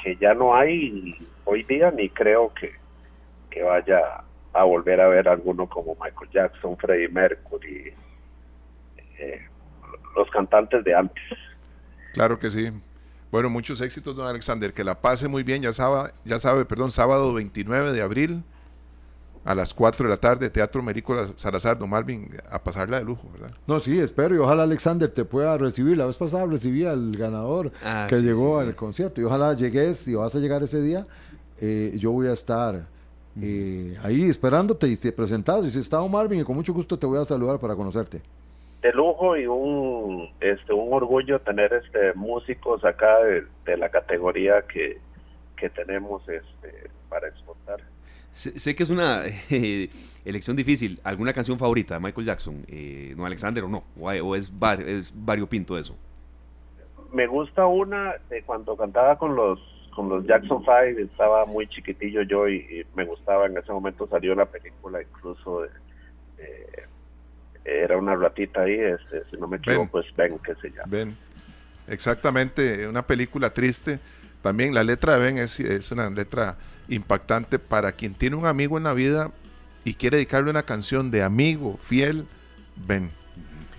que 0.00 0.14
ya 0.14 0.32
no 0.32 0.54
hay 0.54 1.16
hoy 1.44 1.64
día 1.64 1.90
ni 1.90 2.08
creo 2.08 2.52
que, 2.54 2.72
vaya 3.64 4.22
a 4.52 4.62
volver 4.62 5.00
a 5.00 5.08
ver 5.08 5.28
alguno 5.28 5.68
como 5.68 5.96
Michael 6.00 6.30
Jackson, 6.30 6.76
Freddie 6.76 7.08
Mercury, 7.08 7.92
eh, 9.18 9.40
los 10.16 10.30
cantantes 10.30 10.84
de 10.84 10.94
antes. 10.94 11.24
Claro 12.12 12.38
que 12.38 12.50
sí. 12.50 12.70
Bueno, 13.30 13.50
muchos 13.50 13.80
éxitos, 13.80 14.14
don 14.14 14.26
Alexander. 14.26 14.72
Que 14.72 14.84
la 14.84 15.00
pase 15.00 15.26
muy 15.28 15.42
bien. 15.42 15.62
Ya 15.62 15.72
sabe, 15.72 16.12
ya 16.24 16.38
sabe 16.38 16.64
perdón, 16.64 16.90
sábado 16.92 17.34
29 17.34 17.92
de 17.92 18.02
abril 18.02 18.44
a 19.44 19.54
las 19.54 19.74
4 19.74 20.06
de 20.06 20.10
la 20.10 20.16
tarde, 20.16 20.48
Teatro 20.48 20.82
Merico 20.82 21.14
Salazar, 21.36 21.78
don 21.78 21.90
Marvin, 21.90 22.30
a 22.50 22.62
pasarla 22.62 22.98
de 22.98 23.04
lujo, 23.04 23.28
¿verdad? 23.30 23.54
No, 23.66 23.78
sí, 23.78 23.98
espero 23.98 24.34
y 24.34 24.38
ojalá 24.38 24.62
Alexander 24.62 25.10
te 25.10 25.24
pueda 25.24 25.58
recibir. 25.58 25.98
La 25.98 26.06
vez 26.06 26.16
pasada 26.16 26.46
recibí 26.46 26.86
al 26.86 27.12
ganador 27.12 27.70
ah, 27.82 28.06
que 28.08 28.22
llegó 28.22 28.58
al 28.58 28.74
concierto 28.74 29.20
y 29.20 29.24
ojalá 29.24 29.52
llegues, 29.52 30.08
y 30.08 30.14
vas 30.14 30.34
a 30.34 30.38
llegar 30.38 30.62
ese 30.62 30.80
día, 30.80 31.06
eh, 31.60 31.92
yo 31.96 32.10
voy 32.10 32.28
a 32.28 32.32
estar 32.32 32.86
eh, 33.40 33.98
ahí 34.02 34.22
esperándote 34.24 34.88
y 34.88 34.96
te 34.96 35.12
presentado. 35.12 35.66
Y 35.66 35.70
si 35.70 35.80
está 35.80 35.98
don 35.98 36.10
Marvin, 36.10 36.42
con 36.42 36.56
mucho 36.56 36.72
gusto 36.72 36.98
te 36.98 37.04
voy 37.04 37.20
a 37.20 37.24
saludar 37.26 37.58
para 37.58 37.74
conocerte 37.74 38.22
de 38.84 38.92
lujo 38.92 39.34
y 39.34 39.46
un 39.46 40.28
este 40.40 40.74
un 40.74 40.92
orgullo 40.92 41.40
tener 41.40 41.72
este 41.72 42.12
músicos 42.12 42.84
acá 42.84 43.16
de, 43.64 43.76
la 43.78 43.88
categoría 43.88 44.62
que, 44.62 45.00
tenemos 45.74 46.28
este 46.28 46.90
para 47.08 47.26
exportar. 47.26 47.80
Sé, 48.32 48.76
que 48.76 48.82
es 48.82 48.90
una 48.90 49.22
eh, 49.50 49.88
elección 50.26 50.54
difícil. 50.54 51.00
¿Alguna 51.02 51.32
canción 51.32 51.58
favorita 51.58 51.94
de 51.94 52.00
Michael 52.00 52.26
Jackson? 52.26 52.66
Eh, 52.68 53.14
¿No 53.16 53.24
Alexander 53.24 53.64
o 53.64 53.68
no? 53.68 53.84
¿O, 53.98 54.36
es, 54.36 54.52
es 54.86 55.12
variopinto 55.16 55.78
eso? 55.78 55.96
Me 57.14 57.26
gusta 57.26 57.64
una 57.64 58.16
de 58.28 58.42
cuando 58.42 58.76
cantaba 58.76 59.16
con 59.16 59.34
los 59.34 59.58
con 59.96 60.10
los 60.10 60.26
Jackson 60.26 60.62
Five. 60.62 61.00
Estaba 61.00 61.46
muy 61.46 61.66
chiquitillo 61.68 62.20
yo 62.20 62.46
y, 62.46 62.84
me 62.94 63.06
gustaba. 63.06 63.46
En 63.46 63.56
ese 63.56 63.72
momento 63.72 64.06
salió 64.06 64.34
la 64.34 64.44
película 64.44 65.00
incluso 65.00 65.62
de 65.62 65.70
era 67.64 67.96
una 67.96 68.14
ratita 68.14 68.62
ahí, 68.62 68.74
este, 68.74 69.24
si 69.30 69.36
no 69.36 69.48
me 69.48 69.56
equivoco, 69.56 69.88
pues 69.92 70.06
Ben, 70.16 70.38
que 70.38 70.54
se 70.56 70.70
llama. 70.70 70.84
Ben, 70.86 71.16
exactamente, 71.88 72.86
una 72.86 73.06
película 73.06 73.50
triste. 73.50 73.98
También 74.42 74.74
la 74.74 74.84
letra 74.84 75.16
de 75.16 75.24
Ben 75.24 75.38
es, 75.38 75.58
es 75.60 75.90
una 75.90 76.10
letra 76.10 76.56
impactante 76.88 77.58
para 77.58 77.92
quien 77.92 78.14
tiene 78.14 78.36
un 78.36 78.46
amigo 78.46 78.76
en 78.76 78.84
la 78.84 78.92
vida 78.92 79.30
y 79.84 79.94
quiere 79.94 80.18
dedicarle 80.18 80.50
una 80.50 80.64
canción 80.64 81.10
de 81.10 81.22
amigo 81.22 81.78
fiel, 81.78 82.26
Ben. 82.86 83.10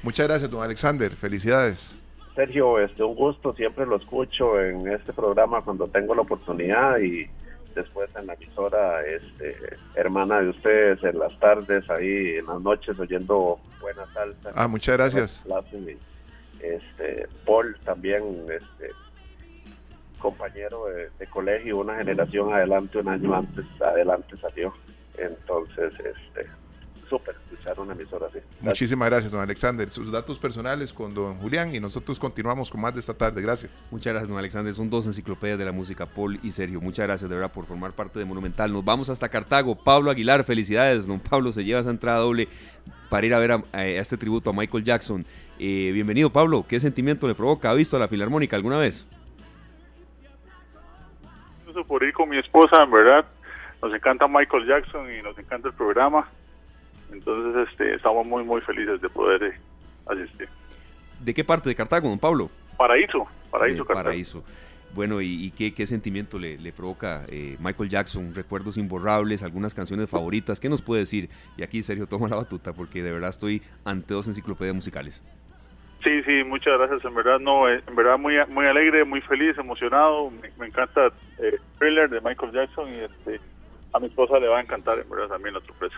Muchas 0.01 0.27
gracias, 0.27 0.49
don 0.49 0.63
Alexander. 0.63 1.11
Felicidades. 1.11 1.95
Sergio, 2.35 2.79
este, 2.79 3.03
un 3.03 3.15
gusto, 3.15 3.53
siempre 3.55 3.85
lo 3.85 3.95
escucho 3.95 4.59
en 4.61 4.87
este 4.91 5.13
programa 5.13 5.61
cuando 5.61 5.87
tengo 5.87 6.13
la 6.13 6.21
oportunidad 6.21 6.99
y 6.99 7.27
después 7.75 8.09
en 8.15 8.27
la 8.27 8.33
emisora 8.33 9.05
este, 9.05 9.55
hermana 9.95 10.41
de 10.41 10.49
ustedes 10.49 11.03
en 11.03 11.19
las 11.19 11.37
tardes, 11.39 11.89
ahí 11.89 12.37
en 12.37 12.45
las 12.45 12.61
noches 12.61 12.97
oyendo 12.97 13.59
buena 13.81 14.05
salsa. 14.13 14.51
Ah, 14.55 14.67
muchas 14.67 14.97
gracias. 14.97 15.43
Este, 16.59 17.27
Paul 17.45 17.77
también, 17.83 18.23
este, 18.49 18.91
compañero 20.17 20.85
de, 20.87 21.09
de, 21.19 21.27
colegio, 21.27 21.77
una 21.77 21.97
generación 21.97 22.51
adelante, 22.51 22.97
un 22.97 23.09
año 23.09 23.35
antes, 23.35 23.65
adelante 23.79 24.35
salió. 24.37 24.73
Entonces, 25.17 25.93
este, 25.93 26.49
súper 27.09 27.35
escuchar 27.35 27.79
una 27.79 27.93
emisora 27.93 28.27
así. 28.27 28.39
Muchísimas 28.61 29.09
gracias, 29.09 29.31
don 29.31 29.41
Alexander. 29.41 29.89
Sus 29.89 30.11
datos 30.11 30.39
personales 30.39 30.93
con 30.93 31.13
don 31.13 31.35
Julián 31.37 31.73
y 31.73 31.79
nosotros 31.79 32.19
continuamos 32.19 32.71
con 32.71 32.81
más 32.81 32.93
de 32.93 32.99
esta 32.99 33.13
tarde. 33.13 33.41
Gracias. 33.41 33.87
Muchas 33.91 34.13
gracias, 34.13 34.29
don 34.29 34.37
Alexander. 34.37 34.73
Son 34.73 34.89
dos 34.89 35.05
enciclopedias 35.05 35.57
de 35.57 35.65
la 35.65 35.71
música, 35.71 36.05
Paul 36.05 36.39
y 36.43 36.51
Sergio. 36.51 36.81
Muchas 36.81 37.05
gracias 37.05 37.29
de 37.29 37.35
verdad 37.35 37.51
por 37.51 37.65
formar 37.65 37.91
parte 37.91 38.19
de 38.19 38.25
Monumental. 38.25 38.71
Nos 38.71 38.83
vamos 38.83 39.09
hasta 39.09 39.29
Cartago. 39.29 39.75
Pablo 39.75 40.11
Aguilar, 40.11 40.43
felicidades. 40.43 41.07
Don 41.07 41.19
Pablo 41.19 41.51
se 41.53 41.63
lleva 41.63 41.79
esa 41.79 41.89
entrada 41.89 42.19
doble 42.19 42.47
para 43.09 43.25
ir 43.25 43.33
a 43.33 43.39
ver 43.39 43.51
a, 43.51 43.85
este 43.85 44.17
tributo 44.17 44.49
a 44.49 44.53
Michael 44.53 44.83
Jackson. 44.83 45.25
Eh, 45.59 45.91
bienvenido, 45.93 46.29
Pablo. 46.29 46.65
¿Qué 46.67 46.79
sentimiento 46.79 47.27
le 47.27 47.35
provoca? 47.35 47.69
¿Ha 47.69 47.73
visto 47.73 47.95
a 47.95 47.99
la 47.99 48.07
Filarmónica 48.07 48.55
alguna 48.55 48.77
vez? 48.77 49.07
Por 51.87 52.03
ir 52.03 52.13
con 52.13 52.29
mi 52.29 52.37
esposa, 52.37 52.83
en 52.83 52.89
verdad. 52.89 53.25
Nos 53.81 53.93
encanta 53.93 54.27
Michael 54.27 54.65
Jackson 54.65 55.07
y 55.11 55.21
nos 55.21 55.37
encanta 55.37 55.67
el 55.67 55.73
programa. 55.73 56.27
Entonces, 57.11 57.67
este, 57.69 57.95
estamos 57.95 58.25
muy, 58.25 58.43
muy 58.43 58.61
felices 58.61 59.01
de 59.01 59.09
poder 59.09 59.43
eh, 59.43 59.53
asistir. 60.07 60.47
¿De 61.19 61.33
qué 61.33 61.43
parte 61.43 61.69
de 61.69 61.75
Cartago, 61.75 62.09
don 62.09 62.19
Pablo? 62.19 62.49
Paraíso, 62.77 63.25
Paraíso, 63.51 63.85
Cartago. 63.85 64.05
Paraíso. 64.05 64.43
Bueno, 64.93 65.21
¿y, 65.21 65.51
qué, 65.51 65.73
qué, 65.73 65.85
sentimiento 65.85 66.39
le, 66.39 66.57
le 66.57 66.71
provoca 66.71 67.23
eh, 67.27 67.57
Michael 67.59 67.89
Jackson? 67.89 68.33
¿Recuerdos 68.33 68.77
imborrables? 68.77 69.43
¿Algunas 69.43 69.73
canciones 69.73 70.09
favoritas? 70.09 70.61
¿Qué 70.61 70.69
nos 70.69 70.81
puede 70.81 71.01
decir? 71.01 71.29
Y 71.57 71.63
aquí 71.63 71.83
Sergio 71.83 72.07
toma 72.07 72.29
la 72.29 72.37
batuta 72.37 72.71
porque 72.71 73.03
de 73.03 73.11
verdad 73.11 73.29
estoy 73.29 73.61
ante 73.83 74.13
dos 74.13 74.29
enciclopedias 74.29 74.73
musicales. 74.73 75.21
Sí, 76.01 76.23
sí, 76.23 76.43
muchas 76.45 76.77
gracias. 76.77 77.03
En 77.03 77.13
verdad, 77.13 77.39
no, 77.39 77.67
eh, 77.67 77.81
en 77.85 77.95
verdad 77.95 78.17
muy, 78.17 78.35
muy 78.47 78.67
alegre, 78.67 79.03
muy 79.03 79.19
feliz, 79.19 79.57
emocionado. 79.57 80.31
Me, 80.57 80.65
encanta 80.65 81.11
el 81.39 81.59
thriller 81.77 82.09
de 82.09 82.21
Michael 82.21 82.53
Jackson 82.53 82.87
y 82.93 82.99
este, 82.99 83.41
a 83.91 83.99
mi 83.99 84.07
esposa 84.07 84.39
le 84.39 84.47
va 84.47 84.59
a 84.59 84.61
encantar, 84.61 84.99
en 84.99 85.09
verdad, 85.09 85.27
también 85.27 85.55
la 85.55 85.61
sorpresa 85.61 85.97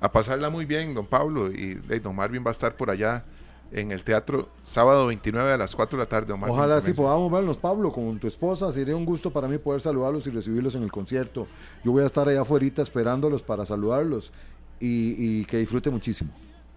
a 0.00 0.10
pasarla 0.10 0.50
muy 0.50 0.64
bien, 0.64 0.94
don 0.94 1.06
Pablo. 1.06 1.50
Y 1.50 1.74
don 2.02 2.16
Marvin 2.16 2.42
va 2.44 2.48
a 2.48 2.52
estar 2.52 2.74
por 2.74 2.90
allá 2.90 3.24
en 3.72 3.92
el 3.92 4.02
teatro 4.02 4.48
sábado 4.62 5.06
29 5.06 5.52
a 5.52 5.56
las 5.56 5.76
4 5.76 5.98
de 5.98 6.04
la 6.04 6.08
tarde. 6.08 6.28
Don 6.28 6.42
Ojalá 6.42 6.80
sí 6.80 6.92
podamos 6.92 7.30
verlos, 7.30 7.56
Pablo, 7.58 7.92
con 7.92 8.18
tu 8.18 8.26
esposa. 8.26 8.72
Sería 8.72 8.96
un 8.96 9.04
gusto 9.04 9.30
para 9.30 9.46
mí 9.46 9.58
poder 9.58 9.80
saludarlos 9.80 10.26
y 10.26 10.30
recibirlos 10.30 10.74
en 10.74 10.82
el 10.82 10.90
concierto. 10.90 11.46
Yo 11.84 11.92
voy 11.92 12.02
a 12.02 12.06
estar 12.06 12.28
allá 12.28 12.42
afuera 12.42 12.66
esperándolos 12.66 13.42
para 13.42 13.64
saludarlos 13.66 14.32
y, 14.80 15.40
y 15.40 15.44
que 15.44 15.58
disfrute 15.58 15.90
muchísimo. 15.90 16.30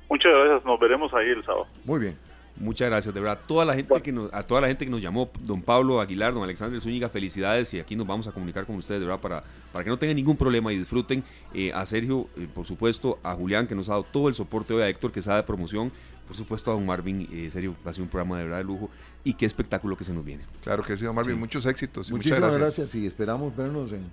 Muchas 0.09 0.31
gracias, 0.31 0.65
nos 0.65 0.79
veremos 0.79 1.13
ahí 1.13 1.29
el 1.29 1.43
sábado. 1.43 1.65
Muy 1.85 1.99
bien. 1.99 2.32
Muchas 2.57 2.87
gracias, 2.89 3.13
de 3.13 3.19
verdad. 3.19 3.39
Toda 3.47 3.65
la 3.65 3.73
gente 3.73 3.99
que 4.01 4.11
nos, 4.11 4.31
a 4.33 4.43
toda 4.43 4.61
la 4.61 4.67
gente 4.67 4.85
que 4.85 4.91
nos 4.91 5.01
llamó, 5.01 5.29
don 5.41 5.61
Pablo 5.61 5.99
Aguilar, 5.99 6.33
don 6.33 6.43
Alexander 6.43 6.79
Zúñiga, 6.79 7.09
felicidades 7.09 7.73
y 7.73 7.79
aquí 7.79 7.95
nos 7.95 8.05
vamos 8.05 8.27
a 8.27 8.31
comunicar 8.31 8.65
con 8.65 8.75
ustedes, 8.75 9.01
de 9.01 9.07
verdad, 9.07 9.21
para, 9.21 9.43
para 9.71 9.83
que 9.83 9.89
no 9.89 9.97
tengan 9.97 10.15
ningún 10.15 10.37
problema 10.37 10.71
y 10.71 10.77
disfruten. 10.77 11.23
Eh, 11.53 11.71
a 11.73 11.85
Sergio, 11.85 12.29
eh, 12.37 12.47
por 12.53 12.65
supuesto, 12.65 13.19
a 13.23 13.33
Julián, 13.33 13.67
que 13.67 13.75
nos 13.75 13.89
ha 13.89 13.93
dado 13.93 14.03
todo 14.03 14.29
el 14.29 14.35
soporte 14.35 14.73
hoy, 14.73 14.83
a 14.83 14.89
Héctor, 14.89 15.11
que 15.11 15.21
sabe 15.21 15.37
de 15.37 15.43
promoción, 15.43 15.91
por 16.27 16.35
supuesto 16.35 16.71
a 16.71 16.75
don 16.75 16.85
Marvin, 16.85 17.27
eh, 17.31 17.49
Sergio, 17.51 17.75
va 17.85 17.91
a 17.91 17.93
ser 17.93 18.03
un 18.03 18.09
programa 18.09 18.37
de 18.37 18.43
verdad 18.43 18.57
de 18.59 18.63
lujo 18.65 18.89
y 19.23 19.33
qué 19.33 19.45
espectáculo 19.45 19.97
que 19.97 20.03
se 20.03 20.13
nos 20.13 20.23
viene. 20.23 20.43
Claro 20.63 20.83
que 20.83 20.95
sí, 20.95 21.05
don 21.05 21.15
Marvin, 21.15 21.39
muchos 21.39 21.65
éxitos. 21.65 22.11
Muchísimas 22.11 22.39
muchas 22.39 22.57
gracias. 22.57 22.77
gracias 22.77 22.95
y 22.95 23.07
esperamos 23.07 23.55
vernos 23.55 23.91
en 23.91 24.03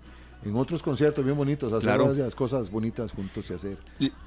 en 0.45 0.57
otros 0.57 0.83
conciertos 0.83 1.25
bien 1.25 1.37
bonitos, 1.37 1.73
hacer 1.73 1.99
las 1.99 2.35
cosas 2.35 2.71
bonitas 2.71 3.13
juntos 3.13 3.51
y 3.51 3.53
hacer 3.53 3.77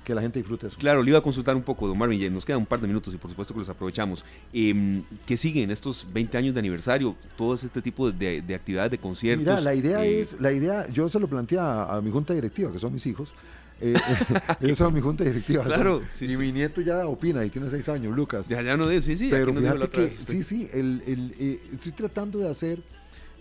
que 0.04 0.14
la 0.14 0.22
gente 0.22 0.40
disfrute 0.40 0.68
eso. 0.68 0.78
Claro, 0.78 1.02
le 1.02 1.10
iba 1.10 1.20
a 1.20 1.22
consultar 1.22 1.56
un 1.56 1.64
poco, 1.64 1.88
don 1.88 1.98
Marvin, 1.98 2.34
nos 2.34 2.46
quedan 2.46 2.60
un 2.60 2.66
par 2.66 2.80
de 2.80 2.88
minutos 2.88 3.14
y 3.14 3.18
por 3.18 3.30
supuesto 3.30 3.54
que 3.54 3.60
los 3.60 3.70
aprovechamos. 3.70 4.24
Eh, 4.54 5.02
¿Qué 5.26 5.38
siguen 5.38 5.72
estos 5.72 6.06
20 6.14 6.38
años 6.38 6.54
de 6.54 6.60
aniversario? 6.60 7.16
Todo 7.36 7.56
este 7.56 7.82
tipo 7.82 8.12
de, 8.12 8.44
actividades 8.54 8.92
de 8.92 8.98
conciertos. 9.00 9.46
Mira, 9.46 9.62
la 9.62 9.74
idea 9.74 10.06
eh, 10.06 10.20
es, 10.20 10.40
la 10.40 10.52
idea, 10.52 10.88
yo 10.90 11.10
se 11.10 11.20
lo 11.20 11.28
planteé 11.28 11.58
a, 11.60 12.00
mi 12.04 12.12
junta 12.12 12.34
directiva, 12.34 12.72
que 12.72 12.80
son 12.80 12.94
mis 12.94 13.06
hijos. 13.08 13.34
Eh, 13.82 13.96
ellos 14.62 14.78
son 14.78 14.94
mi 14.94 15.02
junta 15.02 15.24
directiva. 15.24 15.64
Claro, 15.64 16.02
y 16.22 16.38
mi 16.38 16.52
nieto 16.52 16.82
ya 16.82 17.08
opina 17.08 17.44
y 17.44 17.50
tiene 17.50 17.70
seis 17.70 17.90
años, 17.90 18.16
Lucas. 18.16 18.48
Ya, 18.48 18.62
ya 18.62 18.78
no 18.78 18.90
es, 18.90 19.06
sí, 19.06 19.18
sí. 19.18 19.30
Pero 19.32 19.54
fíjate 19.54 19.90
que, 19.90 20.10
sí, 20.12 20.44
sí, 20.44 20.70
el, 20.74 21.02
eh, 21.40 21.60
estoy 21.74 21.92
tratando 21.92 22.38
de 22.40 22.50
hacer 22.50 22.84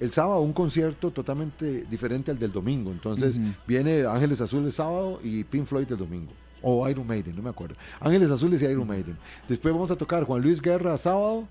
el 0.03 0.11
sábado 0.11 0.41
un 0.41 0.53
concierto 0.53 1.13
totalmente 1.13 1.85
diferente 1.89 2.33
al 2.33 2.39
del 2.39 2.51
domingo. 2.51 2.91
Entonces 2.91 3.41
viene 3.67 4.05
Ángeles 4.05 4.41
Azules 4.41 4.67
el 4.67 4.73
sábado 4.73 5.21
y 5.23 5.45
Pink 5.45 5.65
Floyd 5.65 5.87
el 5.91 5.97
domingo. 5.97 6.33
o 6.61 6.89
Iron 6.89 7.07
Maiden, 7.07 7.35
no 7.37 7.43
me 7.43 7.51
acuerdo. 7.51 7.77
Ángeles 8.01 8.31
Azules 8.31 8.63
y 8.63 8.67
Iron 8.67 8.87
Maiden. 8.87 9.17
Después 9.49 9.73
vamos 9.73 9.91
a 9.91 9.97
tocar 9.97 10.25
Juan 10.25 10.43
Luis 10.43 10.61
Guerra 10.61 10.99
sábado 10.99 11.47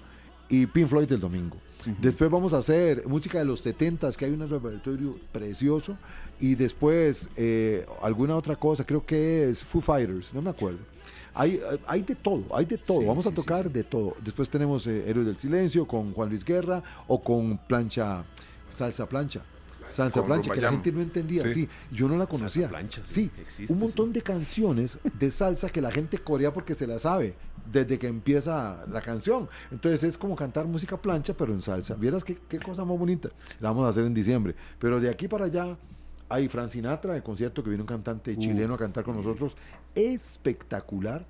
y 0.50 0.66
Pink 0.66 0.88
Floyd 0.88 1.12
el 1.12 1.20
domingo. 1.20 1.58
Después 2.00 2.30
vamos 2.30 2.54
a 2.54 2.58
hacer 2.58 3.08
música 3.08 3.40
de 3.40 3.46
los 3.46 3.66
70s, 3.66 4.16
que 4.16 4.26
hay 4.26 4.32
un 4.32 4.48
repertorio 4.48 5.18
precioso. 5.32 5.98
Y 6.40 6.56
después 6.56 7.30
eh, 7.38 7.86
alguna 8.02 8.36
otra 8.36 8.56
cosa, 8.56 8.84
creo 8.84 9.06
que 9.06 9.50
es 9.50 9.64
Foo 9.64 9.82
Fighters, 9.82 10.34
no 10.34 10.42
me 10.42 10.50
acuerdo. 10.50 10.80
Hay, 11.34 11.62
hay 11.88 12.02
de 12.02 12.16
todo, 12.16 12.44
hay 12.54 12.66
de 12.66 12.78
todo. 12.78 13.06
Vamos 13.06 13.26
a 13.26 13.32
tocar 13.32 13.72
de 13.72 13.84
todo. 13.84 14.16
Después 14.24 14.50
tenemos 14.50 14.86
eh, 14.88 15.10
Héroes 15.10 15.26
del 15.28 15.38
Silencio 15.38 15.88
con 15.88 16.14
Juan 16.14 16.30
Luis 16.30 16.44
Guerra 16.44 16.84
o 17.08 17.22
con 17.22 17.58
Plancha, 17.58 18.24
Salsa 18.76 19.08
Plancha. 19.08 19.42
Salsa 19.92 20.24
plancha, 20.24 20.54
que 20.54 20.62
la 20.62 20.72
gente 20.72 20.92
no 20.92 21.02
entendía. 21.02 21.44
Sí, 21.52 21.68
yo 21.92 22.08
no 22.08 22.18
la 22.18 22.26
conocía. 22.26 22.70
Plancha, 22.70 23.02
sí, 23.08 23.30
un 23.70 23.80
montón 23.80 24.14
de 24.14 24.22
canciones 24.22 25.00
de 25.20 25.30
salsa 25.30 25.70
que 25.70 25.82
la 25.82 25.92
gente 25.92 26.18
corea 26.18 26.54
porque 26.54 26.76
se 26.76 26.88
la 26.88 26.98
sabe 26.98 27.36
desde 27.72 28.00
que 28.00 28.08
empieza 28.08 28.86
la 28.90 29.02
canción. 29.02 29.50
Entonces 29.70 30.04
es 30.04 30.18
como 30.18 30.36
cantar 30.36 30.66
música 30.66 30.98
plancha, 30.98 31.34
pero 31.34 31.54
en 31.54 31.62
salsa. 31.62 31.96
Vieras 31.96 32.24
qué, 32.24 32.38
qué 32.48 32.60
cosa 32.60 32.86
más 32.86 32.98
bonita. 32.98 33.30
La 33.60 33.70
vamos 33.70 33.86
a 33.86 33.90
hacer 33.90 34.06
en 34.06 34.14
diciembre. 34.14 34.56
Pero 34.80 35.00
de 35.00 35.10
aquí 35.10 35.28
para 35.28 35.46
allá 35.46 35.78
hay 36.30 36.48
Fran 36.48 36.70
Sinatra, 36.70 37.16
el 37.16 37.24
concierto 37.24 37.62
que 37.64 37.70
viene 37.70 37.84
un 37.84 37.88
cantante 37.88 38.38
chileno 38.38 38.76
a 38.76 38.78
cantar 38.78 39.04
con 39.04 39.18
nosotros. 39.18 39.58
Espectacular. 39.94 41.26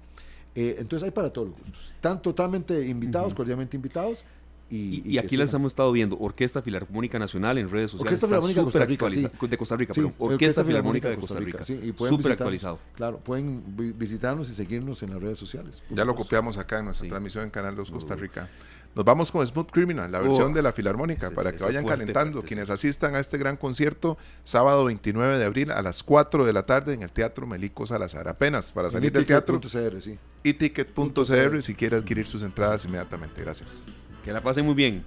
Eh, 0.54 0.76
entonces 0.80 1.06
hay 1.06 1.12
para 1.12 1.32
todos 1.32 1.50
los 1.50 1.58
gustos. 1.58 1.94
Están 1.96 2.22
totalmente 2.22 2.86
invitados, 2.86 3.34
cordialmente 3.34 3.76
invitados. 3.76 4.24
Y, 4.72 5.18
aquí 5.18 5.36
las 5.36 5.54
hemos 5.54 5.72
estado 5.72 5.92
viendo. 5.92 6.18
Orquesta 6.18 6.62
Filarmónica 6.62 7.20
Nacional 7.20 7.58
en 7.58 7.70
redes 7.70 7.92
sociales. 7.92 8.24
Orquesta 8.24 8.28
Filarmónica 8.28 8.62
de 8.62 8.66
Costa 8.66 8.86
Rica. 8.86 9.10
De 9.50 9.58
Costa 9.58 9.76
Rica, 9.76 9.94
Orquesta, 10.18 10.64
Filarmónica 10.64 11.10
de 11.10 11.18
Costa 11.18 11.40
Rica. 11.40 11.64
Súper 11.64 12.32
actualizado. 12.34 12.80
Claro, 12.96 13.20
pueden 13.20 13.64
visitarnos 13.98 14.50
y 14.50 14.54
seguirnos 14.54 15.04
en 15.04 15.12
las 15.12 15.22
redes 15.22 15.38
sociales. 15.38 15.84
Ya 15.90 16.06
lo 16.06 16.16
copiamos 16.16 16.58
acá 16.58 16.80
en 16.80 16.86
nuestra 16.86 17.08
transmisión 17.08 17.44
en 17.44 17.50
Canal 17.50 17.76
2 17.76 17.92
Costa 17.92 18.16
Rica. 18.16 18.50
Nos 18.94 19.06
vamos 19.06 19.32
con 19.32 19.46
Smooth 19.46 19.72
Criminal, 19.72 20.12
la 20.12 20.20
versión 20.20 20.54
de 20.54 20.62
la 20.62 20.74
Filarmónica, 20.74 21.32
para 21.32 21.54
que 21.54 21.64
vayan 21.64 21.86
calentando. 21.86 22.42
Quienes 22.42 22.70
asistan 22.70 23.16
a 23.16 23.20
este 23.20 23.38
gran 23.38 23.58
concierto, 23.58 24.18
sábado 24.44 24.86
29 24.86 25.38
de 25.38 25.46
abril 25.46 25.72
a 25.72 25.82
las 25.82 26.04
4 26.04 26.46
de 26.46 26.54
la 26.54 26.66
tarde 26.66 26.94
en 26.94 27.04
el 27.04 27.12
Teatro 27.12 27.48
Melico 27.48 27.86
Salazar. 27.88 28.28
Apenas 28.28 28.72
para 28.72 28.90
salir 28.90 29.12
del 29.12 29.26
teatro. 29.26 29.60
sí. 30.00 30.18
Y 30.44 30.54
ticket.cr 30.54 31.62
si 31.62 31.76
quiere 31.76 31.98
adquirir 31.98 32.26
sus 32.26 32.44
entradas 32.44 32.84
inmediatamente. 32.86 33.42
Gracias. 33.42 33.84
Que 34.24 34.32
la 34.32 34.42
pasen 34.42 34.66
muy 34.66 34.76
bien. 34.76 35.04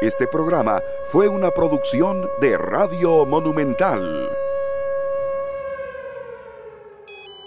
Este 0.00 0.26
programa 0.26 0.80
fue 1.10 1.28
una 1.28 1.50
producción 1.50 2.28
de 2.40 2.56
Radio 2.56 3.26
Monumental. 3.26 4.28